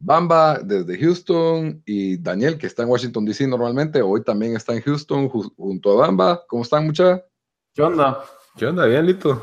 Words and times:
Bamba 0.00 0.60
desde 0.60 0.98
Houston 0.98 1.82
y 1.84 2.16
Daniel, 2.18 2.56
que 2.56 2.68
está 2.68 2.84
en 2.84 2.88
Washington 2.88 3.24
DC 3.24 3.48
normalmente, 3.48 4.00
hoy 4.00 4.22
también 4.22 4.54
está 4.54 4.72
en 4.74 4.82
Houston 4.82 5.28
junto 5.28 5.92
a 5.92 6.06
Bamba. 6.06 6.40
¿Cómo 6.46 6.62
están, 6.62 6.86
muchachos? 6.86 7.22
¿Qué 7.74 7.82
onda? 7.82 8.22
¿Qué 8.56 8.66
onda? 8.66 8.86
Bien, 8.86 9.06
Lito. 9.06 9.40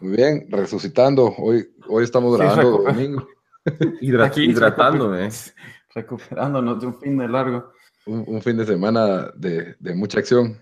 Muy 0.00 0.16
bien, 0.16 0.46
resucitando. 0.50 1.34
Hoy, 1.38 1.68
hoy 1.88 2.04
estamos 2.04 2.36
grabando 2.36 2.82
domingo. 2.82 3.26
hidratándome. 4.00 5.28
Recuperándonos 5.94 6.80
de 6.80 6.86
un 6.86 6.98
fin 6.98 7.18
de 7.18 7.28
largo. 7.28 7.72
Un, 8.06 8.40
fin 8.40 8.56
de 8.56 8.64
semana 8.64 9.30
de, 9.34 9.74
de 9.78 9.94
mucha 9.94 10.20
acción. 10.20 10.58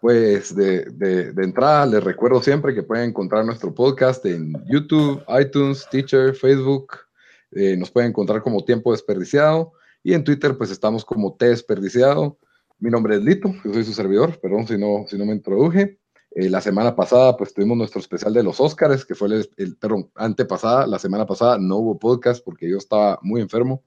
Pues 0.00 0.54
de, 0.54 0.84
de, 0.92 1.32
de, 1.32 1.44
entrada 1.44 1.84
les 1.86 2.02
recuerdo 2.02 2.40
siempre 2.40 2.72
que 2.72 2.84
pueden 2.84 3.10
encontrar 3.10 3.44
nuestro 3.44 3.74
podcast 3.74 4.24
en 4.26 4.54
YouTube, 4.66 5.22
iTunes, 5.40 5.86
Teacher, 5.90 6.34
Facebook, 6.34 7.07
eh, 7.52 7.76
nos 7.76 7.90
pueden 7.90 8.10
encontrar 8.10 8.42
como 8.42 8.64
Tiempo 8.64 8.92
Desperdiciado 8.92 9.72
y 10.02 10.14
en 10.14 10.24
Twitter 10.24 10.56
pues 10.56 10.70
estamos 10.70 11.04
como 11.04 11.34
T 11.34 11.46
Desperdiciado. 11.46 12.38
Mi 12.78 12.90
nombre 12.90 13.16
es 13.16 13.22
Lito, 13.22 13.54
yo 13.64 13.72
soy 13.72 13.84
su 13.84 13.92
servidor, 13.92 14.38
perdón 14.40 14.66
si 14.66 14.78
no, 14.78 15.04
si 15.08 15.18
no 15.18 15.24
me 15.24 15.32
introduje. 15.32 15.98
Eh, 16.30 16.50
la 16.50 16.60
semana 16.60 16.94
pasada 16.94 17.36
pues 17.36 17.54
tuvimos 17.54 17.76
nuestro 17.76 18.00
especial 18.00 18.32
de 18.34 18.42
los 18.42 18.60
Oscars, 18.60 19.04
que 19.04 19.14
fue 19.14 19.28
el, 19.28 19.50
el 19.56 19.76
perdón, 19.76 20.10
antepasada, 20.14 20.86
la 20.86 20.98
semana 20.98 21.26
pasada 21.26 21.58
no 21.58 21.76
hubo 21.78 21.98
podcast 21.98 22.44
porque 22.44 22.68
yo 22.68 22.76
estaba 22.76 23.18
muy 23.22 23.40
enfermo. 23.40 23.82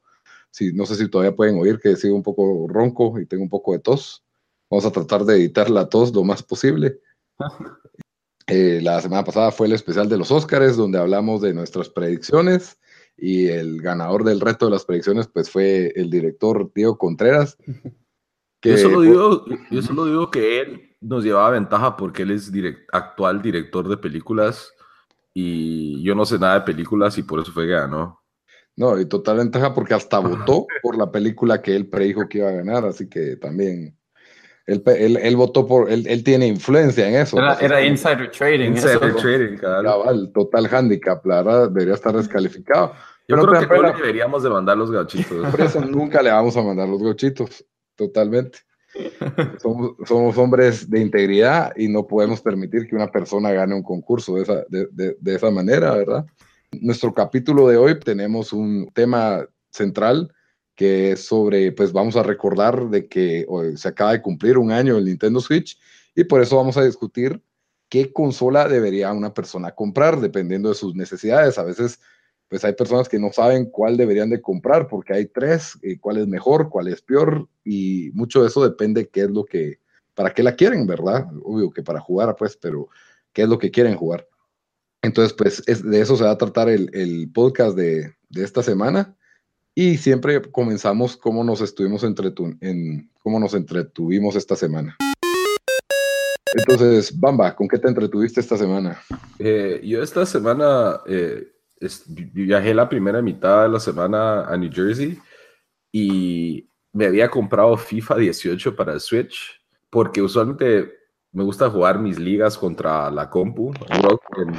Si, 0.50 0.74
no 0.74 0.86
sé 0.86 0.96
si 0.96 1.10
todavía 1.10 1.36
pueden 1.36 1.58
oír 1.58 1.80
que 1.80 1.96
sigo 1.96 2.16
un 2.16 2.24
poco 2.24 2.68
ronco 2.68 3.20
y 3.20 3.26
tengo 3.26 3.44
un 3.44 3.50
poco 3.50 3.72
de 3.72 3.80
tos. 3.80 4.24
Vamos 4.70 4.86
a 4.86 4.92
tratar 4.92 5.24
de 5.24 5.36
editar 5.36 5.70
la 5.70 5.88
tos 5.88 6.14
lo 6.14 6.24
más 6.24 6.44
posible. 6.44 7.00
Eh, 8.48 8.82
la 8.82 9.00
semana 9.00 9.24
pasada 9.24 9.50
fue 9.52 9.68
el 9.68 9.74
especial 9.74 10.10
de 10.10 10.18
los 10.18 10.30
Oscars, 10.30 10.76
donde 10.76 10.98
hablamos 10.98 11.42
de 11.42 11.54
nuestras 11.54 11.88
predicciones 11.88 12.78
y 13.18 13.48
el 13.48 13.82
ganador 13.82 14.24
del 14.24 14.42
reto 14.42 14.66
de 14.66 14.72
las 14.72 14.86
predicciones 14.86 15.28
pues 15.28 15.50
fue 15.50 15.94
el 15.96 16.10
director 16.10 16.72
Diego 16.74 16.98
Contreras. 16.98 17.58
yo, 18.64 18.78
solo 18.78 19.02
digo, 19.02 19.46
yo 19.70 19.82
solo 19.82 20.06
digo 20.06 20.32
que 20.32 20.62
él 20.62 20.96
nos 21.02 21.24
llevaba 21.24 21.52
ventaja 21.52 21.98
porque 21.98 22.24
él 22.24 22.32
es 22.32 22.52
actual 22.92 23.42
director 23.42 23.88
de 23.88 23.98
películas 23.98 24.74
y 25.34 26.02
yo 26.04 26.16
no 26.16 26.26
sé 26.26 26.38
nada 26.40 26.60
de 26.60 26.66
películas 26.66 27.18
y 27.18 27.24
por 27.24 27.40
eso 27.40 27.52
fue 27.52 27.66
que 27.66 27.74
ganó. 27.74 28.22
No, 28.76 29.00
y 29.00 29.06
total 29.06 29.38
ventaja 29.38 29.74
porque 29.74 29.94
hasta 29.94 30.20
votó 30.20 30.66
por 30.82 30.98
la 30.98 31.12
película 31.12 31.62
que 31.62 31.76
él 31.76 31.90
predijo 31.90 32.28
que 32.28 32.40
iba 32.40 32.50
a 32.50 32.54
ganar, 32.54 32.86
así 32.86 33.10
que 33.10 33.36
también 33.36 33.98
él, 34.68 35.18
él, 35.22 35.36
votó 35.36 35.66
por, 35.68 35.90
él, 35.92 36.06
él, 36.08 36.24
tiene 36.24 36.48
influencia 36.48 37.08
en 37.08 37.16
eso. 37.16 37.38
Era, 37.38 37.58
pues, 37.58 37.86
insider 37.86 38.32
trading. 38.32 38.70
Insider 38.70 39.16
trading, 39.16 39.58
claro. 39.58 40.10
El 40.10 40.32
total 40.32 40.68
handicap, 40.72 41.26
la 41.26 41.44
verdad, 41.44 41.70
debería 41.70 41.96
estar 41.96 42.16
descalificado. 42.16 42.94
Yo 43.28 43.38
creo 43.38 43.68
que 43.68 43.82
no 43.82 43.94
deberíamos 43.94 44.44
de 44.44 44.50
mandar 44.50 44.78
los 44.78 44.92
gauchitos. 44.92 45.50
Por 45.50 45.62
eso 45.62 45.82
nunca 45.82 46.22
le 46.22 46.32
vamos 46.32 46.56
a 46.58 46.62
mandar 46.62 46.88
los 46.88 47.02
gauchitos, 47.02 47.66
totalmente. 47.96 48.60
Somos, 49.62 49.94
somos, 50.04 50.38
hombres 50.38 50.90
de 50.90 51.00
integridad 51.00 51.72
y 51.78 51.88
no 51.88 52.06
podemos 52.06 52.42
permitir 52.42 52.90
que 52.90 52.96
una 52.98 53.10
persona 53.10 53.50
gane 53.54 53.74
un 53.74 53.84
concurso 53.84 54.36
de 54.36 54.42
esa, 54.42 54.66
de, 54.68 54.86
de, 54.92 55.16
de 55.18 55.36
esa 55.36 55.50
manera, 55.50 55.96
¿verdad? 55.96 56.26
Nuestro 56.82 57.14
capítulo 57.14 57.70
de 57.70 57.78
hoy 57.78 57.98
tenemos 58.02 58.52
un 58.52 58.92
tema 58.94 59.46
central 59.70 60.30
que 60.82 61.12
es 61.12 61.26
sobre, 61.26 61.72
pues 61.74 61.94
vamos 61.94 62.16
a 62.16 62.24
recordar 62.24 62.90
de 62.90 63.08
que 63.08 63.46
se 63.76 63.88
acaba 63.88 64.14
de 64.14 64.22
cumplir 64.24 64.58
un 64.58 64.72
año 64.72 64.98
el 64.98 65.06
Nintendo 65.06 65.40
Switch 65.40 65.78
y 66.16 66.24
por 66.24 66.42
eso 66.42 66.58
vamos 66.58 66.76
a 66.76 66.84
discutir 66.84 67.40
qué 67.88 68.12
consola 68.12 68.68
debería 68.68 69.14
una 69.14 69.32
persona 69.32 69.76
comprar 69.76 70.20
dependiendo 70.20 70.70
de 70.70 70.76
sus 70.76 70.96
necesidades. 70.96 71.60
A 71.60 71.64
veces 71.64 72.00
pues 72.48 72.66
hay 72.66 72.74
personas 72.74 73.08
que 73.08 73.20
no 73.20 73.32
saben 73.32 73.66
cuál 73.66 73.96
deberían 73.96 74.32
de 74.32 74.42
comprar 74.42 74.88
porque 74.88 75.14
hay 75.14 75.28
tres, 75.28 75.78
y 75.84 75.98
cuál 75.98 76.18
es 76.18 76.26
mejor, 76.26 76.72
cuál 76.72 76.88
es 76.88 77.04
peor 77.04 77.48
y 77.64 78.10
mucho 78.16 78.42
de 78.42 78.48
eso 78.48 78.68
depende 78.68 79.08
qué 79.08 79.22
es 79.22 79.30
lo 79.30 79.46
que, 79.46 79.82
para 80.16 80.34
qué 80.34 80.42
la 80.42 80.56
quieren, 80.56 80.88
¿verdad? 80.88 81.28
Obvio 81.44 81.70
que 81.70 81.84
para 81.84 82.00
jugar, 82.00 82.36
pues, 82.36 82.58
pero 82.58 82.90
qué 83.34 83.44
es 83.44 83.48
lo 83.48 83.60
que 83.60 83.70
quieren 83.70 83.98
jugar. 83.98 84.28
Entonces, 85.04 85.34
pues 85.34 85.64
de 85.64 86.02
eso 86.02 86.18
se 86.18 86.24
va 86.24 86.32
a 86.32 86.38
tratar 86.40 86.70
el, 86.70 86.90
el 86.94 87.32
podcast 87.32 87.78
de, 87.78 88.16
de, 88.30 88.44
esta 88.44 88.64
semana 88.64 89.16
y 89.76 89.98
siempre 89.98 90.42
comenzamos 90.42 91.16
cómo 91.18 91.44
nos 91.44 91.62
estuvimos 91.62 92.04
entretu 92.04 92.56
en 92.62 93.10
cómo 93.24 93.40
nos 93.40 93.54
entretuvimos 93.54 94.36
esta 94.36 94.56
semana. 94.56 94.98
Entonces, 96.54 97.18
Bamba, 97.18 97.56
¿con 97.56 97.68
qué 97.68 97.78
te 97.78 97.88
entretuviste 97.88 98.42
esta 98.42 98.58
semana? 98.58 99.00
Eh, 99.40 99.80
yo 99.84 100.04
esta 100.04 100.26
semana 100.26 101.00
eh, 101.08 101.48
viajé 102.08 102.74
la 102.74 102.90
primera 102.90 103.22
mitad 103.22 103.64
de 103.64 103.70
la 103.70 103.80
semana 103.80 104.46
a 104.46 104.58
New 104.58 104.70
Jersey 104.72 105.18
y 105.94 106.68
me 106.92 107.06
había 107.06 107.30
comprado 107.30 107.78
FIFA 107.78 108.18
18 108.18 108.76
para 108.76 108.94
el 108.94 109.00
Switch 109.00 109.62
porque 109.90 110.22
usualmente 110.22 110.92
me 111.32 111.44
gusta 111.44 111.70
jugar 111.70 112.00
mis 112.00 112.20
ligas 112.20 112.58
contra 112.58 113.10
la 113.10 113.30
compu 113.30 113.72
en 114.38 114.54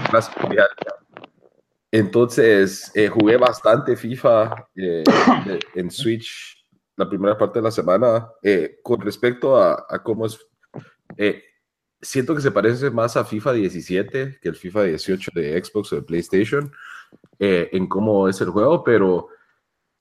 Entonces 1.92 2.91
eh, 2.94 3.08
jugué 3.08 3.36
bastante 3.36 3.97
FIFA 3.97 4.69
eh, 4.75 5.04
en 5.75 5.91
Switch 5.91 6.66
la 6.97 7.08
primera 7.08 7.36
parte 7.36 7.58
de 7.58 7.64
la 7.64 7.70
semana. 7.70 8.28
Eh, 8.42 8.78
con 8.82 9.00
respecto 9.00 9.56
a, 9.56 9.86
a 9.88 10.03
cómo 10.03 10.26
es, 10.26 10.38
siento 12.00 12.34
que 12.34 12.41
se 12.41 12.50
parece 12.50 12.91
más 12.91 13.16
a 13.16 13.25
FIFA 13.25 13.53
17 13.53 14.38
que 14.41 14.48
el 14.48 14.56
FIFA 14.56 14.84
18 14.84 15.30
de 15.34 15.62
Xbox 15.62 15.92
o 15.92 15.97
de 15.97 16.03
PlayStation. 16.03 16.72
En 17.38 17.88
cómo 17.88 18.28
es 18.28 18.41
el 18.41 18.48
juego, 18.48 18.82
pero 18.82 19.28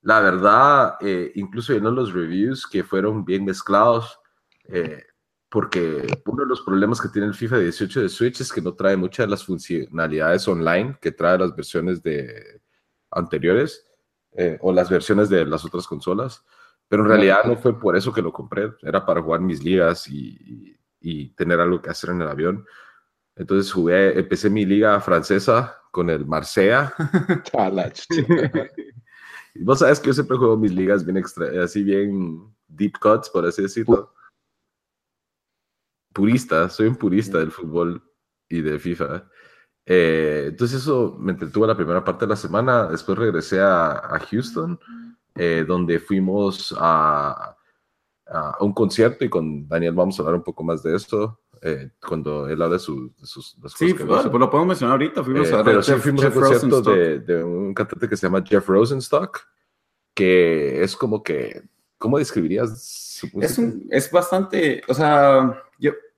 la 0.01 0.21
verdad, 0.21 0.95
incluso 1.35 1.73
viendo 1.73 1.91
los 1.91 2.13
reviews 2.13 2.65
que 2.65 2.83
fueron 2.83 3.25
bien 3.25 3.43
mezclados, 3.43 4.21
eh, 4.71 5.03
porque 5.51 6.07
uno 6.25 6.43
de 6.43 6.49
los 6.49 6.61
problemas 6.61 7.01
que 7.01 7.09
tiene 7.09 7.27
el 7.27 7.33
FIFA 7.33 7.57
18 7.57 8.03
de 8.03 8.09
Switch 8.09 8.39
es 8.39 8.53
que 8.53 8.61
no 8.61 8.73
trae 8.73 8.95
muchas 8.95 9.27
de 9.27 9.31
las 9.31 9.43
funcionalidades 9.43 10.47
online 10.47 10.97
que 11.01 11.11
trae 11.11 11.37
las 11.37 11.53
versiones 11.53 12.01
de 12.01 12.61
anteriores 13.11 13.85
o 14.61 14.71
las 14.71 14.89
versiones 14.89 15.27
de 15.27 15.45
las 15.45 15.65
otras 15.65 15.85
consolas. 15.87 16.45
Pero 16.87 17.03
en 17.03 17.09
realidad 17.09 17.43
no 17.45 17.57
fue 17.57 17.77
por 17.77 17.97
eso 17.97 18.13
que 18.13 18.21
lo 18.21 18.31
compré, 18.31 18.71
era 18.81 19.05
para 19.05 19.21
jugar 19.21 19.41
mis 19.41 19.61
ligas 19.61 20.07
y, 20.07 20.77
y 21.01 21.31
tener 21.31 21.59
algo 21.59 21.81
que 21.81 21.89
hacer 21.89 22.11
en 22.11 22.21
el 22.21 22.29
avión. 22.29 22.65
Entonces 23.35 23.73
jugué, 23.73 24.17
empecé 24.17 24.49
mi 24.49 24.65
liga 24.65 25.01
francesa 25.01 25.81
con 25.91 26.09
el 26.09 26.25
Marsella. 26.25 26.93
Vos 29.55 29.79
sabes 29.79 29.99
que 29.99 30.07
yo 30.07 30.13
siempre 30.13 30.37
juego 30.37 30.55
mis 30.55 30.71
ligas 30.71 31.03
bien 31.03 31.17
extra, 31.17 31.61
así 31.61 31.83
bien 31.83 32.41
deep 32.69 32.93
cuts, 33.01 33.29
por 33.29 33.45
así 33.45 33.63
decirlo. 33.63 34.13
Purista, 36.13 36.69
soy 36.69 36.87
un 36.87 36.95
purista 36.95 37.37
del 37.37 37.51
fútbol 37.51 38.03
y 38.49 38.61
de 38.61 38.79
FIFA. 38.79 39.29
Eh, 39.85 40.45
entonces 40.49 40.81
eso 40.81 41.17
me 41.19 41.31
entretuvo 41.31 41.65
la 41.65 41.75
primera 41.75 42.03
parte 42.03 42.25
de 42.25 42.29
la 42.29 42.35
semana. 42.35 42.87
Después 42.87 43.17
regresé 43.17 43.61
a, 43.61 44.19
Houston, 44.29 44.79
eh, 45.35 45.65
donde 45.67 45.99
fuimos 45.99 46.75
a, 46.77 47.55
a, 48.27 48.57
un 48.59 48.73
concierto 48.73 49.25
y 49.25 49.29
con 49.29 49.67
Daniel 49.67 49.93
vamos 49.93 50.19
a 50.19 50.23
hablar 50.23 50.35
un 50.35 50.43
poco 50.43 50.63
más 50.63 50.83
de 50.83 50.95
esto. 50.95 51.39
Eh, 51.63 51.91
cuando 52.05 52.47
él 52.49 52.59
habla 52.59 52.73
de, 52.73 52.79
sus, 52.79 53.11
Sí, 53.75 53.93
pues, 53.93 54.25
lo 54.25 54.49
podemos 54.49 54.67
mencionar 54.67 54.93
ahorita. 54.93 55.23
Fuimos 55.23 55.49
eh, 55.49 55.55
a 55.55 55.63
pero 55.63 55.83
sí 55.83 55.93
fuimos 55.93 56.23
a 56.23 56.27
un 56.27 56.33
concierto 56.33 56.81
de, 56.81 57.19
de, 57.19 57.43
un 57.43 57.73
cantante 57.73 58.09
que 58.09 58.17
se 58.17 58.25
llama 58.25 58.43
Jeff 58.43 58.67
Rosenstock, 58.67 59.41
que 60.15 60.81
es 60.81 60.95
como 60.95 61.21
que 61.21 61.61
¿cómo 62.01 62.17
describirías 62.17 62.83
su? 62.83 63.29
Es, 63.39 63.57
un, 63.59 63.87
es 63.91 64.11
bastante, 64.11 64.81
o 64.87 64.93
sea, 64.93 65.63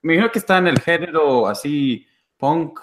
me 0.04 0.14
imagino 0.14 0.30
que 0.30 0.38
está 0.38 0.58
en 0.58 0.68
el 0.68 0.78
género 0.80 1.48
así 1.48 2.06
punk. 2.36 2.78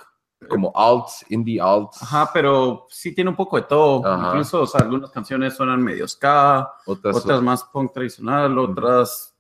Como 0.50 0.71
alt, 0.75 1.06
indie 1.29 1.62
alt. 1.62 1.91
Ajá, 2.01 2.31
pero 2.33 2.88
sí 2.89 3.13
tiene 3.13 3.29
un 3.29 3.35
poco 3.35 3.57
de 3.57 3.62
todo. 3.62 4.03
Ajá. 4.03 4.29
Incluso, 4.29 4.63
o 4.63 4.65
sea, 4.65 4.81
algunas 4.81 5.12
canciones 5.12 5.56
suenan 5.56 5.83
medio 5.83 6.07
ska, 6.07 6.68
Otras, 6.88 7.15
otras 7.15 7.44
más 7.44 7.63
punk 7.65 7.94
tradicional, 7.94 8.57
otras, 8.57 9.35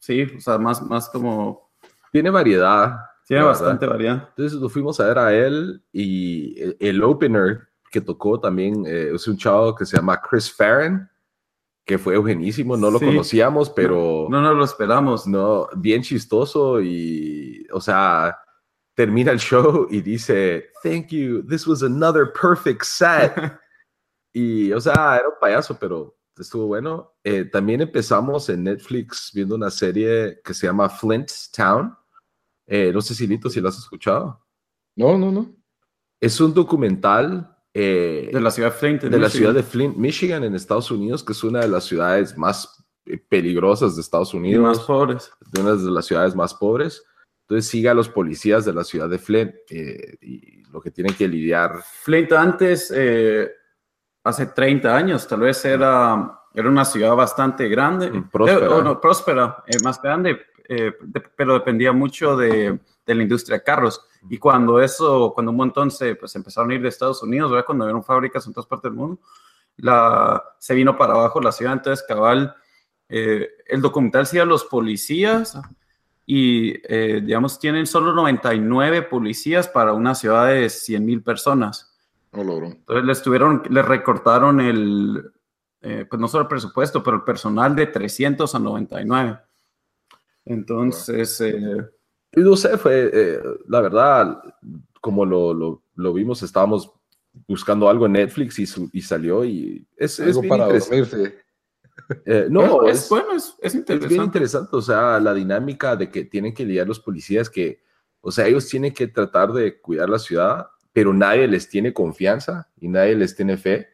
sí, 0.00 0.22
o 0.24 0.40
sea, 0.40 0.58
más, 0.58 0.82
más 0.82 1.08
como, 1.08 1.70
Tiene 2.10 2.30
variedad. 2.30 2.96
tiene 3.28 3.44
bastante 3.44 3.86
variedad. 3.86 4.28
Entonces 4.30 4.58
lo 4.58 4.68
fuimos 4.68 4.98
a 4.98 5.06
ver 5.06 5.18
a 5.18 5.32
él 5.32 5.84
y 5.92 6.60
el, 6.60 6.76
el 6.80 7.04
opener 7.04 7.68
que 7.88 8.00
tocó 8.00 8.40
también 8.40 8.84
eh, 8.84 9.12
es 9.14 9.28
un 9.28 9.36
chavo 9.36 9.72
que 9.72 9.84
se 9.86 9.96
llama 9.98 10.20
Chris 10.20 10.52
Farron, 10.52 11.08
que 11.92 11.98
fue 11.98 12.16
buenísimo, 12.16 12.74
no 12.74 12.90
lo 12.90 12.98
Sí. 12.98 13.04
conocíamos, 13.04 13.68
pero 13.68 14.26
No 14.30 14.40
nos 14.40 14.56
lo 14.56 14.64
esperamos. 14.64 15.26
no, 15.26 15.68
bien 15.76 16.00
chistoso 16.02 16.80
y, 16.80 17.66
o 17.70 17.82
sea, 17.82 18.38
termina 18.94 19.30
el 19.30 19.38
show 19.38 19.86
y 19.90 20.00
dice, 20.00 20.70
thank 20.82 21.08
you, 21.08 21.42
this 21.46 21.66
was 21.66 21.82
another 21.82 22.32
perfect 22.32 22.82
set. 22.84 23.34
y, 24.32 24.72
o 24.72 24.80
sea, 24.80 25.16
era 25.18 25.28
un 25.28 25.34
payaso, 25.38 25.78
pero 25.78 26.16
estuvo 26.38 26.66
bueno. 26.66 27.12
Eh, 27.22 27.44
también 27.44 27.82
empezamos 27.82 28.48
en 28.48 28.64
Netflix 28.64 29.30
viendo 29.34 29.54
una 29.54 29.70
serie 29.70 30.40
que 30.42 30.54
se 30.54 30.66
llama 30.66 30.88
Flint 30.88 31.30
Town. 31.54 31.94
Eh, 32.66 32.90
no 32.90 33.02
sé 33.02 33.14
si 33.14 33.26
Lito, 33.26 33.50
si 33.50 33.60
lo 33.60 33.68
has 33.68 33.76
escuchado. 33.76 34.42
No, 34.96 35.18
no, 35.18 35.30
no. 35.30 35.54
Es 36.18 36.40
un 36.40 36.54
documental 36.54 37.51
eh, 37.74 38.30
De 38.32 38.40
la 38.40 38.50
ciudad 38.50 38.70
de 38.72 38.76
Flint. 38.78 39.02
de 39.02 39.10
la 39.10 39.16
Michigan. 39.16 39.30
ciudad 39.30 39.54
de 39.54 39.62
Flint, 39.62 39.96
Michigan, 39.96 40.44
en 40.44 40.54
Estados 40.54 40.90
Unidos, 40.90 41.24
que 41.24 41.32
es 41.32 41.42
una 41.44 41.60
de 41.60 41.68
las 41.68 41.84
ciudades 41.84 42.36
más 42.36 42.84
eh, 43.06 43.18
peligrosas 43.18 43.94
de 43.96 44.02
Estados 44.02 44.34
Y 44.34 44.36
Unidos 44.36 44.62
más 44.62 44.80
pobres. 44.80 45.32
de 45.50 45.60
una 45.60 45.74
de 45.74 45.90
las 45.90 46.04
ciudades 46.06 46.34
más 46.36 46.54
pobres. 46.54 47.02
Entonces 47.48 47.70
sigue 47.70 47.88
a 47.88 47.94
los 47.94 48.08
policías 48.08 48.64
de 48.64 48.72
la 48.72 48.84
ciudad 48.84 49.08
de 49.08 49.18
Flint 49.18 49.52
eh, 49.70 50.16
y 50.20 50.62
lo 50.70 50.80
que 50.80 50.90
tienen 50.90 51.14
que 51.14 51.26
lidiar. 51.28 51.80
Flint 52.02 52.32
antes, 52.32 52.92
eh, 52.94 53.50
hace 54.24 54.46
30 54.46 54.94
años, 54.96 55.26
tal 55.26 55.40
vez 55.40 55.64
era, 55.64 56.38
era 56.54 56.68
una 56.68 56.84
ciudad 56.84 57.14
bastante 57.16 57.68
grande, 57.68 58.10
Mm, 58.10 58.30
próspera. 58.30 58.66
Eh, 58.78 58.82
no, 58.84 59.00
próspera, 59.00 59.64
más 59.82 60.00
grande, 60.00 60.40
de- 60.68 60.94
pero 61.36 61.54
dependía 61.54 61.92
mucho 61.92 62.36
de, 62.36 62.78
de 63.04 63.14
la 63.14 63.22
industria 63.22 63.58
de 63.58 63.64
carros. 63.64 64.00
Y 64.28 64.38
cuando 64.38 64.80
eso, 64.80 65.32
cuando 65.34 65.50
un 65.50 65.56
montón 65.56 65.90
se 65.90 66.14
pues, 66.14 66.34
empezaron 66.36 66.70
a 66.70 66.74
ir 66.74 66.82
de 66.82 66.88
Estados 66.88 67.22
Unidos, 67.22 67.50
¿verdad? 67.50 67.66
cuando 67.66 67.84
vieron 67.84 68.04
fábricas 68.04 68.46
en 68.46 68.52
todas 68.52 68.68
partes 68.68 68.90
del 68.90 68.98
mundo, 68.98 69.20
la, 69.76 70.42
se 70.58 70.74
vino 70.74 70.96
para 70.96 71.14
abajo 71.14 71.40
la 71.40 71.52
ciudad, 71.52 71.72
entonces 71.72 72.04
cabal, 72.06 72.54
eh, 73.08 73.48
el 73.66 73.80
documental 73.80 74.26
sigue 74.26 74.42
a 74.42 74.46
los 74.46 74.64
policías 74.64 75.58
y, 76.24 76.74
eh, 76.84 77.20
digamos, 77.24 77.58
tienen 77.58 77.86
solo 77.86 78.12
99 78.12 79.02
policías 79.02 79.68
para 79.68 79.92
una 79.92 80.14
ciudad 80.14 80.48
de 80.48 80.70
100 80.70 81.04
mil 81.04 81.22
personas. 81.22 81.98
No 82.32 82.44
logró. 82.44 82.66
Entonces 82.68 83.04
les 83.04 83.22
tuvieron, 83.22 83.62
les 83.68 83.84
recortaron 83.84 84.60
el, 84.60 85.32
eh, 85.82 86.06
pues 86.08 86.20
no 86.20 86.28
solo 86.28 86.42
el 86.42 86.48
presupuesto, 86.48 87.02
pero 87.02 87.16
el 87.16 87.24
personal 87.24 87.74
de 87.74 87.86
300 87.86 88.54
a 88.54 88.58
99. 88.58 89.38
Entonces, 90.44 91.40
eh, 91.40 91.90
Y 92.34 92.40
no 92.40 92.56
sé, 92.56 92.78
fue, 92.78 93.10
eh, 93.12 93.40
la 93.68 93.80
verdad, 93.80 94.42
como 95.00 95.24
lo, 95.26 95.52
lo, 95.52 95.82
lo 95.94 96.12
vimos, 96.12 96.42
estábamos 96.42 96.92
buscando 97.46 97.88
algo 97.88 98.06
en 98.06 98.12
Netflix 98.12 98.58
y, 98.58 98.66
su- 98.66 98.90
y 98.92 99.00
salió 99.02 99.44
y 99.44 99.86
es, 99.96 100.18
es 100.20 100.38
bien 100.40 100.48
para 100.48 100.64
interesante. 100.64 100.96
dormirse. 100.96 101.42
Eh, 102.24 102.46
no, 102.50 102.86
es, 102.86 103.04
es, 103.04 103.08
bueno, 103.10 103.32
es, 103.32 103.54
es 103.60 103.64
Es 103.66 103.74
interesante. 103.74 104.14
bien 104.14 104.24
interesante, 104.24 104.76
o 104.76 104.82
sea, 104.82 105.20
la 105.20 105.34
dinámica 105.34 105.94
de 105.94 106.10
que 106.10 106.24
tienen 106.24 106.54
que 106.54 106.64
lidiar 106.64 106.86
los 106.88 107.00
policías, 107.00 107.48
que, 107.50 107.82
o 108.20 108.30
sea, 108.30 108.46
ellos 108.46 108.66
tienen 108.68 108.92
que 108.94 109.08
tratar 109.08 109.52
de 109.52 109.78
cuidar 109.80 110.08
la 110.08 110.18
ciudad, 110.18 110.68
pero 110.92 111.12
nadie 111.12 111.46
les 111.48 111.68
tiene 111.68 111.92
confianza 111.92 112.68
y 112.80 112.88
nadie 112.88 113.14
les 113.14 113.34
tiene 113.36 113.56
fe, 113.56 113.88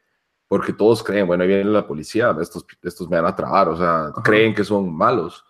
porque 0.47 0.73
todos 0.73 1.03
creen, 1.03 1.27
bueno, 1.27 1.43
ahí 1.43 1.49
viene 1.49 1.65
la 1.65 1.87
policía, 1.87 2.37
estos, 2.41 2.65
estos 2.83 3.09
me 3.09 3.17
van 3.21 3.27
a 3.27 3.37
trabar, 3.37 3.69
o 3.69 3.77
sea, 3.77 4.13
creen 4.25 4.55
que 4.55 4.65
son 4.65 4.93
malos. 4.95 5.45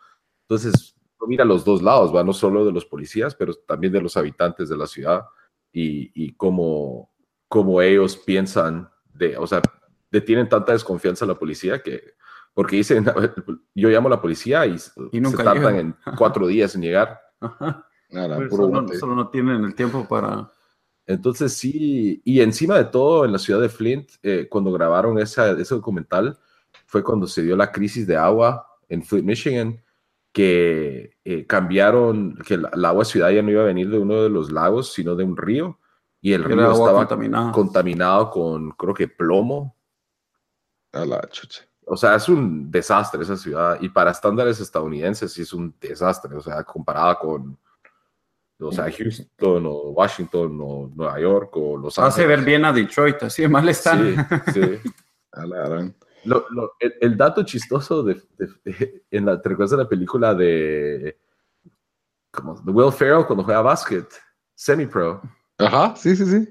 Entonces, 0.48 0.96
mira 1.26 1.44
los 1.44 1.64
dos 1.64 1.82
lados, 1.82 2.14
va, 2.14 2.22
no 2.22 2.32
solo 2.32 2.64
de 2.64 2.72
los 2.72 2.84
policías, 2.84 3.34
pero 3.34 3.54
también 3.54 3.92
de 3.92 4.00
los 4.00 4.16
habitantes 4.16 4.68
de 4.68 4.76
la 4.76 4.86
ciudad 4.86 5.24
y, 5.72 6.10
y 6.14 6.34
cómo, 6.34 7.10
cómo 7.48 7.82
ellos 7.82 8.16
piensan 8.16 8.88
de, 9.12 9.36
o 9.36 9.46
sea, 9.46 9.60
de 10.10 10.20
tienen 10.20 10.48
tanta 10.48 10.72
desconfianza 10.72 11.24
en 11.24 11.30
la 11.30 11.38
policía 11.38 11.82
que, 11.82 12.14
porque 12.54 12.76
dicen, 12.76 13.04
yo 13.74 13.88
llamo 13.88 14.08
a 14.08 14.12
la 14.12 14.20
policía 14.20 14.66
y, 14.66 14.76
Y 15.12 15.20
nunca 15.20 15.38
se 15.38 15.44
tardan 15.44 15.74
llegan. 15.74 15.96
en 16.06 16.16
cuatro 16.16 16.46
días 16.46 16.74
en 16.74 16.82
llegar. 16.82 17.20
Ajá. 17.40 17.86
Nada, 18.10 18.36
Pues 18.36 18.48
puro 18.48 18.64
solo, 18.68 18.88
solo 18.94 19.14
no 19.14 19.28
tienen 19.28 19.64
el 19.64 19.74
tiempo 19.74 20.06
para... 20.08 20.50
Entonces 21.06 21.54
sí, 21.54 22.20
y 22.24 22.40
encima 22.40 22.76
de 22.76 22.84
todo, 22.84 23.24
en 23.24 23.32
la 23.32 23.38
ciudad 23.38 23.60
de 23.60 23.68
Flint, 23.68 24.10
eh, 24.22 24.46
cuando 24.50 24.72
grabaron 24.72 25.18
esa, 25.18 25.52
ese 25.52 25.74
documental, 25.74 26.38
fue 26.86 27.02
cuando 27.02 27.26
se 27.26 27.42
dio 27.42 27.56
la 27.56 27.72
crisis 27.72 28.06
de 28.06 28.16
agua 28.16 28.66
en 28.88 29.02
Flint, 29.02 29.26
Michigan, 29.26 29.82
que 30.32 31.16
eh, 31.24 31.46
cambiaron, 31.46 32.38
que 32.46 32.54
el, 32.54 32.66
el 32.72 32.84
agua 32.84 33.04
ciudad 33.04 33.30
ya 33.30 33.42
no 33.42 33.50
iba 33.50 33.62
a 33.62 33.66
venir 33.66 33.90
de 33.90 33.98
uno 33.98 34.22
de 34.22 34.28
los 34.28 34.52
lagos, 34.52 34.92
sino 34.92 35.14
de 35.14 35.24
un 35.24 35.36
río, 35.36 35.78
y 36.20 36.32
el 36.32 36.44
río 36.44 36.70
estaba 36.72 37.06
contaminado 37.52 38.30
con, 38.30 38.70
creo 38.72 38.94
que 38.94 39.08
plomo. 39.08 39.76
A 40.92 41.04
la 41.04 41.20
chucha. 41.28 41.64
O 41.86 41.96
sea, 41.96 42.16
es 42.16 42.28
un 42.28 42.70
desastre 42.70 43.22
esa 43.22 43.36
ciudad, 43.36 43.78
y 43.80 43.88
para 43.88 44.10
estándares 44.10 44.60
estadounidenses 44.60 45.32
sí 45.32 45.42
es 45.42 45.52
un 45.52 45.74
desastre, 45.80 46.36
o 46.36 46.40
sea, 46.40 46.62
comparada 46.64 47.18
con, 47.18 47.58
o 48.60 48.72
sea, 48.72 48.90
Houston 48.90 49.66
o 49.66 49.90
Washington 49.90 50.58
o 50.60 50.90
Nueva 50.94 51.20
York 51.20 51.56
o 51.56 51.76
Los 51.76 51.98
Ángeles. 51.98 52.14
Hace 52.14 52.26
ver 52.26 52.44
bien 52.44 52.64
a 52.64 52.72
Detroit, 52.72 53.22
así 53.22 53.42
de 53.42 53.48
mal 53.48 53.68
están. 53.68 54.28
Sí, 54.52 54.60
sí. 54.60 54.90
A 55.32 55.46
la 55.46 55.68
gran. 55.68 55.94
Lo- 56.28 56.46
lo- 56.50 56.72
el, 56.80 56.94
el 57.00 57.16
dato 57.16 57.42
chistoso 57.44 58.02
de, 58.02 58.20
de- 58.64 59.02
en 59.10 59.26
la, 59.26 59.40
¿te 59.40 59.48
recuerdas 59.48 59.70
de 59.72 59.76
la 59.78 59.88
película 59.88 60.34
de, 60.34 61.18
como, 62.32 62.60
de 62.60 62.70
Will 62.72 62.92
Ferrell 62.92 63.26
cuando 63.26 63.44
juega 63.44 63.62
básquet, 63.62 64.06
semi-pro? 64.54 65.20
Ajá, 65.58 65.94
sí, 65.96 66.14
sí, 66.16 66.24
sí. 66.26 66.48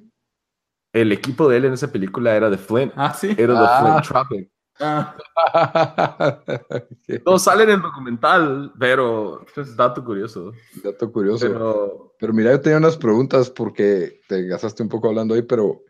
El 0.94 1.12
equipo 1.12 1.48
de 1.48 1.58
él 1.58 1.66
en 1.66 1.74
esa 1.74 1.92
película 1.92 2.36
era 2.36 2.50
de 2.50 2.58
Flint, 2.58 2.94
Ah, 2.96 3.14
sí. 3.14 3.36
era 3.38 3.54
de 3.54 3.66
Ah. 3.68 3.80
Flint 3.82 4.08
Tropic. 4.08 4.52
Ah, 4.80 5.16
No 7.26 7.40
sale 7.40 7.64
en 7.64 7.70
el 7.72 7.82
documental, 7.82 8.74
pero 8.80 9.46
es 9.56 9.76
dato 9.76 10.04
curioso. 10.04 10.52
Dato 10.84 11.12
curioso. 11.12 11.48
Pero, 11.48 12.14
Pero 12.20 12.34
mira, 12.34 12.52
yo 12.52 12.62
tenía 12.62 12.78
unas 12.78 12.98
preguntas 12.98 13.50
porque 13.50 14.22
te 14.28 14.44
gastaste 14.48 14.84
un 14.84 14.90
poco 14.90 15.08
hablando 15.10 15.34
ahí, 15.36 15.42
pero 15.42 15.82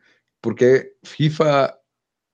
¿por 0.41 0.55
qué 0.55 0.93
FIFA 1.03 1.77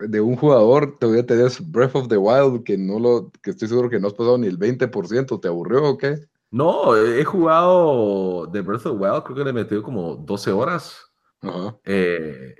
de 0.07 0.21
un 0.21 0.35
jugador 0.35 0.97
todavía 0.99 1.25
tenías 1.25 1.59
Breath 1.71 1.95
of 1.95 2.07
the 2.07 2.17
Wild 2.17 2.63
que 2.63 2.77
no 2.77 2.99
lo, 2.99 3.31
que 3.41 3.51
estoy 3.51 3.67
seguro 3.67 3.89
que 3.89 3.99
no 3.99 4.07
has 4.07 4.13
pasado 4.13 4.37
ni 4.37 4.47
el 4.47 4.57
20%? 4.57 5.39
¿Te 5.39 5.47
aburrió 5.47 5.83
o 5.83 5.97
qué? 5.97 6.17
no, 6.51 6.95
he 6.95 7.23
jugado 7.23 8.47
The 8.51 8.61
Breath 8.61 8.85
of 8.85 8.99
the 8.99 9.03
Wild, 9.03 9.23
creo 9.23 9.37
que 9.37 9.43
le 9.43 9.53
metí 9.53 9.81
como 9.81 10.15
12 10.15 10.51
horas. 10.51 10.97
Ajá. 11.41 11.77
Eh, 11.83 12.55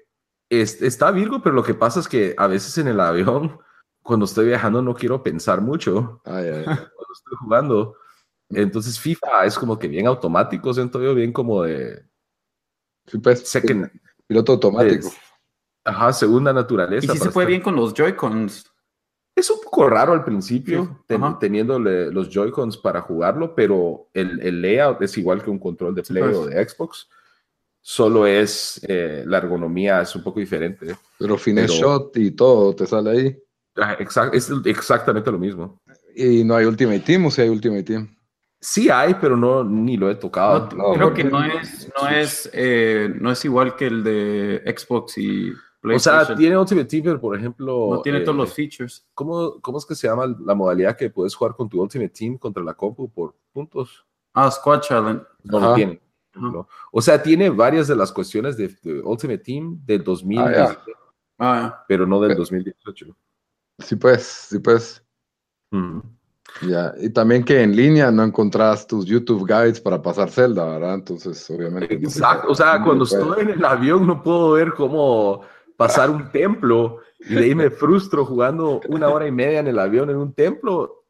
es- 0.50 0.82
está 0.82 1.12
Virgo, 1.12 1.42
pero 1.44 1.54
lo 1.56 1.64
que 1.64 1.76
pasa 1.76 2.00
es 2.00 2.08
que 2.08 2.34
a 2.38 2.48
veces 2.48 2.76
en 2.80 2.88
el 2.88 3.00
avión, 3.00 3.60
cuando 4.02 4.26
estoy 4.26 4.48
viajando, 4.48 4.82
no 4.82 4.94
quiero 4.96 5.22
pensar 5.24 5.62
mucho 5.62 6.22
Ay, 6.26 6.48
ay, 6.48 6.64
cuando 6.66 7.14
estoy 7.14 7.38
jugando. 7.40 7.96
Entonces 8.50 9.00
FIFA 9.00 9.46
es 9.46 9.58
como 9.58 9.78
que 9.80 9.88
bien 9.88 10.08
automático, 10.08 10.74
siento 10.74 11.02
yo, 11.02 11.14
bien 11.16 11.32
como 11.32 11.64
de 11.64 12.04
Sí, 13.08 13.18
pues, 13.20 13.48
second, 13.48 13.90
piloto 14.28 14.54
automático. 14.54 15.08
es- 15.08 15.18
ajá, 15.86 16.14
segunda 16.14 16.54
naturaleza. 16.54 17.06
y 17.06 17.10
sí 17.10 17.14
se 17.14 17.20
para 17.20 17.32
puede 17.32 17.44
estar- 17.46 17.50
bien 17.50 17.62
con 17.62 17.76
los 17.76 17.94
Joy-Cons. 17.94 18.66
Es 19.36 19.50
un 19.50 19.62
poco 19.64 19.90
raro 19.90 20.14
al 20.14 20.24
principio, 20.24 20.84
Sí, 20.86 21.04
ten- 21.08 21.24
ajá. 21.24 21.40
teniéndole 21.40 22.12
los 22.12 22.30
Joy-Cons 22.30 22.78
para 22.78 23.02
jugarlo, 23.02 23.56
pero 23.56 24.08
el, 24.14 24.40
el 24.42 24.62
layout 24.62 25.02
es 25.02 25.18
igual 25.18 25.42
que 25.44 25.50
un 25.50 25.58
control 25.60 25.96
de 25.96 26.04
Play 26.04 26.24
pues. 26.24 26.36
o 26.38 26.46
de 26.46 26.70
Xbox. 26.70 27.08
Solo 27.82 28.26
es 28.28 28.80
eh, 28.88 29.24
la 29.26 29.40
ergonomía 29.40 30.02
es 30.02 30.16
un 30.16 30.24
poco 30.24 30.40
diferente. 30.40 30.96
Pero 31.18 31.38
finesse 31.38 31.74
Pero- 31.78 31.80
shot 32.00 32.18
y 32.18 32.32
todo 32.32 32.76
te 32.76 32.86
sale 32.86 33.10
ahí. 33.10 33.38
Ah, 33.76 33.98
exact- 34.00 34.36
es 34.36 34.52
exactamente 34.66 35.32
lo 35.32 35.40
mismo. 35.40 35.82
Y 36.16 36.44
no 36.44 36.56
hay 36.56 36.66
Ultimate 36.66 37.00
Team 37.00 37.26
o 37.26 37.32
si 37.32 37.42
hay 37.42 37.50
Ultimate 37.50 37.84
Team. 37.84 38.16
Sí 38.62 38.90
hay, 38.90 39.16
pero 39.16 39.36
no 39.36 39.64
ni 39.64 39.98
lo 39.98 40.10
he 40.12 40.16
tocado. 40.16 40.70
No, 40.78 40.90
no, 40.90 40.94
creo 40.94 41.08
porque- 41.08 41.24
que 41.24 41.30
no 41.30 41.44
es, 41.44 41.90
no 42.00 42.08
es, 42.08 42.50
eh, 42.54 43.12
no 43.20 43.32
es 43.32 43.44
igual 43.44 43.76
que 43.76 43.88
el 43.88 44.04
de 44.04 44.62
Xbox 44.78 45.18
y 45.18 45.52
o 45.84 46.00
sea, 46.00 46.36
tiene 46.36 46.58
Ultimate 46.58 46.86
Team, 46.88 47.04
pero 47.04 47.20
por 47.20 47.38
ejemplo, 47.38 47.90
no 47.92 48.02
tiene 48.02 48.20
eh, 48.20 48.22
todos 48.22 48.38
los 48.38 48.54
features. 48.54 49.06
¿cómo, 49.14 49.60
¿cómo 49.62 49.78
es 49.78 49.86
que 49.86 49.96
se 49.96 50.08
llama 50.08 50.34
la 50.40 50.56
modalidad 50.56 50.96
que 50.96 51.10
puedes 51.10 51.36
jugar 51.36 51.56
con 51.56 51.68
tu 51.68 51.82
Ultimate 51.82 52.10
Team 52.10 52.38
contra 52.38 52.64
la 52.64 52.74
compu 52.74 53.10
por 53.10 53.36
puntos? 53.52 54.06
Ah, 54.34 54.50
Squad 54.50 54.82
Challenge. 54.82 55.24
No 55.44 55.60
lo 55.60 55.74
tiene. 55.74 56.02
O 56.92 57.02
sea, 57.02 57.22
tiene 57.22 57.50
varias 57.50 57.88
de 57.88 57.96
las 57.96 58.12
cuestiones 58.12 58.58
de, 58.58 58.70
de 58.82 59.02
Ultimate 59.02 59.40
Team 59.40 59.80
del 59.86 60.04
2000, 60.04 60.40
Ah. 60.40 60.78
Ah, 61.40 61.84
pero 61.88 62.06
no 62.06 62.20
del 62.22 62.32
Eh. 62.32 62.36
2018. 62.36 63.08
Sí, 63.80 63.96
pues, 63.96 64.24
sí, 64.24 64.60
pues. 64.60 65.04
Ya, 66.62 66.94
y 67.00 67.10
también 67.10 67.44
que 67.44 67.62
en 67.62 67.76
línea 67.76 68.12
no 68.12 68.24
encontrás 68.24 68.86
tus 68.86 69.06
YouTube 69.06 69.48
guides 69.48 69.82
para 69.82 70.02
pasar 70.02 70.30
Zelda, 70.30 70.66
¿verdad? 70.66 70.94
Entonces, 70.96 71.50
obviamente. 71.50 71.96
Exacto, 71.96 72.52
o 72.52 72.56
sea, 72.56 72.82
cuando 72.84 73.06
estoy 73.06 73.42
en 73.42 73.50
el 73.50 73.66
avión 73.66 74.06
no 74.06 74.22
puedo 74.22 74.52
ver 74.52 74.74
cómo 74.74 75.42
pasar 75.84 76.10
un 76.10 76.32
templo 76.32 77.00
y 77.20 77.36
de 77.36 77.44
ahí 77.44 77.56
me 77.56 77.70
frustro 77.70 78.26
jugando 78.26 78.80
una 78.88 79.10
hora 79.10 79.28
y 79.28 79.32
media 79.32 79.60
en 79.60 79.68
el 79.68 79.80
avión 79.80 80.10
en 80.10 80.16
un 80.16 80.34
templo. 80.34 81.04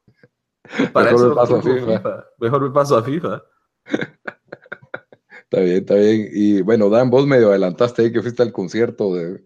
Para 0.91 1.11
Mejor 1.11 1.19
eso 1.19 1.29
me 1.29 1.35
paso 1.35 1.55
a 1.57 1.61
FIFA. 1.61 2.25
Mejor 2.39 2.61
me 2.61 2.69
paso 2.71 2.97
a 2.97 3.03
FIFA. 3.03 3.43
está 5.43 5.59
bien, 5.59 5.77
está 5.77 5.95
bien. 5.95 6.29
Y 6.31 6.61
bueno, 6.61 6.89
Dan, 6.89 7.09
vos 7.09 7.27
medio 7.27 7.49
adelantaste 7.49 8.03
ahí 8.03 8.11
que 8.11 8.21
fuiste 8.21 8.41
al 8.41 8.51
concierto 8.51 9.13
de. 9.13 9.43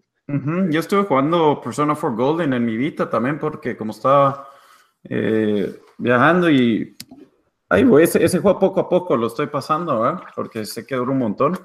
Yo 0.70 0.80
estuve 0.80 1.04
jugando 1.04 1.60
Persona 1.62 1.94
4 1.94 2.16
Golden 2.16 2.52
en 2.52 2.64
mi 2.64 2.76
Vita 2.76 3.08
también 3.08 3.38
porque 3.38 3.78
como 3.78 3.92
estaba 3.92 4.46
eh, 5.04 5.80
viajando 5.96 6.50
y 6.50 6.94
ahí 7.70 7.84
voy, 7.84 8.02
ese, 8.02 8.22
ese, 8.22 8.38
juego 8.38 8.58
poco 8.58 8.80
a 8.80 8.88
poco 8.90 9.16
lo 9.16 9.28
estoy 9.28 9.46
pasando, 9.46 10.00
¿verdad? 10.00 10.22
Porque 10.34 10.66
sé 10.66 10.86
que 10.86 10.96
dura 10.96 11.12
un 11.12 11.18
montón. 11.18 11.58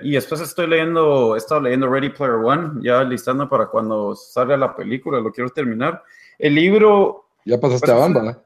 Y 0.00 0.12
después 0.12 0.40
estoy 0.40 0.68
leyendo, 0.68 1.34
he 1.34 1.38
estado 1.38 1.62
leyendo 1.62 1.88
Ready 1.88 2.10
Player 2.10 2.36
One, 2.36 2.80
ya 2.82 3.02
listando 3.02 3.48
para 3.48 3.66
cuando 3.66 4.14
salga 4.14 4.56
la 4.56 4.74
película, 4.76 5.20
lo 5.20 5.32
quiero 5.32 5.50
terminar. 5.50 6.02
El 6.38 6.54
libro... 6.54 7.30
Ya 7.44 7.58
pasaste 7.58 7.90
a 7.90 7.96
pues, 7.96 8.14
banda. 8.14 8.42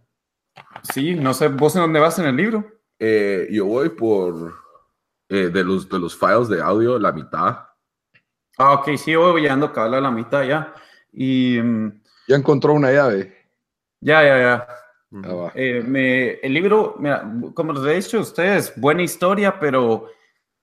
Sí, 0.92 1.14
no 1.14 1.35
sé, 1.35 1.49
¿vos 1.49 1.75
en 1.76 1.82
dónde 1.82 2.00
vas 2.00 2.18
en 2.18 2.26
el 2.26 2.37
libro? 2.37 2.64
Eh, 2.99 3.49
yo 3.50 3.66
voy 3.66 3.90
por 3.90 4.54
eh, 5.28 5.50
de, 5.52 5.64
los, 5.64 5.88
de 5.88 5.99
los 5.99 6.16
files 6.16 6.49
de 6.49 6.62
audio, 6.62 6.99
la 6.99 7.12
mitad. 7.12 7.59
Ah, 8.56 8.73
ok, 8.75 8.97
sí, 8.97 9.14
voy 9.14 9.42
llegando 9.42 9.71
a 9.75 9.88
la 9.88 10.11
mitad 10.11 10.44
ya. 10.44 10.75
Y... 11.12 11.59
Mm, 11.61 12.00
ya 12.28 12.37
encontró 12.37 12.73
una 12.73 12.90
llave. 12.92 13.37
Ya, 14.00 14.23
ya, 14.23 14.38
ya. 14.38 14.68
Ah, 15.25 15.52
eh, 15.54 15.82
me, 15.87 16.35
el 16.35 16.54
libro, 16.54 16.97
mira, 16.99 17.30
como 17.52 17.75
les 17.75 17.85
he 17.85 17.97
dicho 17.97 18.18
a 18.18 18.23
ustedes, 18.23 18.73
buena 18.76 19.02
historia, 19.02 19.61
pero 19.61 20.09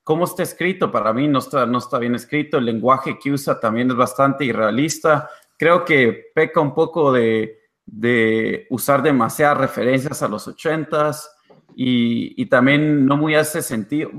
cómo 0.09 0.25
está 0.25 0.41
escrito, 0.41 0.91
para 0.91 1.13
mí 1.13 1.27
no 1.27 1.37
está, 1.37 1.67
no 1.67 1.77
está 1.77 1.99
bien 1.99 2.15
escrito. 2.15 2.57
El 2.57 2.65
lenguaje 2.65 3.19
que 3.19 3.31
usa 3.31 3.59
también 3.59 3.91
es 3.91 3.95
bastante 3.95 4.43
irrealista. 4.43 5.29
Creo 5.55 5.85
que 5.85 6.31
peca 6.33 6.59
un 6.59 6.73
poco 6.73 7.11
de, 7.11 7.59
de 7.85 8.65
usar 8.71 9.03
demasiadas 9.03 9.59
referencias 9.59 10.23
a 10.23 10.27
los 10.27 10.47
ochentas 10.47 11.31
y, 11.75 12.41
y 12.41 12.47
también 12.47 13.05
no 13.05 13.17
muy 13.17 13.35
hace 13.35 13.61
sentido, 13.61 14.09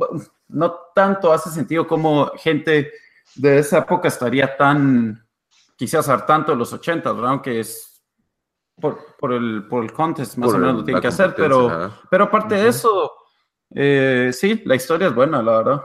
no 0.47 0.76
tanto 0.94 1.32
hace 1.32 1.50
sentido 1.50 1.88
como 1.88 2.30
gente 2.37 2.92
de 3.35 3.59
esa 3.59 3.78
época 3.78 4.06
estaría 4.06 4.56
tan, 4.56 5.26
quizás 5.75 6.06
tanto 6.25 6.52
de 6.52 6.59
los 6.59 6.73
ochentas, 6.73 7.12
¿verdad? 7.16 7.32
Aunque 7.32 7.59
es 7.59 8.00
por, 8.80 9.16
por, 9.18 9.32
el, 9.32 9.66
por 9.68 9.82
el 9.82 9.92
contest, 9.92 10.37
más 10.37 10.50
o 10.50 10.59
menos 10.59 10.76
lo 10.76 10.85
tiene 10.85 11.00
que 11.00 11.09
hacer, 11.09 11.35
pero, 11.35 11.90
pero 12.09 12.25
aparte 12.26 12.54
de 12.54 12.68
eso, 12.68 13.12
eh, 13.75 14.31
sí, 14.33 14.62
la 14.65 14.75
historia 14.75 15.09
es 15.09 15.15
buena, 15.15 15.43
la 15.43 15.59
verdad. 15.59 15.81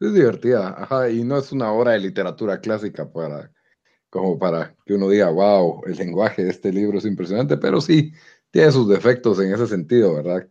Es 0.00 0.14
divertida, 0.14 0.74
ajá, 0.78 1.10
y 1.10 1.24
no 1.24 1.38
es 1.38 1.50
una 1.52 1.72
obra 1.72 1.92
de 1.92 1.98
literatura 1.98 2.60
clásica 2.60 3.10
para, 3.10 3.50
como 4.10 4.38
para 4.38 4.74
que 4.86 4.94
uno 4.94 5.08
diga, 5.08 5.28
wow, 5.28 5.82
el 5.86 5.96
lenguaje 5.96 6.44
de 6.44 6.50
este 6.50 6.72
libro 6.72 6.98
es 6.98 7.04
impresionante, 7.04 7.56
pero 7.56 7.80
sí, 7.80 8.12
tiene 8.50 8.70
sus 8.70 8.88
defectos 8.88 9.40
en 9.40 9.52
ese 9.52 9.66
sentido, 9.66 10.14
¿verdad? 10.14 10.46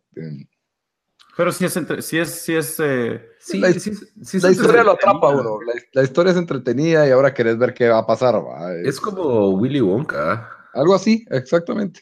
Pero 1.37 1.51
sí 1.51 1.65
es, 1.65 1.77
entre, 1.77 2.01
sí 2.01 2.17
es, 2.17 2.29
sí 2.29 2.55
es, 2.55 2.79
eh, 2.79 3.21
sí, 3.39 3.59
la, 3.59 3.69
historia 3.69 4.83
lo 4.83 4.91
atrapa 4.91 5.29
uno, 5.29 5.59
la, 5.93 6.03
historia 6.03 6.31
es 6.31 6.37
entretenida 6.37 7.07
y 7.07 7.11
ahora 7.11 7.33
querés 7.33 7.57
ver 7.57 7.73
qué 7.73 7.87
va 7.87 7.99
a 7.99 8.07
pasar. 8.07 8.35
¿va? 8.35 8.73
Es 8.73 8.99
como 8.99 9.51
Willy 9.51 9.79
Wonka. 9.79 10.49
Algo 10.73 10.95
así, 10.95 11.25
exactamente. 11.29 12.01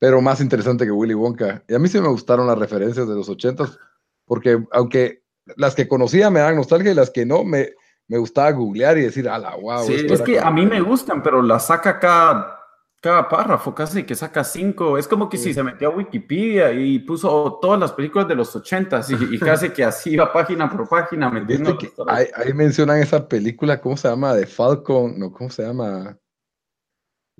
Pero 0.00 0.20
más 0.20 0.40
interesante 0.40 0.86
que 0.86 0.90
Willy 0.90 1.14
Wonka. 1.14 1.62
Y 1.68 1.74
a 1.74 1.78
mí 1.78 1.86
sí 1.86 2.00
me 2.00 2.08
gustaron 2.08 2.46
las 2.46 2.58
referencias 2.58 3.06
de 3.06 3.14
los 3.14 3.28
ochentas, 3.28 3.78
porque 4.24 4.58
aunque 4.72 5.22
las 5.56 5.74
que 5.74 5.86
conocía 5.86 6.30
me 6.30 6.40
dan 6.40 6.56
nostalgia 6.56 6.90
y 6.90 6.94
las 6.94 7.10
que 7.10 7.26
no, 7.26 7.44
me, 7.44 7.74
me 8.08 8.18
gustaba 8.18 8.50
googlear 8.50 8.98
y 8.98 9.02
decir, 9.02 9.28
ala, 9.28 9.54
wow. 9.56 9.84
Sí, 9.84 10.06
es 10.08 10.22
que 10.22 10.40
a 10.40 10.50
mí 10.50 10.66
me 10.66 10.80
gustan, 10.80 11.22
pero 11.22 11.42
las 11.42 11.66
saca 11.66 12.00
cada, 12.00 12.58
cada 13.00 13.28
párrafo, 13.28 13.74
casi 13.74 14.04
que 14.04 14.14
saca 14.14 14.42
cinco. 14.42 14.96
Es 14.96 15.06
como 15.06 15.28
que 15.28 15.36
si 15.36 15.52
se 15.52 15.62
metió 15.62 15.88
a 15.88 15.94
Wikipedia 15.94 16.72
y 16.72 16.98
puso 17.00 17.58
todas 17.60 17.78
las 17.78 17.92
películas 17.92 18.26
de 18.26 18.36
los 18.36 18.56
ochentas 18.56 19.10
y, 19.10 19.38
casi 19.38 19.68
que 19.68 19.84
así 19.84 20.16
va 20.16 20.32
página 20.32 20.68
por 20.70 20.88
página 20.88 21.30
metiendo. 21.30 21.78
ahí, 22.08 22.26
ahí, 22.34 22.54
mencionan 22.54 22.98
esa 22.98 23.28
película, 23.28 23.80
¿cómo 23.80 23.96
se 23.96 24.08
llama? 24.08 24.34
De 24.34 24.46
Falcon, 24.46 25.18
no, 25.18 25.30
¿cómo 25.30 25.50
se 25.50 25.62
llama? 25.62 26.18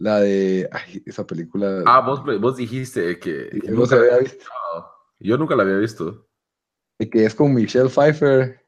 La 0.00 0.18
de. 0.18 0.66
Ay, 0.72 1.02
esa 1.04 1.26
película. 1.26 1.82
Ah, 1.84 2.00
vos, 2.00 2.24
vos 2.40 2.56
dijiste 2.56 3.18
que. 3.18 3.50
que 3.50 3.86
se 3.86 3.94
había 3.94 4.18
visto. 4.18 4.46
Yo 5.18 5.36
nunca 5.36 5.54
la 5.54 5.62
había 5.62 5.76
visto. 5.76 6.26
Que 6.98 7.26
es 7.26 7.34
con 7.34 7.52
Michelle 7.52 7.90
Pfeiffer 7.90 8.66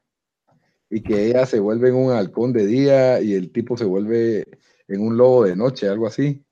y 0.91 1.01
que 1.01 1.25
ella 1.25 1.47
se 1.47 1.59
vuelve 1.59 1.89
en 1.89 1.95
un 1.95 2.11
halcón 2.11 2.53
de 2.53 2.67
día 2.67 3.19
y 3.19 3.33
el 3.33 3.51
tipo 3.51 3.75
se 3.75 3.85
vuelve 3.85 4.45
en 4.87 5.01
un 5.01 5.17
lobo 5.17 5.45
de 5.45 5.55
noche, 5.55 5.89
algo 5.89 6.05
así. 6.05 6.45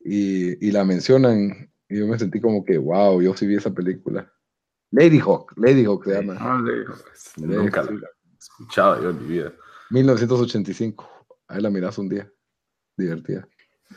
Y, 0.00 0.66
y 0.66 0.70
la 0.70 0.84
mencionan 0.84 1.72
y 1.88 1.98
yo 1.98 2.06
me 2.06 2.18
sentí 2.18 2.42
como 2.42 2.62
que, 2.62 2.76
wow, 2.76 3.22
yo 3.22 3.34
sí 3.34 3.46
vi 3.46 3.56
esa 3.56 3.72
película. 3.72 4.30
Lady 4.90 5.18
Hawk, 5.18 5.54
Lady 5.56 5.84
Hawk 5.86 6.04
se 6.04 6.12
llama. 6.12 6.36
Ah, 6.38 6.60
Lady 6.62 6.84
Hawk. 6.84 7.04
Nunca 7.38 7.82
la 7.84 7.90
he 7.90 8.36
escuchado 8.38 9.02
yo 9.02 9.10
en 9.10 9.22
mi 9.22 9.28
vida. 9.28 9.54
1985. 9.88 11.08
Ahí 11.48 11.62
la 11.62 11.70
miras 11.70 11.96
un 11.96 12.10
día 12.10 12.30
divertida. 12.96 13.46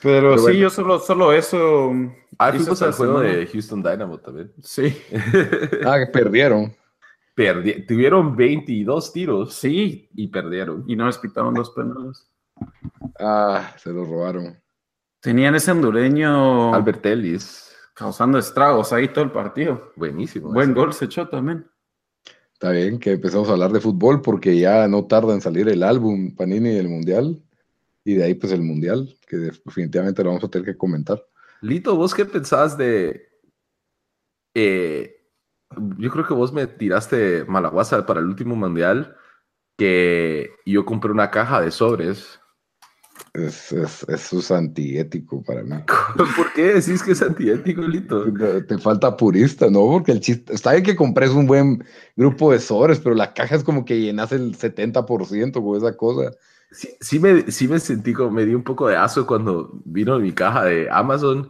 Pero, 0.01 0.37
sí, 0.37 0.57
yo 0.57 0.69
solo, 0.69 0.99
solo 0.99 1.33
eso. 1.33 1.91
Ah, 2.37 2.51
fuimos 2.51 2.81
al 2.81 2.93
juego 2.93 3.21
de 3.21 3.47
Houston 3.47 3.81
Dynamo 3.81 4.19
también. 4.19 4.51
Sí. 4.61 4.95
ah, 5.85 5.97
que 5.99 6.07
perdieron. 6.11 6.75
tuvieron 7.87 8.35
22 8.35 9.13
tiros. 9.13 9.53
Sí. 9.55 10.09
Y 10.13 10.27
perdieron. 10.27 10.83
Y 10.87 10.95
no 10.95 11.07
les 11.07 11.17
pitaron 11.17 11.53
dos 11.53 11.71
penales. 11.71 12.29
Ah, 13.19 13.73
se 13.77 13.91
los 13.91 14.07
robaron. 14.07 14.59
Tenían 15.19 15.55
ese 15.55 15.71
hondureño. 15.71 16.73
Albert 16.73 17.05
Ellis. 17.07 17.75
Causando 17.93 18.37
estragos 18.37 18.93
ahí 18.93 19.07
todo 19.07 19.23
el 19.23 19.31
partido. 19.31 19.91
Buenísimo. 19.95 20.51
Buen 20.51 20.73
gol 20.75 20.93
se 20.93 21.05
echó 21.05 21.27
también. 21.27 21.65
Está 22.53 22.71
bien 22.71 22.99
que 22.99 23.13
empezamos 23.13 23.49
a 23.49 23.53
hablar 23.53 23.71
de 23.71 23.79
fútbol 23.79 24.21
porque 24.21 24.57
ya 24.57 24.87
no 24.87 25.05
tarda 25.05 25.33
en 25.33 25.41
salir 25.41 25.67
el 25.69 25.83
álbum 25.83 26.35
Panini 26.35 26.69
del 26.69 26.87
Mundial 26.87 27.43
y 28.07 28.13
de 28.13 28.23
ahí 28.23 28.35
pues 28.35 28.53
el 28.53 28.61
mundial, 28.61 29.13
que 29.27 29.35
definitivamente 29.35 30.23
lo 30.23 30.29
vamos 30.29 30.45
a 30.45 30.47
tener 30.47 30.65
que 30.65 30.77
comentar. 30.77 31.21
Lito, 31.59 31.97
¿vos 31.97 32.15
qué 32.15 32.23
pensás 32.23 32.77
de... 32.77 33.27
Eh, 34.55 35.13
yo 35.97 36.09
creo 36.09 36.25
que 36.25 36.33
vos 36.33 36.53
me 36.53 36.67
tiraste 36.67 37.43
malaguasa 37.49 38.05
para 38.05 38.21
el 38.21 38.27
último 38.27 38.55
mundial, 38.55 39.17
que 39.77 40.51
yo 40.65 40.85
compré 40.85 41.11
una 41.11 41.29
caja 41.31 41.59
de 41.59 41.69
sobres. 41.69 42.39
Es, 43.33 43.73
es, 43.73 44.03
eso 44.07 44.39
es 44.39 44.51
antiético 44.51 45.43
para 45.43 45.63
mí. 45.63 45.75
¿Por 46.15 46.53
qué 46.53 46.75
decís 46.75 47.03
que 47.03 47.11
es 47.11 47.21
antiético, 47.21 47.81
Lito? 47.81 48.23
Te 48.69 48.77
falta 48.77 49.17
purista, 49.17 49.69
¿no? 49.69 49.81
Porque 49.81 50.13
el 50.13 50.21
chiste, 50.21 50.53
está 50.53 50.71
bien 50.71 50.85
que 50.85 50.95
compres 50.95 51.31
un 51.31 51.45
buen 51.45 51.83
grupo 52.15 52.53
de 52.53 52.59
sobres, 52.59 53.01
pero 53.01 53.15
la 53.15 53.33
caja 53.33 53.57
es 53.57 53.65
como 53.65 53.83
que 53.83 53.99
llenas 53.99 54.31
el 54.31 54.57
70% 54.57 55.61
con 55.61 55.75
esa 55.75 55.97
cosa. 55.97 56.31
Sí, 56.71 57.19
me, 57.19 57.49
sí 57.51 57.67
me 57.67 57.79
sentí 57.79 58.13
como, 58.13 58.31
me 58.31 58.45
di 58.45 58.53
un 58.53 58.63
poco 58.63 58.87
de 58.87 58.97
aso 58.97 59.25
cuando 59.25 59.71
vino 59.85 60.19
mi 60.19 60.33
caja 60.33 60.65
de 60.65 60.89
Amazon 60.91 61.49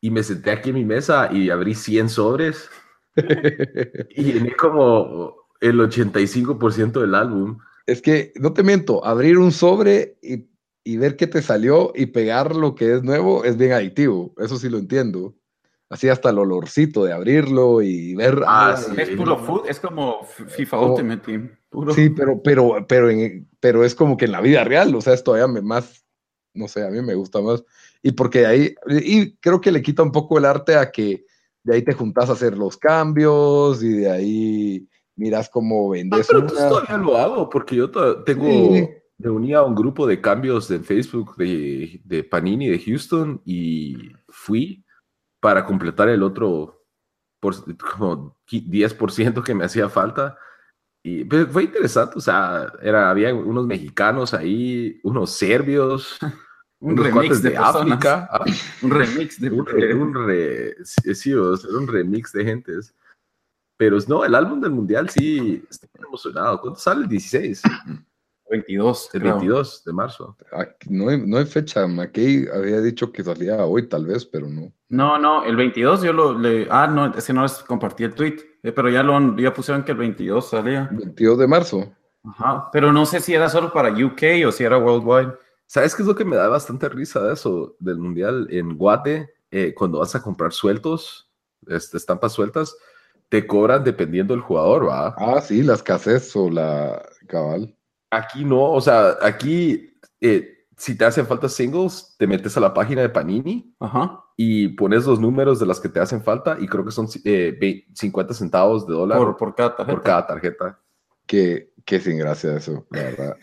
y 0.00 0.10
me 0.10 0.22
senté 0.22 0.50
aquí 0.50 0.70
en 0.70 0.76
mi 0.76 0.84
mesa 0.84 1.30
y 1.32 1.50
abrí 1.50 1.74
100 1.74 2.08
sobres 2.10 2.68
y 4.10 4.22
llené 4.22 4.54
como 4.56 5.34
el 5.60 5.80
85% 5.80 7.00
del 7.00 7.14
álbum. 7.14 7.58
Es 7.86 8.02
que, 8.02 8.32
no 8.36 8.52
te 8.52 8.62
miento, 8.62 9.04
abrir 9.04 9.38
un 9.38 9.52
sobre 9.52 10.18
y, 10.22 10.46
y, 10.84 10.96
ver 10.98 11.16
qué 11.16 11.26
te 11.26 11.40
salió 11.40 11.92
y 11.94 12.06
pegar 12.06 12.54
lo 12.54 12.74
que 12.74 12.94
es 12.94 13.02
nuevo 13.02 13.44
es 13.44 13.56
bien 13.56 13.72
adictivo, 13.72 14.34
eso 14.38 14.58
sí 14.58 14.68
lo 14.68 14.78
entiendo. 14.78 15.37
Así 15.90 16.08
hasta 16.08 16.30
el 16.30 16.38
olorcito 16.38 17.04
de 17.04 17.14
abrirlo 17.14 17.80
y 17.80 18.14
ver... 18.14 18.42
Ah, 18.46 18.78
Es 18.96 19.10
puro 19.10 19.38
food, 19.38 19.62
es 19.68 19.80
como 19.80 20.22
FIFA 20.24 20.80
Ultimate 20.80 21.22
Team. 21.24 21.50
Sí, 21.94 22.10
pero, 22.10 22.42
pero, 22.42 22.86
pero, 22.86 23.08
pero 23.58 23.84
es 23.84 23.94
como 23.94 24.16
que 24.16 24.26
en 24.26 24.32
la 24.32 24.42
vida 24.42 24.64
real, 24.64 24.94
o 24.94 25.00
sea, 25.00 25.14
es 25.14 25.24
todavía 25.24 25.46
más, 25.62 26.04
no 26.52 26.68
sé, 26.68 26.86
a 26.86 26.90
mí 26.90 27.00
me 27.00 27.14
gusta 27.14 27.40
más. 27.40 27.64
Y 28.02 28.12
porque 28.12 28.40
de 28.40 28.46
ahí, 28.46 28.74
y 28.86 29.36
creo 29.36 29.60
que 29.60 29.72
le 29.72 29.82
quita 29.82 30.02
un 30.02 30.12
poco 30.12 30.38
el 30.38 30.44
arte 30.44 30.76
a 30.76 30.90
que 30.90 31.24
de 31.64 31.74
ahí 31.74 31.82
te 31.82 31.94
juntas 31.94 32.28
a 32.28 32.32
hacer 32.32 32.56
los 32.56 32.76
cambios 32.76 33.82
y 33.82 33.92
de 33.94 34.10
ahí 34.10 34.88
miras 35.16 35.48
cómo 35.48 35.88
vendes. 35.90 36.20
Ah, 36.20 36.28
pero 36.28 36.46
todavía 36.46 36.96
lo 36.98 37.16
hago, 37.16 37.48
porque 37.48 37.76
yo 37.76 37.90
tengo, 38.24 38.46
me 39.18 39.30
uní 39.30 39.52
a 39.54 39.62
un 39.62 39.74
grupo 39.74 40.06
de 40.06 40.20
cambios 40.20 40.68
de 40.68 40.80
Facebook 40.80 41.36
de, 41.36 42.00
de 42.04 42.24
Panini 42.24 42.68
de 42.68 42.78
Houston 42.78 43.40
y 43.44 44.12
fui 44.28 44.84
para 45.40 45.64
completar 45.64 46.08
el 46.08 46.22
otro 46.22 46.84
por, 47.40 47.54
como 47.78 48.36
10% 48.50 49.42
que 49.44 49.54
me 49.54 49.64
hacía 49.64 49.88
falta 49.88 50.36
y 51.04 51.24
pues, 51.24 51.46
fue 51.50 51.64
interesante, 51.64 52.14
o 52.16 52.20
sea, 52.20 52.72
era, 52.82 53.08
había 53.10 53.32
unos 53.32 53.66
mexicanos 53.66 54.34
ahí, 54.34 55.00
unos 55.04 55.30
serbios, 55.30 56.18
Un 56.80 56.92
unos 56.92 57.06
remix 57.06 57.42
de 57.42 57.50
de. 57.50 57.56
África. 57.56 58.28
ah, 58.30 58.44
Un 58.82 58.90
remix 58.90 59.40
de 59.40 59.50
un, 59.50 59.66
re- 59.66 59.94
un 59.94 60.14
re- 60.14 60.76
sí, 60.84 61.34
o 61.34 61.56
sea, 61.56 61.70
un 61.76 61.88
remix 61.88 62.32
de 62.32 62.44
gentes. 62.44 62.94
Pero 63.76 63.98
no, 64.06 64.24
el 64.24 64.32
álbum 64.34 64.60
del 64.60 64.70
mundial 64.70 65.08
sí, 65.08 65.64
estoy 65.68 65.88
emocionado. 66.06 66.60
¿Cuánto 66.60 66.78
sale? 66.78 67.02
El 67.02 67.08
16, 67.08 67.62
22. 68.50 69.10
el 69.14 69.20
creo. 69.20 69.34
22 69.34 69.84
de 69.84 69.92
marzo. 69.92 70.36
Aquí 70.52 70.88
no, 70.90 71.08
hay, 71.08 71.20
no 71.26 71.36
hay 71.38 71.44
fecha. 71.46 71.86
McKay 71.86 72.46
había 72.54 72.80
dicho 72.80 73.12
que 73.12 73.22
salía 73.22 73.64
hoy, 73.64 73.88
tal 73.88 74.06
vez, 74.06 74.24
pero 74.24 74.48
no. 74.48 74.72
No, 74.88 75.18
no, 75.18 75.44
el 75.44 75.56
22 75.56 76.02
yo 76.02 76.12
lo 76.12 76.38
le. 76.38 76.66
Ah, 76.70 76.86
no, 76.86 77.14
ese 77.14 77.32
no 77.32 77.42
les 77.42 77.54
compartí 77.58 78.04
el 78.04 78.14
tweet. 78.14 78.36
eh, 78.62 78.72
pero 78.72 78.88
ya 78.88 79.02
lo 79.02 79.36
ya 79.36 79.52
pusieron 79.52 79.84
que 79.84 79.92
el 79.92 79.98
22 79.98 80.48
salía. 80.50 80.88
22 80.92 81.38
de 81.38 81.46
marzo. 81.46 81.92
Ajá. 82.24 82.68
Pero 82.72 82.92
no 82.92 83.06
sé 83.06 83.20
si 83.20 83.34
era 83.34 83.48
solo 83.48 83.72
para 83.72 83.90
UK 83.90 84.46
o 84.46 84.52
si 84.52 84.64
era 84.64 84.78
worldwide. 84.78 85.34
¿Sabes 85.66 85.94
qué 85.94 86.02
es 86.02 86.08
lo 86.08 86.14
que 86.14 86.24
me 86.24 86.36
da 86.36 86.48
bastante 86.48 86.88
risa 86.88 87.22
de 87.22 87.34
eso, 87.34 87.76
del 87.78 87.98
mundial? 87.98 88.48
En 88.50 88.76
Guate, 88.78 89.34
eh, 89.50 89.74
cuando 89.76 89.98
vas 89.98 90.14
a 90.14 90.22
comprar 90.22 90.52
sueltos, 90.52 91.30
este, 91.66 91.98
estampas 91.98 92.32
sueltas, 92.32 92.74
te 93.28 93.46
cobran 93.46 93.84
dependiendo 93.84 94.32
del 94.32 94.42
jugador, 94.42 94.88
¿va? 94.88 95.14
Ah, 95.18 95.40
sí, 95.42 95.62
la 95.62 95.74
escasez 95.74 96.34
o 96.36 96.48
la 96.48 97.06
cabal. 97.26 97.74
Aquí 98.10 98.44
no, 98.44 98.72
o 98.72 98.80
sea, 98.80 99.16
aquí, 99.22 99.94
eh, 100.20 100.64
si 100.76 100.96
te 100.96 101.04
hacen 101.04 101.26
falta 101.26 101.48
singles, 101.48 102.14
te 102.18 102.26
metes 102.26 102.56
a 102.56 102.60
la 102.60 102.72
página 102.72 103.02
de 103.02 103.08
Panini 103.10 103.74
Ajá. 103.80 104.20
y 104.36 104.68
pones 104.68 105.04
los 105.06 105.20
números 105.20 105.58
de 105.60 105.66
las 105.66 105.78
que 105.80 105.88
te 105.88 106.00
hacen 106.00 106.22
falta 106.22 106.56
y 106.60 106.66
creo 106.68 106.84
que 106.84 106.90
son 106.92 107.06
eh, 107.24 107.56
ve- 107.60 107.86
50 107.94 108.32
centavos 108.32 108.86
de 108.86 108.94
dólar 108.94 109.18
Por, 109.18 109.36
por, 109.36 109.36
por 109.36 109.54
cada 109.56 109.76
tarjeta. 109.76 110.02
cada 110.02 110.26
tarjeta. 110.26 110.78
Que, 111.26 111.72
que 111.84 112.00
sin 112.00 112.16
gracia 112.16 112.56
eso, 112.56 112.86
la 112.90 113.02
verdad. 113.02 113.36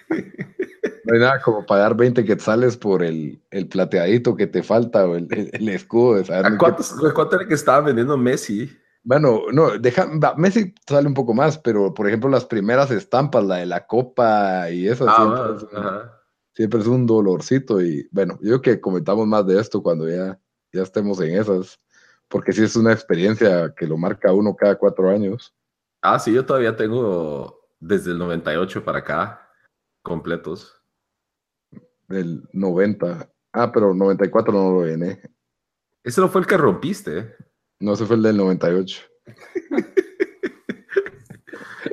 No 1.04 1.14
hay 1.14 1.20
nada 1.20 1.40
como 1.42 1.64
pagar 1.68 1.96
20 1.96 2.26
quetzales 2.26 2.76
por 2.78 3.04
el, 3.04 3.40
el 3.52 3.68
plateadito 3.68 4.36
que 4.36 4.48
te 4.48 4.64
falta 4.64 5.06
o 5.06 5.16
el, 5.16 5.28
el- 5.30 5.52
el 5.54 5.70
escudo 5.70 6.16
¿A 6.34 6.50
qué- 6.50 6.58
cuántos, 6.58 6.96
¿Cuánto 7.14 7.36
era 7.36 7.48
que 7.48 7.54
estaba 7.54 7.82
vendiendo 7.82 8.18
Messi? 8.18 8.76
Bueno, 9.08 9.44
no, 9.54 9.78
deja, 9.78 10.10
Messi 10.36 10.74
sale 10.88 11.08
un 11.08 11.14
poco 11.14 11.36
más, 11.36 11.60
pero 11.60 11.94
por 11.94 12.08
ejemplo 12.08 12.28
las 12.28 12.44
primeras 12.46 12.90
estampas, 12.90 13.46
la 13.46 13.58
de 13.58 13.68
la 13.68 13.86
copa 13.86 14.72
y 14.72 14.88
eso, 14.88 15.08
siempre, 15.12 15.42
Ah, 15.44 15.54
es, 15.56 15.62
un- 15.64 15.78
ajá. 15.78 16.22
siempre 16.56 16.80
es 16.80 16.88
un 16.88 17.06
dolorcito 17.06 17.80
y 17.82 18.08
bueno, 18.12 18.34
yo 18.42 18.60
creo 18.60 18.62
que 18.62 18.82
comentamos 18.82 19.28
más 19.28 19.46
de 19.46 19.60
esto 19.62 19.84
cuando 19.84 20.10
ya, 20.10 20.40
ya 20.74 20.82
estemos 20.82 21.22
en 21.22 21.38
esas, 21.40 21.80
porque 22.28 22.52
sí 22.52 22.64
es 22.64 22.76
una 22.76 22.94
experiencia 22.94 23.72
que 23.78 23.86
lo 23.86 23.96
marca 23.96 24.34
uno 24.34 24.56
cada 24.56 24.76
cuatro 24.76 25.08
años. 25.12 25.54
Ah, 26.02 26.18
sí, 26.18 26.34
yo 26.34 26.44
todavía 26.44 26.76
tengo 26.76 27.60
desde 27.80 28.10
el 28.12 28.18
98 28.18 28.84
para 28.84 29.00
acá 29.00 29.48
completos. 30.02 30.82
del 32.08 32.48
90. 32.54 33.30
Ah, 33.54 33.72
pero 33.72 33.94
94 33.94 34.52
no 34.52 34.72
lo 34.72 34.86
llené. 34.86 35.22
Ese 36.04 36.22
no 36.22 36.28
fue 36.30 36.42
el 36.42 36.48
que 36.48 36.58
rompiste. 36.58 37.36
No, 37.86 37.94
ese 37.94 38.06
fue 38.08 38.16
el 38.16 38.24
del 38.24 38.36
98. 38.38 39.02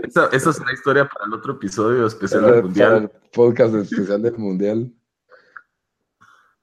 Esa, 0.05 0.27
esa 0.33 0.51
es 0.51 0.59
una 0.59 0.73
historia 0.73 1.07
para 1.09 1.27
el 1.27 1.35
otro 1.35 1.53
episodio 1.55 2.07
especial 2.07 2.43
del 2.43 2.51
para 2.51 2.63
Mundial. 2.63 3.03
el 3.03 3.31
podcast 3.31 3.75
especial 3.75 4.23
del 4.23 4.37
Mundial. 4.39 4.93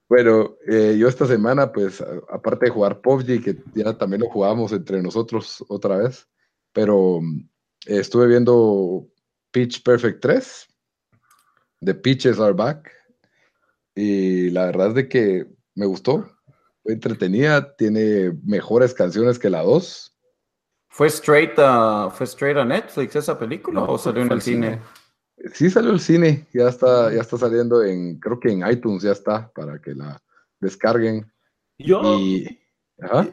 Bueno, 0.07 0.55
eh, 0.67 0.95
yo 0.99 1.07
esta 1.07 1.25
semana, 1.27 1.71
pues, 1.71 2.01
a- 2.01 2.21
aparte 2.31 2.65
de 2.65 2.71
jugar 2.71 3.01
PUBG, 3.01 3.43
que 3.43 3.57
ya 3.75 3.95
también 3.97 4.21
lo 4.21 4.29
jugamos 4.29 4.71
entre 4.71 5.01
nosotros 5.03 5.63
otra 5.67 5.97
vez, 5.97 6.27
pero 6.73 7.21
mm, 7.21 7.47
estuve 7.85 8.27
viendo 8.27 9.07
Pitch 9.51 9.83
Perfect 9.83 10.21
3, 10.21 10.67
The 11.81 11.93
Pitches 11.95 12.39
Are 12.39 12.53
Back, 12.53 12.91
y 13.95 14.49
la 14.51 14.65
verdad 14.65 14.87
es 14.89 14.93
de 14.95 15.07
que 15.09 15.47
me 15.75 15.85
gustó, 15.85 16.29
fue 16.89 16.93
entretenida, 16.95 17.75
tiene 17.75 18.33
mejores 18.43 18.95
canciones 18.95 19.37
que 19.37 19.51
la 19.51 19.61
2. 19.61 20.17
¿Fue 20.89 21.05
straight 21.05 21.51
a, 21.59 22.09
¿Fue 22.09 22.25
straight 22.25 22.57
a 22.57 22.65
Netflix 22.65 23.15
esa 23.15 23.37
película 23.37 23.81
No, 23.81 23.85
o 23.91 23.97
salió 23.99 24.21
en 24.23 24.27
el 24.29 24.33
al 24.33 24.41
cine? 24.41 24.81
Sí 25.53 25.69
salió 25.69 25.91
el 25.91 25.99
cine, 25.99 26.47
ya 26.51 26.67
está, 26.67 27.13
ya 27.13 27.21
está 27.21 27.37
saliendo 27.37 27.83
en, 27.83 28.19
creo 28.19 28.39
que 28.39 28.49
en 28.51 28.67
iTunes 28.67 29.03
ya 29.03 29.11
está, 29.11 29.51
para 29.53 29.79
que 29.79 29.93
la 29.93 30.19
descarguen. 30.59 31.31
Yo 31.77 32.01
Y, 32.17 32.59
ajá. 32.99 33.27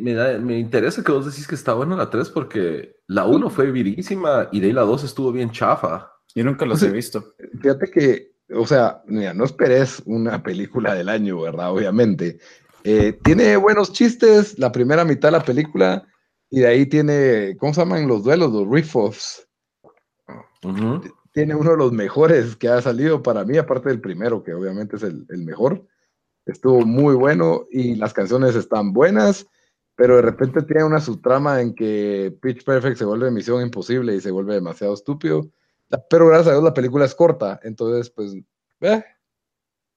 me, 0.00 0.14
da- 0.14 0.38
me 0.38 0.56
interesa 0.60 1.02
que 1.02 1.10
vos 1.10 1.26
decís 1.26 1.48
que 1.48 1.56
está 1.56 1.74
buena 1.74 1.96
la 1.96 2.08
3 2.08 2.28
porque 2.30 3.00
la 3.08 3.26
1 3.26 3.50
fue 3.50 3.72
virísima 3.72 4.48
y 4.52 4.60
de 4.60 4.68
ahí 4.68 4.72
la 4.72 4.82
2 4.82 5.02
estuvo 5.02 5.32
bien 5.32 5.50
chafa. 5.50 6.12
Yo 6.32 6.44
nunca 6.44 6.64
los 6.64 6.80
he 6.84 6.90
visto. 6.92 7.34
Fíjate 7.60 7.90
que, 7.90 8.36
o 8.54 8.64
sea, 8.66 9.02
mira, 9.06 9.34
no 9.34 9.44
esperes 9.44 10.00
una 10.06 10.40
película 10.44 10.94
del 10.94 11.08
año, 11.08 11.40
¿verdad? 11.40 11.72
Obviamente. 11.72 12.38
Eh, 12.84 13.18
tiene 13.22 13.56
buenos 13.56 13.92
chistes 13.92 14.58
la 14.58 14.72
primera 14.72 15.04
mitad 15.04 15.28
de 15.28 15.38
la 15.38 15.44
película 15.44 16.06
y 16.50 16.60
de 16.60 16.66
ahí 16.66 16.86
tiene, 16.86 17.56
¿cómo 17.58 17.74
se 17.74 17.80
llaman 17.80 18.08
los 18.08 18.24
duelos? 18.24 18.52
Los 18.52 18.68
riff-offs. 18.68 19.46
Ujú. 20.62 21.02
Tiene 21.32 21.54
uno 21.54 21.72
de 21.72 21.76
los 21.76 21.92
mejores 21.92 22.56
que 22.56 22.68
ha 22.68 22.80
salido 22.80 23.22
para 23.22 23.44
mí, 23.44 23.58
aparte 23.58 23.90
del 23.90 24.00
primero, 24.00 24.42
que 24.42 24.54
obviamente 24.54 24.96
es 24.96 25.02
el, 25.02 25.26
el 25.28 25.44
mejor. 25.44 25.86
Estuvo 26.46 26.84
muy 26.84 27.14
bueno 27.14 27.66
y 27.70 27.94
las 27.96 28.14
canciones 28.14 28.54
están 28.54 28.92
buenas, 28.92 29.46
pero 29.94 30.16
de 30.16 30.22
repente 30.22 30.62
tiene 30.62 30.84
una 30.84 31.00
subtrama 31.00 31.60
en 31.60 31.74
que 31.74 32.34
Pitch 32.40 32.64
Perfect 32.64 32.96
se 32.96 33.04
vuelve 33.04 33.30
misión 33.30 33.60
imposible 33.60 34.14
y 34.14 34.20
se 34.20 34.30
vuelve 34.30 34.54
demasiado 34.54 34.94
estúpido. 34.94 35.50
Pero 36.08 36.28
gracias 36.28 36.48
a 36.48 36.52
Dios 36.52 36.64
la 36.64 36.74
película 36.74 37.04
es 37.04 37.14
corta, 37.14 37.60
entonces 37.62 38.10
pues 38.10 38.34
eh, 38.80 39.04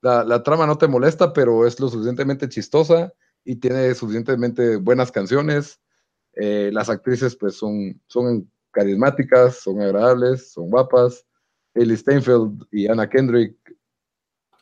la, 0.02 0.24
la 0.24 0.44
trama 0.44 0.66
no 0.68 0.78
te 0.78 0.88
molesta, 0.88 1.34
pero 1.34 1.66
es 1.66 1.80
lo 1.80 1.90
suficientemente 1.90 2.50
chistosa 2.50 3.14
y 3.44 3.56
tiene 3.56 3.94
suficientemente 3.96 4.76
buenas 4.78 5.12
canciones. 5.12 5.80
Eh, 6.34 6.70
las 6.74 6.90
actrices 6.90 7.36
pues 7.36 7.56
son, 7.56 8.02
son 8.08 8.50
carismáticas, 8.72 9.58
son 9.58 9.82
agradables, 9.82 10.52
son 10.52 10.70
guapas. 10.70 11.26
Ellie 11.74 11.98
Steinfeld 11.98 12.64
y 12.72 12.88
Anna 12.88 13.10
Kendrick 13.10 13.56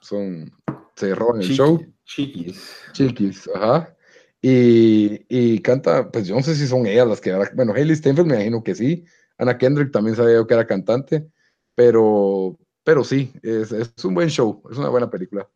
son, 0.01 0.51
se 0.95 1.13
roban 1.15 1.41
el 1.41 1.47
Chiqui- 1.47 1.55
show. 1.55 1.85
Chiquis. 2.05 2.75
Chiquis, 2.93 3.49
ajá. 3.53 3.95
Y, 4.41 5.25
y 5.27 5.59
canta, 5.59 6.09
pues 6.09 6.27
yo 6.27 6.35
no 6.35 6.41
sé 6.41 6.55
si 6.55 6.65
son 6.65 6.85
ellas 6.85 7.07
las 7.07 7.19
que, 7.19 7.35
bueno, 7.55 7.73
Hailey 7.73 7.95
Steinfeld 7.95 8.27
me 8.27 8.35
imagino 8.35 8.63
que 8.63 8.73
sí. 8.73 9.03
Anna 9.37 9.57
Kendrick 9.57 9.91
también 9.91 10.15
sabía 10.15 10.35
yo 10.35 10.47
que 10.47 10.53
era 10.53 10.65
cantante, 10.67 11.29
pero, 11.75 12.57
pero 12.89 13.03
sí, 13.03 13.31
es, 13.43 13.71
es 13.71 13.93
un 14.03 14.15
buen 14.15 14.29
show, 14.29 14.63
es 14.71 14.75
una 14.79 14.89
buena 14.89 15.07
película. 15.07 15.47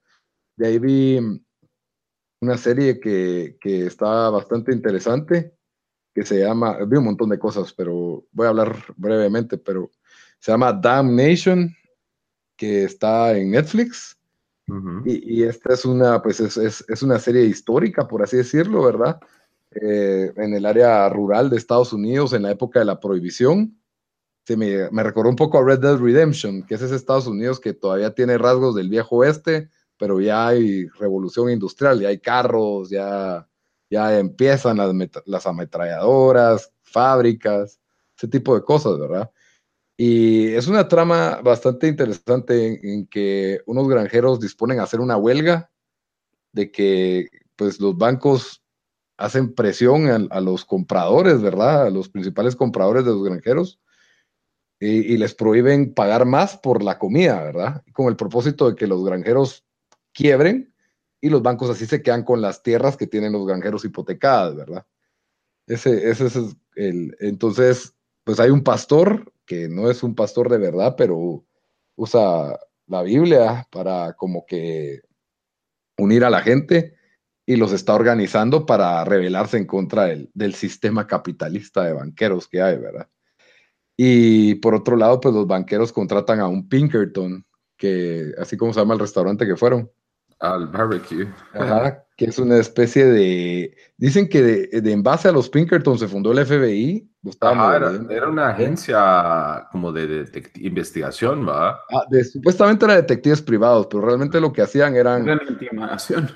De 0.56 0.67
ahí 0.67 0.78
vi 0.78 1.19
una 2.39 2.58
serie 2.60 3.00
que, 3.00 3.58
que 3.60 3.88
está 3.88 4.30
bastante 4.30 4.72
interesante, 4.72 5.56
que 6.13 6.24
se 6.24 6.41
llama, 6.41 6.78
vi 6.86 6.98
un 6.98 7.06
montón 7.06 7.30
de 7.30 7.39
cosas, 7.39 7.74
pero 7.74 8.24
voy 8.32 8.46
a 8.46 8.50
hablar 8.50 8.76
brevemente, 8.98 9.58
pero 9.58 9.89
se 10.38 10.52
llama 10.52 10.74
Damnation, 10.74 11.76
que 12.56 12.84
está 12.84 13.36
en 13.36 13.50
Netflix. 13.50 14.15
Ujú. 14.67 15.02
Y, 15.04 15.39
y 15.39 15.43
esta 15.43 15.74
es 15.74 15.86
una, 15.86 16.22
pues 16.22 16.39
es, 16.39 16.56
es, 16.58 16.86
es 16.88 17.02
una 17.02 17.17
serie 17.17 17.46
histórica, 17.46 18.08
por 18.08 18.22
así 18.22 18.38
decirlo, 18.38 18.84
¿verdad? 18.84 19.19
Eh, 19.72 20.32
en 20.36 20.54
el 20.54 20.67
área 20.67 21.10
rural 21.10 21.50
de 21.50 21.58
Estados 21.58 21.93
Unidos, 21.93 22.34
en 22.34 22.43
la 22.43 22.52
época 22.52 22.78
de 22.78 22.86
la 22.86 23.00
prohibición. 23.00 23.76
Se 24.46 24.58
me, 24.58 24.90
me 24.92 25.04
recordó 25.04 25.30
un 25.30 25.36
poco 25.36 25.58
a 25.58 25.64
Red 25.64 25.80
Dead 25.80 25.98
Redemption, 25.98 26.64
que 26.64 26.76
es 26.76 26.82
ese 26.82 26.96
Estados 26.96 27.28
Unidos 27.28 27.60
que 27.60 27.74
todavía 27.74 28.14
tiene 28.14 28.38
rasgos 28.38 28.76
del 28.76 28.90
viejo 28.90 29.18
oeste, 29.18 29.70
pero 29.98 30.20
ya 30.20 30.48
hay 30.48 30.88
revolución 31.00 31.50
industrial, 31.50 32.02
ya 32.02 32.10
hay 32.10 32.20
carros, 32.20 32.90
ya, 32.90 33.48
ya 33.90 34.20
empiezan 34.20 34.78
las, 34.78 34.94
las 35.26 35.48
ametralladoras, 35.48 36.74
fábricas, 36.82 37.80
ese 38.18 38.28
tipo 38.28 38.54
de 38.54 38.64
cosas, 38.64 39.00
¿verdad? 39.00 39.32
Y 39.96 40.48
es 40.54 40.68
una 40.68 40.88
trama 40.90 41.40
bastante 41.42 41.88
interesante 41.88 42.68
en, 42.68 42.90
en 42.90 43.08
que 43.08 43.62
unos 43.66 43.88
granjeros 43.88 44.40
disponen 44.42 44.80
a 44.80 44.84
hacer 44.84 45.00
una 45.00 45.16
huelga 45.16 45.72
de 46.52 46.72
que 46.72 47.28
pues 47.56 47.80
los 47.80 47.98
bancos 47.98 48.62
hacen 49.18 49.54
presión 49.54 50.10
a, 50.10 50.36
a 50.36 50.42
los 50.42 50.66
compradores, 50.66 51.42
¿verdad? 51.42 51.88
A 51.88 51.90
los 51.90 52.10
principales 52.10 52.56
compradores 52.58 53.06
de 53.06 53.12
los 53.12 53.24
granjeros 53.24 53.80
y, 54.86 55.17
les 55.17 55.34
prohíben 55.34 55.93
pagar 55.93 56.26
más 56.26 56.58
por 56.58 56.84
la 56.84 57.00
comida, 57.00 57.41
¿verdad? 57.41 57.84
Con 57.93 58.08
el 58.08 58.17
propósito 58.17 58.69
de 58.69 58.76
que 58.76 58.88
los 58.88 59.04
granjeros 59.06 59.65
quiebren 60.12 60.74
y 61.22 61.30
los 61.30 61.41
bancos 61.41 61.69
así 61.69 61.86
se 61.86 62.02
quedan 62.02 62.24
con 62.24 62.41
las 62.41 62.63
tierras 62.63 62.98
que 62.98 63.08
tienen 63.08 63.32
los 63.32 63.48
granjeros 63.48 63.86
hipotecadas, 63.86 64.56
¿verdad? 64.56 64.86
Ese, 65.67 66.10
ese 66.10 66.26
es 66.28 66.36
el, 66.76 67.15
entonces, 67.19 67.96
pues 68.26 68.41
hay 68.41 68.50
un 68.50 68.63
pastor 68.63 69.32
que 69.46 69.69
no 69.69 69.89
es 69.89 70.04
un 70.04 70.15
pastor 70.15 70.50
de 70.50 70.58
verdad, 70.58 70.96
pero 70.98 71.46
usa 71.96 72.60
la 72.88 73.04
Biblia 73.04 73.65
para 73.72 74.13
como 74.13 74.46
que 74.46 75.02
unir 75.98 76.26
a 76.26 76.30
la 76.30 76.41
gente 76.41 76.96
y 77.46 77.56
los 77.56 77.72
está 77.72 77.93
organizando 77.96 78.65
para 78.65 79.06
rebelarse 79.06 79.58
en 79.58 79.65
contra 79.65 80.06
del, 80.06 80.30
del 80.34 80.56
sistema 80.56 81.08
capitalista 81.08 81.84
de 81.84 81.93
banqueros 81.93 82.50
que 82.50 82.62
hay, 82.62 82.78
¿verdad? 82.78 83.08
Y 83.96 84.56
por 84.56 84.76
otro 84.76 84.96
lado, 84.96 85.20
pues 85.20 85.36
los 85.36 85.48
banqueros 85.48 85.94
contratan 85.94 86.40
a 86.40 86.48
un 86.48 86.68
Pinkerton, 86.68 87.46
que 87.78 88.32
así 88.40 88.58
como 88.58 88.74
se 88.74 88.80
llama 88.80 88.96
el 88.96 89.00
restaurante 89.00 89.46
que 89.46 89.56
fueron. 89.56 89.90
Al 90.40 90.68
barbecue. 90.68 91.32
Ajá, 91.54 92.04
que 92.18 92.26
es 92.26 92.38
una 92.40 92.58
especie 92.58 93.06
de. 93.06 93.78
Dicen 93.98 94.28
que 94.28 94.42
de, 94.42 94.92
en 94.92 95.04
base 95.04 95.30
a 95.30 95.32
los 95.32 95.50
Pinkerton 95.50 95.98
se 95.98 96.08
fundó 96.08 96.32
el 96.32 96.46
FBI. 96.46 97.10
era, 98.10 98.28
una 98.28 98.50
agencia 98.50 99.68
como 99.72 99.94
de, 99.94 100.30
investigación, 100.56 101.48
¿va? 101.48 101.80
Ah, 101.92 102.06
supuestamente 102.30 102.84
era 102.86 102.96
detectives 102.96 103.42
privados, 103.42 103.88
pero 103.88 104.06
realmente 104.06 104.42
lo 104.42 104.52
que 104.52 104.64
hacían 104.64 104.96
eran. 104.96 105.30
Era 105.30 105.44
intimidación. 105.48 106.30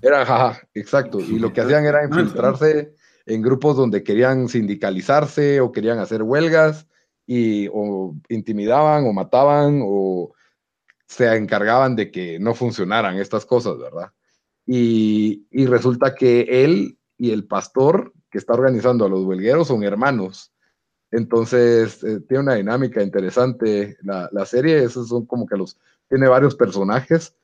Era, 0.00 0.22
ajá, 0.22 0.60
exacto. 0.74 1.20
Y 1.20 1.38
lo 1.38 1.52
que 1.52 1.60
hacían 1.60 1.84
era 1.84 2.04
infiltrarse 2.04 2.96
en 3.26 3.42
grupos 3.42 3.76
donde 3.76 4.02
querían 4.02 4.48
sindicalizarse 4.48 5.60
o 5.60 5.70
querían 5.70 6.00
hacer 6.00 6.24
huelgas 6.24 6.88
y 7.26 7.68
o 7.72 8.14
intimidaban 8.28 9.06
o 9.06 9.12
mataban 9.12 9.80
o 9.84 10.32
se 11.06 11.34
encargaban 11.36 11.94
de 11.94 12.10
que 12.10 12.38
no 12.38 12.54
funcionaran 12.54 13.18
estas 13.18 13.44
cosas, 13.44 13.78
¿verdad? 13.78 14.12
Y, 14.66 15.46
resulta 15.66 16.14
que 16.14 16.64
él 16.64 16.98
y 17.18 17.30
el 17.30 17.46
pastor 17.46 18.12
que 18.30 18.38
está 18.38 18.54
organizando 18.54 19.04
a 19.04 19.08
los 19.08 19.24
huelgueros 19.24 19.68
son 19.68 19.82
hermanos. 19.82 20.52
Entonces, 21.10 22.02
eh, 22.04 22.20
tiene 22.20 22.44
una 22.44 22.54
dinámica 22.54 23.02
interesante 23.02 23.98
la, 24.02 24.46
serie. 24.46 24.82
Esos 24.82 25.08
son 25.08 25.26
como 25.26 25.46
que 25.46 25.56
los. 25.56 25.78
Tiene 26.08 26.28
varios 26.28 26.54
personajes. 26.56 27.36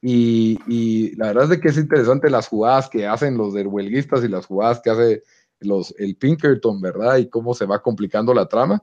Y, 0.00 1.14
la 1.16 1.28
verdad 1.28 1.52
es 1.52 1.60
que 1.60 1.68
es 1.68 1.78
interesante 1.78 2.28
las 2.28 2.48
jugadas 2.48 2.88
que 2.88 3.06
hacen 3.06 3.36
los 3.36 3.54
huelguistas 3.54 4.24
y 4.24 4.28
las 4.28 4.46
jugadas 4.46 4.80
que 4.80 4.90
hace 4.90 5.22
los, 5.60 5.94
el 5.98 6.16
Pinkerton, 6.16 6.80
¿verdad? 6.80 7.18
Y 7.18 7.28
cómo 7.28 7.54
se 7.54 7.66
va 7.66 7.80
complicando 7.80 8.34
la 8.34 8.46
trama 8.46 8.82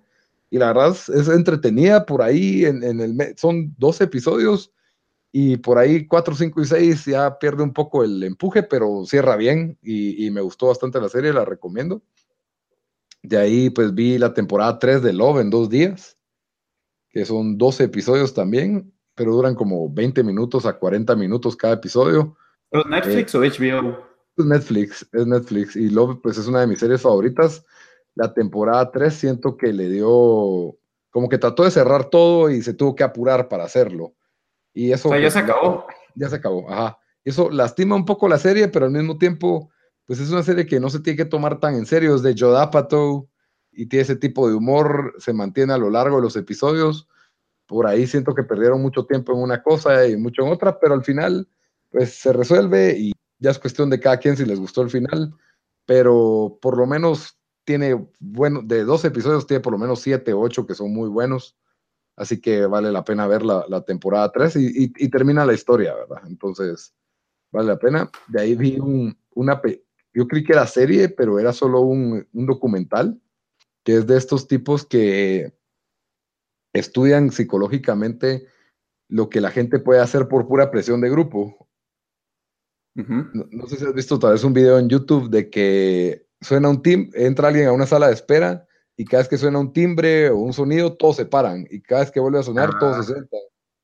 y 0.50 0.58
la 0.58 0.74
verdad 0.74 0.98
es, 1.14 1.28
entretenida 1.28 2.06
por 2.06 2.22
ahí, 2.22 2.66
en, 2.66 2.84
el, 2.84 3.36
son 3.38 3.76
dos 3.78 4.02
episodios 4.02 4.72
y 5.32 5.58
por 5.58 5.78
ahí 5.78 6.08
4, 6.08 6.36
5 6.36 6.62
y 6.62 6.66
6 6.66 7.06
ya 7.06 7.38
pierde 7.38 7.62
un 7.62 7.74
poco 7.74 8.04
el 8.04 8.24
empuje, 8.24 8.64
pero 8.64 9.06
cierra 9.06 9.36
bien 9.36 9.78
y, 9.84 10.30
me 10.32 10.42
gustó 10.42 10.68
bastante 10.68 11.00
la 11.00 11.10
serie, 11.10 11.34
la 11.34 11.46
recomiendo. 11.46 12.02
De 13.22 13.38
ahí 13.38 13.70
pues 13.70 13.94
vi 13.94 14.18
la 14.18 14.34
temporada 14.34 14.80
3 14.80 15.04
de 15.04 15.14
Love 15.14 15.42
en 15.42 15.50
dos 15.52 15.70
días, 15.70 16.18
que 17.10 17.26
son 17.26 17.58
12 17.58 17.84
episodios 17.84 18.34
también, 18.34 18.92
pero 19.14 19.34
duran 19.34 19.54
como 19.54 19.92
20 19.94 20.24
minutos 20.24 20.66
a 20.66 20.80
40 20.80 21.16
minutos 21.16 21.56
cada 21.56 21.76
episodio. 21.76 22.36
¿Es 22.72 22.86
Netflix 22.88 23.36
o 23.36 23.42
HBO? 23.42 24.00
Es 24.36 24.46
Netflix, 24.46 25.08
es 25.12 25.28
Netflix 25.28 25.76
y 25.76 25.90
Love 25.90 26.22
pues 26.24 26.38
es 26.40 26.48
una 26.48 26.62
de 26.62 26.68
mis 26.68 26.80
series 26.80 27.02
favoritas 27.02 27.64
la 28.20 28.34
temporada 28.34 28.92
3 28.92 29.14
siento 29.14 29.56
que 29.56 29.72
le 29.72 29.88
dio, 29.88 30.78
como 31.10 31.30
que 31.30 31.38
trató 31.38 31.64
de 31.64 31.72
cerrar 31.72 32.10
todo 32.10 32.50
y 32.50 32.62
se 32.62 32.74
tuvo 32.74 32.94
que 32.94 33.06
apurar 33.06 33.48
para 33.48 33.64
hacerlo. 33.64 34.14
Y 34.74 34.92
eso... 34.92 35.16
ya 35.16 35.32
se 35.32 35.40
acabó. 35.40 35.88
Ya 36.16 36.28
se 36.28 36.36
acabó, 36.36 36.70
ajá. 36.70 37.00
Eso 37.24 37.50
lastima 37.50 37.96
un 37.96 38.04
poco 38.04 38.28
la 38.28 38.38
serie, 38.38 38.68
pero 38.68 38.88
al 38.88 38.92
mismo 38.92 39.18
tiempo, 39.18 39.72
pues 40.06 40.20
es 40.20 40.30
una 40.32 40.44
serie 40.44 40.66
que 40.66 40.82
no 40.82 40.90
se 40.90 41.00
tiene 41.00 41.16
que 41.16 41.24
tomar 41.24 41.62
tan 41.62 41.76
en 41.76 41.86
serio, 41.86 42.14
es 42.14 42.22
de 42.22 42.36
Jodapato 42.38 43.30
y 43.72 43.86
tiene 43.86 44.04
ese 44.04 44.18
tipo 44.18 44.50
de 44.50 44.56
humor, 44.56 45.16
se 45.18 45.32
mantiene 45.32 45.72
a 45.72 45.78
lo 45.78 45.90
largo 45.90 46.18
de 46.18 46.24
los 46.24 46.36
episodios. 46.36 47.08
Por 47.68 47.88
ahí 47.88 48.06
siento 48.06 48.36
que 48.36 48.44
perdieron 48.44 48.82
mucho 48.82 49.06
tiempo 49.06 49.32
en 49.32 49.40
una 49.40 49.64
cosa 49.64 50.06
y 50.06 50.18
mucho 50.18 50.42
en 50.42 50.52
otra, 50.52 50.78
pero 50.78 50.94
al 50.94 51.06
final, 51.06 51.48
pues 51.90 52.16
se 52.16 52.34
resuelve 52.34 52.98
y 53.00 53.14
ya 53.38 53.52
es 53.52 53.60
cuestión 53.60 53.90
de 53.90 54.02
cada 54.02 54.18
quien 54.18 54.36
si 54.36 54.44
les 54.44 54.60
gustó 54.60 54.82
el 54.82 54.90
final, 54.90 55.34
pero 55.86 56.58
por 56.62 56.78
lo 56.78 56.86
menos 56.86 57.39
tiene, 57.70 58.04
bueno, 58.20 58.64
de 58.64 58.84
dos 58.84 59.06
episodios 59.06 59.46
tiene 59.46 59.62
por 59.62 59.74
lo 59.74 59.78
menos 59.78 60.02
siete, 60.02 60.34
ocho 60.34 60.66
que 60.66 60.74
son 60.74 60.92
muy 60.92 61.08
buenos. 61.08 61.56
Así 62.16 62.42
que 62.42 62.66
vale 62.66 62.92
la 62.92 63.04
pena 63.04 63.28
ver 63.28 63.44
la, 63.46 63.82
temporada 63.86 64.32
3 64.32 64.56
y, 64.56 65.10
termina 65.10 65.46
la 65.46 65.54
historia, 65.54 65.94
¿verdad? 65.94 66.24
Entonces, 66.26 66.96
vale 67.52 67.68
la 67.68 67.78
pena. 67.78 68.10
De 68.28 68.42
ahí 68.42 68.56
vi 68.56 68.80
un, 68.80 69.16
una, 69.36 69.62
yo 70.16 70.28
creí 70.28 70.44
que 70.44 70.54
era 70.54 70.66
serie, 70.66 71.10
pero 71.10 71.38
era 71.38 71.54
solo 71.54 71.82
un, 71.82 72.28
un 72.34 72.46
documental, 72.48 73.22
que 73.84 73.98
es 73.98 74.08
de 74.08 74.18
estos 74.18 74.48
tipos 74.48 74.84
que 74.84 75.54
estudian 76.74 77.32
psicológicamente 77.32 78.48
lo 79.10 79.30
que 79.30 79.42
la 79.42 79.52
gente 79.52 79.78
puede 79.78 80.02
hacer 80.02 80.28
por 80.28 80.48
pura 80.48 80.72
presión 80.72 81.02
de 81.02 81.12
grupo. 81.12 81.70
no, 82.96 83.30
no, 83.52 83.68
sé 83.68 83.76
si 83.76 83.86
has 83.86 83.94
visto 83.94 84.18
tal 84.18 84.32
vez 84.32 84.44
un 84.44 84.54
video 84.54 84.80
en 84.80 84.90
YouTube 84.90 85.30
de 85.30 85.52
que 85.52 86.29
suena 86.42 86.70
un 86.70 86.82
timbre, 86.82 87.26
entra 87.26 87.48
alguien 87.50 87.68
a 87.68 87.74
una 87.74 87.86
sala 87.86 88.08
de 88.08 88.14
espera 88.14 88.66
y 88.96 89.06
cada 89.06 89.24
vez 89.24 89.30
que 89.30 89.38
suena 89.38 89.60
un 89.60 89.74
timbre 89.74 90.30
o 90.30 90.38
un 90.38 90.54
sonido, 90.54 90.94
todos 90.94 91.16
se 91.16 91.26
paran 91.26 91.66
y 91.70 91.82
cada 91.82 92.02
vez 92.02 92.12
que 92.12 92.20
vuelve 92.20 92.40
a 92.40 92.44
sonar, 92.44 92.78
todos 92.80 93.06
se 93.06 93.12
ah. 93.12 93.16
sientan 93.16 93.40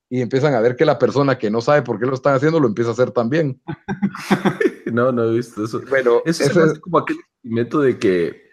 y 0.09 0.21
empiezan 0.21 0.53
a 0.53 0.61
ver 0.61 0.75
que 0.75 0.85
la 0.85 0.99
persona 0.99 1.37
que 1.37 1.49
no 1.49 1.61
sabe 1.61 1.81
por 1.81 1.99
qué 1.99 2.05
lo 2.05 2.13
están 2.13 2.35
haciendo 2.35 2.59
lo 2.59 2.67
empieza 2.67 2.91
a 2.91 2.93
hacer 2.93 3.11
también. 3.11 3.61
no, 4.93 5.11
no 5.11 5.23
he 5.23 5.35
visto 5.35 5.65
eso. 5.65 5.81
Bueno, 5.89 6.21
eso 6.25 6.43
es 6.43 6.79
como 6.79 6.99
aquel 6.99 7.17
método 7.43 7.81
de 7.81 7.97
que 7.97 8.45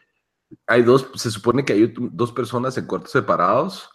hay 0.66 0.82
dos, 0.82 1.10
se 1.14 1.30
supone 1.30 1.64
que 1.64 1.74
hay 1.74 1.94
dos 1.96 2.32
personas 2.32 2.76
en 2.78 2.86
cuartos 2.86 3.12
separados 3.12 3.90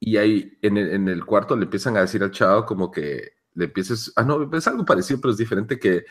y 0.00 0.16
hay 0.16 0.58
en 0.62 0.76
el, 0.76 0.90
en 0.92 1.08
el 1.08 1.24
cuarto 1.24 1.56
le 1.56 1.64
empiezan 1.64 1.96
a 1.96 2.02
decir 2.02 2.22
al 2.22 2.30
chavo 2.30 2.66
como 2.66 2.90
que 2.90 3.32
le 3.54 3.64
empieces, 3.64 4.12
ah, 4.16 4.22
no, 4.22 4.48
es 4.56 4.68
algo 4.68 4.84
parecido, 4.84 5.20
pero 5.20 5.32
es 5.32 5.38
diferente 5.38 5.78
que 5.78 6.04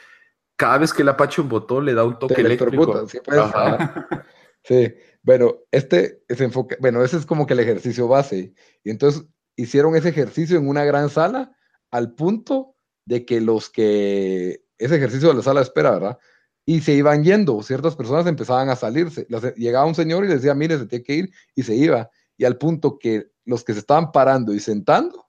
cada 0.58 0.80
vez 0.80 0.92
que 0.92 1.04
le 1.04 1.12
apache 1.12 1.40
un 1.40 1.48
botón 1.48 1.86
le 1.86 1.94
da 1.94 2.04
un 2.04 2.20
toque 2.20 2.42
eléctrico. 2.42 3.08
Sí, 3.08 3.20
pues, 3.24 3.40
sí, 4.64 4.94
bueno, 5.22 5.60
este 5.72 6.24
es 6.28 6.42
enfoque, 6.42 6.76
bueno, 6.82 7.04
ese 7.04 7.18
es 7.18 7.26
como 7.26 7.46
que 7.46 7.54
el 7.54 7.60
ejercicio 7.60 8.08
base. 8.08 8.54
Y 8.84 8.90
entonces 8.90 9.24
hicieron 9.56 9.96
ese 9.96 10.10
ejercicio 10.10 10.58
en 10.58 10.68
una 10.68 10.84
gran 10.84 11.10
sala 11.10 11.56
al 11.92 12.16
punto 12.16 12.76
de 13.06 13.24
que 13.24 13.40
los 13.40 13.70
que, 13.70 14.64
ese 14.78 14.96
ejercicio 14.96 15.30
de 15.30 15.36
la 15.36 15.44
sala 15.44 15.60
de 15.60 15.66
espera, 15.66 15.92
¿verdad? 15.92 16.18
Y 16.66 16.82
se 16.82 16.94
iban 16.94 17.24
yendo, 17.24 17.62
ciertas 17.62 17.96
personas 17.96 18.26
empezaban 18.26 18.70
a 18.70 18.76
salirse. 18.76 19.26
Llegaba 19.56 19.86
un 19.86 19.96
señor 19.96 20.26
y 20.26 20.28
decía, 20.28 20.54
mire, 20.54 20.78
se 20.78 20.88
tiene 20.88 21.06
que 21.06 21.14
ir, 21.14 21.32
y 21.56 21.64
se 21.64 21.76
iba. 21.76 22.10
Y 22.36 22.44
al 22.46 22.58
punto 22.58 22.98
que 23.00 23.32
los 23.46 23.64
que 23.64 23.74
se 23.74 23.80
estaban 23.80 24.12
parando 24.12 24.54
y 24.54 24.60
sentando, 24.60 25.28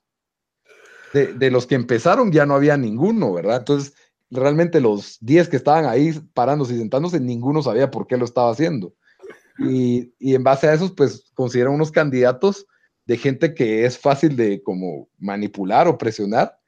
de, 1.13 1.35
de 1.35 1.51
los 1.51 1.67
que 1.67 1.75
empezaron 1.75 2.33
ya 2.33 2.45
no 2.45 2.55
había 2.55 2.77
ninguno, 2.77 3.33
¿verdad? 3.33 3.59
Entonces 3.59 3.95
realmente 4.31 4.81
los 4.81 5.19
10 5.21 5.49
que 5.49 5.57
estaban 5.57 5.87
ahí 5.87 6.13
parándose 6.35 6.75
y 6.75 6.79
sentándose, 6.79 7.21
ninguno 7.21 7.63
sabía 7.63 7.91
por 7.91 8.07
qué 8.07 8.17
lo 8.17 8.25
estaba 8.25 8.51
haciendo. 8.51 8.95
Y, 9.59 10.13
en 10.21 10.45
base 10.45 10.69
a 10.69 10.75
eso, 10.75 10.95
pues 10.95 11.31
consideran 11.35 11.75
unos 11.75 11.91
candidatos 11.91 12.67
de 13.07 13.17
gente 13.17 13.55
que 13.55 13.85
es 13.85 13.99
fácil 13.99 14.37
de 14.37 14.63
como 14.63 15.09
manipular 15.19 15.89
o 15.89 15.99
presionar. 15.99 16.59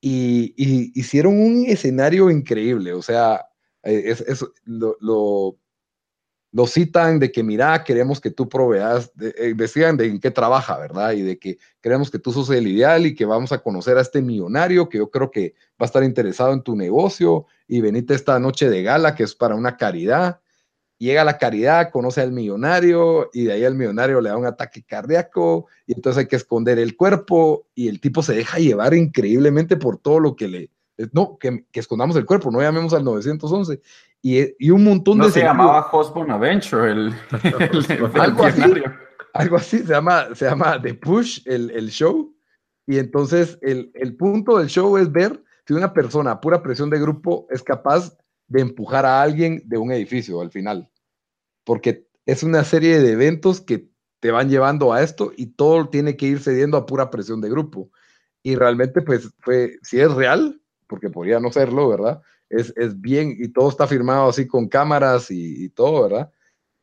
Y, 0.00 0.54
hicieron 0.98 1.40
un 1.40 1.64
escenario 1.66 2.30
increíble, 2.30 2.92
o 2.92 3.02
sea, 3.02 3.44
eh, 3.82 4.14
es, 4.26 4.44
lo 4.64 5.58
citan 6.66 7.18
de 7.18 7.32
que, 7.32 7.42
mira, 7.42 7.82
queremos 7.82 8.20
que 8.20 8.30
tú 8.30 8.48
proveas, 8.48 9.10
eh, 9.20 9.54
decían 9.56 9.96
de 9.96 10.06
en 10.06 10.20
qué 10.20 10.30
trabaja, 10.30 10.78
¿verdad? 10.78 11.12
Y 11.12 11.22
de 11.22 11.38
que 11.38 11.58
queremos 11.80 12.10
que 12.10 12.18
tú 12.18 12.30
sos 12.30 12.50
el 12.50 12.66
ideal 12.66 13.06
y 13.06 13.14
que 13.14 13.24
vamos 13.24 13.52
a 13.52 13.62
conocer 13.62 13.96
a 13.96 14.02
este 14.02 14.20
millonario 14.20 14.88
que 14.88 14.98
yo 14.98 15.10
creo 15.10 15.30
que 15.30 15.54
va 15.80 15.84
a 15.84 15.84
estar 15.86 16.04
interesado 16.04 16.52
en 16.52 16.62
tu 16.62 16.76
negocio 16.76 17.46
y 17.66 17.80
venite 17.80 18.14
esta 18.14 18.38
noche 18.38 18.68
de 18.68 18.82
gala 18.82 19.14
que 19.14 19.22
es 19.22 19.34
para 19.34 19.54
una 19.54 19.78
caridad. 19.78 20.40
Llega 20.98 21.24
la 21.24 21.38
caridad, 21.38 21.90
conoce 21.90 22.20
al 22.20 22.32
millonario 22.32 23.30
y 23.32 23.44
de 23.44 23.54
ahí 23.54 23.64
el 23.64 23.74
millonario 23.74 24.20
le 24.20 24.28
da 24.28 24.36
un 24.36 24.46
ataque 24.46 24.82
cardíaco 24.82 25.66
y 25.86 25.94
entonces 25.94 26.20
hay 26.20 26.28
que 26.28 26.36
esconder 26.36 26.78
el 26.78 26.96
cuerpo 26.96 27.66
y 27.74 27.88
el 27.88 27.98
tipo 27.98 28.22
se 28.22 28.34
deja 28.34 28.58
llevar 28.58 28.92
increíblemente 28.94 29.76
por 29.76 29.96
todo 29.96 30.20
lo 30.20 30.36
que 30.36 30.48
le... 30.48 30.70
No, 31.12 31.38
que, 31.38 31.66
que 31.72 31.80
escondamos 31.80 32.16
el 32.16 32.26
cuerpo, 32.26 32.50
no 32.50 32.60
llamemos 32.60 32.92
al 32.92 33.04
911 33.04 33.80
y, 34.22 34.70
un 34.70 34.84
montón 34.84 35.18
no 35.18 35.26
de... 35.26 35.32
se 35.32 35.40
llamaba 35.40 35.88
Host 35.90 36.14
Bonaventure, 36.14 36.92
el, 36.92 37.14
algo, 38.14 38.44
así, 38.44 38.62
algo 39.34 39.56
así, 39.56 39.78
se 39.78 39.92
llama, 39.92 40.34
se 40.34 40.44
llama 40.44 40.80
The 40.80 40.94
Push, 40.94 41.42
el, 41.46 41.70
el 41.70 41.90
show. 41.90 42.32
Y 42.86 42.98
entonces 42.98 43.58
el, 43.62 43.90
el, 43.94 44.16
punto 44.16 44.58
del 44.58 44.68
show 44.68 44.96
es 44.96 45.10
ver 45.10 45.42
si 45.66 45.74
una 45.74 45.92
persona 45.92 46.32
a 46.32 46.40
pura 46.40 46.62
presión 46.62 46.88
de 46.88 47.00
grupo 47.00 47.46
es 47.50 47.62
capaz 47.62 48.16
de 48.46 48.60
empujar 48.60 49.06
a 49.06 49.22
alguien 49.22 49.62
de 49.64 49.78
un 49.78 49.90
edificio 49.90 50.40
al 50.40 50.50
final. 50.50 50.88
Porque 51.64 52.06
es 52.24 52.44
una 52.44 52.62
serie 52.62 53.00
de 53.00 53.12
eventos 53.12 53.60
que 53.60 53.88
te 54.20 54.30
van 54.30 54.48
llevando 54.48 54.92
a 54.92 55.02
esto 55.02 55.32
y 55.36 55.46
todo 55.46 55.88
tiene 55.88 56.16
que 56.16 56.26
ir 56.26 56.38
cediendo 56.38 56.76
a 56.76 56.86
pura 56.86 57.10
presión 57.10 57.40
de 57.40 57.50
grupo. 57.50 57.90
Y 58.44 58.54
realmente, 58.54 59.02
pues, 59.02 59.32
fue, 59.40 59.78
si 59.82 60.00
es 60.00 60.12
real, 60.12 60.61
porque 60.92 61.08
podría 61.08 61.40
no 61.40 61.50
serlo, 61.50 61.88
¿verdad? 61.88 62.20
es, 62.52 63.00
bien, 63.00 63.34
y 63.38 63.48
todo 63.48 63.70
está 63.70 63.86
firmado 63.86 64.28
así 64.28 64.46
con 64.46 64.68
cámaras 64.68 65.30
y, 65.30 65.70
todo, 65.70 66.02
¿verdad? 66.02 66.30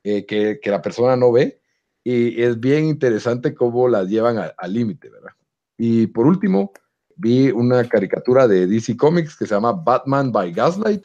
Eh, 0.04 0.26
que, 0.26 0.60
la 0.66 0.82
persona 0.82 1.16
no 1.16 1.32
ve. 1.32 1.62
Y 2.04 2.42
es 2.42 2.60
bien 2.60 2.86
interesante 2.86 3.54
cómo 3.54 3.88
las 3.88 4.08
llevan 4.10 4.38
al 4.58 4.74
límite, 4.74 5.10
¿verdad? 5.10 5.32
Y 5.78 6.08
por 6.08 6.26
último, 6.26 6.72
vi 7.16 7.52
una 7.52 7.88
caricatura 7.88 8.48
de 8.48 8.66
DC 8.66 8.98
Comics 8.98 9.38
que 9.38 9.46
se 9.46 9.54
llama 9.54 9.74
Batman 9.74 10.32
by 10.32 10.52
Gaslight, 10.52 11.04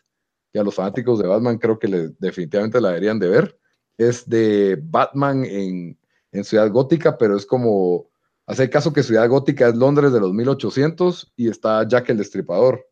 que 0.52 0.58
a 0.58 0.62
los 0.62 0.74
fanáticos 0.74 1.18
de 1.18 1.28
Batman 1.28 1.58
creo 1.58 1.78
que 1.78 1.88
le, 1.88 2.08
definitivamente 2.18 2.80
la 2.80 2.88
deberían 2.88 3.18
de 3.18 3.28
ver. 3.28 3.58
Es 3.98 4.28
de 4.28 4.80
Batman 4.82 5.44
en, 5.44 5.98
en 6.32 6.44
Ciudad 6.44 6.70
Gótica, 6.70 7.18
pero 7.18 7.36
es 7.36 7.44
como, 7.44 8.08
hace 8.46 8.70
caso 8.70 8.92
que 8.94 9.02
Ciudad 9.02 9.28
Gótica 9.28 9.68
es 9.68 9.76
Londres 9.76 10.12
de 10.12 10.20
los 10.20 10.32
1800 10.32 11.34
y 11.36 11.48
está 11.50 11.86
Jack 11.86 12.08
el 12.08 12.18
Destripador 12.18 12.86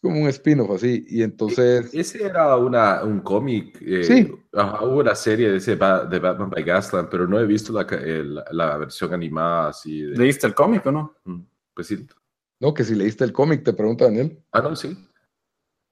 como 0.00 0.20
un 0.22 0.28
spin-off 0.28 0.70
así. 0.72 1.04
Y 1.08 1.22
entonces. 1.22 1.92
Ese 1.94 2.24
era 2.24 2.56
una, 2.56 3.02
un 3.04 3.20
cómic. 3.20 3.78
Eh, 3.80 4.04
Sí. 4.04 4.32
ajá, 4.52 4.84
hubo 4.84 5.00
una 5.00 5.14
serie 5.14 5.50
de, 5.50 5.56
ese 5.58 5.76
Ba- 5.76 6.04
de 6.04 6.18
Batman 6.18 6.50
by 6.50 6.62
Gasland, 6.64 7.08
pero 7.10 7.26
no 7.26 7.38
he 7.38 7.46
visto 7.46 7.72
la, 7.72 7.82
el- 7.82 8.42
la 8.52 8.76
versión 8.78 9.12
animada 9.14 9.68
así. 9.70 10.02
De, 10.02 10.16
¿Leíste 10.16 10.46
el 10.46 10.54
cómic 10.54 10.84
o 10.86 10.92
no? 10.92 11.14
Pues 11.74 11.86
sí. 11.88 12.06
No, 12.60 12.74
que 12.74 12.84
si 12.84 12.94
leíste 12.94 13.24
el 13.24 13.32
cómic, 13.32 13.62
te 13.64 13.72
pregunta 13.72 14.04
Daniel. 14.04 14.42
Ah, 14.52 14.60
no, 14.62 14.76
sí. 14.76 14.96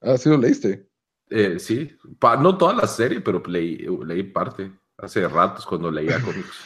Ah, 0.00 0.16
sí 0.16 0.28
lo 0.28 0.36
leíste. 0.38 0.88
Eh, 1.30 1.58
sí. 1.58 1.90
Pa- 2.18 2.36
no 2.36 2.56
toda 2.56 2.74
la 2.74 2.86
serie, 2.86 3.20
pero 3.20 3.42
leí, 3.46 3.86
leí 4.06 4.22
parte. 4.22 4.70
Hace 4.96 5.26
ratos 5.28 5.64
cuando 5.66 5.90
leía 5.90 6.18
cómics. 6.24 6.56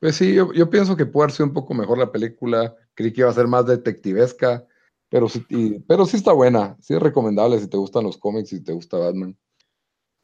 Pues 0.00 0.16
sí, 0.16 0.34
yo, 0.34 0.52
yo 0.52 0.68
pienso 0.68 0.96
que 0.96 1.06
puede 1.06 1.24
haber 1.26 1.36
sido 1.36 1.46
un 1.46 1.52
poco 1.54 1.74
mejor 1.74 1.96
la 1.98 2.10
película. 2.10 2.74
Creí 2.94 3.12
que 3.12 3.20
iba 3.20 3.30
a 3.30 3.34
ser 3.34 3.46
más 3.46 3.66
detectivesca, 3.66 4.66
pero 5.12 5.28
sí, 5.28 5.44
y- 5.50 5.78
pero 5.80 6.06
sí 6.06 6.16
está 6.16 6.32
buena. 6.32 6.76
Sí 6.80 6.94
es 6.94 7.00
recomendable 7.00 7.58
si 7.60 7.68
te 7.68 7.76
gustan 7.76 8.02
los 8.04 8.16
cómics 8.18 8.52
y 8.52 8.56
si 8.56 8.64
te 8.64 8.72
gusta 8.72 8.96
Batman. 8.96 9.38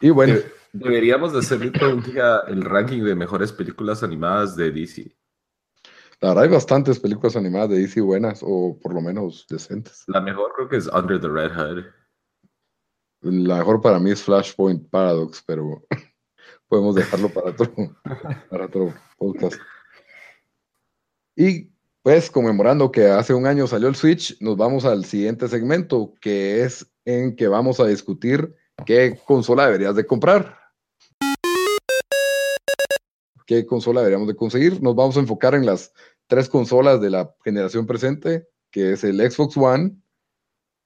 Y 0.01 0.11
bueno, 0.11 0.35
De- 0.35 0.51
deberíamos 0.72 1.33
de 1.33 1.40
hacer 1.40 1.61
un 1.85 2.03
día 2.03 2.38
el 2.48 2.62
ranking 2.62 3.03
de 3.05 3.14
mejores 3.14 3.53
películas 3.53 4.03
animadas 4.03 4.57
de 4.57 4.70
DC. 4.72 5.14
la 6.20 6.29
verdad 6.31 6.44
hay 6.44 6.51
bastantes 6.51 6.98
películas 6.98 7.37
animadas 7.37 7.68
de 7.70 7.79
DC 7.79 8.01
buenas, 8.01 8.40
o 8.42 8.79
por 8.83 8.94
lo 8.94 9.01
menos 9.01 9.46
decentes. 9.48 10.03
La 10.09 10.20
mejor 10.20 10.53
creo 10.57 10.68
que 10.68 10.77
es 10.79 10.87
Under 10.88 11.20
the 11.20 11.29
Red 11.29 11.53
Hood. 11.53 11.85
La 13.20 13.59
mejor 13.59 13.81
para 13.81 13.98
mí 14.01 14.11
es 14.12 14.22
Flashpoint 14.22 14.88
Paradox, 14.90 15.42
pero 15.46 15.83
podemos 16.68 16.94
dejarlo 16.94 17.29
para 17.29 17.51
otro, 17.51 17.72
para 18.51 18.64
otro 18.66 18.94
podcast. 19.16 19.61
Y 21.37 21.70
pues 22.09 22.31
conmemorando 22.31 22.90
que 22.90 23.09
hace 23.09 23.35
un 23.35 23.47
año 23.47 23.66
salió 23.66 23.87
el 23.87 23.94
Switch, 23.94 24.40
nos 24.40 24.57
vamos 24.57 24.87
al 24.87 25.05
siguiente 25.05 25.47
segmento, 25.47 26.14
que 26.23 26.64
es 26.64 26.90
en 27.05 27.37
que 27.37 27.49
vamos 27.49 27.81
a 27.81 27.87
discutir 27.87 28.57
qué 28.87 29.21
consola 29.27 29.66
deberías 29.66 29.94
de 29.94 30.07
comprar. 30.07 30.57
¿Qué 33.44 33.66
consola 33.66 34.01
deberíamos 34.01 34.27
de 34.27 34.37
conseguir? 34.37 34.83
Nos 34.83 34.97
vamos 34.97 35.18
a 35.18 35.21
enfocar 35.21 35.55
en 35.55 35.66
las 35.66 35.92
tres 36.29 36.49
consolas 36.49 36.99
de 37.03 37.11
la 37.11 37.31
generación 37.44 37.87
presente, 37.87 38.49
que 38.71 38.92
es 38.92 39.05
el 39.05 39.21
Xbox 39.31 39.59
One, 39.59 39.94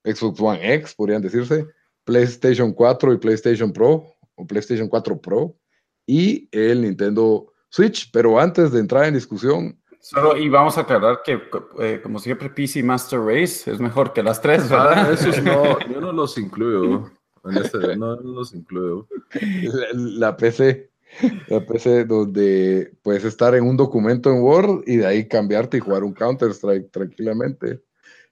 Xbox 0.04 0.40
One 0.40 0.74
X, 0.74 0.92
podrían 0.92 1.22
decirse, 1.22 1.68
PlayStation 2.02 2.72
4 2.72 3.12
y 3.12 3.18
PlayStation 3.18 3.72
Pro, 3.72 4.04
o 4.34 4.44
PlayStation 4.44 4.88
4 4.88 5.20
Pro, 5.20 5.56
y 6.04 6.48
el 6.50 6.82
Nintendo 6.82 7.52
Switch. 7.68 8.10
Pero 8.10 8.40
antes 8.40 8.72
de 8.72 8.80
entrar 8.80 9.04
en 9.04 9.14
discusión, 9.14 9.80
Solo, 10.02 10.36
y 10.36 10.48
vamos 10.48 10.76
a 10.76 10.80
aclarar 10.80 11.20
que, 11.24 11.40
eh, 11.78 12.00
como 12.02 12.18
siempre, 12.18 12.50
PC 12.50 12.82
Master 12.82 13.20
Race 13.20 13.70
es 13.70 13.78
mejor 13.78 14.12
que 14.12 14.20
las 14.20 14.42
tres, 14.42 14.68
¿verdad? 14.68 15.06
Ah, 15.06 15.12
esos 15.12 15.40
no, 15.40 15.78
yo 15.88 16.00
no 16.00 16.12
los 16.12 16.36
incluyo. 16.38 17.08
En 17.44 17.56
este, 17.56 17.96
no, 17.96 18.16
no 18.16 18.32
los 18.32 18.52
incluyo. 18.52 19.06
la, 19.32 19.86
la 19.92 20.36
PC, 20.36 20.90
la 21.46 21.64
PC 21.64 22.04
donde 22.04 22.92
puedes 23.02 23.22
estar 23.22 23.54
en 23.54 23.62
un 23.62 23.76
documento 23.76 24.28
en 24.28 24.42
Word 24.42 24.82
y 24.86 24.96
de 24.96 25.06
ahí 25.06 25.28
cambiarte 25.28 25.76
y 25.76 25.80
jugar 25.80 26.02
un 26.02 26.14
Counter-Strike 26.14 26.90
tranquilamente. 26.90 27.80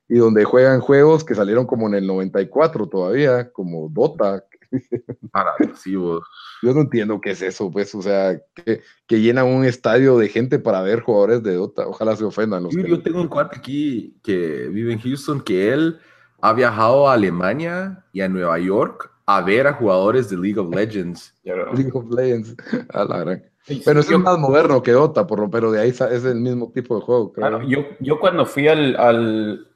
Y 0.09 0.17
donde 0.17 0.43
juegan 0.43 0.81
juegos 0.81 1.23
que 1.23 1.37
salieron 1.37 1.67
como 1.67 1.87
en 1.87 1.95
el 1.95 2.05
94 2.05 2.89
todavía, 2.89 3.53
como 3.53 3.89
Dota. 3.89 4.45
Para 5.33 5.53
sí, 5.75 5.97
vos. 5.97 6.23
Yo 6.63 6.75
no 6.75 6.83
entiendo 6.83 7.21
qué 7.21 7.31
es 7.31 7.43
eso, 7.43 7.71
pues, 7.71 7.95
o 7.95 8.03
sea, 8.03 8.41
que, 8.55 8.83
que 9.07 9.21
llenan 9.21 9.47
un 9.47 9.65
estadio 9.65 10.19
de 10.19 10.29
gente 10.29 10.59
para 10.59 10.83
ver 10.83 11.01
jugadores 11.01 11.43
de 11.43 11.55
Dota. 11.55 11.87
Ojalá 11.87 12.17
se 12.17 12.25
ofendan 12.25 12.63
los 12.65 12.75
Yo, 12.75 12.83
que 12.83 12.91
yo 12.91 13.03
tengo 13.03 13.21
un 13.21 13.29
cuate 13.29 13.59
aquí 13.59 14.17
que 14.23 14.69
vive 14.69 14.93
en 14.93 15.01
Houston 15.01 15.41
que 15.41 15.73
él 15.73 15.99
ha 16.41 16.53
viajado 16.53 17.09
a 17.09 17.15
Alemania 17.15 18.05
y 18.13 18.21
a 18.21 18.29
Nueva 18.29 18.59
York 18.59 19.11
a 19.27 19.41
ver 19.43 19.67
a 19.67 19.75
jugadores 19.75 20.29
de 20.29 20.37
League 20.37 20.59
of 20.59 20.75
Legends. 20.75 21.35
League 21.45 21.93
of 21.95 22.11
Legends. 22.11 22.57
A 22.93 23.05
la 23.05 23.19
gran. 23.19 23.45
Sí, 23.63 23.83
Pero 23.85 24.01
es 24.01 24.11
más 24.11 24.39
moderno 24.39 24.83
que 24.83 24.91
Dota, 24.91 25.27
por 25.27 25.39
lo, 25.39 25.51
pero 25.51 25.71
de 25.71 25.81
ahí 25.81 25.91
es 25.91 26.01
el 26.01 26.41
mismo 26.41 26.73
tipo 26.73 26.97
de 26.97 27.03
juego, 27.03 27.33
creo. 27.33 27.49
Claro, 27.49 27.69
yo, 27.69 27.87
yo 28.01 28.19
cuando 28.19 28.47
fui 28.47 28.67
al, 28.67 28.97
al, 28.97 29.69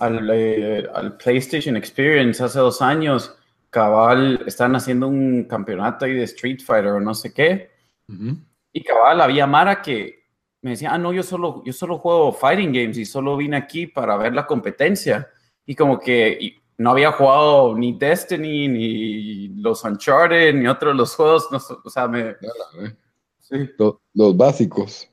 al, 0.00 0.30
eh, 0.32 0.88
al 0.94 1.16
PlayStation 1.18 1.76
Experience 1.76 2.42
hace 2.42 2.58
dos 2.58 2.80
años, 2.80 3.35
cabal, 3.76 4.42
estaban 4.46 4.74
haciendo 4.74 5.06
un 5.06 5.44
campeonato 5.44 6.06
ahí 6.06 6.14
de 6.14 6.22
Street 6.22 6.60
Fighter 6.64 6.92
o 6.92 7.00
no 7.00 7.12
sé 7.12 7.34
qué, 7.34 7.70
Ujú. 8.08 8.38
y 8.72 8.82
cabal, 8.82 9.20
había 9.20 9.46
Mara 9.46 9.82
que 9.82 10.24
me 10.62 10.70
decía, 10.70 10.92
ah, 10.94 10.98
no, 10.98 11.12
yo 11.12 11.22
solo, 11.22 11.62
yo 11.62 11.74
solo 11.74 11.98
juego 11.98 12.32
fighting 12.32 12.72
games 12.72 12.96
y 12.96 13.04
solo 13.04 13.36
vine 13.36 13.58
aquí 13.58 13.86
para 13.86 14.16
ver 14.16 14.32
la 14.32 14.46
competencia. 14.46 15.28
Y 15.66 15.74
como 15.74 15.98
que 16.00 16.38
y 16.40 16.58
no 16.78 16.90
había 16.92 17.12
jugado 17.12 17.74
ni 17.76 17.92
Destiny, 17.98 18.66
ni 18.68 19.48
los 19.60 19.84
Uncharted, 19.84 20.54
ni 20.54 20.66
otros 20.66 20.96
los 20.96 21.14
juegos, 21.14 21.48
no 21.52 21.58
o 21.84 21.90
sea, 21.90 22.08
me... 22.08 22.24
La 22.24 22.80
ve. 22.80 22.96
Sí, 23.40 23.56
Lo- 23.78 24.00
los 24.14 24.34
básicos. 24.36 25.06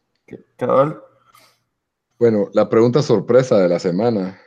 cabal. 0.56 1.02
Bueno, 2.17 2.47
la 2.54 2.69
pregunta 2.69 3.02
sorpresa 3.02 3.60
de 3.60 3.67
la 3.67 3.80
semana. 3.80 4.39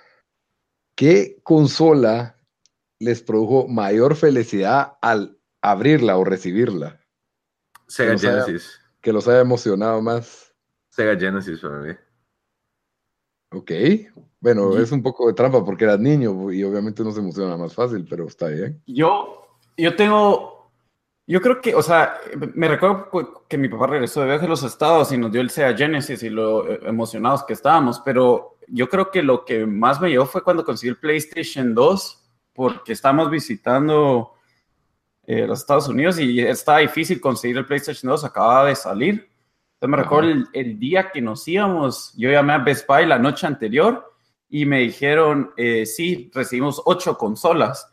¿Qué 0.96 1.38
consola 1.42 2.35
les 2.98 3.22
produjo 3.22 3.68
mayor 3.68 4.16
felicidad 4.16 4.98
al 5.02 5.38
abrirla 5.62 6.16
o 6.18 6.24
recibirla? 6.24 7.00
Sega 7.88 8.16
sabe- 8.18 8.42
Genesis. 8.42 8.80
Que 9.00 9.12
los 9.12 9.28
haya 9.28 9.40
emocionado 9.40 10.00
más. 10.02 10.54
Sega 10.90 11.16
Genesis 11.18 11.60
para 11.60 11.78
mí. 11.80 11.92
Ok. 13.52 13.70
Bueno, 14.40 14.76
es 14.78 14.92
un 14.92 15.02
poco 15.02 15.26
de 15.28 15.34
trampa 15.34 15.64
porque 15.64 15.84
eras 15.84 15.98
niño 15.98 16.52
y 16.52 16.62
obviamente 16.64 17.02
no 17.02 17.10
se 17.12 17.20
emociona 17.20 17.56
más 17.56 17.74
fácil, 17.74 18.06
pero 18.08 18.26
está 18.26 18.48
bien. 18.48 18.82
Yo, 18.86 19.46
yo 19.76 19.96
tengo, 19.96 20.70
yo 21.26 21.40
creo 21.40 21.60
que, 21.60 21.74
o 21.74 21.82
sea, 21.82 22.18
me 22.54 22.68
recuerdo 22.68 23.08
cu- 23.10 23.42
que 23.48 23.58
mi 23.58 23.68
papá 23.68 23.86
regresó 23.88 24.20
de 24.20 24.26
viaje 24.26 24.46
a 24.46 24.48
los 24.48 24.62
estados 24.62 25.10
y 25.12 25.18
nos 25.18 25.32
dio 25.32 25.40
el 25.40 25.50
Sega 25.50 25.76
Genesis 25.76 26.22
y 26.22 26.30
lo 26.30 26.68
eh, 26.70 26.80
emocionados 26.84 27.44
que 27.44 27.54
estábamos, 27.54 28.00
pero 28.04 28.58
yo 28.68 28.88
creo 28.88 29.10
que 29.10 29.22
lo 29.22 29.44
que 29.44 29.64
más 29.66 30.00
me 30.00 30.10
llevó 30.10 30.26
fue 30.26 30.42
cuando 30.42 30.64
conseguí 30.64 30.90
el 30.90 30.98
PlayStation 30.98 31.74
2, 31.74 32.25
porque 32.56 32.94
estábamos 32.94 33.30
visitando 33.30 34.32
eh, 35.26 35.46
los 35.46 35.60
Estados 35.60 35.88
Unidos 35.88 36.18
y 36.18 36.40
estaba 36.40 36.78
difícil 36.78 37.20
conseguir 37.20 37.58
el 37.58 37.66
PlayStation 37.66 38.10
2, 38.10 38.24
acababa 38.24 38.66
de 38.66 38.74
salir. 38.74 39.28
Entonces 39.74 39.88
me 39.90 39.96
Ajá. 39.96 40.02
recuerdo 40.04 40.30
el, 40.30 40.48
el 40.52 40.78
día 40.78 41.10
que 41.12 41.20
nos 41.20 41.46
íbamos, 41.46 42.14
yo 42.16 42.30
llamé 42.30 42.54
a 42.54 42.58
Best 42.58 42.88
Buy 42.88 43.06
la 43.06 43.18
noche 43.18 43.46
anterior 43.46 44.16
y 44.48 44.64
me 44.64 44.80
dijeron, 44.80 45.52
eh, 45.56 45.84
sí, 45.84 46.30
recibimos 46.32 46.80
ocho 46.84 47.18
consolas. 47.18 47.90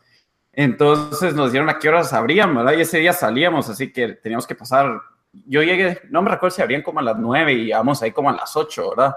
Entonces 0.52 1.34
nos 1.34 1.50
dieron 1.50 1.68
a 1.68 1.78
qué 1.78 1.88
horas 1.88 2.12
abrían, 2.12 2.54
¿verdad? 2.54 2.74
Y 2.74 2.82
ese 2.82 2.98
día 2.98 3.12
salíamos, 3.12 3.68
así 3.68 3.92
que 3.92 4.14
teníamos 4.14 4.46
que 4.46 4.54
pasar. 4.54 5.00
Yo 5.32 5.62
llegué, 5.62 6.00
no 6.10 6.22
me 6.22 6.30
recuerdo 6.30 6.54
si 6.54 6.62
abrían 6.62 6.82
como 6.82 7.00
a 7.00 7.02
las 7.02 7.18
nueve 7.18 7.52
y 7.52 7.68
íbamos 7.68 8.00
ahí 8.02 8.12
como 8.12 8.30
a 8.30 8.34
las 8.34 8.56
ocho, 8.56 8.90
¿verdad? 8.90 9.14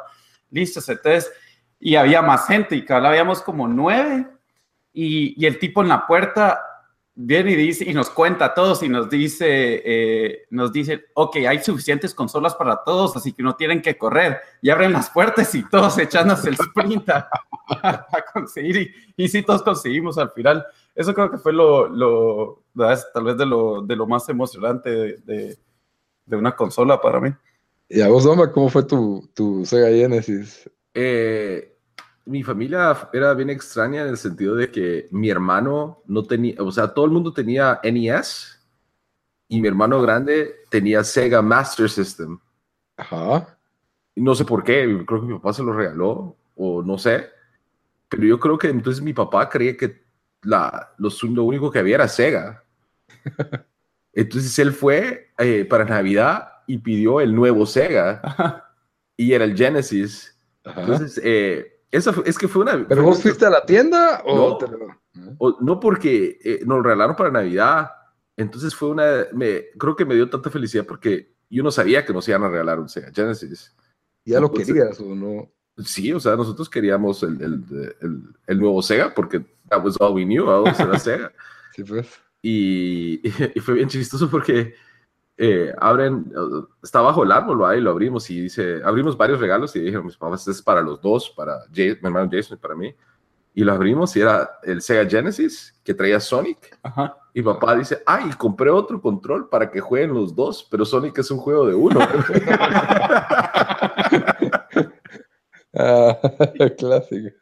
Listos, 0.50 0.90
entonces, 0.90 1.32
y 1.80 1.96
había 1.96 2.24
más 2.24 2.48
gente 2.48 2.76
y 2.76 2.84
cada 2.84 3.10
habíamos 3.10 3.44
como 3.44 3.68
nueve 3.68 4.26
y, 4.98 5.42
y 5.42 5.46
el 5.46 5.60
tipo 5.60 5.82
en 5.82 5.90
la 5.90 6.08
puerta 6.08 6.62
viene 7.20 7.52
y 7.52 7.56
dice 7.56 7.84
y 7.90 7.94
nos 7.94 8.10
cuenta 8.10 8.46
a 8.46 8.54
todos 8.54 8.84
y 8.84 8.90
nos 8.90 9.10
dice, 9.10 9.82
eh, 9.84 10.46
nos 10.52 10.72
dice, 10.72 11.06
ok, 11.16 11.38
hay 11.48 11.64
suficientes 11.64 12.14
consolas 12.14 12.54
para 12.56 12.84
todos, 12.84 13.16
así 13.16 13.34
que 13.34 13.42
no 13.42 13.56
tienen 13.56 13.82
que 13.82 13.98
correr. 13.98 14.38
Y 14.62 14.70
abren 14.70 14.94
las 14.94 15.10
puertas 15.10 15.54
y 15.56 15.68
todos 15.68 15.98
echándose 15.98 16.50
el 16.50 16.56
sprint 16.56 17.10
a, 17.10 17.30
a 17.82 18.26
conseguir 18.34 18.78
y, 18.78 19.24
y 19.24 19.28
sí, 19.28 19.42
todos 19.42 19.64
conseguimos 19.64 20.18
al 20.18 20.32
final. 20.32 20.66
Eso 20.94 21.14
creo 21.14 21.32
que 21.32 21.38
fue 21.38 21.54
lo, 21.54 21.88
lo 21.90 22.64
tal 23.14 23.24
vez 23.24 23.38
de 23.38 23.46
lo, 23.46 23.82
de 23.82 23.96
lo 23.96 24.06
más 24.06 24.30
emocionante 24.30 24.90
de, 24.90 25.18
de, 25.26 25.58
de 26.26 26.36
una 26.36 26.56
consola 26.56 27.02
para 27.02 27.20
mí. 27.20 27.32
¿Y 27.90 28.02
a 28.02 28.10
vos, 28.10 28.26
Doma, 28.26 28.52
cómo 28.52 28.70
fue 28.70 28.84
tu, 28.84 29.30
tu 29.34 29.66
Sega 29.66 29.88
Genesis? 29.88 30.70
Eh, 30.94 31.77
mi 32.28 32.44
familia 32.44 33.10
era 33.14 33.34
bien 33.34 33.50
extraña 33.50 34.02
en 34.02 34.10
el 34.10 34.18
sentido 34.18 34.56
de 34.56 34.70
que 34.70 35.08
mi 35.12 35.30
hermano 35.30 36.04
no 36.06 36.24
tenía, 36.24 36.56
o 36.62 36.72
sea, 36.72 36.94
todo 36.94 37.06
el 37.06 37.12
mundo 37.12 37.34
tenía 37.34 37.80
NES 37.84 38.60
y 39.48 39.62
mi 39.62 39.68
hermano 39.68 40.02
grande 40.02 40.56
tenía 40.70 41.04
Sega 41.04 41.42
Master 41.42 41.90
System. 41.90 42.38
Ajá. 42.98 43.58
Y 44.14 44.22
No 44.22 44.36
sé 44.36 44.44
por 44.44 44.64
qué, 44.64 45.04
creo 45.08 45.22
que 45.22 45.28
mi 45.28 45.36
papá 45.36 45.54
se 45.54 45.64
lo 45.64 45.72
regaló 45.72 46.36
o 46.56 46.84
no 46.84 46.98
sé, 46.98 47.30
pero 48.10 48.24
yo 48.24 48.40
creo 48.40 48.58
que 48.58 48.70
entonces 48.70 49.02
mi 49.02 49.14
papá 49.14 49.48
creía 49.48 49.78
que 49.78 50.04
la, 50.42 50.94
lo, 50.98 51.10
lo 51.30 51.44
único 51.44 51.72
que 51.72 51.80
había 51.80 51.96
era 51.96 52.08
Sega. 52.08 52.64
Entonces 54.14 54.58
él 54.58 54.72
fue 54.72 55.32
eh, 55.38 55.64
para 55.66 55.86
Navidad 55.86 56.48
y 56.66 56.80
pidió 56.80 57.22
el 57.22 57.36
nuevo 57.36 57.68
Sega 57.68 58.66
y 59.16 59.34
era 59.34 59.46
el 59.46 59.56
Genesis. 59.56 60.36
Ajá. 60.64 60.82
Entonces, 60.82 61.22
eh, 61.24 61.77
fue- 62.14 62.24
es 62.28 62.38
que 62.38 62.48
fue 62.48 62.62
una... 62.64 62.74
¿Pero 62.88 63.02
fue 63.02 63.04
vos 63.04 63.16
una- 63.18 63.24
fuiste 63.24 63.46
a 63.46 63.50
la 63.50 63.66
tienda 63.66 64.22
o 64.26 64.36
No. 64.50 64.58
te 64.58 64.68
lo- 64.68 65.36
o- 65.40 65.58
no 65.62 65.80
porque 65.80 66.38
eh, 66.44 66.62
nos 66.66 66.84
regalaron 66.84 67.16
para 67.16 67.32
Navidad. 67.32 67.90
Entonces 68.36 68.76
fue 68.76 68.90
una... 68.90 69.26
Me, 69.34 69.66
creo 69.78 69.96
que 69.96 70.06
me 70.06 70.16
dio 70.16 70.30
tanta 70.30 70.50
felicidad 70.50 70.86
porque 70.86 71.34
yo 71.50 71.64
no 71.64 71.72
sabía 71.72 72.06
que 72.06 72.14
nos 72.14 72.28
iban 72.28 72.44
a 72.44 72.50
regalar 72.50 72.80
un 72.80 72.90
Sega 72.90 73.12
Genesis. 73.14 73.76
¿Ya 74.26 74.40
lo 74.40 74.48
Entonces- 74.48 74.68
querías 74.74 75.00
o 75.00 75.16
no? 75.16 75.52
Sí, 75.86 76.12
o 76.12 76.20
sea, 76.20 76.36
nosotros 76.36 76.70
queríamos 76.70 77.22
el, 77.22 77.40
el, 77.42 77.94
el, 78.02 78.22
el 78.48 78.60
nuevo 78.60 78.82
Sega 78.82 79.14
porque 79.14 79.46
that 79.70 79.84
was 79.86 79.96
all 80.00 80.14
we 80.14 80.26
knew, 80.26 80.44
era 80.50 80.74
Sega. 81.00 81.32
Sí, 81.76 81.84
pues. 81.84 82.08
Y, 82.42 83.22
y, 83.56 83.60
fue 83.60 83.76
bien 83.76 83.88
chistoso 83.88 84.30
porque 84.30 84.74
eh, 85.38 85.72
abren, 85.80 86.34
está 86.82 87.02
bajo 87.02 87.24
el 87.24 87.32
árbol 87.32 87.64
ahí, 87.66 87.80
lo 87.80 87.92
abrimos 87.92 88.28
y 88.32 88.42
dice, 88.42 88.82
abrimos 88.84 89.16
varios 89.16 89.40
regalos 89.40 89.76
y 89.76 89.80
dijeron, 89.80 90.08
mis 90.08 90.18
papás, 90.18 90.42
este 90.42 90.52
es 90.52 90.62
para 90.62 90.82
los 90.82 91.00
dos, 91.00 91.30
para 91.30 91.60
Jay, 91.74 91.98
mi 92.02 92.08
hermano 92.08 92.30
Jason 92.32 92.58
y 92.58 92.62
para 92.62 92.76
mí. 92.76 92.96
Y 93.54 93.64
lo 93.64 93.74
abrimos 93.74 94.16
y 94.16 94.22
era 94.22 94.60
el 94.64 94.82
Sega 94.82 95.10
Genesis 95.10 95.80
que 95.84 95.94
traía 95.94 96.20
Sonic. 96.20 96.78
Ajá. 96.84 97.18
Y 97.34 97.42
papá 97.44 97.76
dice, 97.76 98.02
ay, 98.06 98.32
compré 98.38 98.70
otro 98.72 99.00
control 99.00 99.48
para 99.50 99.70
que 99.70 99.80
jueguen 99.80 100.14
los 100.14 100.36
dos, 100.36 100.68
pero 100.72 100.86
Sonic 100.86 101.20
es 101.20 101.30
un 101.30 101.38
juego 101.38 101.68
de 101.68 101.76
uno. 101.76 102.00
ah, 105.76 106.18
clásico. 106.78 107.36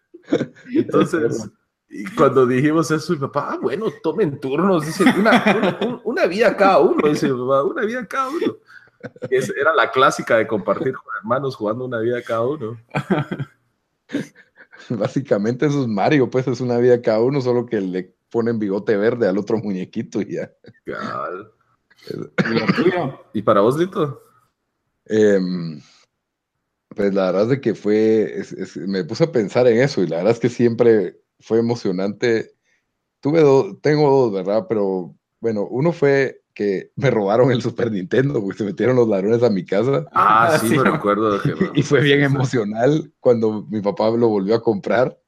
Entonces, 0.74 1.50
y 1.98 2.04
cuando 2.14 2.46
dijimos 2.46 2.92
eso, 2.92 3.14
mi 3.14 3.20
papá, 3.20 3.54
ah, 3.54 3.60
bueno, 3.62 3.86
tomen 4.04 4.38
turnos, 4.38 4.86
dice, 4.86 5.06
una, 5.18 5.80
una, 5.80 6.02
una 6.04 6.26
vida 6.26 6.58
cada 6.58 6.80
uno, 6.80 7.08
dice 7.08 7.30
mi 7.30 7.40
papá, 7.40 7.64
una 7.64 7.86
vida 7.86 8.06
cada 8.06 8.28
uno. 8.28 8.58
Es, 9.30 9.50
era 9.50 9.74
la 9.74 9.92
clásica 9.92 10.36
de 10.38 10.46
compartir 10.46 10.94
con 10.94 11.16
hermanos 11.18 11.56
jugando 11.56 11.86
una 11.86 12.00
vida 12.00 12.22
cada 12.22 12.46
uno. 12.46 12.78
Básicamente 14.90 15.68
eso 15.68 15.84
es 15.84 15.88
Mario, 15.88 16.30
pues 16.30 16.48
es 16.48 16.60
una 16.60 16.80
vida 16.80 17.02
cada 17.02 17.22
uno, 17.22 17.40
solo 17.40 17.66
que 17.66 17.80
le 17.80 18.14
ponen 18.30 18.60
bigote 18.60 18.98
verde 18.98 19.30
al 19.30 19.38
otro 19.38 19.58
muñequito 19.58 20.20
y 20.20 20.34
ya. 20.34 20.52
¿Y 23.34 23.42
para 23.42 23.62
vos, 23.62 23.78
Lito? 23.78 24.22
Eh, 25.06 25.40
pues 26.90 27.14
la 27.14 27.28
verdad 27.28 27.44
es 27.44 27.50
de 27.50 27.62
que 27.62 27.74
fue, 27.74 28.38
es, 28.38 28.52
es, 28.52 28.76
me 28.76 29.06
puse 29.06 29.24
a 29.24 29.32
pensar 29.32 29.66
en 29.68 29.80
eso 29.80 30.04
y 30.04 30.08
la 30.08 30.18
verdad 30.18 30.34
es 30.34 30.40
que 30.40 30.50
siempre 30.50 31.22
fue 31.40 31.60
emocionante. 31.60 32.52
Tuve 33.20 33.42
dos, 33.42 33.82
tengo 33.82 34.10
dos, 34.10 34.34
¿verdad? 34.34 34.66
Pero 34.68 35.16
bueno, 35.40 35.68
uno 35.70 35.92
fue 35.92 36.42
que 36.54 36.92
me 36.96 37.12
robaron 37.12 37.52
el 37.52 37.62
Super 37.62 37.92
Nintendo, 37.92 38.42
porque 38.42 38.60
se 38.60 38.64
metieron 38.64 38.96
los 38.96 39.08
ladrones 39.08 39.44
a 39.44 39.50
mi 39.50 39.66
casa. 39.66 40.06
Ah, 40.14 40.58
sí, 40.60 40.70
sí. 40.70 40.78
me 40.78 40.84
recuerdo. 40.84 41.40
Que, 41.44 41.54
y 41.76 41.84
fue 41.84 42.02
bien 42.02 42.24
emocional 42.24 43.12
cuando 43.20 43.68
mi 43.70 43.82
papá 43.82 44.10
lo 44.12 44.30
volvió 44.30 44.56
a 44.56 44.64
comprar 44.64 45.20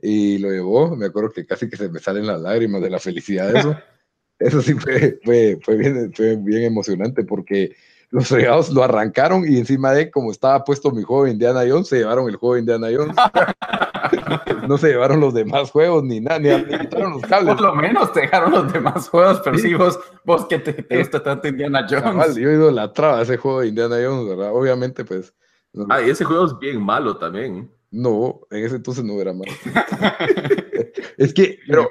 y 0.00 0.38
lo 0.38 0.50
llevó. 0.50 0.94
Me 0.94 1.06
acuerdo 1.06 1.30
que 1.30 1.46
casi 1.46 1.68
que 1.68 1.76
se 1.76 1.88
me 1.88 1.98
salen 1.98 2.26
las 2.26 2.40
lágrimas 2.40 2.82
de 2.82 2.90
la 2.90 2.98
felicidad 2.98 3.52
de 3.52 3.58
eso. 3.58 3.76
Eso 4.38 4.62
sí 4.62 4.74
fue, 4.74 5.18
fue, 5.24 5.58
fue, 5.62 5.76
bien, 5.76 6.12
fue 6.14 6.36
bien 6.36 6.62
emocionante 6.62 7.24
porque 7.24 7.74
los 8.10 8.28
fregados 8.28 8.70
lo 8.70 8.82
arrancaron 8.82 9.44
y 9.46 9.58
encima 9.58 9.92
de 9.92 10.10
como 10.10 10.30
estaba 10.30 10.64
puesto 10.64 10.90
mi 10.90 11.02
juego 11.02 11.24
de 11.24 11.32
Indiana 11.32 11.60
Jones, 11.68 11.88
se 11.88 11.98
llevaron 11.98 12.28
el 12.28 12.36
juego 12.36 12.54
de 12.54 12.60
Indiana 12.60 12.88
Jones. 12.94 13.16
no 14.68 14.78
se 14.78 14.88
llevaron 14.88 15.20
los 15.20 15.34
demás 15.34 15.70
juegos 15.70 16.04
ni 16.04 16.20
nada, 16.20 16.38
ni 16.38 16.48
quitaron 16.78 17.12
los 17.12 17.22
cables. 17.22 17.54
Por 17.54 17.64
lo 17.64 17.74
menos 17.74 18.12
te 18.12 18.20
dejaron 18.20 18.52
los 18.52 18.72
demás 18.72 19.08
juegos, 19.08 19.40
pero 19.44 19.58
sí, 19.58 19.74
vos, 19.74 19.98
vos 20.24 20.46
que 20.46 20.58
te, 20.58 20.72
te 20.72 20.98
gusta 20.98 21.22
tanto 21.22 21.48
Indiana 21.48 21.86
Jones. 21.88 22.02
Cabal, 22.02 22.34
yo 22.34 22.50
idolatraba 22.50 23.22
ese 23.22 23.36
juego 23.36 23.60
de 23.60 23.68
Indiana 23.68 23.96
Jones, 24.02 24.28
¿verdad? 24.28 24.54
Obviamente, 24.54 25.04
pues. 25.04 25.34
Ah, 25.88 26.00
y 26.00 26.10
ese 26.10 26.24
juego 26.24 26.46
es 26.46 26.58
bien 26.58 26.82
malo 26.82 27.18
también. 27.18 27.70
No, 27.90 28.40
en 28.50 28.64
ese 28.64 28.76
entonces 28.76 29.04
no 29.04 29.20
era 29.20 29.32
malo. 29.32 29.50
es 31.16 31.32
que, 31.32 31.58
pero, 31.66 31.88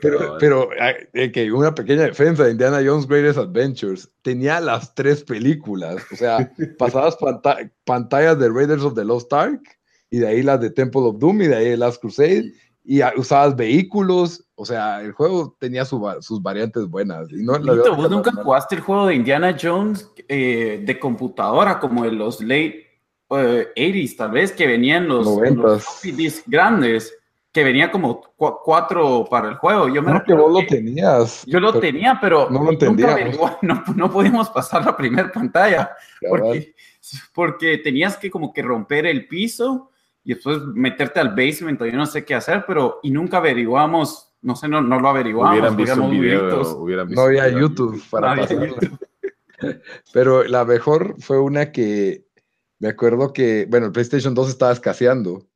pero, 0.00 0.36
pero 0.38 0.68
una 1.54 1.74
pequeña 1.74 2.02
defensa 2.04 2.44
de 2.44 2.52
Indiana 2.52 2.80
Jones 2.84 3.06
Greatest 3.06 3.38
Adventures 3.38 4.10
tenía 4.22 4.60
las 4.60 4.94
tres 4.94 5.22
películas, 5.22 6.02
o 6.12 6.16
sea, 6.16 6.50
pasadas 6.78 7.16
panta 7.16 7.58
pantallas 7.84 8.38
de 8.38 8.48
Raiders 8.48 8.82
of 8.82 8.94
the 8.94 9.04
Lost 9.04 9.32
Ark 9.32 9.60
y 10.10 10.18
de 10.18 10.28
ahí 10.28 10.42
las 10.42 10.60
de 10.60 10.70
Temple 10.70 11.02
of 11.02 11.18
Doom 11.18 11.42
y 11.42 11.46
de 11.48 11.56
ahí 11.56 11.64
The 11.66 11.76
Last 11.76 12.00
Crusade 12.00 12.52
y 12.82 13.02
usabas 13.16 13.54
vehículos, 13.54 14.44
o 14.54 14.64
sea, 14.64 15.02
el 15.02 15.12
juego 15.12 15.56
tenía 15.60 15.84
su, 15.84 16.02
sus 16.20 16.42
variantes 16.42 16.86
buenas. 16.86 17.30
Y 17.30 17.42
no, 17.42 17.58
Lito, 17.58 17.94
¿Vos 17.94 18.10
nunca 18.10 18.32
jugaste 18.32 18.76
el 18.76 18.80
juego 18.80 19.06
de 19.06 19.14
Indiana 19.14 19.56
Jones 19.60 20.10
eh, 20.28 20.82
de 20.84 20.98
computadora 20.98 21.78
como 21.78 22.04
en 22.04 22.18
los 22.18 22.40
late 22.40 22.89
uh, 23.30 23.64
80s 23.76 24.16
tal 24.16 24.30
vez, 24.32 24.52
que 24.52 24.66
venían 24.66 25.08
los, 25.08 25.26
90s. 25.26 25.54
los 25.54 26.02
disc 26.02 26.44
grandes? 26.46 27.14
que 27.52 27.64
venía 27.64 27.90
como 27.90 28.20
cu 28.36 28.58
cuatro 28.62 29.26
para 29.28 29.48
el 29.48 29.56
juego. 29.56 29.88
Yo 29.88 30.02
me 30.02 30.12
no, 30.12 30.22
que 30.22 30.34
vos 30.34 30.52
lo 30.52 30.66
tenías. 30.66 31.44
Yo 31.46 31.58
lo 31.58 31.78
tenía, 31.80 32.18
pero 32.20 32.48
no 32.50 32.62
lo 32.62 32.72
entendía. 32.72 33.16
No, 33.62 33.82
no 33.94 34.10
pudimos 34.10 34.50
pasar 34.50 34.84
la 34.84 34.96
primera 34.96 35.30
pantalla 35.30 35.90
porque, 36.28 36.74
porque 37.34 37.78
tenías 37.78 38.16
que 38.16 38.30
como 38.30 38.52
que 38.52 38.62
romper 38.62 39.06
el 39.06 39.26
piso 39.26 39.90
y 40.22 40.34
después 40.34 40.58
meterte 40.74 41.20
al 41.20 41.30
basement 41.30 41.82
yo 41.82 41.92
no 41.92 42.06
sé 42.06 42.24
qué 42.24 42.34
hacer, 42.34 42.64
pero 42.66 43.00
y 43.02 43.10
nunca 43.10 43.38
averiguamos, 43.38 44.32
no 44.42 44.54
sé, 44.54 44.68
no, 44.68 44.80
no 44.80 45.00
lo 45.00 45.08
averiguamos. 45.08 45.52
Hubieran 45.52 45.76
visto 45.76 46.02
un 46.02 46.20
video, 46.20 46.76
hubieran 46.78 47.08
visto 47.08 47.20
no 47.20 47.26
había 47.26 47.48
YouTube 47.48 48.02
para 48.10 48.36
No 48.36 48.42
había. 48.42 48.66
YouTube. 48.66 48.98
Pero 50.14 50.44
la 50.44 50.64
mejor 50.64 51.16
fue 51.18 51.38
una 51.38 51.70
que 51.70 52.24
me 52.80 52.88
acuerdo 52.88 53.32
que, 53.32 53.66
bueno, 53.66 53.86
el 53.86 53.92
PlayStation 53.92 54.34
2 54.34 54.48
estaba 54.48 54.72
escaseando. 54.72 55.46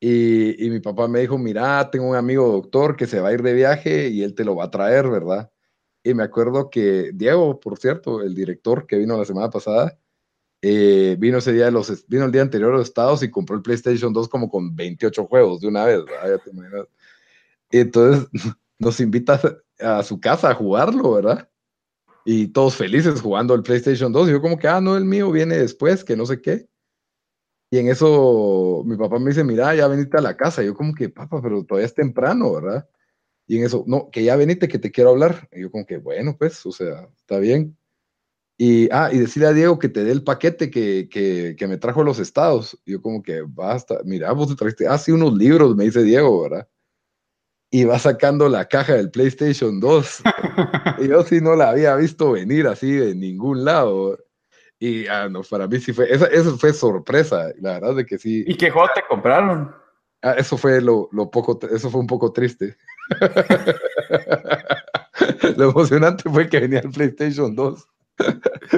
Y, 0.00 0.68
mi 0.70 0.80
papá 0.80 1.08
me 1.08 1.20
dijo, 1.20 1.38
mira, 1.38 1.90
tengo 1.90 2.08
un 2.08 2.16
amigo 2.16 2.48
doctor 2.50 2.96
que 2.96 3.06
se 3.06 3.20
va 3.20 3.28
a 3.28 3.32
ir 3.32 3.42
de 3.42 3.54
viaje 3.54 4.08
y 4.08 4.22
él 4.22 4.34
te 4.34 4.44
lo 4.44 4.56
va 4.56 4.64
a 4.64 4.70
traer, 4.70 5.08
¿verdad? 5.08 5.50
Y 6.02 6.14
me 6.14 6.22
acuerdo 6.22 6.70
que 6.70 7.12
Diego, 7.14 7.60
por 7.60 7.78
cierto, 7.78 8.22
el 8.22 8.34
director 8.34 8.86
que 8.86 8.96
vino 8.96 9.18
la 9.18 9.24
semana 9.24 9.50
pasada, 9.50 9.98
eh, 10.62 11.16
vino 11.18 11.38
ese 11.38 11.52
día 11.52 11.70
los, 11.70 12.06
vino 12.08 12.24
el 12.26 12.32
día 12.32 12.42
anterior 12.42 12.72
a 12.74 12.78
los 12.78 12.88
Estados 12.88 13.22
y 13.22 13.30
compró 13.30 13.56
el 13.56 13.62
PlayStation 13.62 14.12
2 14.12 14.28
como 14.28 14.48
con 14.50 14.74
28 14.76 15.26
juegos 15.26 15.60
de 15.60 15.68
una 15.68 15.84
vez, 15.84 16.04
¿verdad? 16.04 16.88
Entonces 17.70 18.28
nos 18.78 19.00
invita 19.00 19.40
a 19.80 20.02
su 20.02 20.20
casa 20.20 20.50
a 20.50 20.54
jugarlo, 20.54 21.12
¿verdad? 21.12 21.48
Y 22.28 22.48
todos 22.48 22.74
felices 22.74 23.20
jugando 23.20 23.54
el 23.54 23.62
PlayStation 23.62 24.12
2. 24.12 24.28
Y 24.28 24.32
yo 24.32 24.42
como 24.42 24.58
que, 24.58 24.66
ah, 24.66 24.80
no, 24.80 24.96
el 24.96 25.04
mío 25.04 25.30
viene 25.30 25.56
después, 25.56 26.02
que 26.02 26.16
no 26.16 26.26
sé 26.26 26.42
qué. 26.42 26.68
Y 27.70 27.78
en 27.78 27.88
eso 27.88 28.82
mi 28.84 28.96
papá 28.96 29.20
me 29.20 29.30
dice, 29.30 29.44
mira, 29.44 29.72
ya 29.76 29.86
veniste 29.86 30.18
a 30.18 30.20
la 30.20 30.36
casa. 30.36 30.64
Yo 30.64 30.74
como 30.74 30.92
que, 30.92 31.08
papá, 31.08 31.40
pero 31.40 31.64
todavía 31.64 31.86
es 31.86 31.94
temprano, 31.94 32.52
¿verdad? 32.52 32.88
Y 33.46 33.58
en 33.58 33.64
eso, 33.64 33.84
no, 33.86 34.10
que 34.10 34.24
ya 34.24 34.34
veniste, 34.34 34.66
que 34.66 34.80
te 34.80 34.90
quiero 34.90 35.10
hablar. 35.10 35.48
Y 35.52 35.60
yo 35.62 35.70
como 35.70 35.86
que, 35.86 35.98
bueno, 35.98 36.36
pues, 36.36 36.66
o 36.66 36.72
sea, 36.72 37.08
está 37.16 37.38
bien. 37.38 37.78
Y, 38.58 38.88
ah, 38.90 39.10
y 39.12 39.18
decirle 39.18 39.48
a 39.48 39.52
Diego 39.52 39.78
que 39.78 39.88
te 39.88 40.02
dé 40.02 40.10
el 40.10 40.24
paquete 40.24 40.68
que, 40.70 41.08
que, 41.08 41.54
que 41.56 41.68
me 41.68 41.76
trajo 41.78 42.00
a 42.00 42.04
los 42.04 42.18
estados. 42.18 42.76
Y 42.84 42.92
yo 42.92 43.02
como 43.02 43.22
que, 43.22 43.42
basta, 43.46 44.00
mira, 44.04 44.32
vos 44.32 44.48
te 44.48 44.56
trajiste, 44.56 44.88
ah, 44.88 44.98
sí, 44.98 45.12
unos 45.12 45.32
libros, 45.34 45.76
me 45.76 45.84
dice 45.84 46.02
Diego, 46.02 46.42
¿verdad? 46.42 46.68
Y 47.76 47.84
va 47.84 47.98
sacando 47.98 48.48
la 48.48 48.64
caja 48.64 48.94
del 48.94 49.10
PlayStation 49.10 49.80
2. 49.80 50.22
y 51.00 51.08
yo 51.08 51.22
sí 51.24 51.42
no 51.42 51.54
la 51.54 51.68
había 51.68 51.94
visto 51.94 52.32
venir 52.32 52.66
así 52.66 52.90
de 52.90 53.14
ningún 53.14 53.66
lado. 53.66 54.16
Y 54.78 55.06
ah, 55.08 55.28
no, 55.28 55.42
para 55.42 55.68
mí 55.68 55.78
sí 55.78 55.92
fue, 55.92 56.10
esa, 56.10 56.24
eso 56.28 56.56
fue 56.56 56.72
sorpresa, 56.72 57.52
la 57.60 57.74
verdad 57.74 57.96
de 57.96 58.06
que 58.06 58.16
sí. 58.16 58.44
¿Y 58.46 58.56
qué 58.56 58.70
juego 58.70 58.88
te 58.94 59.02
compraron? 59.06 59.74
Ah, 60.22 60.36
eso 60.38 60.56
fue 60.56 60.80
lo, 60.80 61.10
lo, 61.12 61.30
poco, 61.30 61.58
eso 61.70 61.90
fue 61.90 62.00
un 62.00 62.06
poco 62.06 62.32
triste. 62.32 62.78
lo 65.58 65.68
emocionante 65.68 66.30
fue 66.30 66.48
que 66.48 66.60
venía 66.60 66.78
el 66.78 66.90
PlayStation 66.90 67.54
2. 67.54 67.88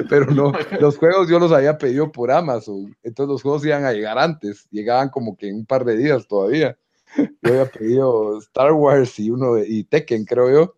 Pero 0.09 0.25
no, 0.25 0.51
los 0.81 0.97
juegos 0.97 1.29
yo 1.29 1.39
los 1.39 1.53
había 1.53 1.77
pedido 1.77 2.11
por 2.11 2.31
Amazon, 2.31 2.93
entonces 3.01 3.31
los 3.31 3.43
juegos 3.43 3.65
iban 3.65 3.85
a 3.85 3.93
llegar 3.93 4.19
antes, 4.19 4.67
llegaban 4.71 5.07
como 5.07 5.37
que 5.37 5.47
en 5.47 5.55
un 5.55 5.65
par 5.65 5.85
de 5.85 5.95
días 5.95 6.27
todavía. 6.27 6.77
Yo 7.17 7.51
había 7.51 7.65
pedido 7.65 8.37
Star 8.39 8.73
Wars 8.73 9.19
y 9.19 9.29
uno 9.31 9.55
de, 9.55 9.67
y 9.67 9.83
Tekken, 9.83 10.25
creo 10.25 10.51
yo, 10.51 10.75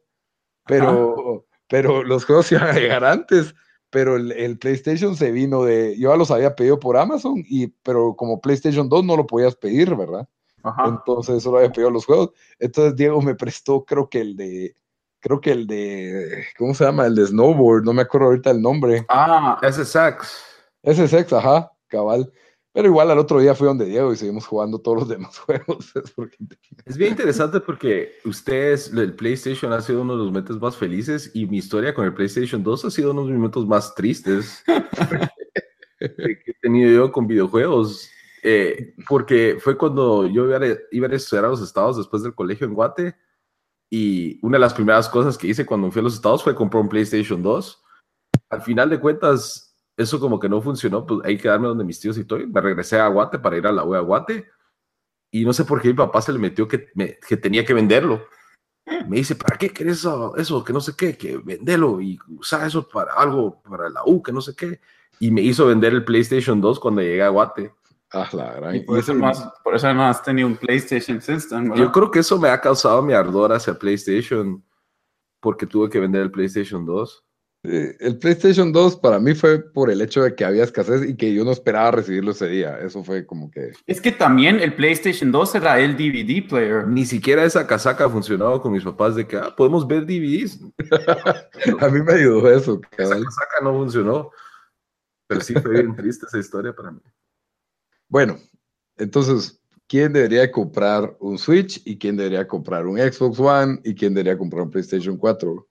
pero, 0.66 1.46
pero 1.68 2.04
los 2.04 2.26
juegos 2.26 2.52
iban 2.52 2.70
a 2.70 2.80
llegar 2.80 3.04
antes 3.04 3.54
pero 3.92 4.16
el, 4.16 4.32
el, 4.32 4.58
PlayStation 4.58 5.16
se 5.16 5.32
vino 5.32 5.66
de, 5.66 5.98
yo 6.00 6.10
ya 6.12 6.16
los 6.16 6.32
había 6.32 6.56
pedido 6.56 6.80
por 6.80 6.98
Amazon, 6.98 7.44
y, 7.48 7.68
pero 7.68 8.16
como 8.16 8.40
PlayStation 8.40 8.88
2 8.88 9.04
no 9.04 9.18
lo 9.18 9.28
podías 9.28 9.56
pedir, 9.56 9.96
¿verdad? 9.96 10.28
Ajá. 10.64 10.88
Entonces 10.88 11.44
solo 11.44 11.58
había 11.58 11.72
pedido 11.72 11.92
los 11.92 12.06
juegos. 12.06 12.32
Entonces 12.58 12.96
Diego 12.96 13.22
me 13.22 13.36
prestó, 13.36 13.84
creo 13.84 14.10
que 14.10 14.22
el 14.22 14.38
de, 14.38 14.74
creo 15.20 15.42
que 15.42 15.52
el 15.52 15.68
de, 15.68 16.46
¿cómo 16.58 16.74
se 16.74 16.86
llama? 16.86 17.06
El 17.06 17.16
de 17.16 17.28
Snowboard, 17.28 17.84
no 17.84 17.94
me 17.94 18.04
acuerdo 18.04 18.28
ahorita 18.28 18.52
el 18.52 18.62
nombre. 18.62 19.06
Ah. 19.10 19.60
Ese 20.82 21.08
Sex, 21.08 21.34
ajá, 21.34 21.70
cabal. 21.88 22.32
Pero 22.74 22.88
igual 22.88 23.12
al 23.12 23.20
otro 23.20 23.40
día 23.40 23.54
fui 23.54 23.68
donde 23.68 23.86
Diego 23.86 24.14
y 24.14 24.16
seguimos 24.16 24.48
jugando 24.48 24.80
todos 24.80 25.00
los 25.00 25.10
demás 25.10 25.38
juegos. 25.46 25.94
Es, 25.96 26.12
porque... 26.12 26.38
es 26.86 26.98
bien 26.98 27.12
interesante 27.12 27.60
porque 27.60 28.14
ustedes, 28.24 28.92
el 28.94 29.14
PlayStation 29.14 29.74
ha 29.74 29.82
sido 29.82 30.02
uno 30.02 30.14
de 30.14 30.20
los 30.20 30.28
momentos 30.28 30.60
más 30.60 30.78
felices 30.78 31.32
y 31.34 31.46
mi 31.46 31.58
historia 31.58 31.94
con 31.94 32.06
el 32.06 32.14
PlayStation 32.14 32.64
2 32.64 32.86
ha 32.86 32.92
sido 32.92 33.12
uno 33.12 33.24
de 33.24 33.30
los 33.30 33.38
momentos 33.38 33.68
más 33.68 33.94
tristes 33.94 34.64
que 36.00 36.52
he 36.52 36.54
tenido 36.62 36.92
yo 36.92 37.12
con 37.12 37.28
videojuegos. 37.28 38.10
Eh, 38.44 38.96
porque 39.08 39.58
fue 39.60 39.78
cuando 39.78 40.26
yo 40.26 40.46
iba 40.46 40.58
a, 40.58 40.78
iba 40.92 41.08
a 41.08 41.16
estudiar 41.16 41.46
a 41.46 41.50
los 41.50 41.62
estados 41.62 41.98
después 41.98 42.24
del 42.24 42.34
colegio 42.34 42.66
en 42.66 42.74
Guate 42.74 43.16
y 43.88 44.40
una 44.42 44.58
de 44.58 44.62
las 44.62 44.74
primeras 44.74 45.10
cosas 45.10 45.38
que 45.38 45.48
hice 45.48 45.66
cuando 45.66 45.92
fui 45.92 46.00
a 46.00 46.04
los 46.04 46.16
estados 46.16 46.42
fue 46.42 46.56
comprar 46.56 46.82
un 46.82 46.90
PlayStation 46.90 47.44
2. 47.44 47.84
Al 48.50 48.62
final 48.62 48.90
de 48.90 49.00
cuentas, 49.00 49.71
eso 49.98 50.20
como 50.20 50.40
que 50.40 50.50
no 50.50 50.62
funcionó, 50.62 51.06
pues 51.06 51.22
hay 51.24 51.38
que 51.38 51.48
darme 51.48 51.68
donde 51.68 51.84
mis 51.84 52.00
tíos 52.00 52.18
y 52.18 52.26
todo. 52.26 52.40
Me 52.48 52.62
regresé 52.62 53.00
a 53.00 53.08
Guate 53.08 53.40
para 53.40 53.58
ir 53.58 53.68
a 53.68 53.72
la 53.72 53.84
web 53.84 54.00
a 54.00 54.04
Guate. 54.04 54.48
Y 55.32 55.46
no 55.46 55.54
sé 55.54 55.64
por 55.66 55.82
qué 55.82 55.90
mi 55.90 55.94
papá 55.94 56.22
se 56.22 56.34
le 56.34 56.40
metió 56.40 56.68
que, 56.68 56.88
que 57.28 57.38
tenía 57.38 57.66
que 57.66 57.74
venderlo. 57.74 58.26
Me 59.08 59.18
dice, 59.18 59.36
¿para 59.36 59.58
qué 59.58 59.70
querés 59.70 60.00
eso, 60.00 60.36
eso? 60.36 60.64
Que 60.64 60.74
no 60.74 60.82
sé 60.82 60.94
qué, 60.98 61.16
que 61.16 61.38
vendelo 61.38 62.02
y 62.02 62.20
usar 62.38 62.68
eso 62.68 62.88
para 62.88 63.14
algo, 63.14 63.62
para 63.62 63.90
la 63.90 64.02
U, 64.06 64.22
que 64.22 64.32
no 64.32 64.42
sé 64.42 64.56
qué. 64.56 64.82
Y 65.20 65.32
me 65.32 65.42
hizo 65.42 65.68
vender 65.68 65.94
el 65.94 66.04
PlayStation 66.04 66.60
2 66.60 66.80
cuando 66.80 67.02
llegué 67.02 67.22
a 67.22 67.30
Guate. 67.30 67.74
Ah, 68.14 68.28
la 68.34 68.54
gran. 68.54 68.84
por, 68.84 69.00
eso 69.00 69.14
no 69.14 69.28
has, 69.28 69.42
por 69.64 69.76
eso 69.76 69.94
no 69.94 70.04
has 70.04 70.22
tenido 70.22 70.48
un 70.48 70.58
PlayStation 70.58 71.22
System. 71.22 71.74
Yo 71.76 71.92
creo 71.92 72.12
que 72.12 72.20
eso 72.20 72.38
me 72.38 72.50
ha 72.50 72.60
causado 72.60 73.02
mi 73.02 73.14
ardor 73.14 73.54
hacia 73.54 73.74
PlayStation 73.74 74.62
porque 75.40 75.66
tuve 75.66 75.90
que 75.90 76.00
vender 76.00 76.24
el 76.24 76.32
PlayStation 76.32 76.86
2. 76.86 77.24
El 77.64 78.18
PlayStation 78.18 78.72
2 78.72 78.96
para 78.98 79.20
mí 79.20 79.36
fue 79.36 79.60
por 79.60 79.92
el 79.92 80.02
hecho 80.02 80.24
de 80.24 80.34
que 80.34 80.44
había 80.44 80.64
escasez 80.64 81.08
y 81.08 81.16
que 81.16 81.32
yo 81.32 81.46
no 81.46 81.52
esperaba 81.52 81.92
recibirlo 81.92 82.32
ese 82.32 82.48
día. 82.48 82.80
Eso 82.80 83.04
fue 83.04 83.26
como 83.26 83.52
que. 83.52 83.74
Es 83.86 84.02
que 84.02 84.12
también 84.12 84.60
el 84.60 84.74
PlayStation 84.74 85.32
2 85.32 85.56
era 85.56 85.80
el 85.80 85.96
DVD 85.96 86.48
player. 86.48 86.88
Ni 86.88 87.06
siquiera 87.06 87.46
esa 87.46 87.68
casaca 87.68 88.06
ha 88.06 88.10
funcionado 88.10 88.62
con 88.62 88.72
mis 88.72 88.84
papás 88.84 89.16
de 89.16 89.28
que 89.28 89.38
ah, 89.38 89.56
podemos 89.56 89.88
ver 89.88 90.08
DVDs. 90.08 90.60
A 91.80 91.90
mí 91.90 92.02
me 92.02 92.14
ayudó 92.14 92.50
eso. 92.52 92.82
Esa 92.98 93.16
casaca 93.16 93.62
no 93.62 93.74
funcionó. 93.74 94.32
Pero 95.28 95.42
sí 95.42 95.54
fue 95.54 95.72
bien 95.72 95.96
triste 95.96 96.26
esa 96.26 96.40
historia 96.40 96.74
para 96.74 96.92
mí. 96.92 97.02
Bueno, 98.10 98.38
entonces, 98.98 99.62
¿quién 99.88 100.12
debería 100.12 100.52
comprar 100.52 101.16
un 101.20 101.38
Switch 101.38 101.82
y 101.86 101.98
quién 101.98 102.18
debería 102.18 102.48
comprar 102.48 102.88
un 102.88 102.98
Xbox 102.98 103.40
One 103.40 103.80
y 103.84 103.94
quién 103.94 104.16
debería 104.16 104.38
comprar 104.38 104.64
un 104.64 104.72
PlayStation 104.72 105.16
4? 105.16 105.68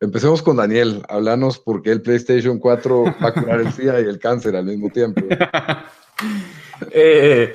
Empecemos 0.00 0.42
con 0.42 0.56
Daniel. 0.56 1.02
Háblanos 1.08 1.58
por 1.58 1.82
qué 1.82 1.92
el 1.92 2.02
PlayStation 2.02 2.58
4 2.58 3.04
va 3.22 3.28
a 3.28 3.34
curar 3.34 3.60
el 3.60 3.72
SIDA 3.72 4.00
y 4.00 4.04
el 4.04 4.18
cáncer 4.18 4.56
al 4.56 4.64
mismo 4.64 4.90
tiempo. 4.90 5.22
Eh, 6.92 7.54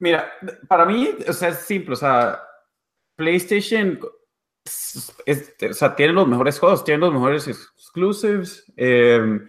mira, 0.00 0.32
para 0.66 0.84
mí, 0.84 1.08
o 1.28 1.32
sea, 1.32 1.50
es 1.50 1.58
simple. 1.58 1.92
O 1.92 1.96
sea, 1.96 2.42
PlayStation 3.14 4.00
o 4.64 5.72
sea, 5.72 5.94
tiene 5.94 6.12
los 6.12 6.26
mejores 6.26 6.58
juegos, 6.58 6.84
tiene 6.84 7.00
los 7.00 7.12
mejores 7.12 7.46
exclusives, 7.48 8.64
eh, 8.76 9.40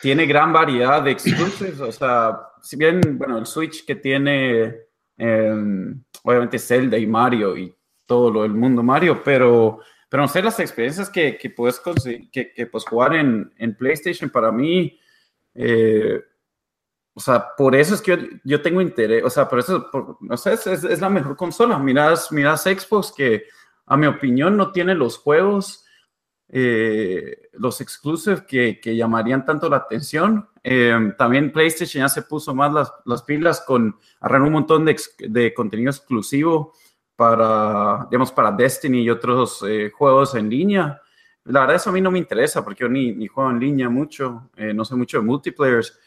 tiene 0.00 0.26
gran 0.26 0.52
variedad 0.52 1.02
de 1.02 1.10
exclusives. 1.10 1.80
O 1.80 1.92
sea, 1.92 2.40
si 2.62 2.76
bien, 2.76 3.00
bueno, 3.18 3.38
el 3.38 3.46
Switch 3.46 3.84
que 3.84 3.96
tiene, 3.96 4.76
em, 5.16 6.02
obviamente 6.22 6.58
Zelda 6.58 6.96
y 6.98 7.06
Mario 7.06 7.56
y 7.56 7.74
todo 8.06 8.30
lo 8.30 8.42
del 8.42 8.52
mundo 8.52 8.82
Mario, 8.82 9.22
pero, 9.24 9.80
pero 10.10 10.24
no 10.24 10.28
sé, 10.28 10.42
las 10.42 10.60
experiencias 10.60 11.08
que, 11.08 11.38
que 11.38 11.48
puedes 11.48 11.80
que, 11.80 12.52
que 12.52 12.66
puedes 12.66 12.86
jugar 12.86 13.14
en, 13.14 13.54
en, 13.56 13.74
PlayStation 13.76 14.28
para 14.28 14.52
mí, 14.52 14.98
eh, 15.54 16.20
o 17.14 17.20
sea, 17.20 17.54
por 17.56 17.74
eso 17.74 17.94
es 17.94 18.02
que 18.02 18.16
yo, 18.16 18.22
yo 18.44 18.60
tengo 18.60 18.82
interés, 18.82 19.24
o 19.24 19.30
sea, 19.30 19.48
por 19.48 19.60
eso, 19.60 19.88
no 20.20 20.36
sé, 20.36 20.54
es, 20.54 20.66
es, 20.66 21.00
la 21.00 21.08
mejor 21.08 21.36
consola. 21.36 21.78
Miras, 21.78 22.30
miras 22.32 22.64
Xbox 22.64 23.12
que, 23.16 23.44
a 23.86 23.96
mi 23.96 24.06
opinión, 24.06 24.56
no 24.56 24.72
tiene 24.72 24.94
los 24.94 25.16
juegos 25.16 25.86
eh, 26.52 27.48
los 27.52 27.80
exclusivos 27.80 28.42
que, 28.42 28.80
que, 28.80 28.96
llamarían 28.96 29.44
tanto 29.44 29.68
la 29.68 29.76
atención. 29.76 30.48
Eh, 30.64 31.12
también 31.16 31.52
PlayStation 31.52 32.02
ya 32.02 32.08
se 32.08 32.22
puso 32.22 32.54
más 32.54 32.72
las, 32.72 32.92
las 33.04 33.22
pilas 33.22 33.60
con 33.60 33.96
agarrar 34.18 34.42
un 34.42 34.52
montón 34.52 34.84
de, 34.84 34.96
de, 35.20 35.54
contenido 35.54 35.90
exclusivo 35.90 36.72
para, 37.20 38.06
digamos, 38.10 38.32
para 38.32 38.50
Destiny 38.50 39.02
y 39.02 39.10
otros 39.10 39.62
eh, 39.68 39.90
juegos 39.90 40.34
en 40.34 40.48
línea. 40.48 40.98
La 41.44 41.60
verdad, 41.60 41.76
eso 41.76 41.90
a 41.90 41.92
mí 41.92 42.00
no 42.00 42.10
me 42.10 42.18
interesa 42.18 42.64
porque 42.64 42.84
yo 42.84 42.88
ni, 42.88 43.12
ni 43.12 43.26
juego 43.26 43.50
en 43.50 43.60
línea 43.60 43.90
mucho, 43.90 44.50
no 44.56 44.84
sé 44.86 44.94
mucho 44.94 45.18
de 45.18 45.24
multiplayers. 45.24 45.98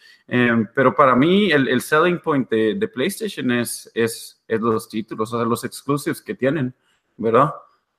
pero 0.73 0.95
para 0.95 1.15
mí 1.15 1.51
el, 1.51 1.67
el 1.67 1.81
selling 1.81 2.19
point 2.19 2.49
de, 2.49 2.73
de 2.73 2.87
PlayStation 2.87 3.51
es, 3.51 3.91
es, 3.93 4.41
es, 4.47 4.59
los 4.59 4.89
títulos, 4.89 5.31
o 5.31 5.37
sea, 5.37 5.45
los 5.45 5.63
exclusivos 5.63 6.19
que 6.19 6.33
tienen, 6.33 6.73
¿verdad? 7.17 7.53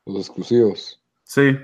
Los 0.06 0.26
exclusivos. 0.26 1.00
Sí. 1.22 1.56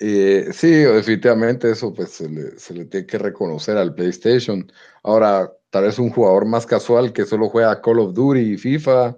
Eh, 0.00 0.48
sí, 0.52 0.70
definitivamente 0.70 1.70
eso 1.70 1.92
pues 1.92 2.10
se 2.10 2.28
le, 2.28 2.84
tiene 2.84 3.06
que 3.06 3.18
reconocer 3.18 3.76
al 3.76 3.94
PlayStation. 3.94 4.70
Ahora, 5.02 5.52
tal 5.70 5.84
vez 5.84 5.98
un 5.98 6.10
jugador 6.10 6.46
más 6.46 6.66
casual 6.66 7.12
que 7.12 7.26
solo 7.26 7.48
juega 7.48 7.80
Call 7.80 7.98
of 7.98 8.14
Duty 8.14 8.40
y 8.40 8.56
FIFA, 8.56 9.16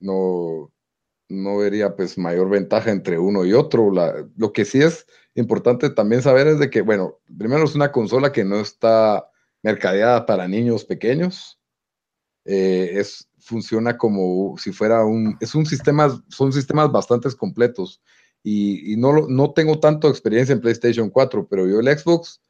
no, 0.00 0.72
no 1.28 1.58
vería 1.58 1.96
pues 1.96 2.18
mayor 2.18 2.48
ventaja 2.50 2.90
entre 2.90 3.18
uno 3.18 3.44
y 3.44 3.52
otro. 3.52 3.90
lo 4.36 4.52
que 4.52 4.64
sí 4.64 4.80
es 4.80 5.06
importante 5.34 5.90
también 5.90 6.22
saber 6.22 6.46
es 6.46 6.58
de 6.58 6.70
que, 6.70 6.82
bueno, 6.82 7.18
primero 7.38 7.64
es 7.64 7.74
una 7.74 7.92
consola 7.92 8.32
que 8.32 8.44
no 8.44 8.60
está 8.60 9.28
mercadeada 9.62 10.26
para 10.26 10.48
niños 10.48 10.84
pequeños. 10.84 11.58
Eh, 12.44 12.92
es, 12.94 13.28
funciona 13.38 13.96
como 13.96 14.56
si 14.58 14.72
fuera 14.72 15.04
un, 15.04 15.36
es 15.40 15.54
un 15.54 15.66
sistema, 15.66 16.22
son 16.28 16.52
sistemas 16.52 16.92
bastante 16.92 17.28
completos 17.36 18.02
y, 18.42 18.96
no, 18.98 19.26
no 19.26 19.52
tengo 19.52 19.80
tanto 19.80 20.08
experiencia 20.08 20.52
en 20.52 20.60
PlayStation 20.60 21.08
4, 21.08 21.48
pero 21.48 21.66
yo 21.66 21.80
el 21.80 21.98
Xbox, 21.98 22.42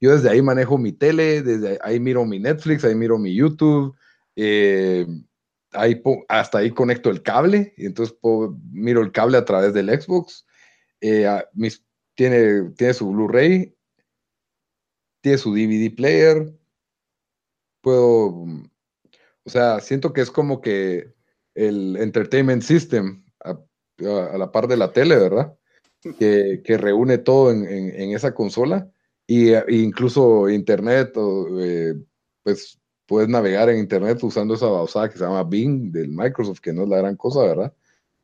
yo 0.00 0.12
desde 0.12 0.30
ahí 0.30 0.40
manejo 0.40 0.78
mi 0.78 0.92
tele, 0.92 1.42
desde 1.42 1.78
ahí 1.82 1.98
miro 1.98 2.24
mi 2.24 2.38
Netflix, 2.38 2.84
ahí 2.84 2.94
miro 2.94 3.18
mi 3.18 3.34
YouTube, 3.34 3.94
eh, 4.36 5.04
ahí 5.72 6.02
hasta 6.28 6.58
ahí 6.58 6.70
conecto 6.70 7.10
el 7.10 7.22
cable 7.22 7.74
y 7.76 7.86
entonces 7.86 8.16
miro 8.70 9.02
el 9.02 9.12
cable 9.12 9.38
a 9.38 9.44
través 9.44 9.74
del 9.74 9.88
Xbox. 9.88 10.46
Eh, 11.00 11.26
mis, 11.52 11.84
tiene, 12.14 12.70
tiene 12.76 12.94
su 12.94 13.10
Blu-ray, 13.10 13.74
tiene 15.20 15.38
su 15.38 15.52
DVD 15.52 15.94
player. 15.94 16.52
Puedo, 17.80 18.46
o 19.44 19.50
sea, 19.50 19.80
siento 19.80 20.12
que 20.12 20.20
es 20.20 20.30
como 20.30 20.60
que 20.60 21.12
el 21.54 21.96
Entertainment 21.96 22.62
System 22.62 23.24
a, 23.40 23.58
la 24.38 24.52
par 24.52 24.68
de 24.68 24.76
la 24.76 24.92
tele, 24.92 25.16
¿verdad? 25.16 25.56
Que, 26.18 26.62
que 26.64 26.78
reúne 26.78 27.18
todo 27.18 27.52
en, 27.52 27.64
en, 27.64 28.14
esa 28.14 28.34
consola 28.34 28.90
y, 29.26 29.50
e 29.50 29.64
incluso 29.68 30.48
internet, 30.48 31.12
eh, 31.60 31.94
pues 32.42 32.81
puedes 33.06 33.28
navegar 33.28 33.68
en 33.68 33.78
internet 33.78 34.22
usando 34.22 34.54
esa 34.54 34.66
bausada 34.66 35.08
que 35.08 35.18
se 35.18 35.24
llama 35.24 35.44
Bing 35.44 35.92
del 35.92 36.08
Microsoft, 36.08 36.60
que 36.60 36.72
no 36.72 36.82
es 36.84 36.88
la 36.88 36.98
gran 36.98 37.16
cosa, 37.16 37.40
¿verdad? 37.42 37.72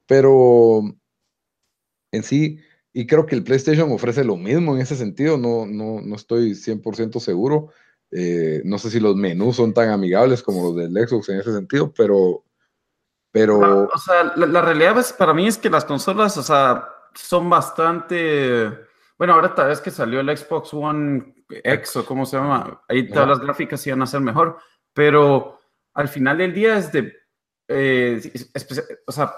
Pero 0.06 0.82
en 2.12 2.22
sí, 2.22 2.58
y 2.92 3.06
creo 3.06 3.26
que 3.26 3.34
el 3.34 3.44
PlayStation 3.44 3.92
ofrece 3.92 4.24
lo 4.24 4.36
mismo 4.36 4.74
en 4.74 4.80
ese 4.80 4.96
sentido, 4.96 5.36
no, 5.36 5.66
no, 5.66 6.00
no 6.00 6.16
estoy 6.16 6.52
100% 6.52 7.20
seguro. 7.20 7.70
Eh, 8.10 8.62
no 8.64 8.78
sé 8.78 8.90
si 8.90 9.00
los 9.00 9.16
menús 9.16 9.56
son 9.56 9.74
tan 9.74 9.90
amigables 9.90 10.42
como 10.42 10.64
los 10.64 10.76
del 10.76 11.06
Xbox 11.06 11.28
en 11.28 11.40
ese 11.40 11.52
sentido, 11.52 11.92
pero 11.94 12.44
pero. 13.30 13.88
o 13.92 13.98
sea, 13.98 14.32
la, 14.36 14.60
realidad 14.62 14.98
es, 14.98 15.12
para 15.12 15.34
mí 15.34 15.46
es 15.46 15.58
que 15.58 15.70
las 15.70 15.84
consolas, 15.84 16.36
o 16.36 16.42
sea, 16.42 16.88
son 17.14 17.48
bastante. 17.50 18.87
Bueno, 19.18 19.34
ahora 19.34 19.52
tal 19.52 19.68
vez 19.68 19.80
que 19.80 19.90
salió 19.90 20.20
el 20.20 20.36
Xbox 20.36 20.72
One 20.72 21.34
X 21.48 21.96
o 21.96 22.06
cómo 22.06 22.24
se 22.24 22.36
llama, 22.36 22.82
ahí 22.88 23.08
todas 23.08 23.28
las 23.28 23.40
gráficas 23.40 23.84
iban 23.86 24.00
a 24.02 24.06
ser 24.06 24.20
mejor, 24.20 24.58
pero 24.92 25.58
al 25.94 26.08
final 26.08 26.38
del 26.38 26.54
día 26.54 26.78
es 26.78 26.92
de. 26.92 27.12
Eh, 27.66 28.32
o 29.06 29.12
sea, 29.12 29.34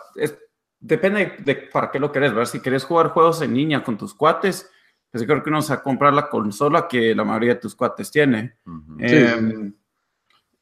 depende 0.78 1.36
de 1.38 1.54
para 1.56 1.90
qué 1.90 1.98
lo 1.98 2.12
querés, 2.12 2.34
ver 2.34 2.46
si 2.46 2.60
querés 2.60 2.84
jugar 2.84 3.08
juegos 3.08 3.40
en 3.40 3.54
línea 3.54 3.82
con 3.82 3.96
tus 3.96 4.14
cuates, 4.14 4.70
pues 5.10 5.24
creo 5.24 5.42
que 5.42 5.50
no 5.50 5.56
vas 5.56 5.70
a 5.70 5.82
comprar 5.82 6.12
la 6.12 6.28
consola 6.28 6.86
que 6.86 7.14
la 7.14 7.24
mayoría 7.24 7.54
de 7.54 7.60
tus 7.60 7.74
cuates 7.74 8.10
tiene. 8.10 8.58
Em, 8.98 9.74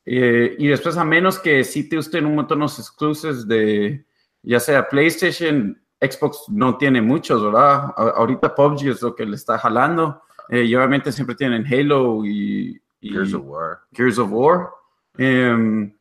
eh, 0.04 0.54
y 0.58 0.68
después, 0.68 0.96
a 0.96 1.04
menos 1.04 1.38
que 1.38 1.64
sí 1.64 1.88
te 1.88 1.96
gusten 1.96 2.24
un 2.24 2.36
montón 2.36 2.60
los 2.60 2.78
exclusives 2.78 3.46
de, 3.46 4.06
ya 4.42 4.60
sea 4.60 4.88
PlayStation, 4.88 5.82
Xbox 6.00 6.44
no 6.48 6.76
tiene 6.76 7.02
muchos, 7.02 7.42
¿verdad? 7.42 7.92
ahorita 7.96 8.54
PUBG 8.54 8.88
es 8.88 9.02
lo 9.02 9.14
que 9.14 9.26
le 9.26 9.36
está 9.36 9.58
jalando. 9.58 10.22
Eh, 10.48 10.64
y 10.64 10.74
obviamente 10.74 11.12
siempre 11.12 11.34
tienen 11.34 11.66
Halo 11.66 12.24
y, 12.24 12.80
Gears 13.00 13.34
of 13.34 13.42
War. 13.44 13.80
Gears 13.92 14.18
of 14.18 14.30
War. 14.30 14.70
Em, 15.16 15.94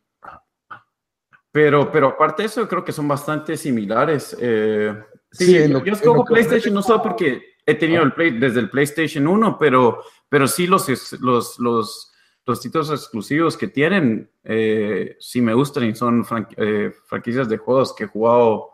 pero, 1.51 1.91
pero 1.91 2.09
aparte 2.09 2.43
de 2.43 2.47
eso, 2.47 2.67
creo 2.67 2.83
que 2.83 2.91
son 2.91 3.07
bastante 3.07 3.57
similares. 3.57 4.37
Eh, 4.39 4.95
sí, 5.31 5.57
yo 5.67 5.93
escojo 5.93 6.23
PlayStation 6.23 6.73
no 6.73 6.81
solo 6.81 7.01
porque 7.01 7.55
he 7.65 7.75
tenido 7.75 8.03
el 8.03 8.13
Play 8.13 8.37
desde 8.39 8.59
el 8.59 8.69
PlayStation 8.69 9.27
1, 9.27 9.57
pero, 9.57 10.03
pero 10.29 10.47
sí 10.47 10.67
los, 10.67 10.87
los, 11.19 11.59
los 11.59 12.13
los 12.47 12.61
títulos 12.61 12.89
exclusivos 12.89 13.57
que 13.57 13.67
tienen 13.67 14.31
eh, 14.43 15.17
sí 15.19 15.41
me 15.41 15.53
gustan 15.53 15.83
y 15.83 15.93
son 15.93 16.25
eh, 16.55 16.93
franquicias 17.05 17.49
de 17.49 17.57
juegos 17.57 17.93
que 17.93 18.05
he 18.05 18.07
jugado 18.07 18.69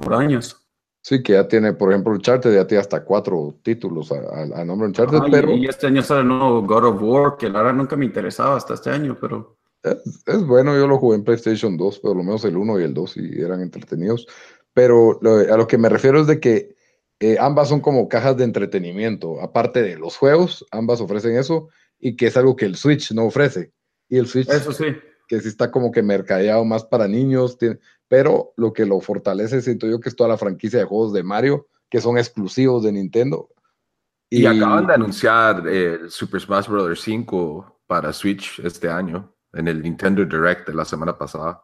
por 0.00 0.14
años. 0.14 0.56
Sí, 1.02 1.22
que 1.22 1.34
ya 1.34 1.48
tiene, 1.48 1.72
por 1.72 1.90
ejemplo, 1.90 2.12
Uncharted 2.12 2.54
ya 2.54 2.66
tiene 2.66 2.80
hasta 2.80 3.04
cuatro 3.04 3.54
títulos 3.62 4.12
a, 4.12 4.64
nombre 4.64 4.88
Uncharted, 4.88 5.20
pero... 5.30 5.52
Y 5.52 5.66
este 5.66 5.86
año 5.86 6.02
sale 6.02 6.20
el 6.20 6.28
nuevo 6.28 6.62
God 6.62 6.84
of 6.84 7.02
War, 7.02 7.36
que 7.38 7.48
la 7.48 7.62
verdad 7.62 7.74
nunca 7.74 7.96
me 7.96 8.04
interesaba 8.04 8.56
hasta 8.56 8.74
este 8.74 8.90
año, 8.90 9.16
pero... 9.20 9.56
Es, 9.82 10.44
bueno, 10.44 10.76
yo 10.76 10.86
lo 10.86 10.98
jugué 10.98 11.16
en 11.16 11.24
PlayStation 11.24 11.76
2, 11.76 12.00
pero 12.00 12.14
lo 12.14 12.22
menos 12.22 12.44
el 12.44 12.56
1 12.56 12.80
y 12.80 12.82
el 12.82 12.94
2 12.94 13.16
y 13.16 13.40
eran 13.40 13.62
entretenidos. 13.62 14.26
Pero 14.74 15.18
a 15.22 15.56
lo 15.56 15.66
que 15.66 15.78
me 15.78 15.88
refiero 15.88 16.20
es 16.20 16.26
de 16.26 16.40
que 16.40 16.76
eh, 17.20 17.36
ambas 17.40 17.68
son 17.68 17.80
como 17.80 18.08
cajas 18.08 18.36
de 18.36 18.44
entretenimiento. 18.44 19.40
Aparte 19.40 19.82
de 19.82 19.96
los 19.96 20.16
juegos, 20.16 20.66
ambas 20.72 21.00
ofrecen 21.00 21.36
eso 21.36 21.68
y 21.98 22.16
que 22.16 22.26
es 22.26 22.36
algo 22.36 22.54
que 22.54 22.66
el 22.66 22.76
Switch 22.76 23.12
no 23.12 23.24
ofrece. 23.24 23.72
Y 24.08 24.18
el 24.18 24.26
Switch, 24.26 24.48
Eso 24.48 24.72
sí. 24.72 24.84
Que 25.28 25.40
sí 25.40 25.48
está 25.48 25.70
como 25.70 25.92
que 25.92 26.02
mercadeado 26.02 26.64
más 26.64 26.84
para 26.84 27.06
niños, 27.06 27.58
tiene- 27.58 27.78
pero 28.08 28.54
lo 28.56 28.72
que 28.72 28.86
lo 28.86 29.00
fortalece, 29.00 29.60
siento 29.60 29.86
yo, 29.86 30.00
que 30.00 30.08
es 30.08 30.16
toda 30.16 30.30
la 30.30 30.38
franquicia 30.38 30.78
de 30.80 30.86
juegos 30.86 31.12
de 31.12 31.22
Mario, 31.22 31.68
que 31.90 32.00
son 32.00 32.18
exclusivos 32.18 32.82
de 32.82 32.92
Nintendo. 32.92 33.50
Y, 34.30 34.46
acaban 34.46 34.86
de 34.86 34.94
anunciar 34.94 35.66
el 35.68 36.10
Super 36.10 36.40
Smash 36.40 36.68
Bros. 36.68 37.00
5 37.00 37.80
para 37.86 38.12
Switch 38.12 38.60
este 38.64 38.88
año, 38.88 39.34
en 39.52 39.68
el 39.68 39.82
Nintendo 39.82 40.24
Direct 40.24 40.68
de 40.68 40.74
la 40.74 40.84
semana 40.84 41.16
pasada. 41.16 41.62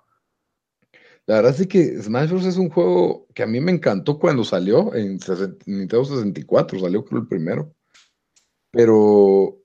La 1.27 1.37
verdad 1.37 1.55
sí 1.55 1.67
que 1.67 2.01
Smash 2.03 2.31
Bros. 2.31 2.45
es 2.45 2.59
un 2.59 2.69
juego 2.69 3.27
que 3.35 3.43
a 3.43 3.47
mí 3.47 3.61
me 3.61 3.73
encantó 3.73 4.19
cuando 4.19 4.45
salió 4.45 4.95
en 4.95 5.19
Nintendo 5.67 6.05
64, 6.05 6.79
salió 6.79 7.05
creo 7.05 7.23
el 7.23 7.29
primero. 7.29 7.75
Pero 8.71 9.61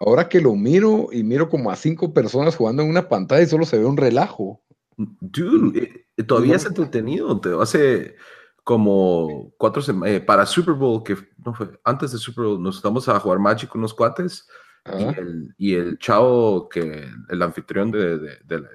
ahora 0.00 0.28
que 0.28 0.40
lo 0.40 0.54
miro 0.56 1.08
y 1.12 1.22
miro 1.22 1.48
como 1.48 1.70
a 1.70 1.76
cinco 1.76 2.12
personas 2.12 2.56
jugando 2.56 2.82
en 2.82 2.88
una 2.90 3.08
pantalla 3.08 3.42
y 3.42 3.46
solo 3.46 3.64
se 3.64 3.78
ve 3.78 3.84
un 3.84 3.96
relajo. 3.96 4.60
Dude, 4.96 5.78
eh, 5.82 6.04
eh, 6.16 6.22
todavía 6.24 6.56
es 6.56 6.66
entretenido. 6.66 7.40
Te 7.40 7.50
hace 7.60 8.16
como 8.64 9.52
cuatro 9.56 9.80
semanas. 9.82 10.20
para 10.22 10.44
Super 10.46 10.74
Bowl, 10.74 11.02
que 11.02 11.16
no 11.44 11.54
fue 11.54 11.70
antes 11.84 12.12
de 12.12 12.18
Super 12.18 12.44
Bowl, 12.46 12.62
nos 12.62 12.76
estamos 12.76 13.08
a 13.08 13.18
jugar 13.20 13.38
Magic 13.38 13.68
con 13.70 13.80
unos 13.80 13.94
cuates. 13.94 14.46
Y 14.86 15.04
Ajá. 15.04 15.20
el, 15.20 15.54
y 15.58 15.74
el 15.74 15.98
chavo, 15.98 16.68
que 16.68 17.06
el 17.28 17.42
anfitrión 17.42 17.90
de, 17.90 18.18
de- 18.18 18.38
de 18.44 18.60
la- 18.60 18.68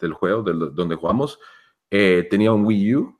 del 0.00 0.12
juego, 0.12 0.42
donde 0.42 0.96
jugamos, 0.96 1.38
eh, 1.90 2.26
tenía 2.28 2.52
un 2.52 2.66
Wii 2.66 2.96
U. 2.96 3.18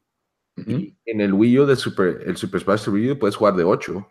Y 0.56 0.96
en 1.06 1.20
el 1.20 1.32
Wii 1.32 1.60
U 1.60 1.66
de 1.66 1.76
Super, 1.76 2.22
el 2.26 2.36
Super 2.36 2.60
Smash 2.60 2.88
Wii 2.88 3.12
U 3.12 3.18
puedes 3.18 3.36
jugar 3.36 3.54
de 3.56 3.64
8. 3.64 4.06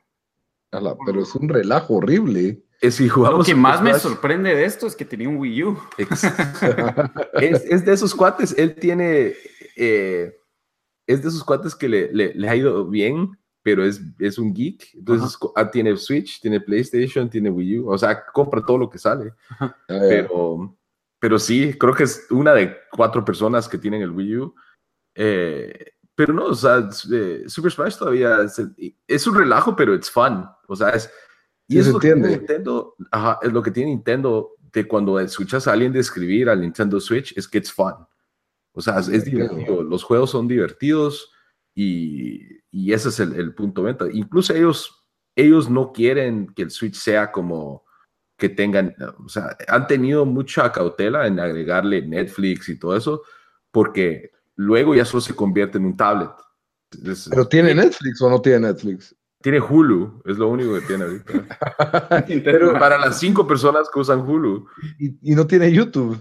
Ala, 0.72 0.96
pero 1.06 1.22
es 1.22 1.34
un 1.36 1.48
relajo 1.50 1.96
horrible. 1.96 2.64
Es 2.84 2.96
si 2.96 3.08
Lo 3.08 3.14
jugamos 3.14 3.46
que 3.46 3.52
Super 3.54 3.62
más 3.62 3.82
me 3.82 3.98
sorprende 3.98 4.54
de 4.54 4.66
esto 4.66 4.88
es 4.88 4.96
que 4.96 5.06
tenía 5.06 5.30
un 5.30 5.38
Wii 5.38 5.64
U. 5.64 5.80
Es, 7.40 7.64
es 7.66 7.86
de 7.86 7.94
esos 7.94 8.14
cuates, 8.14 8.54
él 8.58 8.76
tiene, 8.76 9.34
eh, 9.78 10.36
es 11.08 11.22
de 11.24 11.30
esos 11.30 11.44
cuates 11.46 11.76
que 11.76 11.88
le, 11.88 12.12
le- 12.12 12.34
le 12.34 12.50
ha 12.50 12.56
ido 12.56 12.86
bien, 12.86 13.32
pero 13.64 13.86
es, 13.86 14.02
es 14.20 14.38
un 14.38 14.54
geek, 14.54 14.96
entonces 14.96 15.38
ah, 15.56 15.72
tiene 15.72 15.96
Switch, 15.96 16.42
tiene 16.42 16.60
PlayStation, 16.60 17.30
tiene 17.30 17.50
Wii 17.50 17.80
U, 17.80 17.90
o 17.90 17.98
sea, 17.98 18.26
compra 18.34 18.62
todo 18.66 18.78
lo 18.78 18.90
que 18.90 18.98
sale, 18.98 19.34
Ah, 19.60 19.74
pero, 19.88 20.78
pero 21.20 21.40
sí, 21.40 21.74
creo 21.80 21.94
que 21.94 22.04
es 22.04 22.28
una 22.32 22.54
de 22.54 22.76
cuatro 22.92 23.24
personas 23.24 23.70
que 23.70 23.78
tienen 23.78 24.02
el 24.02 24.12
Wii 24.12 24.38
U, 24.40 24.56
eh, 25.16 25.94
pero 26.16 26.34
no, 26.34 26.48
o 26.48 26.56
sea, 26.56 26.80
es, 26.90 27.08
eh, 27.12 27.44
Super 27.48 27.72
Smash 27.72 27.98
todavía 27.98 28.42
es, 28.42 28.62
es 29.08 29.26
un 29.28 29.36
relajo, 29.36 29.74
pero 29.76 29.96
it's 29.96 30.12
fun, 30.12 30.46
o 30.68 30.76
sea, 30.76 30.90
es... 30.90 31.10
Y 31.68 31.74
Sí, 31.74 31.80
es 31.80 31.88
lo 31.88 31.99
que. 31.99 32.16
Nintendo, 32.16 32.95
ajá, 33.11 33.39
es 33.41 33.51
lo 33.51 33.61
que 33.61 33.72
tiene 33.72 33.91
Nintendo 33.91 34.51
de 34.72 34.88
cuando 34.88 35.20
escuchas 35.20 35.68
a 35.68 35.74
alguien 35.74 35.93
describir 35.93 36.49
al 36.49 36.61
Nintendo 36.61 36.99
Switch, 36.99 37.38
es 37.38 37.47
que 37.47 37.59
it's 37.59 37.72
fun. 37.72 37.93
O 38.74 38.82
sea, 38.82 38.99
es, 38.99 39.24
divertido. 39.26 39.84
Los 39.84 40.03
juegos 40.03 40.32
son 40.32 40.47
divertidos 40.47 41.32
y, 41.76 42.41
y 42.72 42.91
ese 42.91 43.09
es 43.09 43.20
el, 43.20 43.34
el 43.36 43.53
punto 43.53 43.82
de 43.82 43.88
venta. 43.88 44.05
Incluso 44.11 44.53
ellos, 44.53 45.05
ellos 45.36 45.70
no 45.70 45.93
quieren 45.93 46.47
que 46.55 46.64
el 46.64 46.72
Switch 46.72 46.95
sea 46.95 47.32
como 47.32 47.86
que 48.36 48.49
tengan, 48.49 48.95
o 49.24 49.30
sea, 49.30 49.55
han 49.68 49.88
tenido 49.88 50.26
mucha 50.26 50.72
cautela 50.72 51.28
en 51.28 51.39
agregarle 51.39 52.01
Netflix 52.01 52.68
y 52.68 52.80
todo 52.80 52.97
eso, 52.97 53.22
porque 53.72 54.32
luego 54.55 54.95
ya 54.95 55.05
solo 55.05 55.22
se 55.22 55.36
convierte 55.36 55.78
en 55.78 55.86
un 55.86 55.95
tablet. 55.95 56.32
Es- 57.05 57.30
¿Pero 57.30 57.47
tiene 57.47 57.76
Netflix 57.76 58.22
o 58.22 58.30
no 58.30 58.41
tiene 58.41 58.68
Netflix? 58.68 59.16
Tiene 59.44 59.60
Hulu, 59.60 60.24
es 60.26 60.38
lo 60.39 60.48
único 60.48 60.74
que 60.74 60.82
tiene 60.82 61.04
ahorita. 61.04 61.34
Pero 62.44 62.74
Para 62.80 62.98
las 62.98 63.20
cinco 63.20 63.46
personas 63.46 63.89
que 63.94 64.00
usan 64.00 64.22
Hulu. 64.22 64.66
Y, 64.98 65.32
y 65.32 65.36
no 65.36 65.46
tiene 65.46 65.72
YouTube. 65.72 66.18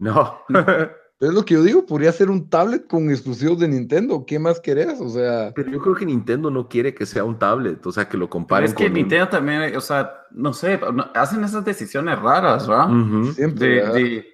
No. 0.00 0.38
Es 1.18 1.32
lo 1.32 1.46
que 1.46 1.54
yo 1.54 1.62
digo, 1.62 1.86
podría 1.86 2.12
ser 2.12 2.28
un 2.28 2.50
tablet 2.50 2.86
con 2.86 3.08
exclusivos 3.08 3.58
de 3.58 3.66
Nintendo. 3.66 4.26
¿Qué 4.26 4.38
más 4.38 4.60
querés? 4.60 5.00
O 5.00 5.08
sea, 5.08 5.50
Pero 5.54 5.70
yo 5.70 5.78
creo 5.80 5.94
que 5.94 6.04
Nintendo 6.04 6.50
no 6.50 6.68
quiere 6.68 6.92
que 6.94 7.06
sea 7.06 7.24
un 7.24 7.38
tablet, 7.38 7.86
o 7.86 7.90
sea, 7.90 8.06
que 8.06 8.18
lo 8.18 8.28
comparen 8.28 8.68
es 8.68 8.74
que 8.74 8.84
con 8.84 8.92
un- 8.92 8.98
Nintendo 8.98 9.26
también, 9.28 9.74
o 9.74 9.80
sea, 9.80 10.12
no 10.32 10.52
sé, 10.52 10.78
hacen 11.14 11.42
esas 11.42 11.64
decisiones 11.64 12.18
raras, 12.20 12.68
¿verdad? 12.68 12.90
Ujú. 12.90 13.32
siempre. 13.32 13.66
De, 13.66 13.74
¿verdad? 13.76 13.94
de- 13.94 14.26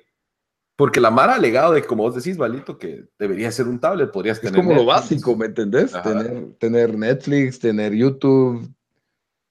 Porque 0.76 1.00
la 1.00 1.10
Mara 1.10 1.34
ha 1.34 1.36
alegado 1.36 1.72
de, 1.74 1.84
como 1.84 2.04
vos 2.04 2.14
decís, 2.14 2.36
Valito, 2.36 2.78
que 2.78 3.06
debería 3.18 3.52
ser 3.52 3.68
un 3.68 3.78
tablet, 3.80 4.10
podrías 4.10 4.40
Es 4.42 4.42
tener. 4.42 4.56
como 4.56 4.70
lo 4.74 4.84
Netflix. 4.84 4.86
básico, 4.86 5.36
¿me 5.36 5.46
entendés? 5.46 5.92
Tener, 6.02 6.54
tener 6.58 6.96
Netflix, 6.98 7.58
tener 7.60 7.92
YouTube, 7.92 8.68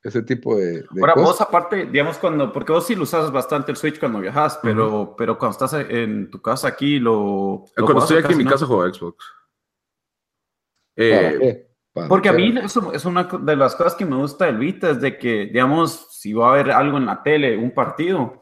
ese 0.04 0.24
tipo 0.24 0.58
de, 0.58 0.82
de 0.92 1.02
Ahora, 1.02 1.14
cosas. 1.14 1.28
vos 1.30 1.42
aparte, 1.42 1.86
digamos, 1.86 2.18
cuando, 2.18 2.52
porque 2.52 2.72
vos 2.72 2.86
sí 2.88 2.96
lo 2.96 3.04
usas 3.04 3.32
bastante 3.32 3.72
el 3.72 3.78
Switch 3.78 4.00
cuando 4.00 4.20
viajas, 4.20 4.60
pero, 4.64 5.16
pero 5.16 5.38
cuando 5.38 5.52
estás 5.64 5.74
en 5.90 6.32
tu 6.32 6.42
casa 6.42 6.68
aquí, 6.70 7.00
lo... 7.00 7.66
lo 7.76 7.86
Cuando 7.86 8.00
estoy 8.00 8.18
aquí 8.18 8.32
en 8.34 8.38
mi 8.40 8.44
no? 8.44 8.50
casa 8.52 8.66
juego 8.66 8.92
Xbox. 8.92 9.26
¿Para 11.08 11.32
Eh, 11.32 11.38
qué? 11.40 11.68
¿Para 11.94 12.08
Porque 12.08 12.30
a 12.30 12.34
mí 12.34 12.54
eso 12.64 12.94
es 12.94 13.06
una 13.06 13.24
de 13.26 13.56
las 13.56 13.76
cosas 13.76 13.96
que 13.96 14.06
me 14.06 14.16
gusta 14.16 14.46
del 14.46 14.58
Vita, 14.58 14.90
es 14.92 15.02
de 15.02 15.18
que, 15.18 15.46
digamos, 15.48 16.08
si 16.12 16.34
va 16.34 16.48
a 16.48 16.54
haber 16.54 16.72
algo 16.72 16.98
en 16.98 17.06
la 17.06 17.22
tele, 17.22 17.58
un 17.58 17.72
partido, 17.72 18.41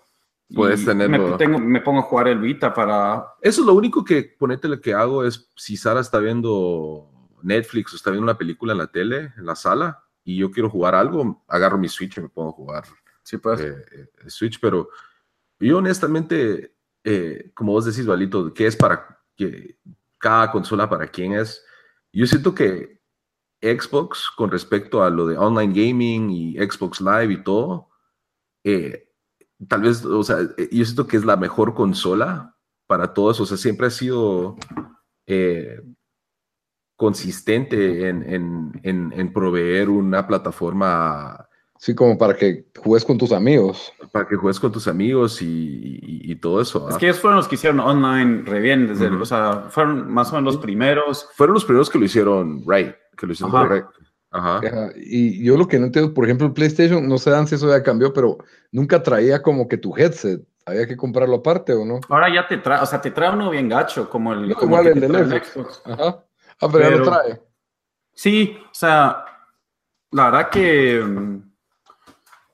Puedes 0.53 0.83
tenerlo. 0.83 1.29
Me, 1.29 1.37
tengo- 1.37 1.59
me 1.59 1.81
pongo 1.81 1.99
a 1.99 2.03
jugar 2.03 2.27
el 2.27 2.39
Vita 2.39 2.73
para... 2.73 3.23
Eso 3.41 3.61
es 3.61 3.67
lo 3.67 3.73
único 3.73 4.03
que, 4.03 4.23
ponete, 4.23 4.67
lo 4.67 4.81
que 4.81 4.93
hago 4.93 5.23
es, 5.23 5.49
si 5.55 5.77
Sara 5.77 5.99
está 5.99 6.17
viendo 6.19 7.11
Netflix 7.43 7.93
o 7.93 7.95
está 7.95 8.09
viendo 8.09 8.23
una 8.23 8.37
película 8.37 8.71
en 8.73 8.79
la 8.79 8.87
tele, 8.87 9.31
en 9.37 9.45
la 9.45 9.55
sala, 9.55 10.03
y 10.23 10.37
yo 10.37 10.49
quiero 10.51 10.69
jugar 10.69 10.95
algo, 10.95 11.43
agarro 11.47 11.77
mi 11.77 11.87
Switch 11.87 12.17
y 12.17 12.21
me 12.21 12.29
pongo 12.29 12.49
a 12.49 12.53
jugar 12.53 12.83
Sí, 13.23 13.37
pues. 13.37 13.61
eh, 13.61 13.75
eh, 13.91 14.29
Switch, 14.29 14.59
pero 14.59 14.89
yo 15.59 15.77
honestamente, 15.77 16.75
eh, 17.03 17.51
como 17.53 17.73
vos 17.73 17.85
decís, 17.85 18.05
Valito, 18.07 18.51
¿qué 18.53 18.65
es 18.67 18.75
para 18.75 19.19
que 19.35 19.77
cada 20.17 20.51
consola 20.51 20.89
para 20.89 21.07
quién 21.07 21.33
es? 21.33 21.63
Yo 22.11 22.25
siento 22.25 22.55
que 22.55 22.99
Xbox, 23.61 24.29
con 24.35 24.49
respecto 24.49 25.03
a 25.03 25.09
lo 25.09 25.27
de 25.27 25.37
online 25.37 25.73
gaming 25.73 26.29
y 26.31 26.57
Xbox 26.57 27.01
Live 27.01 27.33
y 27.33 27.43
todo, 27.43 27.89
eh, 28.63 29.08
tal 29.67 29.81
vez, 29.81 30.03
o 30.05 30.23
sea, 30.23 30.37
eh, 30.57 30.69
yo 30.71 30.85
siento 30.85 31.07
que 31.07 31.17
es 31.17 31.25
la 31.25 31.35
mejor 31.37 31.73
consola 31.73 32.55
para 32.87 33.13
todos, 33.13 33.39
o 33.39 33.45
sea, 33.45 33.57
siempre 33.57 33.87
ha 33.87 33.91
sido 33.91 34.55
eh, 35.27 35.81
consistente 36.95 38.09
en, 38.09 38.23
en- 38.23 38.79
en- 38.83 39.13
en 39.15 39.33
proveer 39.33 39.89
una 39.89 40.27
plataforma 40.27 41.45
Sí, 41.81 41.95
como 41.95 42.17
para 42.17 42.35
que 42.35 42.65
juegues 42.77 43.05
con 43.05 43.17
tus 43.17 43.31
amigos. 43.31 43.93
para 44.11 44.27
que 44.27 44.35
juegues 44.35 44.59
con 44.59 44.69
tus 44.69 44.85
amigos 44.89 45.41
y, 45.41 45.45
y- 45.45 46.31
y 46.31 46.35
todo 46.35 46.59
eso. 46.59 46.89
Es 46.89 46.95
¿ah? 46.95 46.97
que 46.97 47.05
ellos 47.05 47.19
fueron 47.21 47.37
los 47.37 47.47
que 47.47 47.55
hicieron 47.55 47.79
online 47.79 48.41
re 48.43 48.59
bien, 48.59 48.85
desde, 48.87 49.07
o 49.07 49.25
sea, 49.25 49.67
fueron 49.69 50.11
más 50.11 50.29
o 50.33 50.35
menos 50.35 50.55
los 50.55 50.61
primeros. 50.61 51.29
Fueron 51.35 51.53
los 51.53 51.63
primeros 51.63 51.89
que 51.89 51.97
lo 51.99 52.03
hicieron 52.03 52.63
right, 52.67 52.93
que 53.15 53.25
lo 53.27 53.31
hicieron 53.31 53.51
correcto. 53.51 53.93
Ajá. 54.31 54.57
Ajá, 54.59 54.89
Y 54.95 55.43
yo 55.43 55.57
lo 55.57 55.67
que 55.67 55.79
no 55.79 55.87
entiendo, 55.87 56.13
por 56.13 56.25
ejemplo, 56.25 56.45
el 56.47 56.53
PlayStation, 56.53 57.07
no 57.07 57.17
sé 57.17 57.31
Dan, 57.31 57.47
si 57.47 57.55
eso 57.55 57.67
ya 57.69 57.81
cambió, 57.81 58.13
pero 58.13 58.37
nunca 58.71 59.01
traía 59.01 59.41
como 59.41 59.67
que 59.67 59.77
tu 59.77 59.95
headset. 59.97 60.41
Había 60.65 60.85
que 60.87 60.95
comprarlo 60.97 61.37
aparte 61.37 61.73
o 61.73 61.83
no. 61.83 61.99
Ahora 62.09 62.31
ya 62.31 62.47
te 62.47 62.57
trae, 62.57 62.79
o 62.81 62.85
sea, 62.85 63.01
te 63.01 63.09
trae 63.09 63.31
uno 63.33 63.49
bien 63.49 63.67
gacho, 63.67 64.07
como 64.09 64.33
el, 64.33 64.49
No, 64.49 64.55
como 64.55 64.79
igual 64.79 64.83
que 64.83 64.89
el 64.89 64.93
te 64.95 64.99
del 65.01 65.11
trae 65.11 65.23
el 65.23 65.43
Xbox. 65.43 65.47
Xbox. 65.77 65.81
Ajá. 65.85 66.23
Ah, 66.61 66.67
pero, 66.71 66.79
ya 66.79 66.89
Pero- 66.89 66.97
lo 66.99 67.03
trae. 67.05 67.41
Sí, 68.13 68.57
o 68.65 68.73
sea, 68.73 69.25
la 70.11 70.25
verdad 70.25 70.49
que, 70.49 71.39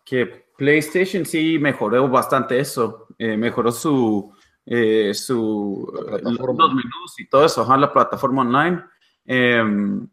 que 0.03 0.45
PlayStation 0.57 1.25
sí 1.25 1.57
mejoró 1.59 2.07
bastante 2.07 2.59
eso. 2.59 3.07
Eh, 3.17 3.35
mejoró 3.35 3.71
su, 3.71 4.31
eh, 4.65 5.13
su 5.13 5.91
plataforma. 6.07 6.63
los 6.65 6.73
menús 6.75 7.19
y 7.19 7.27
todo 7.27 7.45
eso, 7.45 7.61
ajá, 7.63 7.77
la 7.77 7.91
plataforma 7.91 8.41
online. 8.43 8.83
Em, 9.25 10.07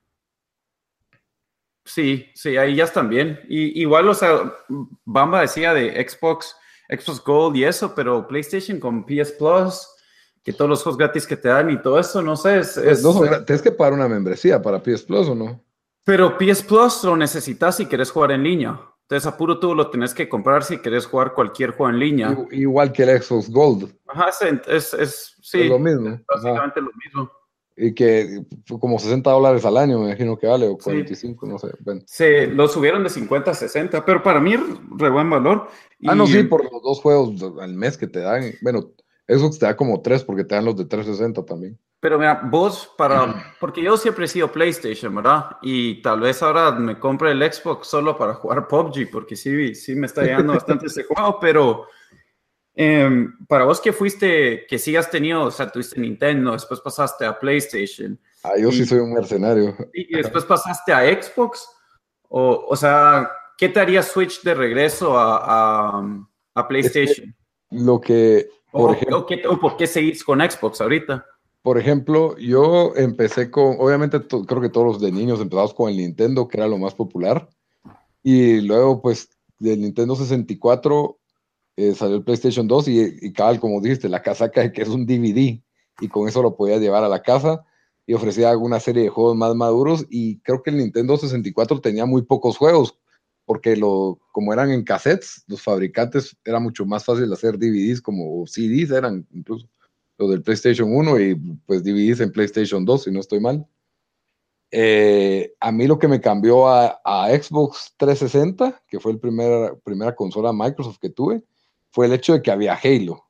sí, 1.84 2.30
sí, 2.34 2.56
ahí 2.56 2.74
ya 2.76 2.84
están 2.84 3.08
bien. 3.08 3.40
Y, 3.48 3.80
igual, 3.80 4.08
o 4.08 4.14
sea, 4.14 4.52
Bamba 5.04 5.40
decía 5.42 5.74
de 5.74 5.92
Xbox, 6.08 6.56
Xbox 6.88 7.22
Gold 7.24 7.56
y 7.56 7.64
eso, 7.64 7.94
pero 7.94 8.26
PlayStation 8.26 8.78
con 8.80 9.04
PS 9.04 9.32
Plus, 9.38 9.88
que 10.42 10.52
todos 10.52 10.68
los 10.68 10.82
juegos 10.82 10.98
gratis 10.98 11.26
que 11.26 11.36
te 11.36 11.48
dan 11.48 11.70
y 11.70 11.80
todo 11.80 11.98
eso, 11.98 12.20
no 12.22 12.36
sé, 12.36 12.58
es, 12.58 12.76
es- 12.76 13.02
No, 13.02 13.12
son 13.12 13.28
gra- 13.28 13.44
tienes 13.46 13.62
que 13.62 13.72
pagar 13.72 13.92
una 13.92 14.08
membresía 14.08 14.60
para 14.60 14.82
PS 14.82 15.04
Plus 15.04 15.28
o 15.28 15.34
no. 15.34 15.64
pero 16.04 16.36
PS 16.36 16.64
Plus 16.64 17.04
lo 17.04 17.16
necesitas 17.16 17.76
si 17.76 17.86
quieres 17.86 18.10
jugar 18.10 18.32
en 18.32 18.42
línea. 18.42 18.80
Entonces, 19.02 19.26
apuro 19.32 19.58
tú 19.60 19.74
lo 19.74 19.90
tenés 19.90 20.14
que 20.14 20.28
comprar 20.28 20.64
si 20.64 20.78
quieres 20.78 21.06
jugar 21.06 21.34
cualquier 21.34 21.70
juego 21.72 21.90
en 21.90 21.98
línea. 21.98 22.30
Igu- 22.30 22.48
Igual 22.50 22.92
que 22.92 23.02
el 23.02 23.22
Xbox 23.22 23.50
Gold. 23.50 23.94
Ajá, 24.08 24.30
es, 24.30 24.42
es, 24.68 24.94
es- 24.94 25.36
sí, 25.42 25.62
Es 25.62 25.68
lo 25.68 25.78
mismo. 25.78 26.08
Ajá. 26.08 26.22
básicamente 26.28 26.80
lo 26.80 26.90
mismo. 27.04 27.30
Y 27.76 27.94
que 27.94 28.42
fue 28.66 28.78
como 28.78 28.98
60 28.98 29.30
dólares 29.30 29.64
al 29.64 29.76
año, 29.78 29.98
me 29.98 30.06
imagino 30.08 30.36
que 30.36 30.46
vale, 30.46 30.66
o 30.66 30.72
Sí. 30.78 30.84
45, 30.84 31.46
no 31.46 31.58
sé. 31.58 31.68
Bueno. 31.80 32.02
Se 32.06 32.46
lo 32.48 32.68
subieron 32.68 33.02
de 33.02 33.08
50 33.10 33.50
a 33.50 33.54
60, 33.54 34.04
pero 34.04 34.22
para 34.22 34.40
mí 34.40 34.54
re 34.56 35.08
buen 35.10 35.30
valor. 35.30 35.68
Ah, 36.06 36.14
no, 36.14 36.24
Y- 36.24 36.28
sí, 36.32 36.42
por 36.44 36.62
los 36.70 36.82
dos 36.82 37.00
juegos 37.00 37.42
al 37.60 37.74
mes 37.74 37.96
que 37.96 38.06
te 38.06 38.20
dan. 38.20 38.52
Bueno, 38.60 38.90
Xbox 39.26 39.58
te 39.58 39.66
da 39.66 39.76
como 39.76 40.02
tres 40.02 40.22
porque 40.24 40.44
te 40.44 40.54
dan 40.54 40.64
los 40.66 40.76
de 40.76 40.84
360 40.84 41.44
también. 41.44 41.78
Pero 42.00 42.18
mira, 42.18 42.42
vos 42.50 42.92
para, 42.98 43.54
porque 43.60 43.80
yo 43.80 43.96
siempre 43.96 44.24
he 44.24 44.28
sido 44.28 44.50
PlayStation, 44.50 45.14
¿verdad? 45.14 45.56
Y 45.62 46.02
tal 46.02 46.20
vez 46.20 46.42
ahora 46.42 46.72
me 46.72 46.98
compre 46.98 47.30
el 47.30 47.40
Xbox 47.52 47.86
solo 47.86 48.18
para 48.18 48.34
jugar 48.34 48.66
PUBG, 48.68 49.08
porque 49.10 49.36
sí, 49.36 49.74
sí 49.76 49.94
me 49.94 50.06
está 50.06 50.22
llegando 50.24 50.52
bastante 50.54 50.86
ese 50.86 51.04
juego, 51.04 51.38
pero 51.40 51.86
em, 52.74 53.32
para 53.46 53.64
vos 53.64 53.80
que 53.80 53.92
fuiste, 53.92 54.66
que 54.66 54.78
sí 54.78 54.96
has 54.96 55.10
tenido, 55.10 55.44
o 55.44 55.50
sea, 55.50 55.70
tuviste 55.70 56.00
Nintendo, 56.00 56.52
después 56.52 56.80
pasaste 56.80 57.24
a 57.24 57.38
PlayStation. 57.38 58.18
Ah, 58.42 58.52
yo 58.58 58.70
sí 58.72 58.84
soy 58.84 58.98
un 58.98 59.12
mercenario. 59.12 59.76
Y 59.92 60.16
después 60.16 60.44
pasaste 60.44 60.92
a 60.92 61.00
Xbox, 61.00 61.68
o, 62.28 62.66
o 62.68 62.76
sea, 62.76 63.30
¿qué 63.56 63.68
te 63.68 63.80
haría 63.80 64.02
Switch 64.02 64.42
de 64.42 64.54
regreso 64.54 65.18
a, 65.18 65.98
a, 65.98 66.26
a 66.54 66.68
PlayStation? 66.68 67.34
lo 67.72 68.00
que, 68.00 68.48
por 68.70 68.90
o, 68.90 68.92
ejemplo, 68.94 69.18
o, 69.18 69.26
qué, 69.26 69.42
o 69.48 69.58
por 69.58 69.76
qué 69.76 69.86
seguís 69.86 70.22
con 70.22 70.40
Xbox 70.40 70.80
ahorita? 70.80 71.26
Por 71.62 71.78
ejemplo, 71.78 72.36
yo 72.38 72.92
empecé 72.96 73.50
con, 73.50 73.76
obviamente 73.78 74.20
creo 74.20 74.60
que 74.60 74.68
todos 74.68 74.86
los 74.86 75.00
de 75.00 75.12
niños 75.12 75.40
empezamos 75.40 75.74
con 75.74 75.90
el 75.90 75.96
Nintendo, 75.96 76.48
que 76.48 76.58
era 76.58 76.68
lo 76.68 76.78
más 76.78 76.94
popular. 76.94 77.48
Y 78.22 78.60
luego, 78.60 79.00
pues, 79.00 79.28
del 79.58 79.80
Nintendo 79.80 80.16
64 80.16 81.18
eh, 81.76 81.94
salió 81.94 82.16
el 82.16 82.24
PlayStation 82.24 82.66
2 82.68 82.88
y, 82.88 83.16
y 83.22 83.32
cabal, 83.32 83.60
como 83.60 83.80
dijiste, 83.80 84.08
la 84.08 84.22
casaca 84.22 84.60
de 84.60 84.72
que 84.72 84.82
es 84.82 84.88
un 84.88 85.06
DVD. 85.06 85.62
Y 86.00 86.08
con 86.08 86.28
eso 86.28 86.42
lo 86.42 86.56
podías 86.56 86.80
llevar 86.80 87.04
a 87.04 87.08
la 87.08 87.22
casa 87.22 87.64
y 88.06 88.14
ofrecía 88.14 88.50
alguna 88.50 88.80
serie 88.80 89.04
de 89.04 89.08
juegos 89.08 89.36
más 89.36 89.54
maduros. 89.54 90.06
Y 90.10 90.40
creo 90.40 90.62
que 90.62 90.70
el 90.70 90.78
Nintendo 90.78 91.16
64 91.16 91.80
tenía 91.80 92.06
muy 92.06 92.22
pocos 92.22 92.56
juegos, 92.56 92.98
porque 93.44 93.76
lo, 93.76 94.20
como 94.32 94.52
eran 94.52 94.70
en 94.70 94.84
cassettes, 94.84 95.44
los 95.46 95.62
fabricantes 95.62 96.36
era 96.44 96.58
mucho 96.60 96.84
más 96.86 97.04
fácil 97.04 97.32
hacer 97.32 97.58
DVDs 97.58 98.00
como 98.00 98.46
CDs, 98.46 98.90
eran 98.90 99.26
incluso 99.32 99.68
del 100.28 100.42
PlayStation 100.42 100.94
1 100.94 101.20
y 101.20 101.34
pues 101.66 101.82
dividís 101.82 102.20
en 102.20 102.32
PlayStation 102.32 102.84
2, 102.84 103.04
si 103.04 103.10
no 103.10 103.20
estoy 103.20 103.40
mal. 103.40 103.66
Eh, 104.70 105.54
a 105.60 105.70
mí 105.70 105.86
lo 105.86 105.98
que 105.98 106.08
me 106.08 106.20
cambió 106.20 106.68
a, 106.68 107.00
a, 107.04 107.28
Xbox 107.30 107.94
360, 107.98 108.82
que 108.88 109.00
fue 109.00 109.12
la 109.12 109.18
primer, 109.18 109.78
primera 109.84 110.14
consola 110.14 110.52
Microsoft 110.52 110.98
que 110.98 111.10
tuve, 111.10 111.42
fue 111.92 112.06
el 112.06 112.14
hecho 112.14 112.32
de 112.32 112.42
que 112.42 112.50
había 112.50 112.74
Halo. 112.74 113.24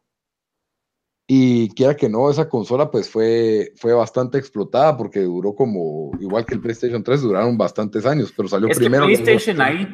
Y 1.26 1.70
quiera 1.70 1.96
que 1.96 2.08
no, 2.08 2.30
esa 2.30 2.48
consola 2.48 2.90
pues 2.90 3.08
fue, 3.08 3.72
fue 3.76 3.92
bastante 3.92 4.38
explotada 4.38 4.96
porque 4.96 5.20
duró 5.20 5.54
como, 5.54 6.10
igual 6.20 6.44
que 6.44 6.54
el 6.54 6.60
PlayStation 6.60 7.02
3, 7.02 7.22
duraron 7.22 7.56
bastantes 7.56 8.04
años, 8.06 8.32
pero 8.36 8.48
salió 8.48 8.68
es 8.68 8.78
primero. 8.78 9.06
Que 9.06 9.14
PlayStation 9.14 9.60
ahí 9.60 9.88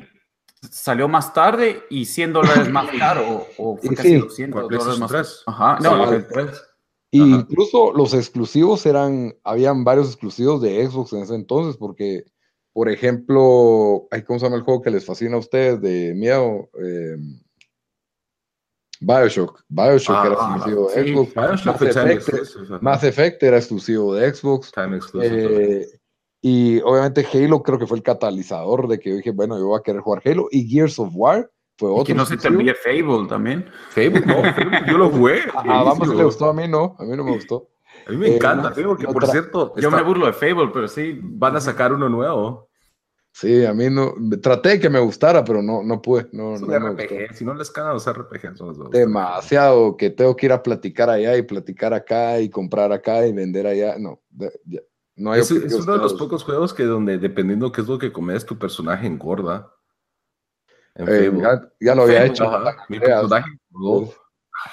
salió 0.71 1.07
más 1.07 1.33
tarde 1.33 1.85
y 1.91 2.05
100 2.05 2.33
dólares 2.33 2.71
más 2.71 2.91
caro, 2.99 3.47
o, 3.57 3.77
fue 3.77 3.95
casi 3.95 4.09
sí, 4.09 4.17
200 4.17 4.63
dólares 4.69 4.99
más 4.99 5.13
caro. 5.13 5.29
Ajá, 5.47 5.79
no, 5.81 6.13
el 6.13 6.27
3. 6.27 6.63
Y 7.11 7.23
incluso 7.23 7.93
los 7.93 8.13
exclusivos 8.13 8.85
eran, 8.85 9.35
habían 9.43 9.85
varios 9.85 10.09
exclusivos 10.09 10.61
de 10.61 10.87
Xbox 10.87 11.13
en 11.13 11.23
ese 11.23 11.35
entonces, 11.35 11.77
porque, 11.77 12.25
por 12.73 12.91
ejemplo, 12.91 14.09
¿cómo 14.27 14.39
se 14.39 14.45
llama 14.45 14.57
el 14.57 14.63
juego 14.63 14.83
que 14.83 14.91
les 14.91 15.07
fascina 15.07 15.37
a 15.37 15.41
ustedes 15.41 15.81
de 15.81 16.15
miedo? 16.15 16.69
Eh, 16.83 17.17
Bioshock. 19.01 19.61
Bioshock 19.69 20.17
Ah, 20.17 20.27
era 20.27 20.37
ah, 20.39 20.55
exclusivo 20.57 20.89
de 20.91 21.05
Sí, 21.05 21.13
Xbox. 21.13 21.35
Bioshock 21.35 21.67
Mass 21.67 21.83
Effect, 21.83 22.11
exclusive. 22.29 22.79
Mass 22.81 23.05
Effect 23.05 23.43
era 23.43 23.57
exclusivo 23.59 24.15
de 24.15 24.35
Xbox. 24.35 24.73
Time 24.73 24.97
exclusive. 24.97 25.81
Eh, 25.83 25.87
y 26.43 26.81
obviamente 26.83 27.27
Halo 27.33 27.63
creo 27.63 27.79
que 27.79 27.87
fue 27.87 27.97
el 27.97 28.03
catalizador 28.03 28.87
de 28.89 28.99
que 28.99 29.11
yo 29.11 29.17
dije, 29.17 29.31
bueno, 29.33 29.59
yo 29.59 29.67
voy 29.67 29.79
a 29.79 29.83
querer 29.83 30.01
jugar 30.01 30.23
Halo. 30.25 30.49
Y 30.51 30.69
Gears 30.69 30.99
of 30.99 31.11
War 31.15 31.51
fue 31.77 31.91
Y 31.91 31.93
otro. 31.93 32.05
que 32.05 32.15
no 32.15 32.25
se 32.25 32.37
te 32.37 32.47
exclusivo. 32.49 32.61
envíe 32.71 32.75
Fable 33.05 33.29
también. 33.29 33.67
Fable, 33.91 34.21
no, 34.21 34.43
Fable, 34.55 34.81
yo 34.89 34.99
lo 34.99 35.11
jugué. 35.11 35.41
A 35.55 35.61
a 35.61 35.65
Bamba 35.65 35.93
sí 35.93 35.99
buenísimo. 35.99 36.19
le 36.19 36.25
gustó, 36.25 36.49
a 36.49 36.53
mí 36.55 36.69
no, 36.69 36.97
a 36.99 37.05
mí 37.05 37.17
no 37.17 37.25
me 37.25 37.33
gustó. 37.33 37.69
A 38.07 38.11
mí 38.11 38.17
me 38.17 38.29
Eh, 38.29 38.37
encanta 38.37 38.69
no, 38.71 38.75
Fable, 38.75 38.97
que 38.97 39.03
no 39.05 39.13
por 39.13 39.27
cierto, 39.27 39.75
Yo 39.77 39.89
está- 39.89 39.97
me 39.97 40.03
burlo 40.03 40.27
de 40.27 40.33
Fable, 40.33 40.71
pero 40.73 40.87
sí. 40.89 41.19
van 41.23 41.57
a 41.57 41.61
sacar 41.61 41.93
uno 41.93 42.09
nuevo. 42.09 42.68
Sí, 43.41 43.65
a 43.65 43.73
mí 43.73 43.89
no, 43.89 44.15
traté 44.43 44.71
de 44.71 44.81
que 44.81 44.91
me 44.91 44.99
gustara, 44.99 45.45
pero 45.45 45.63
no, 45.63 45.85
no 45.85 46.03
pude, 46.03 46.29
no, 46.33 46.57
Es 46.57 46.61
no 46.61 46.67
un 46.67 46.73
gustó. 46.97 47.05
RPG. 47.05 47.35
Si 47.37 47.45
no 47.45 47.55
les 47.55 47.71
cagan 47.71 47.95
los 47.95 48.13
RPG, 48.13 48.57
son 48.57 48.67
los 48.67 48.79
dos. 48.79 48.91
demasiado 48.91 49.97
que 49.97 50.11
tengo 50.11 50.35
que 50.35 50.47
ir 50.47 50.53
a 50.53 50.61
platicar 50.61 51.09
allá 51.09 51.37
y 51.37 51.43
platicar 51.43 51.95
acá 51.95 52.41
y 52.41 52.51
comprar 52.51 52.91
acá 52.91 53.25
y 53.29 53.33
vender 53.33 53.69
allá. 53.69 53.97
No, 53.97 54.21
ya, 54.65 54.81
no 55.15 55.31
hay 55.31 55.43
Es, 55.43 55.53
uno 55.53 55.93
de 55.93 55.99
los 55.99 56.15
pocos 56.15 56.43
juegos 56.43 56.75
que 56.75 56.83
donde 56.83 57.17
dependiendo 57.19 57.71
qué 57.71 57.83
es 57.83 57.87
lo 57.87 57.97
que 57.97 58.11
comes, 58.11 58.45
tu 58.45 58.59
personaje 58.59 59.07
engorda. 59.07 59.73
En 60.97 61.09
Eh, 61.09 61.33
ya, 61.41 61.71
ya 61.79 61.95
lo 61.95 62.03
había 62.03 62.25
hecho. 62.25 62.43
Ajá, 62.43 62.87
mi 62.89 62.99
personaje 62.99 63.51
engordó. 63.71 64.13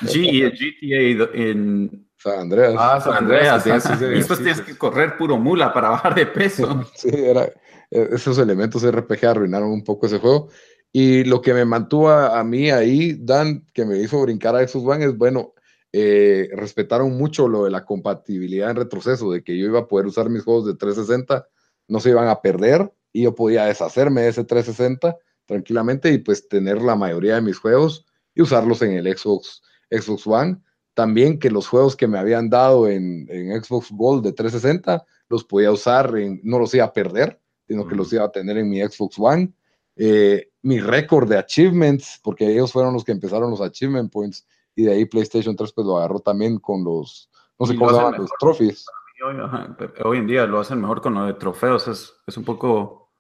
G, 0.01 0.51
GTA 0.51 1.29
en 1.39 2.09
San 2.17 2.39
Andreas. 2.39 2.73
Ah, 2.75 2.99
San 2.99 3.13
Andreas. 3.13 3.61
sí, 3.63 3.69
sí, 3.79 3.93
sí, 3.99 4.05
y 4.05 4.07
después 4.07 4.39
sí, 4.39 4.45
tienes 4.45 4.57
sí. 4.57 4.71
que 4.71 4.75
correr 4.75 5.17
puro 5.17 5.37
mula 5.37 5.71
para 5.71 5.89
bajar 5.89 6.15
de 6.15 6.25
peso. 6.25 6.83
Sí, 6.95 7.09
era, 7.13 7.47
esos 7.91 8.37
elementos 8.37 8.83
RPG 8.83 9.25
arruinaron 9.25 9.69
un 9.71 9.83
poco 9.83 10.05
ese 10.07 10.19
juego. 10.19 10.49
Y 10.91 11.23
lo 11.25 11.41
que 11.41 11.53
me 11.53 11.65
mantuvo 11.65 12.09
a, 12.09 12.39
a 12.39 12.43
mí 12.43 12.69
ahí, 12.71 13.17
Dan, 13.19 13.65
que 13.73 13.85
me 13.85 13.97
hizo 13.99 14.21
brincar 14.21 14.55
a 14.55 14.65
Xbox 14.67 14.85
One, 14.95 15.05
es 15.05 15.17
bueno, 15.17 15.53
eh, 15.91 16.49
respetaron 16.53 17.17
mucho 17.17 17.47
lo 17.47 17.65
de 17.65 17.71
la 17.71 17.85
compatibilidad 17.85 18.69
en 18.69 18.77
retroceso, 18.77 19.31
de 19.31 19.43
que 19.43 19.57
yo 19.57 19.65
iba 19.65 19.79
a 19.79 19.87
poder 19.87 20.05
usar 20.07 20.29
mis 20.29 20.43
juegos 20.43 20.65
de 20.67 20.75
360, 20.75 21.47
no 21.87 21.99
se 21.99 22.09
iban 22.11 22.27
a 22.27 22.41
perder 22.41 22.91
y 23.13 23.23
yo 23.23 23.35
podía 23.35 23.65
deshacerme 23.65 24.21
de 24.21 24.29
ese 24.29 24.43
360 24.43 25.17
tranquilamente 25.45 26.11
y 26.11 26.17
pues 26.17 26.47
tener 26.47 26.81
la 26.81 26.95
mayoría 26.95 27.35
de 27.35 27.41
mis 27.41 27.59
juegos 27.59 28.05
y 28.33 28.41
usarlos 28.41 28.81
en 28.81 28.93
el 28.93 29.05
Xbox, 29.17 29.61
Xbox 29.91 30.25
One. 30.27 30.57
También 30.93 31.39
que 31.39 31.51
los 31.51 31.67
juegos 31.67 31.95
que 31.95 32.07
me 32.07 32.17
habían 32.17 32.49
dado 32.49 32.87
en, 32.87 33.27
en 33.29 33.61
Xbox 33.63 33.89
Gold 33.91 34.23
de 34.23 34.31
360 34.33 35.05
los 35.29 35.43
podía 35.43 35.71
usar, 35.71 36.17
en- 36.17 36.39
no 36.43 36.57
los 36.57 36.73
iba 36.73 36.85
a 36.85 36.93
perder, 36.93 37.39
sino 37.67 37.87
que 37.87 37.95
los 37.95 38.11
iba 38.13 38.23
a 38.23 38.31
tener 38.31 38.57
en 38.57 38.69
mi 38.69 38.81
Xbox 38.81 39.15
One. 39.17 39.51
Eh, 39.95 40.51
mi 40.61 40.79
récord 40.79 41.29
de 41.29 41.37
achievements, 41.37 42.19
porque 42.23 42.51
ellos 42.51 42.71
fueron 42.71 42.93
los 42.93 43.03
que 43.03 43.11
empezaron 43.11 43.51
los 43.51 43.61
achievement 43.61 44.11
points, 44.11 44.47
y 44.75 44.83
de 44.83 44.93
ahí 44.93 45.05
PlayStation 45.05 45.55
3 45.55 45.71
pues 45.71 45.87
lo 45.87 45.97
agarró 45.97 46.19
también 46.19 46.59
con 46.59 46.83
los, 46.83 47.29
no 47.57 47.65
sé 47.65 47.75
cómo 47.75 47.91
lo 47.91 47.97
llaman, 47.97 48.21
los 48.21 48.31
trophies. 48.39 48.85
Ajá, 49.23 49.75
hoy 50.03 50.17
en 50.17 50.27
día 50.27 50.45
lo 50.45 50.59
hacen 50.59 50.81
mejor 50.81 51.01
con 51.01 51.13
lo 51.13 51.25
de 51.25 51.33
trofeos. 51.33 51.87
Es, 51.87 52.13
es 52.27 52.37
un 52.37 52.43
poco. 52.43 53.11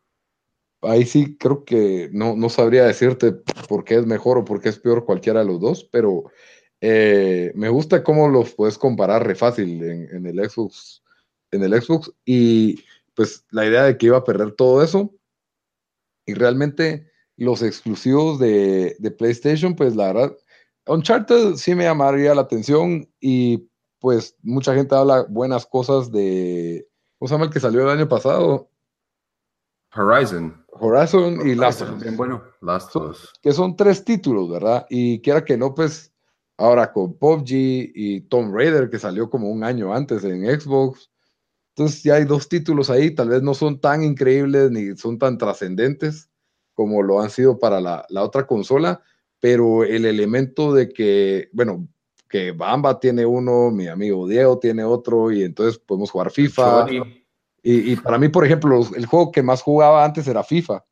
Ahí 0.81 1.05
sí 1.05 1.37
creo 1.37 1.63
que 1.63 2.09
no, 2.11 2.35
no 2.35 2.49
sabría 2.49 2.85
decirte 2.85 3.31
por 3.67 3.83
qué 3.83 3.95
es 3.95 4.05
mejor 4.05 4.37
o 4.37 4.45
por 4.45 4.61
qué 4.61 4.69
es 4.69 4.77
peor 4.77 5.05
cualquiera 5.05 5.39
de 5.39 5.47
los 5.47 5.59
dos, 5.59 5.83
pero 5.85 6.25
eh, 6.81 7.51
me 7.55 7.69
gusta 7.69 8.03
cómo 8.03 8.27
los 8.27 8.53
puedes 8.53 8.77
comparar 8.77 9.25
re 9.25 9.33
fácil 9.33 9.81
en, 9.81 10.15
en 10.15 10.25
el 10.27 10.47
Xbox, 10.47 11.01
en 11.51 11.63
el 11.63 11.81
Xbox, 11.81 12.11
y 12.23 12.83
pues 13.15 13.45
la 13.49 13.65
idea 13.65 13.83
de 13.83 13.97
que 13.97 14.07
iba 14.07 14.17
a 14.17 14.23
perder 14.23 14.51
todo 14.51 14.83
eso, 14.83 15.13
y 16.25 16.33
realmente 16.33 17.11
los 17.37 17.61
exclusivos 17.61 18.39
de, 18.39 18.95
de 18.99 19.11
PlayStation, 19.11 19.75
pues 19.75 19.95
la 19.95 20.13
verdad, 20.13 20.37
Uncharted 20.87 21.55
sí 21.55 21.75
me 21.75 21.83
llamaría 21.85 22.35
la 22.35 22.41
atención, 22.41 23.09
y 23.19 23.69
pues 23.99 24.35
mucha 24.43 24.75
gente 24.75 24.95
habla 24.95 25.25
buenas 25.29 25.65
cosas 25.65 26.11
de, 26.11 26.87
¿cómo 27.17 27.27
se 27.27 27.33
llama 27.33 27.45
el 27.45 27.51
que 27.51 27.59
salió 27.59 27.81
el 27.81 27.89
año 27.89 28.07
pasado? 28.07 28.69
Horizon, 29.95 30.65
Horizon 30.73 31.47
y 31.47 31.55
Last 31.55 31.81
of 31.81 31.91
Us. 31.91 32.03
Bien 32.03 32.17
bueno. 32.17 32.43
Last 32.61 32.95
of 32.95 33.11
Us. 33.11 33.33
que 33.41 33.53
son 33.53 33.75
tres 33.75 34.03
títulos, 34.03 34.49
¿verdad? 34.49 34.85
Y 34.89 35.21
quiera 35.21 35.43
que 35.43 35.57
no, 35.57 35.73
pues 35.73 36.13
ahora 36.57 36.91
con 36.91 37.17
PUBG 37.17 37.45
y 37.49 38.21
Tomb 38.29 38.53
Raider, 38.53 38.89
que 38.89 38.99
salió 38.99 39.29
como 39.29 39.49
un 39.49 39.63
año 39.63 39.93
antes 39.93 40.23
en 40.23 40.43
Xbox. 40.59 41.09
Entonces 41.77 42.03
ya 42.03 42.15
hay 42.15 42.23
dos 42.23 42.47
títulos 42.47 42.89
ahí, 42.89 43.11
tal 43.11 43.27
vez 43.27 43.41
no 43.41 43.53
son 43.53 43.81
tan 43.81 44.01
increíbles 44.01 44.71
ni 44.71 44.95
son 44.95 45.19
tan 45.19 45.37
trascendentes 45.37 46.29
como 46.73 47.03
lo 47.03 47.19
han 47.19 47.29
sido 47.29 47.59
para 47.59 47.81
la, 47.81 48.05
la 48.09 48.23
otra 48.23 48.47
consola, 48.47 49.01
pero 49.41 49.83
el 49.83 50.05
elemento 50.05 50.73
de 50.73 50.89
que, 50.89 51.49
bueno, 51.51 51.87
que 52.29 52.51
Bamba 52.51 52.99
tiene 52.99 53.25
uno, 53.25 53.71
mi 53.71 53.87
amigo 53.87 54.27
Diego 54.27 54.57
tiene 54.57 54.83
otro, 54.83 55.31
y 55.31 55.43
entonces 55.43 55.77
podemos 55.77 56.11
jugar 56.11 56.31
FIFA. 56.31 56.87
Y, 57.61 57.91
y 57.91 57.95
para 57.95 58.17
mí, 58.17 58.29
por 58.29 58.45
ejemplo, 58.45 58.81
el 58.95 59.05
juego 59.05 59.31
que 59.31 59.43
más 59.43 59.61
jugaba 59.61 60.05
antes 60.05 60.27
era 60.27 60.43
FIFA. 60.43 60.83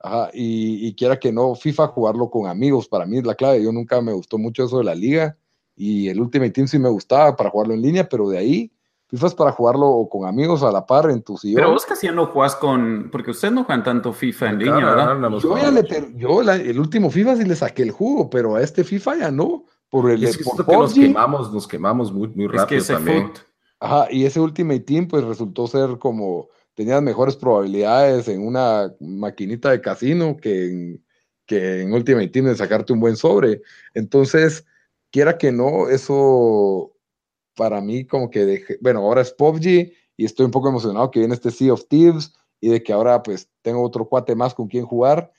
Ajá, 0.00 0.30
y, 0.32 0.86
y 0.86 0.94
quiera 0.94 1.18
que 1.18 1.32
no, 1.32 1.54
FIFA 1.54 1.88
jugarlo 1.88 2.28
con 2.28 2.46
amigos, 2.46 2.88
para 2.88 3.06
mí 3.06 3.18
es 3.18 3.24
la 3.24 3.34
clave. 3.34 3.62
Yo 3.62 3.70
nunca 3.70 4.00
me 4.00 4.12
gustó 4.12 4.38
mucho 4.38 4.64
eso 4.64 4.78
de 4.78 4.84
la 4.84 4.94
liga. 4.94 5.36
Y 5.76 6.08
el 6.08 6.20
Ultimate 6.20 6.50
Team 6.50 6.68
sí 6.68 6.78
me 6.78 6.88
gustaba 6.88 7.34
para 7.36 7.50
jugarlo 7.50 7.74
en 7.74 7.82
línea, 7.82 8.08
pero 8.08 8.28
de 8.28 8.38
ahí, 8.38 8.72
FIFA 9.12 9.26
es 9.26 9.34
para 9.34 9.52
jugarlo 9.52 9.86
o 9.88 10.08
con 10.08 10.26
amigos 10.26 10.62
a 10.62 10.72
la 10.72 10.86
par 10.86 11.10
en 11.10 11.22
tu 11.22 11.36
sillón. 11.36 11.56
Pero 11.56 11.70
vos 11.72 11.84
casi 11.84 12.06
ya 12.06 12.12
no 12.12 12.26
jugás 12.26 12.56
con. 12.56 13.10
Porque 13.12 13.30
ustedes 13.30 13.52
no 13.52 13.64
juegan 13.64 13.84
tanto 13.84 14.12
FIFA 14.12 14.48
en 14.50 14.58
línea, 14.58 14.76
¿verdad? 14.86 15.20
yo 15.20 15.38
ya 15.38 15.40
jugado. 15.40 15.70
le 15.72 15.82
ter- 15.84 16.16
yo 16.16 16.42
la- 16.42 16.56
el 16.56 16.80
último 16.80 17.10
FIFA 17.10 17.36
sí 17.36 17.44
le 17.44 17.54
saqué 17.54 17.82
el 17.82 17.90
jugo, 17.90 18.30
pero 18.30 18.56
a 18.56 18.62
este 18.62 18.84
FIFA 18.84 19.18
ya 19.18 19.30
no. 19.30 19.64
Por 19.90 20.10
el 20.10 20.24
es 20.24 20.38
que 20.38 20.44
por 20.44 20.54
siento 20.54 20.72
que 20.72 20.78
nos 20.78 20.94
quemamos, 20.94 21.52
nos 21.52 21.68
quemamos 21.68 22.10
muy, 22.12 22.28
muy 22.28 22.46
Es 22.46 22.50
que 22.52 22.56
rápido 22.56 22.80
ese 22.80 22.92
también. 22.94 23.26
foot. 23.28 23.38
Ajá, 23.78 24.06
y 24.10 24.24
ese 24.24 24.40
Ultimate 24.40 24.80
Team 24.80 25.06
pues 25.08 25.22
resultó 25.24 25.66
ser 25.66 25.98
como, 25.98 26.48
tenías 26.74 27.02
mejores 27.02 27.36
probabilidades 27.36 28.26
en 28.28 28.46
una 28.46 28.90
maquinita 29.00 29.70
de 29.70 29.82
casino 29.82 30.36
que 30.38 30.66
en, 30.70 31.04
que 31.44 31.82
en 31.82 31.92
Ultimate 31.92 32.28
Team 32.28 32.46
de 32.46 32.56
sacarte 32.56 32.94
un 32.94 33.00
buen 33.00 33.16
sobre. 33.16 33.60
Entonces, 33.92 34.64
quiera 35.10 35.36
que 35.36 35.52
no, 35.52 35.88
eso 35.90 36.91
para 37.54 37.80
mí 37.80 38.06
como 38.06 38.30
que 38.30 38.44
dejé, 38.44 38.78
bueno, 38.80 39.00
ahora 39.00 39.22
es 39.22 39.32
PUBG 39.32 39.92
y 40.16 40.24
estoy 40.24 40.46
un 40.46 40.52
poco 40.52 40.68
emocionado 40.68 41.10
que 41.10 41.20
viene 41.20 41.34
este 41.34 41.50
Sea 41.50 41.72
of 41.72 41.86
Thieves 41.88 42.32
y 42.60 42.70
de 42.70 42.82
que 42.82 42.92
ahora 42.92 43.22
pues 43.22 43.50
tengo 43.62 43.82
otro 43.82 44.08
cuate 44.08 44.34
más 44.34 44.54
con 44.54 44.68
quien 44.68 44.84
jugar. 44.84 45.32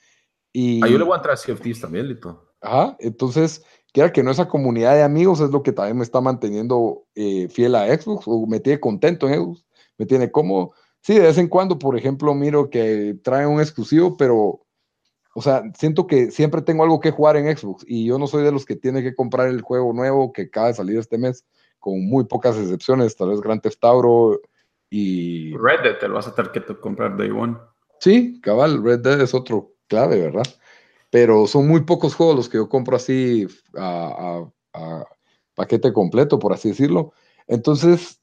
Y... 0.52 0.84
Ah, 0.84 0.88
yo 0.88 0.98
le 0.98 1.04
voy 1.04 1.14
a 1.14 1.16
entrar 1.16 1.34
a 1.34 1.36
Sea 1.36 1.54
of 1.54 1.60
Thieves 1.60 1.80
también, 1.80 2.08
Lito. 2.08 2.54
Ajá, 2.60 2.96
entonces, 2.98 3.62
quiera 3.92 4.12
que 4.12 4.22
no, 4.22 4.30
esa 4.30 4.48
comunidad 4.48 4.94
de 4.94 5.02
amigos 5.02 5.40
es 5.40 5.50
lo 5.50 5.62
que 5.62 5.72
también 5.72 5.98
me 5.98 6.02
está 6.02 6.20
manteniendo 6.20 7.04
eh, 7.14 7.48
fiel 7.48 7.74
a 7.74 7.86
Xbox 7.86 8.24
o 8.26 8.46
me 8.46 8.58
tiene 8.60 8.80
contento 8.80 9.28
en 9.28 9.34
Xbox, 9.34 9.64
me 9.98 10.06
tiene 10.06 10.30
cómodo. 10.30 10.72
Sí, 11.00 11.14
de 11.14 11.20
vez 11.20 11.36
en 11.36 11.48
cuando, 11.48 11.78
por 11.78 11.96
ejemplo, 11.96 12.34
miro 12.34 12.70
que 12.70 13.18
trae 13.22 13.46
un 13.46 13.60
exclusivo, 13.60 14.16
pero, 14.16 14.64
o 15.34 15.42
sea, 15.42 15.62
siento 15.78 16.06
que 16.06 16.30
siempre 16.30 16.62
tengo 16.62 16.82
algo 16.82 17.00
que 17.00 17.10
jugar 17.10 17.36
en 17.36 17.54
Xbox 17.54 17.84
y 17.86 18.06
yo 18.06 18.18
no 18.18 18.26
soy 18.26 18.42
de 18.42 18.52
los 18.52 18.64
que 18.64 18.76
tiene 18.76 19.02
que 19.02 19.14
comprar 19.14 19.48
el 19.48 19.60
juego 19.60 19.92
nuevo 19.92 20.32
que 20.32 20.42
acaba 20.42 20.68
de 20.68 20.74
salir 20.74 20.98
este 20.98 21.18
mes, 21.18 21.44
con 21.84 22.02
muy 22.06 22.24
pocas 22.24 22.56
excepciones, 22.56 23.14
tal 23.14 23.28
vez 23.28 23.42
Grand 23.42 23.60
Theft 23.60 23.84
Auto 23.84 24.40
y... 24.88 25.54
Red 25.58 25.82
Dead 25.82 25.98
te 25.98 26.08
lo 26.08 26.14
vas 26.14 26.26
a 26.26 26.34
tener 26.34 26.50
que 26.50 26.62
comprar 26.80 27.14
Day 27.18 27.30
One. 27.30 27.58
Sí, 28.00 28.40
cabal, 28.40 28.82
Red 28.82 29.00
Dead 29.00 29.20
es 29.20 29.34
otro 29.34 29.74
clave, 29.86 30.18
¿verdad? 30.18 30.46
Pero 31.10 31.46
son 31.46 31.68
muy 31.68 31.82
pocos 31.82 32.14
juegos 32.14 32.36
los 32.36 32.48
que 32.48 32.56
yo 32.56 32.70
compro 32.70 32.96
así 32.96 33.46
a, 33.76 34.48
a, 34.72 34.80
a 34.80 35.04
paquete 35.54 35.92
completo, 35.92 36.38
por 36.38 36.54
así 36.54 36.70
decirlo. 36.70 37.12
Entonces, 37.46 38.18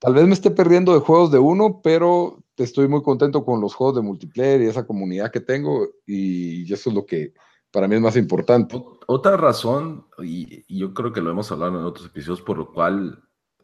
Tal 0.00 0.14
vez 0.14 0.26
me 0.26 0.32
esté 0.32 0.50
perdiendo 0.50 0.94
de 0.94 1.00
juegos 1.00 1.30
de 1.30 1.38
uno, 1.38 1.82
pero 1.82 2.42
estoy 2.56 2.88
muy 2.88 3.02
contento 3.02 3.44
con 3.44 3.60
los 3.60 3.74
juegos 3.74 3.96
de 3.96 4.02
multiplayer 4.02 4.62
y 4.62 4.66
esa 4.66 4.86
comunidad 4.86 5.30
que 5.30 5.40
tengo 5.40 5.88
y 6.06 6.72
eso 6.72 6.88
es 6.88 6.96
lo 6.96 7.04
que 7.04 7.34
para 7.70 7.88
mí 7.88 7.96
es 7.96 8.00
más 8.00 8.16
importante. 8.16 8.82
Otra 9.06 9.36
razón, 9.36 10.06
y, 10.22 10.64
yo 10.78 10.92
creo 10.94 11.12
que 11.12 11.20
lo 11.20 11.30
hemos 11.30 11.50
hablado 11.52 11.78
en 11.78 11.84
otros 11.84 12.06
episodios, 12.06 12.42
por 12.42 12.58
lo 12.58 12.72
cual 12.72 13.22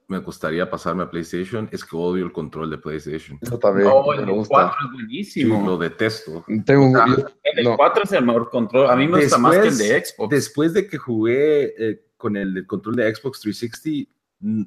me 0.09 0.19
gustaría 0.19 0.71
pasarme 0.71 1.03
a 1.03 1.11
PlayStation, 1.11 1.69
es 1.73 1.85
que 1.85 1.97
odio 1.97 2.25
el 2.25 2.33
control 2.33 2.71
de 2.71 2.79
PlayStation. 2.79 3.39
Eso 3.41 3.59
también. 3.59 3.89
No, 3.89 4.13
el 4.13 4.47
4 4.47 4.77
es 4.85 4.93
buenísimo. 4.93 5.67
lo 5.67 5.77
detesto. 5.77 6.45
Tengo 6.65 6.87
un, 6.87 7.27
el 7.43 7.77
4 7.77 8.05
es 8.05 8.13
el 8.13 8.25
mejor 8.25 8.51
control. 8.51 8.89
A 8.89 8.97
mí 8.97 9.09
me 9.09 9.23
gusta 9.23 9.39
más 9.39 9.59
que 9.59 9.69
el 9.69 9.79
de 9.79 10.05
Xbox. 10.05 10.31
Después 10.31 10.75
de 10.75 10.87
que 10.87 10.97
jugué 10.97 11.75
eh, 11.79 12.05
con 12.17 12.37
el, 12.37 12.57
el 12.57 12.67
control 12.67 12.97
de 12.97 13.13
Xbox 13.13 13.41
360, 13.41 14.11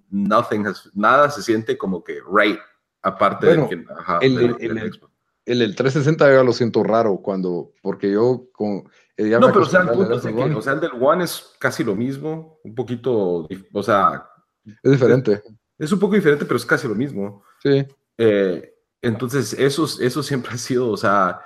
nothing 0.10 0.68
has, 0.68 0.90
nada 0.94 1.30
se 1.30 1.42
siente 1.42 1.78
como 1.78 2.04
que 2.04 2.20
right, 2.32 2.60
aparte 3.02 3.48
de 3.48 3.68
que, 3.68 3.86
el, 4.22 4.58
el, 4.60 5.62
el, 5.62 5.76
360 5.76 6.34
yo 6.34 6.44
lo 6.44 6.54
siento 6.54 6.84
raro 6.84 7.18
cuando, 7.18 7.74
porque 7.82 8.12
yo 8.12 8.50
con... 8.52 8.90
Eh, 9.20 9.38
no, 9.38 9.48
pero 9.48 9.64
o 9.64 9.66
sea, 9.66 9.82
el 9.82 9.90
punto 9.90 10.14
es 10.14 10.22
que, 10.22 10.32
o 10.32 10.62
sea, 10.62 10.74
el 10.74 10.80
del 10.80 10.92
One 10.98 11.26
es 11.26 11.54
casi 11.60 11.84
lo 11.84 11.94
mismo, 11.94 12.58
un 12.64 12.74
poquito, 12.74 13.50
o 13.74 13.84
sea... 13.84 14.30
Es 14.82 14.92
diferente. 14.92 15.44
Es, 15.78 15.92
un 15.92 16.00
poco 16.00 16.16
diferente, 16.16 16.46
pero 16.46 16.56
es 16.56 16.66
casi 16.66 16.88
lo 16.88 16.96
mismo. 16.96 17.44
Sí. 17.62 17.86
Eh, 18.18 18.74
entonces, 19.02 19.52
eso, 19.60 19.84
eso 20.00 20.24
siempre 20.24 20.52
ha 20.54 20.58
sido, 20.58 20.90
o 20.90 20.96
sea, 20.96 21.42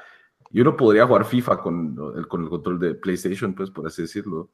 yo 0.51 0.63
no 0.63 0.77
podría 0.77 1.07
jugar 1.07 1.25
FIFA 1.25 1.57
con, 1.61 1.95
con 2.27 2.43
el 2.43 2.49
control 2.49 2.79
de 2.79 2.93
PlayStation, 2.93 3.55
pues, 3.55 3.71
por 3.71 3.87
así 3.87 4.03
decirlo. 4.03 4.51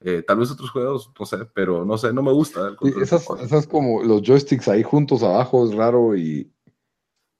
Eh, 0.00 0.22
tal 0.26 0.36
vez 0.36 0.50
otros 0.50 0.68
juegos, 0.68 1.10
no 1.18 1.24
sé, 1.24 1.38
pero 1.54 1.86
no 1.86 1.96
sé, 1.96 2.12
no 2.12 2.22
me 2.22 2.32
gusta. 2.32 2.76
esas, 3.00 3.26
esas, 3.40 3.66
como 3.66 4.02
los 4.02 4.20
joysticks 4.20 4.68
ahí 4.68 4.82
juntos 4.82 5.22
abajo 5.22 5.66
es 5.66 5.74
raro 5.74 6.14
y 6.14 6.52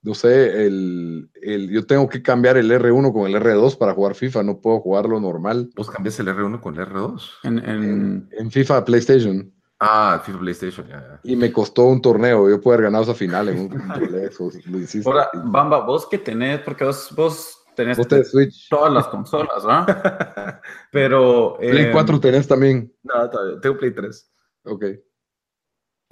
no 0.01 0.13
sé, 0.13 0.65
el, 0.65 1.29
el, 1.41 1.69
yo 1.69 1.85
tengo 1.85 2.07
que 2.07 2.21
cambiar 2.21 2.57
el 2.57 2.71
R1 2.71 3.11
con 3.11 3.27
el 3.27 3.35
R2 3.35 3.77
para 3.77 3.93
jugar 3.93 4.15
FIFA, 4.15 4.43
no 4.43 4.61
puedo 4.61 4.79
jugarlo 4.79 5.19
normal. 5.19 5.69
¿Vos 5.75 5.89
cambias 5.89 6.19
el 6.19 6.27
R1 6.27 6.61
con 6.61 6.77
el 6.77 6.87
R2? 6.87 7.21
En, 7.43 7.59
en... 7.59 8.29
en, 8.31 8.51
FIFA 8.51 8.85
PlayStation. 8.85 9.51
Ah, 9.79 10.21
FIFA 10.25 10.39
PlayStation, 10.39 10.87
ya, 10.87 10.99
ya. 10.99 11.19
Y 11.23 11.35
me 11.35 11.51
costó 11.51 11.83
un 11.83 12.01
torneo, 12.01 12.49
yo 12.49 12.61
pude 12.61 12.75
haber 12.75 12.85
ganado 12.85 13.03
esa 13.03 13.13
final 13.13 13.49
en 13.49 13.59
un 13.59 13.81
Ahora, 15.05 15.29
Bamba, 15.33 15.85
vos 15.85 16.07
que 16.07 16.17
tenés, 16.17 16.61
porque 16.61 16.85
vos, 16.85 17.13
vos 17.15 17.59
tenés 17.75 18.29
Switch. 18.29 18.69
todas 18.69 18.91
las 18.91 19.07
consolas, 19.07 19.63
¿ah? 19.65 20.61
Pero. 20.91 21.57
Play 21.59 21.91
4 21.91 22.15
eh, 22.15 22.19
tenés 22.19 22.47
también. 22.47 22.93
No, 23.03 23.29
todavía. 23.29 23.59
Tengo 23.61 23.77
Play 23.77 23.91
3. 23.91 24.31
Ok. 24.63 24.85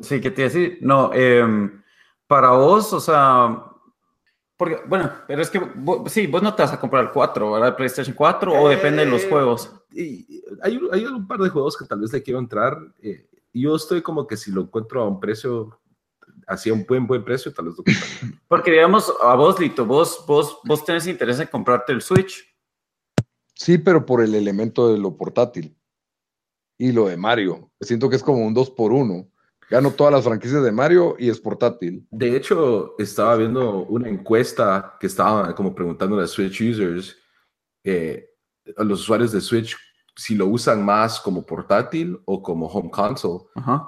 Sí, 0.01 0.21
¿qué 0.21 0.31
te 0.31 0.41
iba 0.41 0.49
a 0.49 0.53
decir? 0.53 0.77
No, 0.81 1.13
em, 1.13 1.81
para 2.27 2.51
vos, 2.51 2.93
o 2.93 2.99
sea. 2.99 3.63
Porque, 4.57 4.79
bueno, 4.87 5.11
pero 5.27 5.41
es 5.41 5.51
que 5.51 5.61
sí, 6.07 6.25
vos 6.25 6.41
no 6.41 6.53
te 6.55 6.63
vas 6.63 6.73
a 6.73 6.79
comprar 6.79 7.05
el 7.05 7.11
4, 7.11 7.51
¿verdad? 7.51 7.75
PlayStation 7.75 8.15
4 8.15 8.53
o 8.59 8.69
depende 8.69 9.05
de 9.05 9.11
los 9.11 9.23
eh, 9.23 9.29
juegos. 9.29 9.71
Y 9.91 10.43
hay, 10.63 10.79
hay, 10.91 11.05
un 11.05 11.27
par 11.27 11.39
de 11.39 11.49
juegos 11.49 11.77
que 11.77 11.85
tal 11.85 11.99
vez 11.99 12.11
le 12.11 12.23
quiero 12.23 12.39
entrar. 12.39 12.75
Eh, 13.01 13.29
yo 13.53 13.75
estoy 13.75 14.01
como 14.01 14.25
que 14.25 14.35
si 14.35 14.51
lo 14.51 14.61
encuentro 14.61 15.03
a 15.03 15.07
un 15.07 15.19
precio 15.19 15.79
hacía 16.47 16.73
un 16.73 16.85
buen, 16.87 17.05
buen 17.05 17.23
precio, 17.23 17.53
tal 17.53 17.65
vez 17.65 17.75
lo 17.77 17.83
Porque 18.47 18.71
digamos, 18.71 19.13
a 19.21 19.35
vos, 19.35 19.59
Lito, 19.59 19.85
vos, 19.85 20.23
vos, 20.27 20.59
vos 20.63 20.83
tenés 20.83 21.05
interés 21.05 21.39
en 21.39 21.47
comprarte 21.47 21.91
el 21.93 22.01
Switch. 22.01 22.43
Sí, 23.53 23.77
pero 23.77 24.05
por 24.05 24.23
el 24.23 24.33
elemento 24.33 24.91
de 24.91 24.97
lo 24.97 25.17
portátil 25.17 25.77
y 26.77 26.91
lo 26.91 27.07
de 27.07 27.17
Mario. 27.17 27.71
Siento 27.81 28.09
que 28.09 28.15
es 28.15 28.23
como 28.23 28.45
un 28.45 28.53
2 28.53 28.71
por 28.71 28.91
1 28.91 29.27
Gano 29.69 29.91
todas 29.91 30.13
las 30.13 30.23
franquicias 30.23 30.63
de 30.63 30.71
Mario 30.71 31.15
y 31.19 31.29
es 31.29 31.39
portátil. 31.39 32.07
De 32.09 32.35
hecho, 32.35 32.95
estaba 32.97 33.35
viendo 33.35 33.85
una 33.85 34.07
encuesta 34.07 34.95
que 34.99 35.07
estaba 35.07 35.53
como 35.55 35.75
preguntando 35.75 36.17
a 36.19 36.27
Switch 36.27 36.61
users, 36.61 37.17
eh, 37.83 38.29
a 38.77 38.83
los 38.83 39.01
usuarios 39.01 39.31
de 39.33 39.41
Switch, 39.41 39.75
si 40.17 40.35
lo 40.35 40.47
usan 40.47 40.83
más 40.83 41.19
como 41.19 41.45
portátil 41.45 42.19
o 42.25 42.41
como 42.41 42.65
home 42.67 42.89
console. 42.89 43.43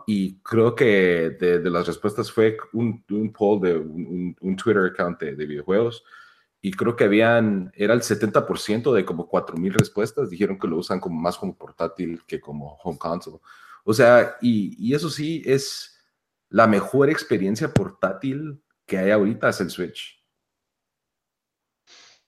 Y 0.05 0.39
creo 0.41 0.75
que 0.75 1.37
de, 1.39 1.69
las 1.69 1.87
respuestas 1.87 2.31
fue 2.31 2.55
un, 2.73 3.03
un 3.09 3.33
poll 3.33 3.61
de 3.61 3.77
un, 3.77 4.35
un 4.39 4.55
Twitter 4.55 4.83
account 4.83 5.19
de, 5.19 5.45
videojuegos. 5.45 6.03
Y 6.61 6.71
creo 6.71 6.95
que 6.95 7.05
habían, 7.05 7.71
era 7.73 7.93
el 7.93 8.01
70% 8.01 8.93
de 8.93 9.05
como 9.05 9.27
4.000 9.29 9.71
respuestas, 9.71 10.29
dijeron 10.29 10.59
que 10.59 10.67
lo 10.67 10.77
usan 10.77 10.99
como 10.99 11.19
más 11.19 11.37
como 11.37 11.57
portátil 11.57 12.21
que 12.27 12.39
como 12.39 12.77
home 12.83 12.99
console. 12.99 13.39
O 13.89 13.93
sea, 13.93 14.37
y, 14.41 14.75
y 14.77 14.93
eso 14.93 15.09
sí 15.09 15.41
es 15.45 15.97
la 16.49 16.67
mejor 16.67 17.09
experiencia 17.09 17.73
portátil 17.73 18.61
que 18.85 18.97
hay 18.97 19.11
ahorita 19.11 19.49
es 19.49 19.61
el 19.61 19.69
Switch. 19.69 20.23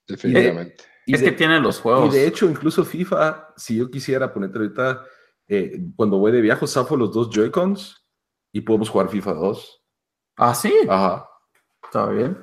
Definitivamente 0.08 0.92
es 1.16 1.22
que 1.22 1.32
tiene 1.32 1.60
los 1.60 1.80
juegos. 1.80 2.14
Y 2.14 2.18
de 2.18 2.28
hecho, 2.28 2.50
incluso 2.50 2.86
FIFA, 2.86 3.54
si 3.56 3.78
yo 3.78 3.90
quisiera 3.90 4.32
ponerte 4.34 4.60
ahorita, 4.60 5.06
eh, 5.48 5.80
cuando 5.96 6.18
voy 6.18 6.32
de 6.32 6.42
viaje, 6.42 6.68
zafo 6.68 6.96
los 6.96 7.14
dos 7.14 7.30
Joy-Cons 7.30 8.06
y 8.54 8.62
podemos 8.62 8.90
jugar 8.90 9.10
FIFA 9.10 9.34
2. 9.34 9.84
Ah, 10.38 10.56
sí. 10.56 10.74
Ajá. 10.88 11.28
Está 11.84 12.10
bien. 12.10 12.38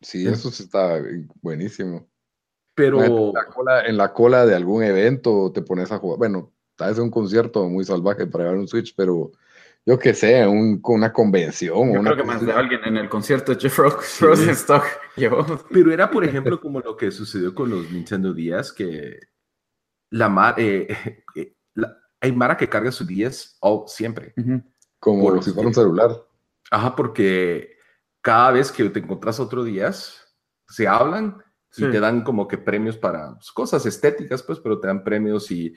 Sí, 0.00 0.26
eso 0.26 0.48
está 0.48 1.02
buenísimo. 1.42 2.08
Pero. 2.74 3.02
En 3.02 3.96
la, 3.96 4.12
cola, 4.12 4.46
de 4.46 4.54
algún 4.54 4.82
evento 4.82 5.52
te 5.52 5.62
pones 5.62 5.92
a 5.92 5.98
jugar. 5.98 6.18
Bueno, 6.18 6.54
tal 6.80 6.88
vez 6.88 6.98
un 6.98 7.10
concierto 7.10 7.68
muy 7.68 7.84
salvaje 7.84 8.26
para 8.26 8.44
llevar 8.44 8.58
un 8.58 8.66
Switch, 8.66 8.94
pero 8.96 9.32
yo 9.84 9.98
que 9.98 10.14
sé, 10.14 10.46
un, 10.46 10.80
una 10.82 11.12
convención. 11.12 11.92
Yo 11.92 12.00
creo 12.00 12.16
que 12.16 12.24
más 12.24 12.44
de 12.44 12.52
alguien 12.52 12.80
en 12.84 12.96
el 12.96 13.10
concierto 13.10 13.54
de 13.54 13.60
Jeff 13.60 13.78
Rosenstock 14.20 14.84
llevó. 15.16 15.44
Pero 15.70 15.92
era, 15.92 16.10
por 16.10 16.24
ejemplo, 16.24 16.58
como 16.58 16.80
lo 16.80 16.96
que 16.96 17.10
sucedió 17.10 17.54
con 17.54 17.68
los 17.68 17.90
Nintendo 17.90 18.32
Días, 18.32 18.72
que 18.72 19.20
la, 20.08 20.54
eh, 20.56 20.88
eh, 21.34 21.54
hay 22.18 22.32
Mara 22.32 22.56
que 22.56 22.68
carga 22.68 22.90
su 22.90 23.04
10 23.04 23.58
siempre. 23.86 24.32
Como 24.98 25.42
si 25.42 25.50
fuera 25.52 25.68
un 25.68 25.74
celular. 25.74 26.10
Ajá, 26.70 26.96
porque 26.96 27.76
cada 28.22 28.52
vez 28.52 28.72
que 28.72 28.88
te 28.88 29.00
encontrás 29.00 29.38
otro 29.38 29.64
días, 29.64 30.34
se 30.66 30.88
hablan 30.88 31.42
y 31.76 31.82
te 31.82 32.00
dan 32.00 32.22
como 32.24 32.48
que 32.48 32.56
premios 32.56 32.96
para 32.96 33.34
pues, 33.34 33.52
cosas 33.52 33.84
estéticas, 33.84 34.42
pues, 34.42 34.58
pero 34.60 34.80
te 34.80 34.86
dan 34.86 35.04
premios 35.04 35.50
y 35.50 35.74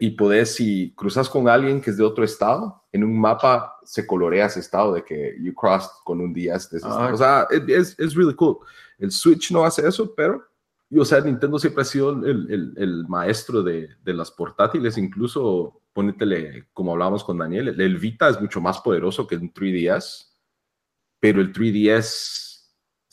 y 0.00 0.10
podés, 0.10 0.54
si 0.54 0.92
cruzas 0.96 1.28
con 1.28 1.48
alguien 1.48 1.80
que 1.80 1.90
es 1.90 1.96
de 1.96 2.04
otro 2.04 2.24
estado, 2.24 2.82
en 2.92 3.04
un 3.04 3.18
mapa 3.18 3.78
se 3.84 4.06
colorea 4.06 4.46
ese 4.46 4.60
estado 4.60 4.94
de 4.94 5.04
que 5.04 5.36
you 5.40 5.52
crossed 5.54 5.90
con 6.04 6.20
un 6.20 6.32
día. 6.32 6.56
De 6.70 6.80
ah, 6.82 7.10
o 7.12 7.16
sea, 7.16 7.46
es, 7.50 7.98
es 7.98 8.14
really 8.14 8.34
cool. 8.34 8.58
El 8.98 9.10
Switch 9.10 9.50
no 9.50 9.64
hace 9.64 9.86
eso, 9.86 10.14
pero, 10.14 10.42
o 10.96 11.04
sea, 11.04 11.20
Nintendo 11.20 11.58
siempre 11.58 11.82
ha 11.82 11.84
sido 11.84 12.10
el, 12.10 12.50
el, 12.50 12.72
el 12.76 13.08
maestro 13.08 13.62
de, 13.62 13.90
de, 14.02 14.14
las 14.14 14.30
portátiles, 14.30 14.96
incluso, 14.96 15.80
ponétele, 15.92 16.68
como 16.72 16.92
hablábamos 16.92 17.24
con 17.24 17.38
Daniel, 17.38 17.68
el 17.80 17.98
Vita 17.98 18.28
es 18.28 18.40
mucho 18.40 18.60
más 18.60 18.80
poderoso 18.80 19.26
que 19.26 19.36
un 19.36 19.52
3DS, 19.52 20.28
pero 21.20 21.40
el 21.40 21.52
3DS 21.52 22.53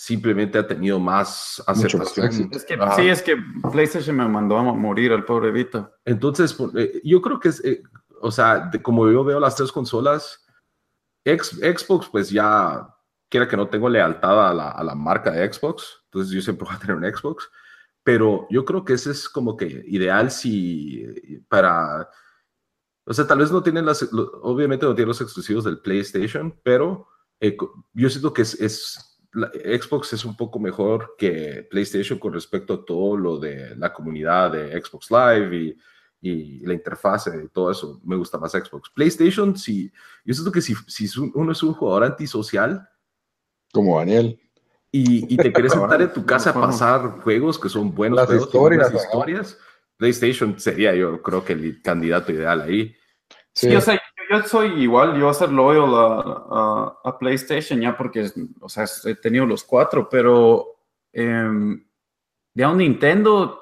simplemente 0.01 0.57
ha 0.57 0.65
tenido 0.65 0.99
más 0.99 1.61
aceptación. 1.67 2.49
Es 2.51 2.65
que, 2.65 2.75
sí, 2.95 3.07
es 3.07 3.21
que 3.21 3.37
PlayStation 3.71 4.15
me 4.15 4.27
mandó 4.27 4.57
a 4.57 4.63
morir 4.63 5.11
al 5.11 5.25
pobre 5.25 5.51
Vita. 5.51 5.93
Entonces, 6.03 6.57
eh, 6.75 7.01
yo 7.03 7.21
creo 7.21 7.39
que 7.39 7.49
es, 7.49 7.63
eh, 7.63 7.83
o 8.19 8.31
sea, 8.31 8.71
como 8.81 9.07
yo 9.11 9.23
veo 9.23 9.39
las 9.39 9.55
tres 9.55 9.71
consolas, 9.71 10.43
Xbox, 11.23 12.09
pues 12.09 12.31
ya, 12.31 12.89
quiera 13.29 13.47
que 13.47 13.55
no 13.55 13.69
tengo 13.69 13.87
lealtad 13.89 14.49
a 14.49 14.53
la, 14.55 14.71
a 14.71 14.83
la, 14.83 14.95
marca 14.95 15.29
de 15.29 15.53
Xbox, 15.53 16.01
entonces 16.05 16.33
yo 16.33 16.41
siempre 16.41 16.65
voy 16.65 16.75
a 16.75 16.79
tener 16.79 16.95
un 16.95 17.05
Xbox, 17.05 17.47
pero 18.03 18.47
yo 18.49 18.65
creo 18.65 18.83
que 18.83 18.93
ese 18.93 19.11
es 19.11 19.29
como 19.29 19.55
que 19.55 19.83
ideal 19.85 20.31
si 20.31 21.05
para 21.47 22.09
o 23.05 23.13
sea, 23.13 23.27
tal 23.27 23.37
vez 23.37 23.51
no 23.51 23.61
tienen 23.61 23.85
las, 23.85 24.07
obviamente 24.41 24.87
no 24.87 24.95
tienen 24.95 25.09
los 25.09 25.21
exclusivos 25.21 25.63
del 25.63 25.79
PlayStation, 25.79 26.59
pero 26.63 27.07
eh, 27.39 27.55
yo 27.93 28.09
siento 28.09 28.33
que 28.33 28.41
es, 28.41 28.59
es 28.59 29.10
Xbox 29.33 30.13
es 30.13 30.25
un 30.25 30.35
poco 30.35 30.59
mejor 30.59 31.15
que 31.17 31.65
PlayStation 31.69 32.19
con 32.19 32.33
respecto 32.33 32.73
a 32.73 32.85
todo 32.85 33.15
lo 33.15 33.37
de 33.37 33.75
la 33.77 33.93
comunidad 33.93 34.51
de 34.51 34.81
Xbox 34.81 35.09
Live 35.09 35.55
y, 35.55 35.77
y 36.21 36.65
la 36.65 36.73
interfase 36.73 37.31
y 37.45 37.47
todo 37.49 37.71
eso. 37.71 38.01
Me 38.03 38.15
gusta 38.15 38.37
más 38.37 38.51
Xbox. 38.51 38.89
PlayStation, 38.89 39.55
sí, 39.55 39.91
yo 40.25 40.33
siento 40.33 40.51
que 40.51 40.61
si, 40.61 40.75
si 40.87 41.07
uno 41.33 41.51
es 41.53 41.63
un 41.63 41.73
jugador 41.73 42.03
antisocial, 42.03 42.87
como 43.71 43.97
Daniel, 43.99 44.39
y, 44.91 45.33
y 45.33 45.37
te 45.37 45.53
quieres 45.53 45.71
sentar 45.71 46.01
en 46.01 46.11
tu 46.11 46.25
casa 46.25 46.49
a 46.49 46.53
pasar 46.53 47.21
juegos 47.21 47.57
que 47.57 47.69
son 47.69 47.95
buenos 47.95 48.17
las 48.17 48.27
juegos, 48.27 48.47
historias, 48.47 48.93
historias, 48.93 49.57
PlayStation 49.95 50.59
sería 50.59 50.93
yo 50.93 51.21
creo 51.21 51.45
que 51.45 51.53
el 51.53 51.81
candidato 51.81 52.33
ideal 52.33 52.61
ahí. 52.61 52.93
Sí, 53.53 53.69
sí 53.69 53.75
o 53.75 53.81
sea, 53.81 54.01
yo 54.31 54.43
soy 54.43 54.81
igual, 54.81 55.13
yo 55.15 55.25
voy 55.25 55.31
a 55.31 55.33
ser 55.33 55.51
loyal 55.51 55.93
a, 55.93 56.97
a, 57.03 57.19
PlayStation 57.19 57.79
ya 57.81 57.97
porque, 57.97 58.31
o 58.59 58.69
sea, 58.69 58.85
he 59.05 59.15
tenido 59.15 59.45
los 59.45 59.63
cuatro, 59.63 60.07
pero 60.09 60.77
eh, 61.11 61.49
ya 62.53 62.69
un 62.69 62.77
Nintendo, 62.77 63.61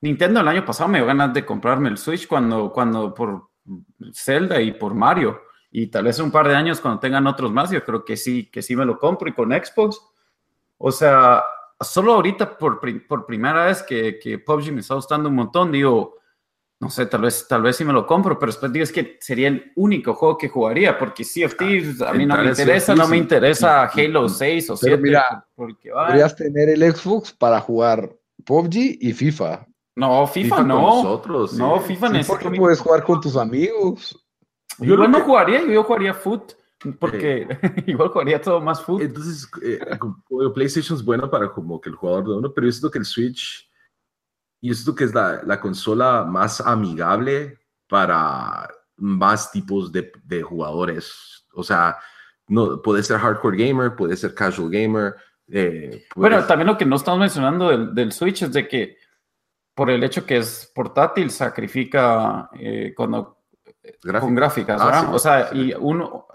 Nintendo 0.00 0.40
el 0.40 0.48
año 0.48 0.64
pasado 0.64 0.88
me 0.88 0.98
dio 0.98 1.06
ganas 1.06 1.32
de 1.32 1.44
comprarme 1.44 1.88
el 1.88 1.98
Switch 1.98 2.26
cuando, 2.26 2.72
cuando 2.72 3.14
por 3.14 3.48
Zelda 4.12 4.60
y 4.60 4.72
por 4.72 4.94
Mario. 4.94 5.40
Y 5.70 5.86
tal 5.86 6.04
vez 6.04 6.18
un 6.18 6.32
par 6.32 6.48
de 6.48 6.56
años 6.56 6.80
cuando 6.80 7.00
tengan 7.00 7.26
otros 7.26 7.52
más, 7.52 7.70
yo 7.70 7.84
creo 7.84 8.04
que 8.04 8.16
sí, 8.16 8.50
que 8.50 8.62
sí 8.62 8.74
me 8.74 8.84
lo 8.84 8.98
compro. 8.98 9.28
Y 9.28 9.32
con 9.32 9.50
Xbox, 9.52 10.00
o 10.78 10.90
sea, 10.90 11.44
solo 11.80 12.14
ahorita 12.14 12.58
por, 12.58 12.80
por 13.06 13.26
primera 13.26 13.66
vez 13.66 13.82
que, 13.82 14.18
que 14.18 14.38
PUBG 14.38 14.72
me 14.72 14.80
está 14.80 14.94
gustando 14.94 15.28
un 15.28 15.36
montón, 15.36 15.70
digo, 15.70 16.19
no 16.80 16.88
sé, 16.88 17.04
tal 17.04 17.20
vez, 17.20 17.46
tal 17.46 17.60
vez 17.60 17.76
sí 17.76 17.84
me 17.84 17.92
lo 17.92 18.06
compro, 18.06 18.38
pero 18.38 18.50
después 18.50 18.72
digo 18.72 18.84
es 18.84 18.90
que 18.90 19.18
sería 19.20 19.48
el 19.48 19.70
único 19.76 20.14
juego 20.14 20.38
que 20.38 20.48
jugaría, 20.48 20.96
porque 20.96 21.24
Sea 21.24 21.46
of 21.46 21.56
Thieves 21.56 22.00
a 22.00 22.14
mí 22.14 22.24
no 22.24 22.38
me 22.38 22.48
interesa, 22.48 22.94
no 22.94 23.06
me 23.06 23.18
interesa 23.18 23.84
Halo 23.84 24.28
6 24.30 24.70
o 24.70 24.76
7. 24.78 24.96
Mira, 24.96 25.46
porque, 25.54 25.90
podrías 25.90 26.34
tener 26.34 26.70
el 26.70 26.90
Xbox 26.94 27.32
para 27.32 27.60
jugar 27.60 28.16
PUBG 28.46 28.96
y 28.98 29.12
FIFA. 29.12 29.66
No, 29.96 30.26
FIFA, 30.26 30.62
no. 30.62 30.80
Nosotros, 30.80 31.52
No, 31.52 31.80
FIFA 31.80 32.22
sí, 32.22 32.26
Porque 32.26 32.50
puedes 32.50 32.80
jugar 32.80 33.04
con 33.04 33.20
tus 33.20 33.36
amigos. 33.36 34.18
Yo 34.78 34.96
no 34.96 35.20
jugaría, 35.20 35.62
yo 35.66 35.84
jugaría 35.84 36.14
Foot. 36.14 36.54
Porque 36.98 37.46
igual 37.86 38.08
jugaría 38.08 38.40
todo 38.40 38.58
más 38.58 38.80
foot. 38.80 39.02
Entonces, 39.02 39.46
eh, 39.62 39.78
PlayStation 40.54 40.96
es 40.96 41.04
bueno 41.04 41.30
para 41.30 41.52
como 41.52 41.78
que 41.78 41.90
el 41.90 41.94
jugador 41.94 42.24
de 42.24 42.34
uno, 42.36 42.52
pero 42.54 42.66
yo 42.66 42.72
siento 42.72 42.90
que 42.90 42.98
el 43.00 43.04
Switch 43.04 43.69
y 44.60 44.70
esto 44.70 44.94
que 44.94 45.04
es 45.04 45.14
la, 45.14 45.42
la, 45.44 45.60
consola 45.60 46.24
más 46.24 46.60
amigable 46.60 47.58
para 47.88 48.68
más 48.96 49.50
tipos 49.50 49.90
de, 49.90 50.12
de, 50.24 50.42
jugadores. 50.42 51.46
O 51.54 51.62
sea, 51.62 51.98
no, 52.48 52.82
puede 52.82 53.02
ser 53.02 53.18
hardcore 53.18 53.56
gamer, 53.56 53.96
puede 53.96 54.16
ser 54.16 54.34
casual 54.34 54.70
gamer. 54.70 55.16
Eh, 55.48 56.04
Bueno, 56.14 56.44
también 56.44 56.66
lo 56.66 56.76
que 56.76 56.84
no 56.84 56.96
estamos 56.96 57.20
mencionando 57.20 57.70
del, 57.70 57.94
del, 57.94 58.12
Switch 58.12 58.42
es 58.42 58.52
de 58.52 58.68
que 58.68 58.96
por 59.74 59.90
el 59.90 60.04
hecho 60.04 60.26
que 60.26 60.36
es 60.36 60.70
portátil, 60.74 61.30
sacrifica 61.30 62.50
eh, 62.58 62.92
cuando, 62.94 63.38
con 64.20 64.34
gráficas, 64.34 64.80
ah, 64.82 65.10
o 65.10 65.18
sea, 65.18 65.48
y 65.54 65.72
uno, 65.72 66.26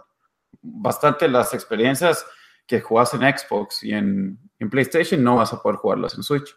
bastante 0.61 1.27
las 1.27 1.53
experiencias 1.53 2.25
que 2.65 2.81
juegas 2.81 3.13
en 3.13 3.21
Xbox 3.21 3.83
y 3.83 3.93
en, 3.93 4.39
en 4.57 4.69
PlayStation 4.69 5.23
no 5.23 5.35
vas 5.35 5.53
a 5.53 5.61
poder 5.61 5.77
jugarlas 5.77 6.15
en 6.15 6.23
Switch. 6.23 6.55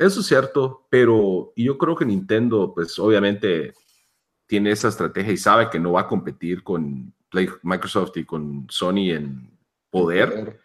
Eso 0.00 0.20
es 0.20 0.26
cierto, 0.26 0.86
pero 0.88 1.52
yo 1.54 1.76
creo 1.76 1.94
que 1.94 2.06
Nintendo, 2.06 2.72
pues 2.74 2.98
obviamente 2.98 3.74
tiene 4.46 4.70
esa 4.70 4.88
estrategia 4.88 5.34
y 5.34 5.36
sabe 5.36 5.68
que 5.68 5.78
no 5.78 5.92
va 5.92 6.00
a 6.00 6.08
competir 6.08 6.62
con 6.64 7.12
Microsoft 7.62 8.16
y 8.16 8.24
con 8.24 8.66
Sony 8.70 9.10
en 9.10 9.58
poder. 9.90 10.58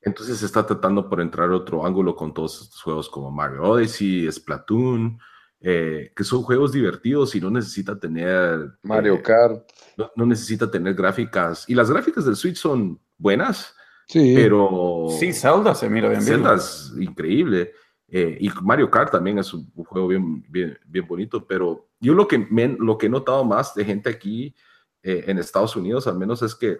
Entonces 0.00 0.42
está 0.42 0.66
tratando 0.66 1.08
por 1.08 1.20
entrar 1.20 1.52
otro 1.52 1.86
ángulo 1.86 2.16
con 2.16 2.34
todos 2.34 2.62
estos 2.62 2.82
juegos 2.82 3.08
como 3.08 3.30
Mario 3.30 3.62
Odyssey, 3.62 4.30
Splatoon, 4.32 5.20
eh, 5.60 6.12
que 6.14 6.24
son 6.24 6.42
juegos 6.42 6.72
divertidos 6.72 7.32
y 7.36 7.40
no 7.40 7.50
necesita 7.50 7.96
tener... 7.96 8.72
Mario 8.82 9.14
eh, 9.14 9.22
Kart. 9.22 9.70
No, 10.16 10.26
necesita 10.26 10.68
tener 10.68 10.94
gráficas. 10.94 11.64
Y 11.68 11.76
las 11.76 11.92
gráficas 11.92 12.24
del 12.24 12.34
Switch 12.34 12.56
son 12.56 13.00
buenas, 13.18 13.72
sí. 14.08 14.32
pero... 14.34 15.06
Sí, 15.20 15.32
Zelda 15.32 15.76
se 15.76 15.88
mira 15.88 16.08
bien. 16.08 16.22
Zelda 16.22 16.56
es 16.56 16.92
increíble. 16.98 17.72
Eh, 18.16 18.38
y 18.38 18.48
Mario 18.62 18.88
Kart 18.92 19.10
también 19.10 19.40
es 19.40 19.52
un, 19.52 19.68
juego 19.74 20.06
bien, 20.06 20.44
bien, 20.48 20.78
bien, 20.86 21.04
bonito, 21.04 21.44
pero 21.44 21.88
yo 21.98 22.14
lo 22.14 22.28
que, 22.28 22.38
me, 22.38 22.68
lo 22.68 22.96
que 22.96 23.06
he 23.06 23.08
notado 23.08 23.44
más 23.44 23.74
de 23.74 23.84
gente 23.84 24.08
aquí 24.08 24.54
eh, 25.02 25.24
en 25.26 25.36
Estados 25.36 25.74
Unidos, 25.74 26.06
al 26.06 26.16
menos, 26.16 26.40
es 26.42 26.54
que 26.54 26.78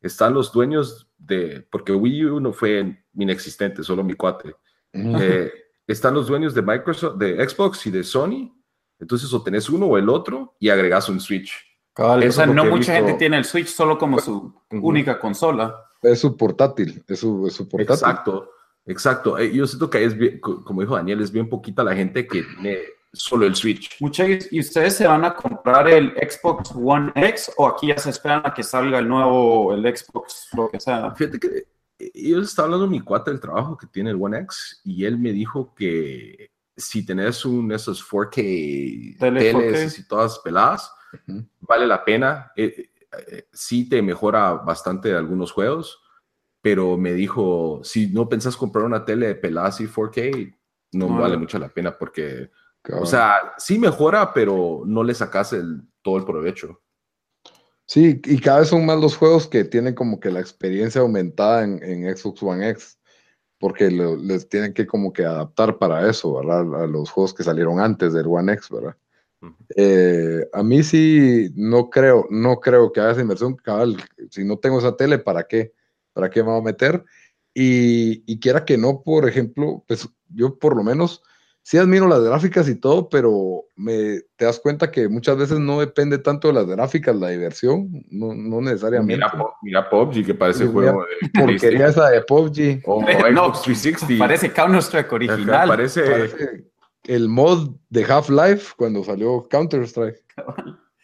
están 0.00 0.32
los 0.32 0.52
dueños 0.52 1.10
de, 1.18 1.66
porque 1.72 1.90
Wii 1.90 2.26
U 2.26 2.38
no 2.38 2.52
fue 2.52 3.02
inexistente, 3.14 3.82
solo 3.82 4.04
mi 4.04 4.14
cuate. 4.14 4.54
Eh, 4.92 5.52
están 5.88 6.14
los 6.14 6.28
dueños 6.28 6.54
de 6.54 6.62
Microsoft, 6.62 7.16
de 7.16 7.48
Xbox 7.48 7.84
y 7.88 7.90
de 7.90 8.04
Sony. 8.04 8.56
Entonces, 9.00 9.34
o 9.34 9.42
tenés 9.42 9.68
uno 9.70 9.86
o 9.86 9.98
el 9.98 10.08
otro 10.08 10.54
y 10.60 10.68
agregas 10.68 11.08
un 11.08 11.18
Switch. 11.18 11.52
o 11.96 12.30
sea, 12.30 12.46
no 12.46 12.64
mucha 12.66 12.94
gente 12.94 13.14
tiene 13.14 13.38
el 13.38 13.44
Switch 13.44 13.66
solo 13.66 13.98
como 13.98 14.20
su 14.20 14.54
única 14.70 15.18
consola. 15.18 15.84
Es 16.00 16.20
su 16.20 16.36
portátil, 16.36 17.02
es 17.08 17.18
su, 17.18 17.48
es 17.48 17.54
su 17.54 17.68
portátil. 17.68 17.92
Exacto. 17.92 18.50
Exacto. 18.90 19.38
Eh, 19.38 19.52
yo 19.52 19.66
siento 19.66 19.88
que 19.88 20.04
es 20.04 20.16
bien, 20.16 20.40
como 20.40 20.80
dijo 20.80 20.96
Daniel, 20.96 21.20
es 21.20 21.30
bien 21.30 21.48
poquita 21.48 21.84
la 21.84 21.94
gente 21.94 22.26
que 22.26 22.42
tiene 22.42 22.80
solo 23.12 23.46
el 23.46 23.54
Switch. 23.54 23.96
Muchachos, 24.00 24.48
¿y 24.50 24.58
ustedes 24.58 24.96
se 24.96 25.06
van 25.06 25.24
a 25.24 25.34
comprar 25.34 25.88
el 25.88 26.12
Xbox 26.16 26.72
One 26.74 27.12
X 27.14 27.52
o 27.56 27.68
aquí 27.68 27.88
ya 27.88 27.98
se 27.98 28.10
esperan 28.10 28.42
a 28.44 28.52
que 28.52 28.64
salga 28.64 28.98
el 28.98 29.08
nuevo, 29.08 29.72
el 29.74 29.82
Xbox, 29.96 30.48
lo 30.56 30.68
que 30.68 30.80
sea? 30.80 31.14
Fíjate 31.14 31.38
que 31.38 31.66
eh, 31.98 32.10
yo 32.14 32.40
estaba 32.40 32.66
hablando 32.66 32.86
de 32.86 32.90
mi 32.90 33.00
cuate 33.00 33.30
del 33.30 33.40
trabajo 33.40 33.76
que 33.76 33.86
tiene 33.86 34.10
el 34.10 34.20
One 34.20 34.38
X 34.40 34.80
y 34.84 35.04
él 35.04 35.18
me 35.18 35.32
dijo 35.32 35.72
que 35.74 36.50
si 36.76 37.06
tenés 37.06 37.44
un 37.44 37.70
esos 37.70 38.04
4K 38.04 39.18
teles 39.18 39.98
y 39.98 40.08
todas 40.08 40.38
peladas, 40.40 40.92
vale 41.60 41.86
la 41.86 42.04
pena. 42.04 42.50
Eh, 42.56 42.90
sí 43.52 43.88
te 43.88 44.02
mejora 44.02 44.52
bastante 44.54 45.14
algunos 45.14 45.52
juegos 45.52 46.00
pero 46.60 46.96
me 46.96 47.12
dijo, 47.12 47.80
si 47.82 48.08
no 48.08 48.28
pensás 48.28 48.56
comprar 48.56 48.84
una 48.84 49.04
tele 49.04 49.28
de 49.28 49.34
pelada 49.34 49.70
y 49.78 49.84
4K, 49.84 50.56
no 50.92 51.08
vale 51.08 51.36
mucho 51.36 51.58
la 51.58 51.68
pena 51.68 51.96
porque, 51.96 52.50
o 52.92 53.06
sea, 53.06 53.54
sí 53.58 53.78
mejora, 53.78 54.34
pero 54.34 54.82
no 54.84 55.02
le 55.02 55.14
sacas 55.14 55.52
el, 55.52 55.82
todo 56.02 56.18
el 56.18 56.24
provecho. 56.24 56.82
Sí, 57.86 58.20
y 58.24 58.38
cada 58.38 58.60
vez 58.60 58.68
son 58.68 58.86
más 58.86 59.00
los 59.00 59.16
juegos 59.16 59.48
que 59.48 59.64
tienen 59.64 59.94
como 59.94 60.20
que 60.20 60.30
la 60.30 60.40
experiencia 60.40 61.00
aumentada 61.00 61.64
en, 61.64 61.82
en 61.82 62.16
Xbox 62.16 62.42
One 62.42 62.68
X, 62.70 63.00
porque 63.58 63.90
les 63.90 64.48
tienen 64.48 64.72
que 64.72 64.86
como 64.86 65.12
que 65.12 65.24
adaptar 65.24 65.76
para 65.78 66.08
eso, 66.08 66.34
¿verdad? 66.34 66.82
A 66.82 66.86
los 66.86 67.10
juegos 67.10 67.34
que 67.34 67.42
salieron 67.42 67.80
antes 67.80 68.12
del 68.12 68.26
One 68.26 68.52
X, 68.54 68.68
¿verdad? 68.70 68.96
Eh, 69.74 70.48
a 70.52 70.62
mí 70.62 70.82
sí, 70.82 71.50
no 71.54 71.88
creo, 71.88 72.26
no 72.30 72.60
creo 72.60 72.92
que 72.92 73.00
haga 73.00 73.12
esa 73.12 73.22
inversión, 73.22 73.56
cabal, 73.56 73.96
si 74.30 74.44
no 74.44 74.58
tengo 74.58 74.78
esa 74.78 74.96
tele, 74.96 75.18
¿para 75.18 75.44
qué? 75.44 75.72
¿Para 76.12 76.30
qué 76.30 76.42
me 76.42 76.50
voy 76.50 76.60
a 76.60 76.64
meter? 76.64 77.04
Y, 77.54 78.38
quiera 78.40 78.64
que 78.64 78.78
no, 78.78 79.02
por 79.02 79.28
ejemplo, 79.28 79.84
pues 79.86 80.08
yo 80.28 80.58
por 80.58 80.76
lo 80.76 80.84
menos 80.84 81.22
sí 81.62 81.78
admiro 81.78 82.08
las 82.08 82.22
gráficas 82.22 82.68
y 82.68 82.76
todo, 82.76 83.08
pero 83.08 83.64
me, 83.76 84.20
te 84.36 84.44
das 84.44 84.60
cuenta 84.60 84.90
que 84.90 85.08
muchas 85.08 85.36
veces 85.36 85.58
no 85.58 85.80
depende 85.80 86.18
tanto 86.18 86.48
de 86.48 86.54
las 86.54 86.66
gráficas, 86.66 87.16
la 87.16 87.28
diversión, 87.28 87.90
no, 88.10 88.34
no 88.34 88.60
necesariamente. 88.60 89.16
Mira, 89.16 89.32
mira 89.62 89.90
PUBG, 89.90 90.26
que 90.26 90.34
parece 90.34 90.66
juego 90.66 91.04
de... 91.04 91.40
Porquería 91.40 91.88
esa 91.88 92.08
de 92.10 92.22
PUBG. 92.22 92.82
O 92.86 93.02
no, 93.32 93.52
360. 93.52 94.18
Parece 94.18 94.52
Counter-Strike 94.52 95.12
original. 95.12 95.68
Parece... 95.68 96.02
parece... 96.02 96.70
el 97.04 97.28
mod 97.28 97.76
de 97.88 98.04
Half-Life 98.04 98.74
cuando 98.76 99.04
salió 99.04 99.46
Counter-Strike. 99.48 100.24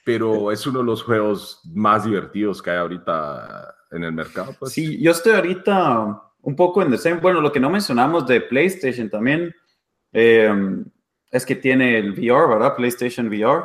Pero 0.05 0.53
es 0.53 0.67
uno 0.67 0.79
de 0.79 0.85
los 0.85 1.03
juegos 1.03 1.61
más 1.75 2.05
divertidos 2.05 2.63
que 2.63 2.71
hay 2.71 2.79
ahorita 2.79 3.76
en 3.91 4.05
el 4.05 4.13
mercado. 4.13 4.55
Pues. 4.59 4.73
Sí, 4.73 5.01
yo 5.01 5.11
estoy 5.13 5.33
ahorita 5.35 6.23
un 6.43 6.57
poco 6.57 6.83
en 6.83 6.97
the 6.97 7.15
Bueno, 7.15 7.41
lo 7.41 7.53
que 7.53 7.61
no 7.61 7.71
mencionamos 7.71 8.27
de 8.27 8.41
PlayStation 8.41 9.11
también 9.11 9.55
eh, 10.13 10.53
es 11.31 11.45
que 11.45 11.57
tiene 11.57 11.99
el 11.99 12.13
VR, 12.13 12.49
¿verdad? 12.49 12.77
PlayStation 12.77 13.27
VR. 13.29 13.65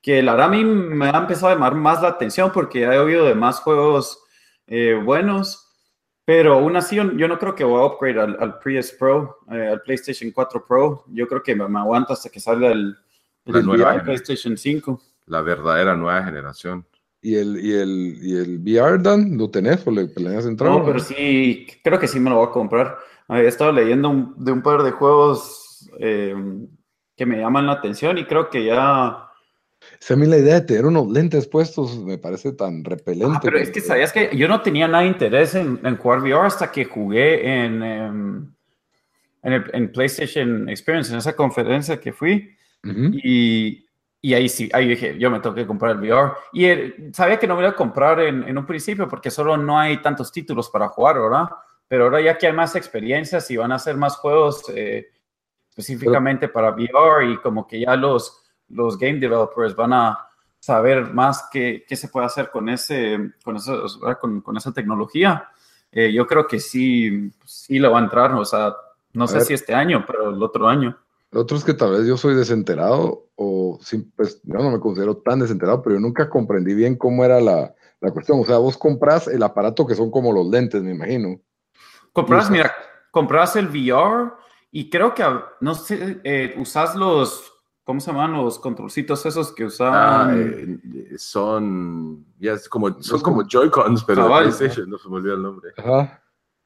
Que 0.00 0.22
la 0.22 0.32
verdad 0.32 0.48
a 0.48 0.50
mí 0.50 0.64
me 0.64 1.10
ha 1.10 1.18
empezado 1.18 1.48
a 1.48 1.54
llamar 1.54 1.74
más 1.74 2.02
la 2.02 2.08
atención 2.08 2.50
porque 2.52 2.82
he 2.82 2.98
oído 2.98 3.26
de 3.26 3.34
más 3.34 3.60
juegos 3.60 4.22
eh, 4.66 4.94
buenos. 4.94 5.68
Pero 6.24 6.54
aún 6.54 6.76
así, 6.76 6.96
yo, 6.96 7.04
no 7.04 7.38
creo 7.38 7.54
que 7.54 7.64
voy 7.64 7.80
a 7.82 7.86
upgrade 7.86 8.20
al, 8.20 8.36
al 8.40 8.58
PS 8.58 8.92
Pro, 8.92 9.38
eh, 9.50 9.68
al 9.68 9.82
PlayStation 9.82 10.30
4 10.30 10.64
Pro. 10.66 11.04
Yo 11.08 11.26
creo 11.28 11.42
que 11.42 11.54
me, 11.54 11.68
me 11.68 11.80
aguanto 11.80 12.12
hasta 12.12 12.30
que 12.30 12.40
salga 12.40 12.72
el, 12.72 12.96
el 13.44 14.02
PlayStation 14.04 14.56
5. 14.56 15.02
La 15.26 15.42
verdadera 15.42 15.96
nueva 15.96 16.24
generación. 16.24 16.86
¿Y 17.24 17.36
el, 17.36 17.64
y 17.64 17.72
el, 17.72 18.18
y 18.20 18.36
el 18.36 18.58
VR, 18.58 18.98
Dan? 19.00 19.38
¿Lo 19.38 19.48
tenés 19.48 19.86
o 19.86 19.90
le 19.90 20.06
planeas 20.06 20.44
entrar? 20.44 20.70
No, 20.70 20.84
pero 20.84 20.98
sí, 20.98 21.66
creo 21.82 21.98
que 21.98 22.08
sí 22.08 22.18
me 22.18 22.30
lo 22.30 22.36
voy 22.36 22.48
a 22.48 22.50
comprar. 22.50 22.98
He 23.28 23.46
estado 23.46 23.72
leyendo 23.72 24.34
de 24.36 24.52
un 24.52 24.60
par 24.60 24.82
de 24.82 24.90
juegos 24.90 25.88
eh, 25.98 26.34
que 27.16 27.24
me 27.24 27.38
llaman 27.38 27.66
la 27.66 27.74
atención 27.74 28.18
y 28.18 28.24
creo 28.24 28.50
que 28.50 28.64
ya 28.64 29.32
a 30.10 30.16
mí 30.16 30.26
la 30.26 30.38
idea 30.38 30.54
de 30.54 30.66
tener 30.66 30.86
unos 30.86 31.08
lentes 31.08 31.46
puestos 31.46 31.98
me 31.98 32.18
parece 32.18 32.52
tan 32.52 32.84
repelente. 32.84 33.36
Ah, 33.36 33.40
pero 33.42 33.58
es 33.58 33.70
que 33.70 33.80
sabías 33.80 34.12
que 34.12 34.36
yo 34.36 34.48
no 34.48 34.60
tenía 34.60 34.88
nada 34.88 35.04
de 35.04 35.10
interés 35.10 35.54
en, 35.54 35.80
en 35.84 35.96
jugar 35.96 36.20
VR 36.20 36.46
hasta 36.46 36.70
que 36.70 36.84
jugué 36.84 37.64
en, 37.64 37.82
em, 37.82 38.52
en, 39.42 39.52
el, 39.52 39.64
en 39.72 39.92
PlayStation 39.92 40.68
Experience, 40.68 41.12
en 41.12 41.18
esa 41.18 41.34
conferencia 41.34 42.00
que 42.00 42.12
fui. 42.12 42.50
y, 42.84 43.86
y, 44.22 44.34
ahí 44.34 44.48
sí, 44.48 44.70
ahí 44.72 44.88
dije, 44.88 45.18
yo 45.18 45.30
me 45.30 45.40
tengo 45.40 45.54
que 45.54 45.66
comprar 45.66 45.92
el 45.92 45.98
VR. 45.98 46.32
Y 46.52 47.12
sabía 47.12 47.38
que 47.38 47.46
no 47.46 47.56
me 47.56 47.62
iba 47.62 47.70
a 47.70 47.76
comprar 47.76 48.20
en, 48.20 48.44
en, 48.44 48.56
un 48.56 48.64
principio 48.64 49.08
porque 49.08 49.30
solo 49.30 49.56
no 49.56 49.78
hay 49.78 50.00
tantos 50.00 50.32
títulos 50.32 50.70
para 50.70 50.88
jugar, 50.88 51.20
¿verdad? 51.20 51.48
Pero 51.88 52.04
ahora 52.04 52.20
ya 52.20 52.38
que 52.38 52.46
hay 52.46 52.52
más 52.52 52.74
experiencias 52.76 53.50
y 53.50 53.56
van 53.56 53.72
a 53.72 53.74
hacer 53.74 53.96
más 53.96 54.16
juegos 54.16 54.64
eh, 54.70 55.10
específicamente 55.68 56.48
para 56.48 56.70
VR 56.70 57.30
y 57.30 57.36
como 57.38 57.66
que 57.66 57.80
ya 57.80 57.96
los 57.96 58.42
los 58.72 58.98
game 58.98 59.18
developers 59.18 59.76
van 59.76 59.92
a 59.92 60.28
saber 60.58 61.12
más 61.12 61.48
qué, 61.50 61.84
qué 61.86 61.96
se 61.96 62.08
puede 62.08 62.26
hacer 62.26 62.50
con, 62.50 62.68
ese, 62.68 63.32
con, 63.44 63.56
eso, 63.56 63.84
con, 64.20 64.40
con 64.40 64.56
esa 64.56 64.72
tecnología. 64.72 65.48
Eh, 65.90 66.12
yo 66.12 66.26
creo 66.26 66.46
que 66.46 66.58
sí, 66.60 67.30
sí 67.44 67.78
lo 67.78 67.90
va 67.90 67.98
a 67.98 68.04
entrar, 68.04 68.32
o 68.34 68.44
sea, 68.44 68.74
no 69.12 69.26
sé 69.26 69.42
si 69.42 69.54
este 69.54 69.74
año, 69.74 70.04
pero 70.06 70.30
el 70.30 70.42
otro 70.42 70.68
año. 70.68 70.96
Lo 71.32 71.40
otro 71.40 71.56
es 71.56 71.64
que 71.64 71.74
tal 71.74 71.92
vez 71.92 72.06
yo 72.06 72.16
soy 72.16 72.34
desenterado 72.34 73.30
o 73.36 73.78
pues 74.16 74.40
yo 74.44 74.58
no 74.58 74.70
me 74.70 74.78
considero 74.78 75.16
tan 75.16 75.40
desenterado, 75.40 75.82
pero 75.82 75.96
yo 75.96 76.00
nunca 76.00 76.28
comprendí 76.28 76.74
bien 76.74 76.96
cómo 76.96 77.24
era 77.24 77.40
la, 77.40 77.74
la 78.00 78.10
cuestión. 78.12 78.38
O 78.40 78.44
sea, 78.44 78.58
vos 78.58 78.76
compras 78.76 79.26
el 79.28 79.42
aparato 79.42 79.86
que 79.86 79.94
son 79.94 80.10
como 80.10 80.32
los 80.32 80.46
lentes, 80.46 80.82
me 80.82 80.92
imagino. 80.92 81.40
Compras, 82.12 82.50
mira, 82.50 82.72
compras 83.10 83.56
el 83.56 83.68
VR 83.68 84.32
y 84.70 84.90
creo 84.90 85.14
que, 85.14 85.24
no 85.60 85.74
sé, 85.74 86.20
eh, 86.22 86.54
usas 86.58 86.94
los 86.94 87.52
¿Cómo 87.84 87.98
se 87.98 88.12
llaman 88.12 88.32
los 88.32 88.60
controlcitos 88.60 89.26
esos 89.26 89.52
que 89.52 89.64
usaban? 89.64 90.30
Ah, 90.30 90.34
eh, 90.36 91.18
son, 91.18 92.24
ya 92.38 92.54
como, 92.70 93.02
son 93.02 93.20
como 93.20 93.42
Joy-Cons, 93.42 94.04
pero 94.04 94.22
de 94.22 94.28
PlayStation, 94.28 94.88
no 94.88 94.98
se 94.98 95.08
me 95.08 95.16
olvidó 95.16 95.34
el 95.34 95.42
nombre. 95.42 95.70
Ajá. 95.76 96.22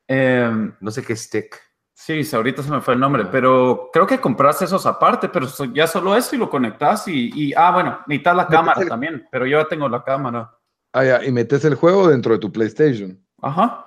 Em, 0.06 0.74
no 0.78 0.90
sé 0.90 1.02
qué 1.02 1.16
stick. 1.16 1.58
Sí, 1.98 2.20
ahorita 2.30 2.62
se 2.62 2.70
me 2.70 2.82
fue 2.82 2.92
el 2.92 3.00
nombre, 3.00 3.24
pero 3.24 3.88
creo 3.90 4.06
que 4.06 4.20
compraste 4.20 4.66
esos 4.66 4.84
aparte, 4.84 5.30
pero 5.30 5.46
ya 5.72 5.86
solo 5.86 6.14
eso 6.14 6.36
y 6.36 6.38
lo 6.38 6.50
conectas 6.50 7.08
y, 7.08 7.30
y 7.34 7.54
ah, 7.54 7.70
bueno, 7.70 8.00
necesitas 8.06 8.36
la 8.36 8.46
cámara 8.46 8.86
también, 8.86 9.26
pero 9.32 9.46
yo 9.46 9.58
ya 9.58 9.66
tengo 9.66 9.88
la 9.88 10.04
cámara. 10.04 10.54
Ah, 10.92 11.04
ya, 11.04 11.24
y 11.24 11.32
metes 11.32 11.64
el 11.64 11.74
juego 11.74 12.06
dentro 12.08 12.34
de 12.34 12.38
tu 12.38 12.52
PlayStation. 12.52 13.18
Ajá. 13.40 13.86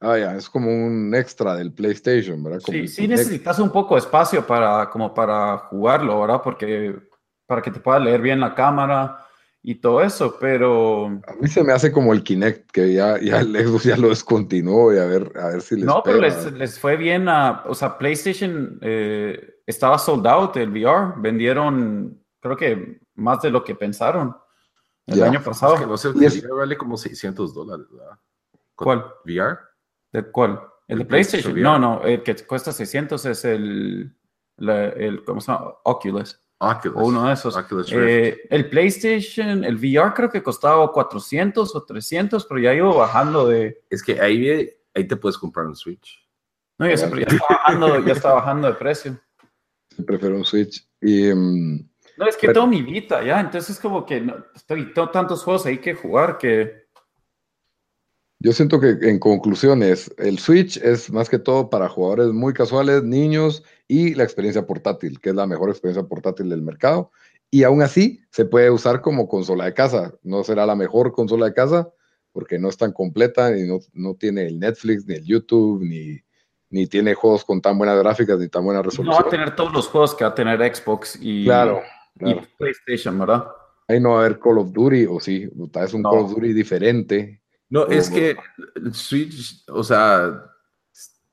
Ah, 0.00 0.18
ya, 0.18 0.36
es 0.36 0.50
como 0.50 0.68
un 0.68 1.14
extra 1.14 1.56
del 1.56 1.72
PlayStation, 1.72 2.42
¿verdad? 2.44 2.60
sí, 2.60 2.86
sí 2.88 3.08
necesitas 3.08 3.58
un 3.58 3.70
poco 3.70 3.94
de 3.94 4.00
espacio 4.00 4.46
para, 4.46 4.90
como 4.90 5.14
para 5.14 5.56
jugarlo, 5.56 6.20
¿verdad? 6.20 6.42
Porque 6.44 6.94
para 7.46 7.62
que 7.62 7.70
te 7.70 7.80
pueda 7.80 7.98
leer 7.98 8.20
bien 8.20 8.38
la 8.38 8.54
cámara 8.54 9.25
y 9.68 9.74
todo 9.74 10.00
eso, 10.00 10.36
pero... 10.38 11.06
A 11.26 11.32
mí 11.40 11.48
se 11.48 11.64
me 11.64 11.72
hace 11.72 11.90
como 11.90 12.12
el 12.12 12.22
Kinect, 12.22 12.70
que 12.70 12.94
ya, 12.94 13.20
ya 13.20 13.40
el 13.40 13.52
Xbox 13.52 13.82
ya 13.82 13.96
lo 13.96 14.10
descontinuó 14.10 14.94
y 14.94 14.98
a 14.98 15.06
ver, 15.06 15.32
a 15.36 15.48
ver 15.48 15.60
si 15.60 15.74
les 15.74 15.84
No, 15.84 16.02
pero 16.04 16.20
les, 16.20 16.52
les, 16.52 16.78
fue 16.78 16.96
bien 16.96 17.28
a... 17.28 17.64
O 17.66 17.74
sea, 17.74 17.98
PlayStation 17.98 18.78
eh, 18.80 19.56
estaba 19.66 19.98
sold 19.98 20.24
out 20.28 20.56
el 20.56 20.70
VR, 20.70 21.14
vendieron 21.16 22.22
creo 22.38 22.56
que 22.56 23.00
más 23.16 23.42
de 23.42 23.50
lo 23.50 23.64
que 23.64 23.74
pensaron 23.74 24.36
el 25.06 25.20
año 25.20 25.42
pasado. 25.42 25.74
Es 25.74 25.80
que 25.80 25.86
no 25.88 25.96
sé, 25.96 26.08
el 26.10 26.14
VR 26.14 26.52
vale 26.52 26.76
como 26.76 26.96
600 26.96 27.52
dólares, 27.52 27.86
¿verdad? 27.90 28.18
¿Cuál? 28.76 29.04
¿VR? 29.24 29.58
¿De 30.12 30.30
cuál? 30.30 30.60
¿El 30.86 30.98
de 31.00 31.04
PlayStation? 31.06 31.60
No, 31.60 31.76
no, 31.76 32.02
el 32.04 32.22
que 32.22 32.36
cuesta 32.46 32.70
600 32.70 33.26
es 33.26 33.44
el, 33.44 34.16
el 34.58 35.24
¿cómo 35.24 35.40
se 35.40 35.50
llama? 35.50 35.74
Oculus. 35.82 36.40
Oculus. 36.58 36.96
O 36.96 37.06
uno 37.06 37.26
de 37.26 37.34
esos. 37.34 37.56
Eh, 37.92 38.46
el 38.50 38.68
PlayStation, 38.70 39.64
el 39.64 39.76
VR 39.76 40.14
creo 40.14 40.30
que 40.30 40.42
costaba 40.42 40.90
400 40.90 41.74
o 41.74 41.84
300, 41.84 42.46
pero 42.46 42.60
ya 42.60 42.72
iba 42.72 42.92
bajando 42.94 43.46
de... 43.46 43.82
Es 43.90 44.02
que 44.02 44.20
ahí, 44.20 44.70
ahí 44.94 45.06
te 45.06 45.16
puedes 45.16 45.36
comprar 45.36 45.66
un 45.66 45.76
Switch. 45.76 46.26
No, 46.78 46.86
ya, 46.86 46.94
está, 46.94 47.08
bajando, 47.48 48.06
ya 48.06 48.12
está 48.12 48.32
bajando 48.34 48.68
de 48.68 48.74
precio. 48.74 49.20
Prefiero 50.06 50.36
un 50.36 50.44
Switch. 50.44 50.86
Y, 51.00 51.30
um, 51.30 51.88
no, 52.16 52.26
es 52.26 52.36
que 52.36 52.48
tengo 52.48 52.66
mi 52.66 52.82
Vita, 52.82 53.22
ya, 53.22 53.40
entonces 53.40 53.70
es 53.76 53.80
como 53.80 54.06
que 54.06 54.20
no, 54.20 54.44
tengo 54.66 55.10
tantos 55.10 55.42
juegos 55.42 55.66
ahí 55.66 55.78
que 55.78 55.94
jugar 55.94 56.38
que 56.38 56.85
yo 58.46 58.52
siento 58.52 58.78
que 58.78 58.90
en 59.02 59.18
conclusiones, 59.18 60.14
el 60.18 60.38
Switch 60.38 60.76
es 60.76 61.10
más 61.10 61.28
que 61.28 61.40
todo 61.40 61.68
para 61.68 61.88
jugadores 61.88 62.28
muy 62.28 62.52
casuales, 62.52 63.02
niños 63.02 63.64
y 63.88 64.14
la 64.14 64.22
experiencia 64.22 64.64
portátil, 64.64 65.18
que 65.18 65.30
es 65.30 65.34
la 65.34 65.48
mejor 65.48 65.68
experiencia 65.68 66.06
portátil 66.06 66.48
del 66.48 66.62
mercado. 66.62 67.10
Y 67.50 67.64
aún 67.64 67.82
así 67.82 68.20
se 68.30 68.44
puede 68.44 68.70
usar 68.70 69.00
como 69.00 69.26
consola 69.26 69.64
de 69.64 69.74
casa. 69.74 70.14
No 70.22 70.44
será 70.44 70.64
la 70.64 70.76
mejor 70.76 71.10
consola 71.10 71.46
de 71.46 71.54
casa 71.54 71.88
porque 72.30 72.56
no 72.60 72.68
es 72.68 72.76
tan 72.76 72.92
completa 72.92 73.58
y 73.58 73.66
no, 73.66 73.80
no 73.94 74.14
tiene 74.14 74.46
el 74.46 74.60
Netflix, 74.60 75.04
ni 75.08 75.16
el 75.16 75.24
YouTube, 75.24 75.82
ni, 75.82 76.20
ni 76.70 76.86
tiene 76.86 77.14
juegos 77.14 77.44
con 77.44 77.60
tan 77.60 77.76
buenas 77.76 77.98
gráficas 77.98 78.38
ni 78.38 78.46
tan 78.46 78.64
buena 78.64 78.80
resolución. 78.80 79.16
No 79.16 79.22
va 79.24 79.26
a 79.26 79.28
tener 79.28 79.56
todos 79.56 79.72
los 79.72 79.88
juegos 79.88 80.14
que 80.14 80.22
va 80.22 80.30
a 80.30 80.34
tener 80.36 80.72
Xbox 80.72 81.18
y, 81.20 81.46
claro, 81.46 81.82
y 82.20 82.32
PlayStation, 82.56 83.18
¿verdad? 83.18 83.44
Ahí 83.88 83.98
no 83.98 84.10
va 84.10 84.18
a 84.18 84.24
haber 84.26 84.38
Call 84.38 84.58
of 84.58 84.70
Duty, 84.70 85.06
o 85.06 85.18
sí, 85.18 85.50
es 85.82 85.94
un 85.94 86.04
Call 86.04 86.18
of 86.18 86.30
Duty 86.30 86.52
diferente. 86.52 87.42
No, 87.68 87.86
es 87.86 88.10
que 88.10 88.36
Switch, 88.92 89.64
o 89.68 89.82
sea, 89.82 90.44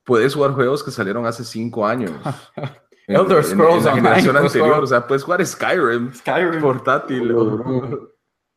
puedes 0.04 0.34
jugar 0.34 0.52
juegos 0.52 0.82
que 0.82 0.90
salieron 0.90 1.26
hace 1.26 1.44
cinco 1.44 1.86
años. 1.86 2.12
Elder 3.06 3.44
Scrolls 3.44 3.80
en, 3.80 3.84
la 3.84 3.94
generación 3.94 4.36
anterior, 4.36 4.82
o 4.82 4.86
sea, 4.86 5.06
puedes 5.06 5.22
jugar 5.22 5.44
Skyrim, 5.44 6.12
Skyrim. 6.14 6.60
portátil. 6.60 7.34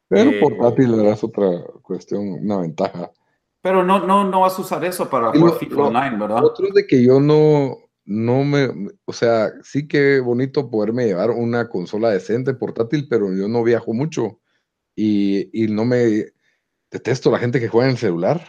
Pero 0.10 0.30
eh, 0.30 0.40
portátil 0.42 1.06
es 1.06 1.24
otra 1.24 1.48
cuestión, 1.82 2.30
una 2.30 2.60
ventaja. 2.60 3.12
Pero 3.62 3.84
no, 3.84 4.06
no, 4.06 4.24
no 4.24 4.42
vas 4.42 4.58
a 4.58 4.62
usar 4.62 4.86
eso 4.86 5.10
para 5.10 5.32
jugar 5.32 5.60
FIFA 5.60 5.84
Online, 5.84 6.18
¿verdad? 6.18 6.44
Otro 6.46 6.68
es 6.68 6.74
de 6.74 6.88
que 6.88 7.04
yo 7.04 7.20
no, 7.20 7.78
no 8.06 8.44
me, 8.46 8.90
o 9.04 9.12
sea, 9.12 9.52
sí 9.64 9.86
que 9.86 10.22
bonito 10.22 10.70
poderme 10.70 11.08
llevar 11.08 11.32
una 11.32 11.68
consola 11.68 12.12
decente 12.12 12.54
portátil, 12.54 13.08
pero 13.10 13.34
yo 13.34 13.50
no 13.50 13.64
viajo 13.64 13.94
mucho 13.94 14.40
y, 14.96 15.50
y 15.52 15.68
no 15.68 15.84
me, 15.84 16.28
detesto 16.92 17.32
la 17.32 17.40
gente 17.40 17.60
que 17.60 17.68
juega 17.68 17.88
en 17.88 17.92
el 17.92 17.98
celular. 17.98 18.48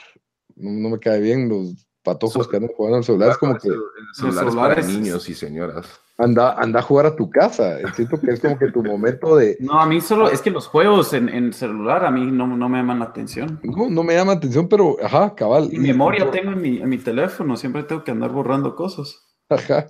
No, 0.56 0.88
me 0.88 0.98
cae 0.98 1.20
bien 1.20 1.48
los 1.48 1.86
patojos 2.02 2.48
que 2.48 2.56
andan 2.56 2.72
jugando 2.74 2.96
en 2.96 3.00
el 3.00 3.04
celular. 3.04 3.30
Es 3.30 3.38
como 3.38 3.56
que. 3.56 3.68
El 3.68 4.34
celular 4.34 4.54
para 4.54 4.82
niños 4.82 5.28
y 5.28 5.34
señoras. 5.34 5.86
Anda, 6.16 6.54
anda 6.54 6.80
a 6.80 6.82
jugar 6.82 7.06
a 7.06 7.14
tu 7.14 7.30
casa. 7.30 7.78
Siento 7.94 8.20
que 8.20 8.32
es 8.32 8.40
como 8.40 8.58
que 8.58 8.72
tu 8.72 8.82
momento 8.82 9.36
de. 9.36 9.56
No, 9.60 9.80
a 9.80 9.86
mí 9.86 10.00
solo. 10.00 10.28
Es 10.28 10.42
que 10.42 10.50
los 10.50 10.66
juegos 10.66 11.12
en, 11.12 11.28
en 11.28 11.52
celular 11.52 12.04
a 12.04 12.10
mí 12.10 12.26
no, 12.26 12.46
no, 12.46 12.68
me 12.68 12.78
llaman 12.78 12.98
la 12.98 13.04
atención. 13.06 13.60
No, 13.62 13.88
no 13.88 14.02
me 14.02 14.14
llama 14.14 14.32
la 14.32 14.38
atención, 14.38 14.68
pero. 14.68 14.96
Ajá, 15.02 15.34
cabal. 15.34 15.68
Y 15.70 15.78
memoria 15.78 16.30
tengo 16.30 16.52
en 16.52 16.60
mi, 16.60 16.78
en 16.78 16.88
mi 16.88 16.98
teléfono. 16.98 17.56
Siempre 17.56 17.84
tengo 17.84 18.02
que 18.02 18.10
andar 18.10 18.32
borrando 18.32 18.74
cosas. 18.74 19.24
Ajá. 19.48 19.86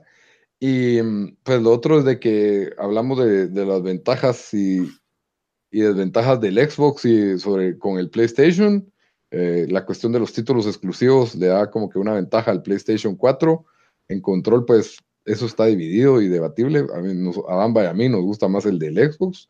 Y 0.60 1.00
pues 1.44 1.62
lo 1.62 1.70
otro 1.70 1.98
es 1.98 2.04
de 2.04 2.18
que 2.18 2.72
hablamos 2.78 3.18
de, 3.18 3.46
de 3.46 3.64
las 3.64 3.80
ventajas 3.82 4.52
y 4.52 4.90
y 5.70 5.80
desventajas 5.80 6.40
del 6.40 6.56
Xbox 6.58 7.04
y 7.04 7.38
sobre 7.38 7.78
con 7.78 7.98
el 7.98 8.10
PlayStation. 8.10 8.90
Eh, 9.30 9.66
la 9.68 9.84
cuestión 9.84 10.12
de 10.12 10.20
los 10.20 10.32
títulos 10.32 10.66
exclusivos 10.66 11.34
le 11.34 11.48
da 11.48 11.70
como 11.70 11.90
que 11.90 11.98
una 11.98 12.14
ventaja 12.14 12.50
al 12.50 12.62
PlayStation 12.62 13.16
4. 13.16 13.64
En 14.08 14.20
control, 14.20 14.64
pues 14.64 14.96
eso 15.24 15.46
está 15.46 15.66
dividido 15.66 16.22
y 16.22 16.28
debatible. 16.28 16.86
A, 16.94 17.00
mí, 17.00 17.32
a 17.48 17.54
Bamba 17.54 17.84
y 17.84 17.86
a 17.86 17.94
mí 17.94 18.08
nos 18.08 18.22
gusta 18.22 18.48
más 18.48 18.64
el 18.64 18.78
del 18.78 18.96
Xbox. 18.96 19.48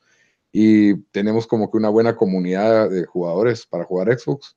Y 0.50 0.96
tenemos 1.12 1.46
como 1.46 1.70
que 1.70 1.76
una 1.76 1.90
buena 1.90 2.16
comunidad 2.16 2.90
de 2.90 3.04
jugadores 3.04 3.66
para 3.66 3.84
jugar 3.84 4.18
Xbox 4.18 4.56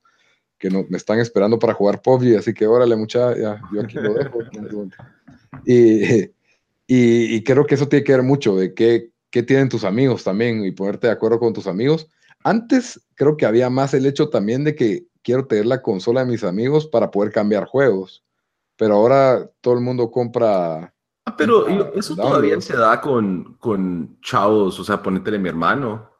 que 0.61 0.69
no, 0.69 0.85
me 0.89 0.97
están 0.97 1.19
esperando 1.19 1.57
para 1.57 1.73
jugar 1.73 2.01
PUBG, 2.03 2.37
así 2.37 2.53
que 2.53 2.67
órale, 2.67 2.95
mucha, 2.95 3.35
ya, 3.35 3.59
yo 3.73 3.81
aquí 3.81 3.95
lo 3.95 4.13
dejo. 4.13 4.39
y, 5.65 6.21
y, 6.85 7.35
y, 7.35 7.43
creo 7.43 7.65
que 7.65 7.73
eso 7.73 7.87
tiene 7.87 8.03
que 8.05 8.11
ver 8.11 8.21
mucho 8.21 8.55
de 8.55 8.75
qué, 8.75 9.10
qué 9.31 9.41
tienen 9.43 9.69
tus 9.69 9.83
amigos 9.83 10.23
también 10.23 10.63
y 10.63 10.71
ponerte 10.71 11.07
de 11.07 11.13
acuerdo 11.13 11.39
con 11.39 11.53
tus 11.53 11.67
amigos. 11.67 12.07
Antes 12.43 13.01
creo 13.15 13.37
que 13.37 13.45
había 13.45 13.69
más 13.69 13.93
el 13.93 14.05
hecho 14.05 14.29
también 14.29 14.63
de 14.63 14.75
que 14.75 15.07
quiero 15.23 15.47
tener 15.47 15.65
la 15.65 15.81
consola 15.81 16.23
de 16.23 16.31
mis 16.31 16.43
amigos 16.43 16.87
para 16.87 17.11
poder 17.11 17.31
cambiar 17.31 17.65
juegos, 17.65 18.23
pero 18.77 18.95
ahora 18.95 19.49
todo 19.61 19.75
el 19.75 19.81
mundo 19.81 20.11
compra. 20.11 20.93
Ah, 21.25 21.37
pero 21.37 21.93
eso 21.93 22.15
todavía 22.15 22.59
se 22.61 22.75
da 22.75 22.99
con, 22.99 23.55
con 23.59 24.19
chavos, 24.21 24.79
o 24.79 24.83
sea, 24.83 25.01
ponétele 25.01 25.39
mi 25.39 25.49
hermano, 25.49 26.10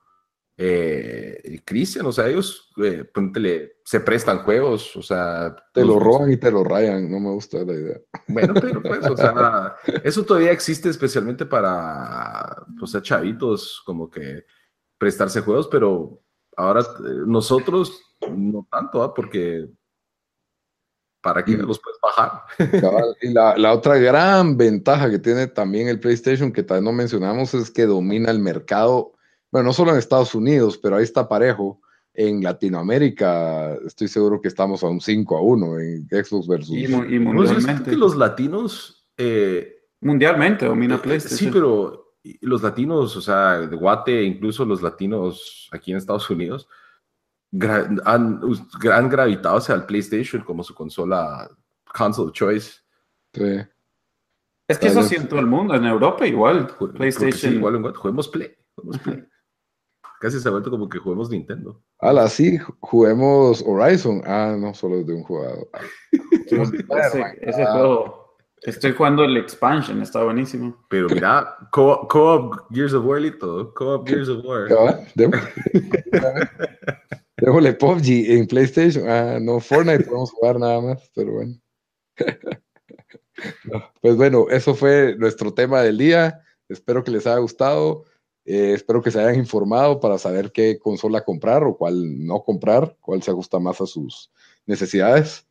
eh, 0.64 1.60
Cristian, 1.66 2.06
o 2.06 2.12
sea, 2.12 2.28
ellos, 2.28 2.72
eh, 2.78 3.10
se 3.84 4.00
prestan 4.00 4.44
juegos, 4.44 4.96
o 4.96 5.02
sea. 5.02 5.56
Te 5.74 5.84
lo 5.84 5.98
roban 5.98 6.32
y 6.32 6.38
te 6.38 6.52
lo 6.52 6.64
rayan, 6.64 7.10
no 7.10 7.20
me 7.20 7.32
gusta 7.32 7.66
la 7.66 7.74
idea. 7.74 8.00
Bueno, 8.28 8.54
pero 8.54 8.80
pues, 8.84 9.04
o 9.10 9.18
sea, 9.18 9.76
eso 10.04 10.24
todavía 10.24 10.52
existe 10.52 10.90
especialmente 10.90 11.48
para, 11.48 12.64
o 12.80 12.86
sea, 12.86 13.02
chavitos, 13.02 13.82
como 13.88 14.08
que 14.08 14.46
prestarse 15.00 15.42
juegos, 15.42 15.68
pero 15.68 16.22
ahora 16.56 16.82
eh, 16.82 17.24
nosotros 17.26 18.00
no 18.30 18.68
tanto, 18.70 19.02
¿ah? 19.02 19.16
porque 19.16 19.68
para 21.24 21.44
qué 21.44 21.54
los 21.54 21.80
puedes 21.80 22.00
bajar. 22.04 22.44
Y 23.24 23.34
la, 23.34 23.58
la, 23.58 23.74
otra 23.74 23.98
gran 23.98 24.58
ventaja 24.58 25.10
que 25.10 25.18
tiene 25.18 25.48
también 25.48 25.88
el 25.88 26.00
PlayStation, 26.00 26.52
que 26.52 26.62
tal 26.62 26.78
vez 26.78 26.84
no 26.84 26.92
mencionamos, 26.92 27.56
es 27.56 27.72
que 27.72 27.88
domina 27.88 28.30
el 28.30 28.40
mercado 28.40 29.14
bueno, 29.52 29.68
no 29.68 29.74
solo 29.74 29.92
en 29.92 29.98
Estados 29.98 30.34
Unidos, 30.34 30.78
pero 30.78 30.96
ahí 30.96 31.04
está 31.04 31.28
parejo. 31.28 31.82
En 32.14 32.44
Latinoamérica 32.44 33.76
estoy 33.86 34.08
seguro 34.08 34.42
que 34.42 34.48
estamos 34.48 34.84
a 34.84 34.88
un 34.88 35.00
5 35.00 35.38
a 35.38 35.42
1 35.42 35.80
en 35.80 36.08
Xbox 36.10 36.48
versus... 36.48 36.76
Y, 36.76 36.86
y 36.86 37.20
mundialmente. 37.20 37.92
que 37.92 37.98
los 37.98 38.16
latinos... 38.16 39.08
Eh, 39.18 39.78
mundialmente 40.02 40.66
domina 40.66 40.96
eh, 40.96 41.00
PlayStation. 41.00 41.38
Sí, 41.38 41.50
pero 41.52 42.16
los 42.42 42.62
latinos, 42.62 43.16
o 43.16 43.22
sea, 43.22 43.60
de 43.60 43.76
Guate, 43.76 44.24
incluso 44.24 44.66
los 44.66 44.82
latinos 44.82 45.70
aquí 45.72 45.92
en 45.92 45.98
Estados 45.98 46.30
Unidos, 46.30 46.68
han, 48.06 48.42
han 48.92 49.10
gravitado 49.10 49.58
hacia 49.58 49.76
el 49.76 49.86
PlayStation 49.86 50.44
como 50.44 50.64
su 50.64 50.74
consola 50.74 51.50
console 51.94 52.32
choice. 52.32 52.80
Sí. 53.34 53.60
Es 54.68 54.78
que 54.78 54.88
eso 54.88 55.04
sí 55.04 55.16
en 55.16 55.28
todo 55.28 55.40
el 55.40 55.48
mundo, 55.48 55.76
en 55.76 55.86
Europa 55.86 56.26
igual. 56.26 56.68
PlayStation. 56.94 57.54
igual 57.54 57.76
en 57.76 57.94
juguemos 57.94 58.28
Play. 58.30 58.56
Play. 59.04 59.24
Casi 60.22 60.40
se 60.40 60.48
ha 60.48 60.52
vuelto 60.52 60.70
como 60.70 60.88
que 60.88 61.00
juguemos 61.00 61.32
Nintendo. 61.32 61.82
Ala, 61.98 62.30
sí, 62.30 62.60
juguemos 62.80 63.64
Horizon. 63.66 64.22
Ah, 64.24 64.56
no, 64.56 64.72
solo 64.72 64.98
es 64.98 65.08
de 65.08 65.16
un 65.16 65.24
jugador. 65.24 65.68
ese, 67.42 67.66
juego. 67.66 68.38
Estoy 68.62 68.92
jugando 68.94 69.24
el 69.24 69.36
expansion, 69.38 70.00
está 70.00 70.24
buenísimo. 70.24 70.78
Pero 70.92 71.10
mira, 71.10 71.58
Co-op 71.72 72.54
Gears 72.70 72.94
of 72.94 73.04
War, 73.04 73.20
Lito. 73.20 73.74
Co-op 73.74 74.08
Gears 74.08 74.30
of 74.30 74.46
War. 74.46 74.70
Déjole 77.38 77.74
PUBG 77.74 78.30
en 78.30 78.46
PlayStation. 78.46 79.10
Ah, 79.10 79.40
no, 79.42 79.60
Fortnite 79.60 80.04
podemos 80.04 80.32
jugar 80.34 80.60
nada 80.60 80.82
más, 80.82 81.12
pero 81.16 81.32
bueno. 81.32 81.56
pues 84.02 84.16
bueno, 84.16 84.46
eso 84.52 84.76
fue 84.76 85.16
nuestro 85.18 85.52
tema 85.52 85.82
del 85.82 85.98
día. 85.98 86.44
Espero 86.70 87.04
que 87.04 87.10
les 87.10 87.26
haya 87.26 87.40
gustado. 87.40 88.06
Eh, 88.46 88.74
espero 88.74 89.02
que 89.02 89.12
se 89.12 89.20
hayan 89.20 89.36
informado 89.36 90.00
para 90.00 90.18
saber 90.18 90.52
qué 90.52 90.80
consola 90.80 91.24
comprar 91.24 91.64
o 91.64 91.78
cuál 91.78 92.26
no 92.26 92.42
comprar, 92.44 92.98
cuál 93.00 93.22
se 93.22 93.32
ajusta 93.32 93.60
más 93.60 93.80
a 93.82 93.86
sus 93.86 94.32
necesidades. 94.66 95.48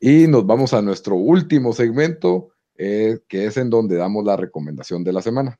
Y 0.00 0.26
nos 0.26 0.46
vamos 0.46 0.74
a 0.74 0.82
nuestro 0.82 1.16
último 1.16 1.72
segmento, 1.72 2.50
eh, 2.76 3.20
que 3.28 3.46
es 3.46 3.56
en 3.56 3.70
donde 3.70 3.96
damos 3.96 4.24
la 4.24 4.36
recomendación 4.36 5.02
de 5.02 5.12
la 5.12 5.22
semana. 5.22 5.58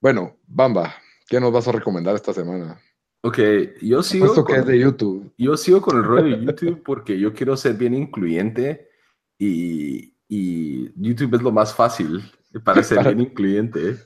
Bueno, 0.00 0.36
Bamba, 0.46 0.94
¿qué 1.28 1.38
nos 1.38 1.52
vas 1.52 1.68
a 1.68 1.72
recomendar 1.72 2.16
esta 2.16 2.32
semana? 2.32 2.80
Ok, 3.22 3.38
yo 3.82 4.02
sigo. 4.02 4.34
Con, 4.34 4.46
que 4.46 4.56
es 4.56 4.66
de 4.66 4.78
YouTube. 4.78 5.32
Yo 5.36 5.56
sigo 5.56 5.80
con 5.82 5.98
el 5.98 6.04
rollo 6.04 6.36
de 6.36 6.44
YouTube 6.46 6.82
porque 6.82 7.20
yo 7.20 7.34
quiero 7.34 7.56
ser 7.56 7.74
bien 7.74 7.94
incluyente 7.94 8.88
y, 9.38 10.14
y 10.26 10.90
YouTube 10.96 11.36
es 11.36 11.42
lo 11.42 11.52
más 11.52 11.74
fácil 11.74 12.22
para 12.64 12.82
ser 12.82 13.02
bien 13.04 13.20
incluyente. 13.20 13.96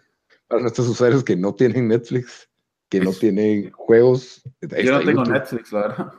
Para 0.46 0.62
nuestros 0.62 0.88
usuarios 0.88 1.24
que 1.24 1.36
no 1.36 1.54
tienen 1.54 1.88
Netflix, 1.88 2.48
que 2.88 3.00
no 3.00 3.12
tienen 3.12 3.70
juegos. 3.72 4.42
Yo 4.60 4.92
no 4.92 5.04
tengo 5.04 5.24
Netflix, 5.24 5.72
la 5.72 5.80
verdad. 5.80 6.12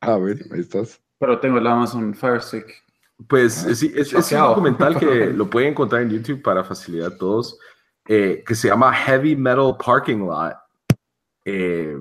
A 0.00 0.16
ver, 0.16 0.44
ahí 0.52 0.60
estás. 0.60 1.00
Pero 1.18 1.38
tengo 1.40 1.58
el 1.58 1.66
Amazon 1.66 2.14
Fire 2.14 2.40
Stick. 2.40 2.84
Pues 3.26 3.66
ah, 3.66 3.74
sí, 3.74 3.92
es, 3.96 4.12
es, 4.12 4.32
un 4.32 4.38
documental 4.38 4.98
que 4.98 5.26
lo 5.34 5.50
pueden 5.50 5.70
encontrar 5.70 6.02
en 6.02 6.10
YouTube 6.10 6.40
para 6.40 6.62
facilitar 6.62 7.12
a 7.12 7.18
todos, 7.18 7.58
eh, 8.06 8.44
que 8.46 8.54
se 8.54 8.68
llama 8.68 8.92
Heavy 8.92 9.34
Metal 9.34 9.76
Parking 9.84 10.18
Lot. 10.18 10.54
Eh, 11.44 12.00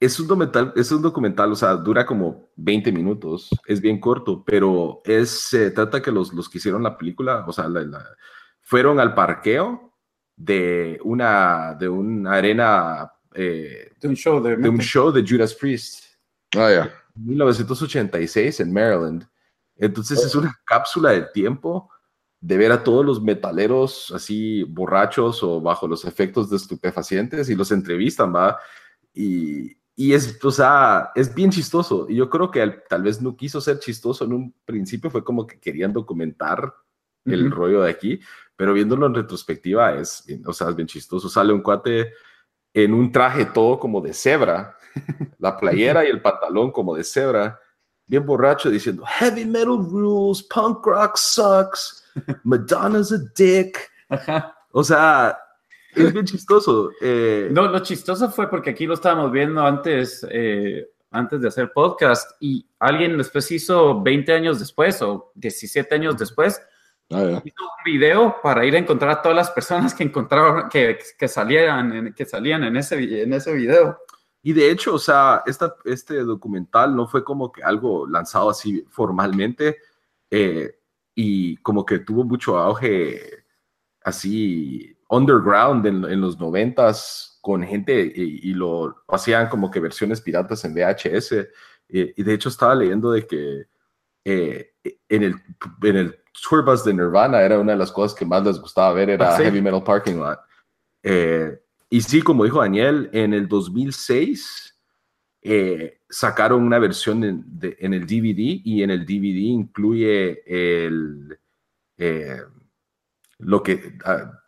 es 0.00 0.20
un 0.20 0.28
documental, 0.28 0.72
es 0.76 0.92
un 0.92 1.02
documental, 1.02 1.50
o 1.50 1.56
sea, 1.56 1.74
dura 1.74 2.06
como 2.06 2.48
20 2.54 2.92
minutos, 2.92 3.50
es 3.66 3.80
bien 3.80 3.98
corto, 3.98 4.44
pero 4.44 5.00
es, 5.04 5.30
se 5.30 5.72
trata 5.72 6.00
que 6.00 6.12
los, 6.12 6.32
los 6.32 6.48
que 6.48 6.58
hicieron 6.58 6.84
la 6.84 6.96
película, 6.96 7.44
o 7.44 7.52
sea, 7.52 7.68
fueron 8.68 9.00
al 9.00 9.14
parqueo 9.14 9.94
de 10.36 11.00
una, 11.02 11.74
de 11.74 11.88
una 11.88 12.34
arena, 12.34 13.10
eh, 13.34 13.92
de 13.98 14.08
un 14.08 14.14
show 14.14 14.42
de, 14.42 14.58
de 14.58 14.68
un 14.68 14.78
show 14.78 15.10
de 15.10 15.26
Judas 15.26 15.54
Priest. 15.54 16.04
Ah, 16.54 16.70
ya. 16.70 16.94
1986 17.14 18.60
en 18.60 18.70
Maryland. 18.70 19.26
Entonces 19.74 20.22
es 20.22 20.34
una 20.34 20.54
cápsula 20.66 21.12
de 21.12 21.22
tiempo 21.32 21.90
de 22.40 22.58
ver 22.58 22.70
a 22.70 22.84
todos 22.84 23.06
los 23.06 23.22
metaleros 23.22 24.12
así 24.14 24.64
borrachos 24.64 25.42
o 25.42 25.62
bajo 25.62 25.88
los 25.88 26.04
efectos 26.04 26.50
de 26.50 26.56
estupefacientes 26.56 27.48
y 27.48 27.54
los 27.54 27.72
entrevistan, 27.72 28.34
¿va? 28.34 28.58
Y, 29.14 29.78
y 29.96 30.12
es, 30.12 30.38
o 30.44 30.50
sea, 30.50 31.10
es 31.14 31.34
bien 31.34 31.50
chistoso. 31.50 32.04
Y 32.06 32.16
yo 32.16 32.28
creo 32.28 32.50
que 32.50 32.68
tal 32.86 33.02
vez 33.02 33.22
no 33.22 33.34
quiso 33.34 33.62
ser 33.62 33.78
chistoso 33.78 34.26
en 34.26 34.34
un 34.34 34.54
principio, 34.66 35.10
fue 35.10 35.24
como 35.24 35.46
que 35.46 35.58
querían 35.58 35.94
documentar 35.94 36.74
el 37.24 37.50
rollo 37.50 37.82
de 37.82 37.90
aquí, 37.90 38.20
pero 38.58 38.72
viéndolo 38.72 39.06
en 39.06 39.14
retrospectiva 39.14 39.94
es, 39.94 40.24
o 40.44 40.52
sea, 40.52 40.68
es 40.68 40.74
bien 40.74 40.88
chistoso. 40.88 41.28
Sale 41.28 41.52
un 41.52 41.62
cuate 41.62 42.12
en 42.74 42.92
un 42.92 43.12
traje 43.12 43.44
todo 43.44 43.78
como 43.78 44.00
de 44.00 44.12
cebra, 44.12 44.76
la 45.38 45.56
playera 45.56 46.04
y 46.04 46.08
el 46.08 46.20
pantalón 46.20 46.72
como 46.72 46.96
de 46.96 47.04
cebra, 47.04 47.60
bien 48.04 48.26
borracho 48.26 48.68
diciendo, 48.68 49.04
heavy 49.06 49.44
metal 49.44 49.78
rules, 49.78 50.42
punk 50.42 50.84
rock 50.84 51.16
sucks, 51.16 52.04
Madonna's 52.42 53.12
a 53.12 53.18
dick. 53.36 53.78
O 54.72 54.82
sea, 54.82 55.38
es 55.94 56.12
bien 56.12 56.26
chistoso. 56.26 56.90
Eh. 57.00 57.50
No, 57.52 57.68
lo 57.68 57.78
chistoso 57.78 58.28
fue 58.28 58.50
porque 58.50 58.70
aquí 58.70 58.86
lo 58.86 58.94
estábamos 58.94 59.30
viendo 59.30 59.64
antes, 59.64 60.26
eh, 60.32 60.84
antes 61.12 61.40
de 61.40 61.46
hacer 61.46 61.70
podcast 61.72 62.32
y 62.40 62.66
alguien 62.80 63.16
después 63.18 63.52
hizo 63.52 64.02
20 64.02 64.32
años 64.32 64.58
después 64.58 65.00
o 65.00 65.30
17 65.36 65.94
años 65.94 66.18
después, 66.18 66.60
ah, 67.10 67.40
hizo 67.44 67.64
un 67.64 67.84
video 67.84 68.36
para 68.42 68.64
ir 68.64 68.74
a 68.74 68.78
encontrar 68.78 69.10
a 69.10 69.22
todas 69.22 69.36
las 69.36 69.50
personas 69.50 69.94
que 69.94 70.04
encontraron, 70.04 70.68
que, 70.68 70.98
que 71.18 71.28
salían, 71.28 72.12
que 72.14 72.24
salían 72.24 72.64
en 72.64 72.76
ese, 72.76 73.22
en 73.22 73.32
ese 73.32 73.52
video. 73.52 73.98
Y 74.42 74.52
de 74.52 74.70
hecho, 74.70 74.94
o 74.94 74.98
sea, 74.98 75.42
esta, 75.46 75.74
este 75.84 76.22
documental 76.22 76.94
no 76.94 77.06
fue 77.06 77.24
como 77.24 77.50
que 77.50 77.62
algo 77.62 78.06
lanzado 78.06 78.50
así 78.50 78.84
formalmente 78.88 79.78
eh, 80.30 80.78
y 81.14 81.56
como 81.58 81.84
que 81.84 81.98
tuvo 81.98 82.24
mucho 82.24 82.56
auge 82.58 83.44
así 84.02 84.96
underground 85.10 85.86
en, 85.86 86.20
los 86.20 86.38
noventas 86.38 87.38
con 87.42 87.62
gente 87.62 88.00
y, 88.14 88.52
lo 88.54 89.04
hacían 89.08 89.48
como 89.48 89.70
que 89.70 89.80
versiones 89.80 90.20
piratas 90.20 90.64
en 90.64 90.74
VHS. 90.74 91.48
y 91.88 92.22
de 92.22 92.34
hecho 92.34 92.48
estaba 92.48 92.74
leyendo 92.74 93.12
de 93.12 93.26
que 93.26 93.66
eh, 94.30 94.74
en, 95.08 95.22
el, 95.22 95.34
en 95.82 95.96
el 95.96 96.18
tour 96.42 96.62
bus 96.62 96.84
de 96.84 96.92
Nirvana 96.92 97.40
era 97.40 97.58
una 97.58 97.72
de 97.72 97.78
las 97.78 97.90
cosas 97.90 98.16
que 98.16 98.26
más 98.26 98.44
les 98.44 98.60
gustaba 98.60 98.92
ver, 98.92 99.08
era 99.08 99.34
ah, 99.34 99.38
Heavy 99.38 99.62
Metal 99.62 99.82
Parking 99.82 100.16
Lot. 100.16 100.38
Eh, 101.02 101.58
y 101.88 102.00
sí, 102.02 102.20
como 102.20 102.44
dijo 102.44 102.60
Daniel, 102.60 103.08
en 103.14 103.32
el 103.32 103.48
2006 103.48 104.78
eh, 105.40 106.00
sacaron 106.10 106.62
una 106.62 106.78
versión 106.78 107.24
en, 107.24 107.58
en, 107.62 107.94
el 107.94 108.06
DVD 108.06 108.60
y 108.64 108.82
en 108.82 108.90
el 108.90 109.06
DVD 109.06 109.38
incluye 109.38 110.42
el, 110.46 111.38
lo 113.38 113.62
que... 113.62 113.96
Ah, 114.04 114.42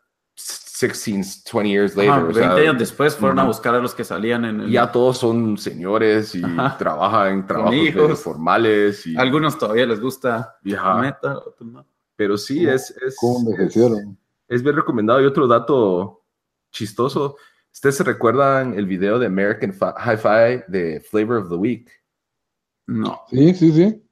16, 0.80 1.44
20 1.44 1.68
years 1.68 1.96
later. 1.96 2.32
20 2.32 2.60
años 2.60 2.78
después 2.78 3.14
fueron 3.14 3.38
a 3.38 3.44
buscar 3.44 3.74
a 3.74 3.78
los 3.78 3.94
que 3.94 4.02
salían 4.02 4.44
en 4.44 4.60
el... 4.62 4.70
Ya 4.70 4.90
todos 4.90 5.18
son 5.18 5.58
señores 5.58 6.34
y 6.34 6.42
trabajan 6.78 7.32
en 7.34 7.46
trabajos 7.46 8.20
formales. 8.20 9.06
Y... 9.06 9.16
Algunos 9.16 9.58
todavía 9.58 9.86
les 9.86 10.00
gusta 10.00 10.56
meta, 10.62 11.40
Pero 12.16 12.38
sí, 12.38 12.66
es, 12.66 12.90
es, 12.90 13.16
envejecieron? 13.22 14.16
Es, 14.48 14.62
bien 14.62 14.76
recomendado. 14.76 15.20
Y 15.20 15.26
otro 15.26 15.46
dato 15.46 16.22
chistoso. 16.70 17.36
¿Ustedes 17.72 17.96
se 17.96 18.04
recuerdan 18.04 18.74
el 18.74 18.86
video 18.86 19.18
de 19.18 19.26
American 19.26 19.72
Hi-Fi 19.72 20.64
de 20.66 21.00
Flavor 21.00 21.38
of 21.38 21.48
the 21.50 21.56
Week? 21.56 21.90
No. 22.86 23.20
Sí, 23.28 23.54
sí, 23.54 23.72
sí. 23.72 24.02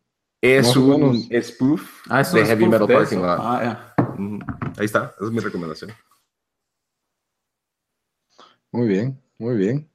Es 0.41 0.77
un 0.77 1.29
spoof 1.43 2.03
ah, 2.09 2.23
de 2.23 2.47
Heavy 2.47 2.69
Metal 2.69 2.87
Parking 2.87 3.17
Lot. 3.17 3.39
Ah, 3.41 3.95
Ahí 4.79 4.85
está, 4.85 5.13
esa 5.17 5.25
es 5.25 5.31
mi 5.33 5.41
recomendación. 5.41 5.93
Muy 8.73 8.87
bien, 8.87 9.21
muy 9.39 9.57
bien. 9.57 9.91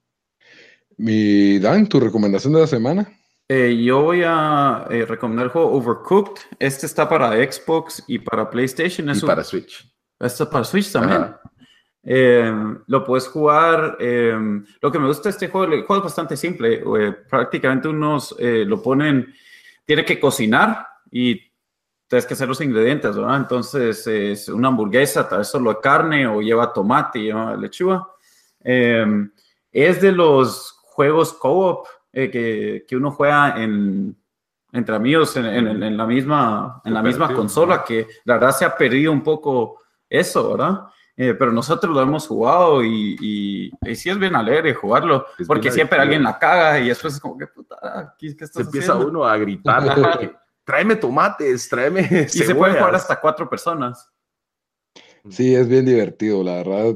Mi 0.98 1.60
Dan, 1.60 1.88
tu 1.88 2.00
recomendación 2.00 2.54
de 2.54 2.62
la 2.62 2.68
semana. 2.68 3.08
Eh, 3.48 3.84
yo 3.84 4.02
voy 4.02 4.24
a 4.26 4.88
eh, 4.90 5.06
recomendar 5.06 5.46
el 5.46 5.52
juego 5.52 5.72
Overcooked. 5.74 6.42
Este 6.60 6.86
está 6.86 7.08
para 7.08 7.34
Xbox 7.34 8.04
y 8.08 8.20
para 8.20 8.50
PlayStation. 8.50 9.16
y 9.16 9.20
para 9.22 9.44
Switch. 9.44 9.86
Este 10.20 10.46
para 10.46 10.64
Switch 10.64 10.92
también. 10.92 11.36
Eh, 12.04 12.52
lo 12.88 13.04
puedes 13.04 13.28
jugar. 13.28 13.98
lo 14.00 14.92
que 14.92 15.00
me 15.00 15.08
gusta 15.08 15.24
de 15.24 15.30
este 15.32 15.50
juego, 15.50 15.74
el 15.74 15.84
juego 15.84 15.98
es 16.02 16.04
bastante 16.06 16.36
simple. 16.36 16.84
prácticamente 17.30 17.88
unos 17.88 18.36
lo 18.40 18.82
ponen, 18.82 19.34
tiene 19.86 20.04
que 20.04 20.20
cocinar 20.20 20.88
y 21.12 21.40
tienes 22.08 22.26
que 22.26 22.34
hacer 22.34 22.48
los 22.48 22.62
ingredientes, 22.62 23.16
¿verdad? 23.16 23.38
Entonces 23.38 24.08
es 24.08 24.50
una 24.50 24.70
hamburguesa, 24.70 25.28
tal 25.28 25.40
vez 25.40 25.48
solo 25.48 25.74
de 25.74 25.80
carne 25.80 26.28
o 26.28 26.42
lleva 26.42 26.74
tomate, 26.74 27.20
lleva 27.20 27.56
lechuga. 27.56 28.08
Em, 28.64 29.32
es 29.72 30.02
de 30.02 30.12
los 30.12 30.72
juegos 30.84 31.34
co-op 31.34 31.88
eh, 32.12 32.30
que, 32.30 32.86
que, 32.88 32.96
uno 32.96 33.12
juega 33.12 33.62
en, 33.62 34.16
entre 34.72 34.96
amigos 34.96 35.36
en, 35.36 35.46
en, 35.46 35.84
en 35.84 35.98
la 35.98 36.06
misma, 36.06 36.82
en 36.86 36.94
la 36.94 37.02
misma 37.02 37.34
consola, 37.34 37.84
que 37.84 38.08
la 38.26 38.36
verdad 38.36 38.52
se 38.52 38.66
ha 38.66 38.76
perdido 38.76 39.12
un 39.12 39.24
poco 39.24 39.82
eso, 40.10 40.52
¿verdad? 40.52 40.88
eh, 41.16 41.36
pero 41.36 41.52
nosotros 41.52 41.94
lo 41.94 42.02
hemos 42.02 42.28
jugado 42.28 42.84
y, 42.84 43.72
y, 43.86 43.96
sí 43.96 44.10
es 44.10 44.18
bien 44.18 44.36
alegre 44.36 44.74
jugarlo, 44.74 45.28
porque 45.46 45.72
siempre 45.72 46.00
alguien 46.00 46.24
la 46.24 46.40
caga 46.40 46.80
y 46.80 46.88
después 46.88 47.14
es 47.14 47.20
como 47.20 47.38
que 47.38 47.48
puta, 47.48 48.16
¿qué, 48.18 48.28
estás 48.28 48.52
Se 48.52 48.62
empieza 48.62 48.96
uno 48.96 49.24
a 49.24 49.38
gritar, 49.38 49.84
tráeme 50.64 50.96
tomates, 50.96 51.70
tráeme. 51.70 52.02
Y 52.26 52.30
se 52.30 52.56
puede 52.56 52.74
jugar 52.74 52.96
hasta 52.96 53.20
cuatro 53.20 53.48
personas. 53.48 54.12
Sí, 55.30 55.56
es 55.56 55.68
bien 55.68 55.86
divertido, 55.86 56.44
la 56.44 56.56
verdad. 56.56 56.96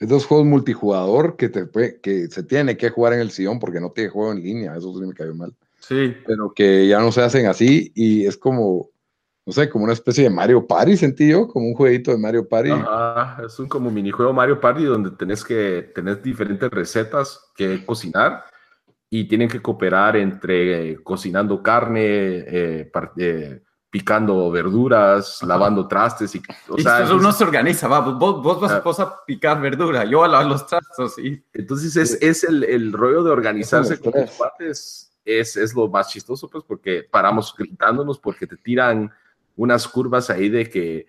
Es 0.00 0.08
dos 0.08 0.26
juegos 0.26 0.46
multijugador 0.46 1.36
que, 1.36 1.48
te, 1.48 1.68
que 2.00 2.26
se 2.28 2.42
tiene 2.42 2.76
que 2.76 2.90
jugar 2.90 3.12
en 3.12 3.20
el 3.20 3.30
sillón 3.30 3.60
porque 3.60 3.80
no 3.80 3.90
tiene 3.90 4.10
juego 4.10 4.32
en 4.32 4.42
línea, 4.42 4.76
eso 4.76 4.92
sí 4.98 5.06
me 5.06 5.14
cayó 5.14 5.34
mal. 5.34 5.54
Sí. 5.80 6.16
Pero 6.26 6.52
que 6.52 6.88
ya 6.88 7.00
no 7.00 7.12
se 7.12 7.22
hacen 7.22 7.46
así 7.46 7.92
y 7.94 8.26
es 8.26 8.36
como, 8.36 8.90
no 9.46 9.52
sé, 9.52 9.70
como 9.70 9.84
una 9.84 9.92
especie 9.92 10.24
de 10.24 10.30
Mario 10.30 10.66
Party, 10.66 10.96
sentí 10.96 11.30
yo, 11.30 11.46
como 11.46 11.66
un 11.66 11.74
jueguito 11.74 12.10
de 12.10 12.18
Mario 12.18 12.48
Party. 12.48 12.70
es 13.46 13.58
un 13.58 13.68
como 13.68 13.90
minijuego 13.90 14.32
Mario 14.32 14.60
Party 14.60 14.84
donde 14.84 15.12
tenés 15.12 15.44
que 15.44 15.92
tener 15.94 16.20
diferentes 16.20 16.68
recetas 16.68 17.40
que 17.56 17.84
cocinar 17.86 18.44
y 19.10 19.26
tienen 19.26 19.48
que 19.48 19.62
cooperar 19.62 20.16
entre 20.16 20.90
eh, 20.90 20.98
cocinando 21.02 21.62
carne, 21.62 22.00
eh, 22.04 22.90
eh, 23.16 23.62
picando 23.98 24.48
verduras, 24.50 25.42
lavando 25.42 25.88
trastes. 25.88 26.32
Y, 26.36 26.42
o 26.68 26.78
sea, 26.78 27.04
uno 27.12 27.32
se 27.32 27.42
organiza, 27.42 27.88
va, 27.88 27.98
vos, 28.00 28.40
vos 28.42 28.60
vas, 28.60 29.00
ah. 29.00 29.02
a 29.02 29.24
picar 29.26 29.60
verdura, 29.60 30.04
yo 30.04 30.22
a 30.22 30.28
lavar 30.28 30.46
los 30.46 30.66
trastos. 30.66 31.18
Y... 31.18 31.42
Entonces 31.52 31.96
es, 31.96 32.22
es 32.22 32.44
el, 32.44 32.62
el, 32.62 32.92
rollo 32.92 33.24
de 33.24 33.30
organizarse 33.30 33.98
con 33.98 34.12
tus 34.12 34.30
partes, 34.30 35.12
es, 35.24 35.56
es 35.56 35.74
lo 35.74 35.88
más 35.88 36.10
chistoso, 36.10 36.48
pues, 36.48 36.62
porque 36.62 37.06
paramos 37.10 37.52
gritándonos 37.58 38.20
porque 38.20 38.46
te 38.46 38.56
tiran 38.56 39.10
unas 39.56 39.88
curvas 39.88 40.30
ahí 40.30 40.48
de 40.48 40.70
que 40.70 41.06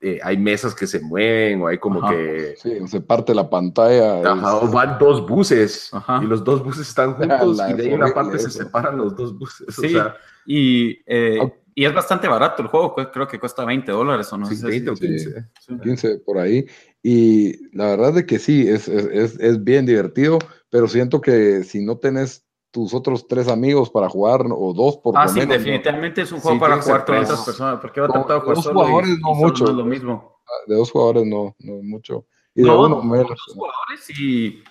eh, 0.00 0.18
hay 0.22 0.38
mesas 0.38 0.74
que 0.74 0.86
se 0.86 1.00
mueven 1.00 1.60
o 1.60 1.66
hay 1.66 1.76
como 1.76 2.08
que... 2.08 2.54
Sí, 2.56 2.78
se 2.88 3.02
parte 3.02 3.34
la 3.34 3.48
pantalla. 3.50 4.34
o 4.54 4.68
van 4.68 4.98
dos 4.98 5.28
buses 5.28 5.92
y 6.22 6.24
los 6.24 6.42
dos 6.42 6.64
buses 6.64 6.88
están 6.88 7.12
juntos 7.16 7.60
y 7.68 7.72
de 7.74 7.82
ahí 7.82 7.92
una 7.92 8.12
parte 8.14 8.38
se 8.38 8.50
separan 8.50 8.96
los 8.96 9.14
dos 9.14 9.38
buses. 9.38 9.66
Sí, 9.76 9.96
y, 10.46 10.98
eh, 11.06 11.38
y, 11.74 11.84
es 11.84 11.94
bastante 11.94 12.28
barato 12.28 12.62
el 12.62 12.68
juego, 12.68 12.94
creo 12.94 13.26
que 13.26 13.40
cuesta 13.40 13.64
20 13.64 13.90
dólares 13.92 14.32
o 14.32 14.38
no 14.38 14.46
sé. 14.46 14.66
20 14.66 14.90
o 14.90 14.94
15. 14.94 15.50
15 15.82 16.18
por 16.18 16.38
ahí. 16.38 16.66
Y 17.02 17.68
la 17.76 17.86
verdad 17.86 18.18
es 18.18 18.24
que 18.26 18.38
sí, 18.38 18.68
es, 18.68 18.88
es, 18.88 19.38
es 19.38 19.64
bien 19.64 19.86
divertido, 19.86 20.38
pero 20.70 20.88
siento 20.88 21.20
que 21.20 21.64
si 21.64 21.84
no 21.84 21.98
tenés 21.98 22.46
tus 22.72 22.94
otros 22.94 23.28
tres 23.28 23.48
amigos 23.48 23.90
para 23.90 24.08
jugar 24.08 24.46
o 24.50 24.72
dos 24.72 24.96
por 24.96 25.16
ah, 25.16 25.28
sí, 25.28 25.44
definitivamente 25.44 26.22
es 26.22 26.32
un 26.32 26.40
juego 26.40 26.58
para 26.58 26.80
jugar 26.80 27.04
con 27.04 27.18
otras 27.18 27.44
personas. 27.44 27.80
Porque 27.80 28.00
va 28.00 28.06
a 28.06 28.08
de 28.08 28.40
jugar 28.40 28.42
dos 28.42 28.66
jugadores 28.66 29.18
no 29.20 29.34
mucho. 29.34 29.72
lo 29.72 29.84
mismo. 29.84 30.40
Ah, 30.46 30.64
de 30.66 30.76
dos 30.76 30.90
jugadores 30.90 31.26
no, 31.26 31.54
no 31.58 31.82
mucho. 31.82 32.26
Y 32.54 32.62
de 32.62 32.70
uno 32.70 33.02
menos. 33.02 33.28
Dos 33.28 33.54
jugadores 33.54 34.10
y. 34.18 34.62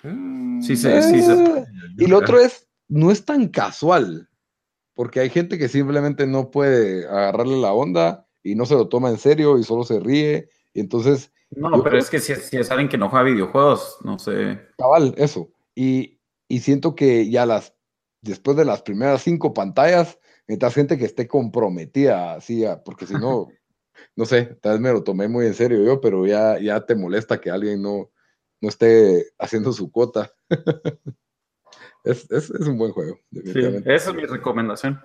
Sí, 0.60 0.76
sí, 0.76 1.02
sí, 1.02 1.30
eh, 1.30 1.64
Y 1.96 2.06
lo 2.06 2.18
otro 2.18 2.40
es, 2.40 2.68
no 2.88 3.10
es 3.10 3.24
tan 3.24 3.48
casual. 3.48 4.28
Porque 4.94 5.20
hay 5.20 5.30
gente 5.30 5.58
que 5.58 5.68
simplemente 5.68 6.26
no 6.26 6.50
puede 6.50 7.06
agarrarle 7.08 7.56
la 7.56 7.72
onda 7.72 8.26
y 8.42 8.54
no 8.54 8.66
se 8.66 8.74
lo 8.74 8.88
toma 8.88 9.10
en 9.10 9.18
serio 9.18 9.58
y 9.58 9.64
solo 9.64 9.84
se 9.84 10.00
ríe. 10.00 10.48
Y 10.74 10.80
entonces. 10.80 11.32
No, 11.50 11.82
pero 11.82 11.98
es 11.98 12.10
que 12.10 12.18
si, 12.18 12.34
si, 12.34 12.56
es 12.56 12.70
alguien 12.70 12.88
que 12.88 12.98
no 12.98 13.08
juega 13.08 13.24
videojuegos, 13.24 13.98
no 14.02 14.18
sé. 14.18 14.60
Cabal, 14.78 15.14
eso. 15.18 15.50
Y, 15.74 16.18
y 16.48 16.60
siento 16.60 16.94
que 16.94 17.30
ya 17.30 17.46
las 17.46 17.74
después 18.22 18.56
de 18.56 18.64
las 18.64 18.82
primeras 18.82 19.22
cinco 19.22 19.52
pantallas, 19.52 20.18
necesitas 20.46 20.74
gente 20.74 20.98
que 20.98 21.04
esté 21.04 21.28
comprometida, 21.28 22.34
así, 22.34 22.64
porque 22.84 23.06
si 23.06 23.14
no, 23.14 23.48
no 24.16 24.24
sé, 24.24 24.56
tal 24.62 24.72
vez 24.72 24.80
me 24.80 24.92
lo 24.92 25.02
tomé 25.02 25.28
muy 25.28 25.46
en 25.46 25.54
serio 25.54 25.84
yo, 25.84 26.00
pero 26.00 26.26
ya, 26.26 26.58
ya 26.58 26.86
te 26.86 26.94
molesta 26.94 27.40
que 27.40 27.50
alguien 27.50 27.82
no, 27.82 28.10
no 28.60 28.68
esté 28.68 29.26
haciendo 29.38 29.72
su 29.72 29.90
cuota. 29.90 30.32
es, 32.04 32.30
es, 32.30 32.50
es, 32.50 32.66
un 32.66 32.78
buen 32.78 32.92
juego. 32.92 33.18
Sí, 33.30 33.60
esa 33.86 34.10
es 34.10 34.14
mi 34.14 34.24
recomendación. 34.24 35.00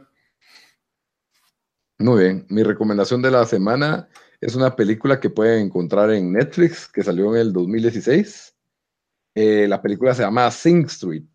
Muy 1.99 2.23
bien, 2.23 2.45
mi 2.49 2.63
recomendación 2.63 3.21
de 3.21 3.31
la 3.31 3.45
semana 3.45 4.07
es 4.39 4.55
una 4.55 4.75
película 4.75 5.19
que 5.19 5.29
pueden 5.29 5.65
encontrar 5.65 6.11
en 6.11 6.31
Netflix, 6.31 6.87
que 6.87 7.03
salió 7.03 7.33
en 7.35 7.41
el 7.41 7.53
2016. 7.53 8.55
Eh, 9.33 9.67
la 9.67 9.81
película 9.81 10.13
se 10.13 10.23
llama 10.23 10.49
Sing 10.51 10.85
Street. 10.85 11.25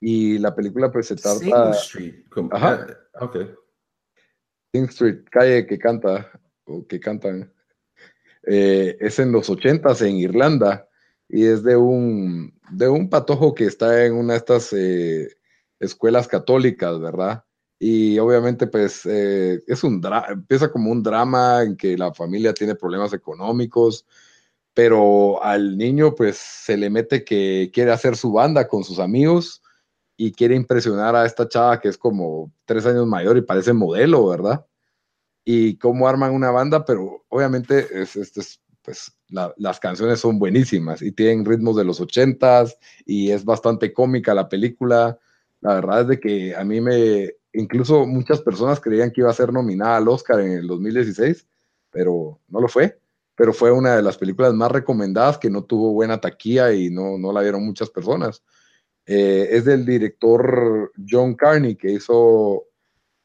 Y 0.00 0.38
la 0.38 0.54
película 0.54 0.90
pues 0.90 1.06
se 1.06 1.16
trata... 1.16 1.38
Sing 1.38 1.54
Street. 1.72 2.24
Ajá. 2.50 2.86
Ah, 3.14 3.24
ok. 3.24 3.36
Sing 4.72 4.84
Street, 4.86 5.24
calle 5.30 5.66
que 5.66 5.78
canta, 5.78 6.30
o 6.64 6.86
que 6.86 6.98
cantan. 6.98 7.52
Eh, 8.44 8.96
es 8.98 9.18
en 9.18 9.30
los 9.30 9.50
ochentas 9.50 10.02
en 10.02 10.16
Irlanda 10.16 10.88
y 11.32 11.46
es 11.46 11.62
de 11.62 11.76
un, 11.76 12.52
de 12.70 12.88
un 12.88 13.08
patojo 13.08 13.54
que 13.54 13.64
está 13.64 14.04
en 14.04 14.14
una 14.14 14.34
de 14.34 14.38
estas 14.38 14.72
eh, 14.72 15.28
escuelas 15.78 16.26
católicas, 16.28 17.00
¿verdad? 17.00 17.44
Y 17.78 18.18
obviamente 18.18 18.66
pues 18.66 19.06
eh, 19.06 19.62
es 19.66 19.84
un 19.84 20.02
empieza 20.28 20.70
como 20.70 20.90
un 20.90 21.02
drama 21.02 21.62
en 21.62 21.76
que 21.76 21.96
la 21.96 22.12
familia 22.12 22.52
tiene 22.52 22.74
problemas 22.74 23.12
económicos, 23.12 24.06
pero 24.74 25.42
al 25.42 25.78
niño 25.78 26.14
pues 26.14 26.36
se 26.36 26.76
le 26.76 26.90
mete 26.90 27.24
que 27.24 27.70
quiere 27.72 27.92
hacer 27.92 28.16
su 28.16 28.32
banda 28.32 28.68
con 28.68 28.84
sus 28.84 28.98
amigos 28.98 29.62
y 30.16 30.32
quiere 30.32 30.54
impresionar 30.54 31.16
a 31.16 31.24
esta 31.24 31.48
chava 31.48 31.80
que 31.80 31.88
es 31.88 31.96
como 31.96 32.52
tres 32.66 32.84
años 32.86 33.06
mayor 33.06 33.38
y 33.38 33.42
parece 33.42 33.72
modelo, 33.72 34.26
¿verdad? 34.26 34.66
Y 35.44 35.78
cómo 35.78 36.06
arman 36.08 36.34
una 36.34 36.50
banda, 36.50 36.84
pero 36.84 37.24
obviamente 37.28 38.02
es, 38.02 38.16
es, 38.16 38.60
pues, 38.82 39.12
las 39.28 39.80
canciones 39.80 40.20
son 40.20 40.38
buenísimas 40.38 41.02
y 41.02 41.12
tienen 41.12 41.44
ritmos 41.44 41.76
de 41.76 41.84
los 41.84 42.00
ochentas 42.00 42.76
y 43.04 43.30
es 43.30 43.44
bastante 43.44 43.92
cómica 43.92 44.34
la 44.34 44.48
película. 44.48 45.18
La 45.60 45.74
verdad 45.74 46.02
es 46.02 46.08
de 46.08 46.20
que 46.20 46.54
a 46.54 46.64
mí 46.64 46.80
me, 46.80 47.30
incluso 47.52 48.06
muchas 48.06 48.40
personas 48.40 48.80
creían 48.80 49.10
que 49.10 49.20
iba 49.20 49.30
a 49.30 49.34
ser 49.34 49.52
nominada 49.52 49.96
al 49.96 50.08
Oscar 50.08 50.40
en 50.40 50.52
el 50.52 50.66
2016, 50.66 51.46
pero 51.90 52.40
no 52.48 52.60
lo 52.60 52.68
fue. 52.68 52.98
Pero 53.36 53.52
fue 53.52 53.70
una 53.70 53.96
de 53.96 54.02
las 54.02 54.18
películas 54.18 54.52
más 54.52 54.70
recomendadas 54.70 55.38
que 55.38 55.50
no 55.50 55.64
tuvo 55.64 55.92
buena 55.92 56.20
taquilla 56.20 56.72
y 56.72 56.90
no, 56.90 57.16
no 57.18 57.32
la 57.32 57.40
vieron 57.40 57.64
muchas 57.64 57.88
personas. 57.90 58.42
Eh, 59.06 59.48
es 59.50 59.64
del 59.64 59.86
director 59.86 60.92
John 61.08 61.34
Carney, 61.34 61.74
que 61.74 61.92
hizo 61.92 62.64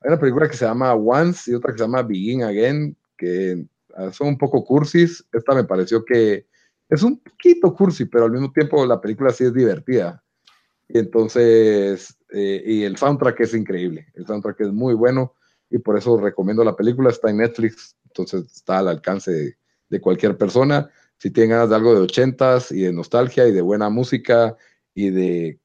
una 0.02 0.20
película 0.20 0.48
que 0.48 0.56
se 0.56 0.66
llama 0.66 0.94
Once 0.94 1.52
y 1.52 1.56
otra 1.56 1.72
que 1.72 1.80
se 1.80 1.84
llama 1.84 2.04
Begin 2.04 2.44
Again, 2.44 2.96
que 3.18 3.66
son 4.12 4.28
un 4.30 4.38
poco 4.38 4.64
cursis. 4.64 5.26
Esta 5.32 5.54
me 5.54 5.64
pareció 5.64 6.04
que 6.04 6.48
es 6.90 7.04
un 7.04 7.20
poquito 7.20 7.74
cursi, 7.74 8.06
pero 8.06 8.26
al 8.26 8.32
mismo 8.32 8.52
tiempo 8.52 8.86
la 8.86 9.02
película 9.02 9.32
sí 9.32 9.46
es 9.46 9.54
divertida. 9.54 10.24
Y 10.88 11.00
entonces, 11.00 12.18
eh, 12.32 12.64
y 12.66 12.84
el 12.84 12.98
soundtrack 12.98 13.40
es 13.42 13.54
increíble. 13.54 14.08
El 14.14 14.26
soundtrack 14.28 14.62
es 14.62 14.72
muy 14.72 14.94
bueno 14.94 15.34
y 15.70 15.80
por 15.80 15.98
eso 15.98 16.20
recomiendo 16.20 16.64
la 16.64 16.76
película. 16.76 17.10
Está 17.10 17.32
en 17.32 17.38
Netflix, 17.38 17.96
entonces 18.06 18.46
está 18.54 18.80
al 18.80 18.88
alcance 18.88 19.32
de, 19.32 19.58
de 19.90 20.02
cualquier 20.02 20.38
persona. 20.38 20.90
Si 21.18 21.32
tienen 21.32 21.52
ganas 21.52 21.70
de 21.70 21.76
algo 21.76 21.96
de 21.96 22.02
ochentas 22.02 22.72
y 22.72 22.82
de 22.82 22.94
nostalgia 22.94 23.48
y 23.48 23.52
de 23.52 23.62
buena 23.62 23.90
música 23.90 24.56
y 24.94 25.10
de 25.10 25.60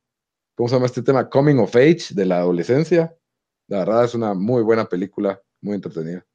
¿cómo 0.54 0.68
se 0.68 0.76
llama 0.76 0.86
este 0.86 1.02
tema? 1.02 1.28
Coming 1.28 1.58
of 1.58 1.74
Age 1.74 2.08
de 2.14 2.26
la 2.26 2.38
adolescencia. 2.38 3.14
La 3.66 3.78
verdad 3.78 4.04
es 4.04 4.14
una 4.14 4.34
muy 4.34 4.62
buena 4.62 4.86
película, 4.86 5.40
muy 5.60 5.74
entretenida. 5.74 6.26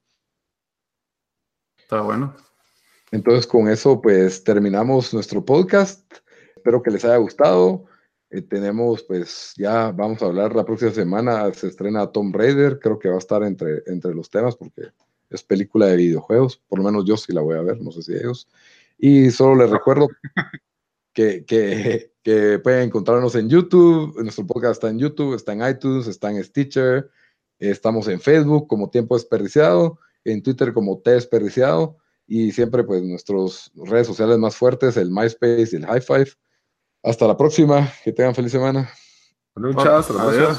Está 1.85 2.01
bueno. 2.01 2.35
Entonces 3.11 3.45
con 3.45 3.69
eso 3.69 4.01
pues 4.01 4.43
terminamos 4.43 5.13
nuestro 5.13 5.45
podcast. 5.45 6.01
Espero 6.55 6.81
que 6.81 6.89
les 6.89 7.05
haya 7.05 7.17
gustado. 7.17 7.85
Eh, 8.31 8.41
tenemos 8.41 9.03
pues 9.03 9.53
ya 9.55 9.91
vamos 9.91 10.19
a 10.23 10.25
hablar 10.25 10.55
la 10.55 10.65
próxima 10.65 10.89
semana. 10.89 11.53
Se 11.53 11.67
estrena 11.67 12.11
Tom 12.11 12.33
Raider. 12.33 12.79
Creo 12.79 12.97
que 12.97 13.09
va 13.09 13.17
a 13.17 13.19
estar 13.19 13.43
entre, 13.43 13.83
entre 13.85 14.15
los 14.15 14.31
temas 14.31 14.55
porque 14.55 14.87
es 15.29 15.43
película 15.43 15.85
de 15.85 15.97
videojuegos. 15.97 16.57
Por 16.67 16.79
lo 16.79 16.85
menos 16.85 17.05
yo 17.05 17.17
sí 17.17 17.31
la 17.33 17.41
voy 17.41 17.55
a 17.55 17.61
ver, 17.61 17.79
no 17.79 17.91
sé 17.91 18.01
si 18.01 18.13
ellos. 18.13 18.47
Y 18.97 19.29
solo 19.29 19.61
les 19.61 19.69
recuerdo 19.69 20.07
que, 21.13 21.45
que, 21.45 22.13
que, 22.23 22.57
pueden 22.63 22.87
encontrarnos 22.87 23.35
en 23.35 23.47
YouTube. 23.47 24.19
Nuestro 24.23 24.47
podcast 24.47 24.71
está 24.71 24.89
en 24.89 24.97
YouTube, 24.97 25.35
está 25.35 25.53
en 25.53 25.69
iTunes, 25.69 26.07
está 26.07 26.31
en 26.31 26.43
Stitcher. 26.43 27.11
Estamos 27.59 28.07
en 28.07 28.19
Facebook 28.19 28.67
como 28.67 28.89
Tiempo 28.89 29.13
Desperdiciado, 29.13 29.99
en 30.26 30.43
Twitter 30.43 30.73
como 30.73 30.99
T 30.99 31.11
Desperdiciado 31.11 31.97
y 32.27 32.52
siempre 32.52 32.84
pues 32.84 33.02
nuestras 33.03 33.72
redes 33.76 34.07
sociales 34.07 34.38
más 34.38 34.56
fuertes, 34.56 34.97
el 34.97 35.11
MySpace 35.11 35.69
y 35.72 35.76
el 35.77 35.85
High 35.85 36.02
Five. 36.02 36.31
Hasta 37.03 37.27
la 37.27 37.38
próxima, 37.38 37.91
que 38.03 38.11
tengan 38.11 38.34
feliz 38.34 38.52
semana. 38.52 38.89
Muchas 39.56 40.10
Adiós. 40.10 40.57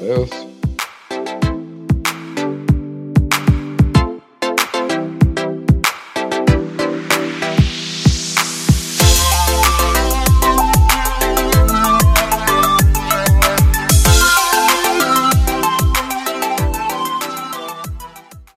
Adiós. 0.00 0.30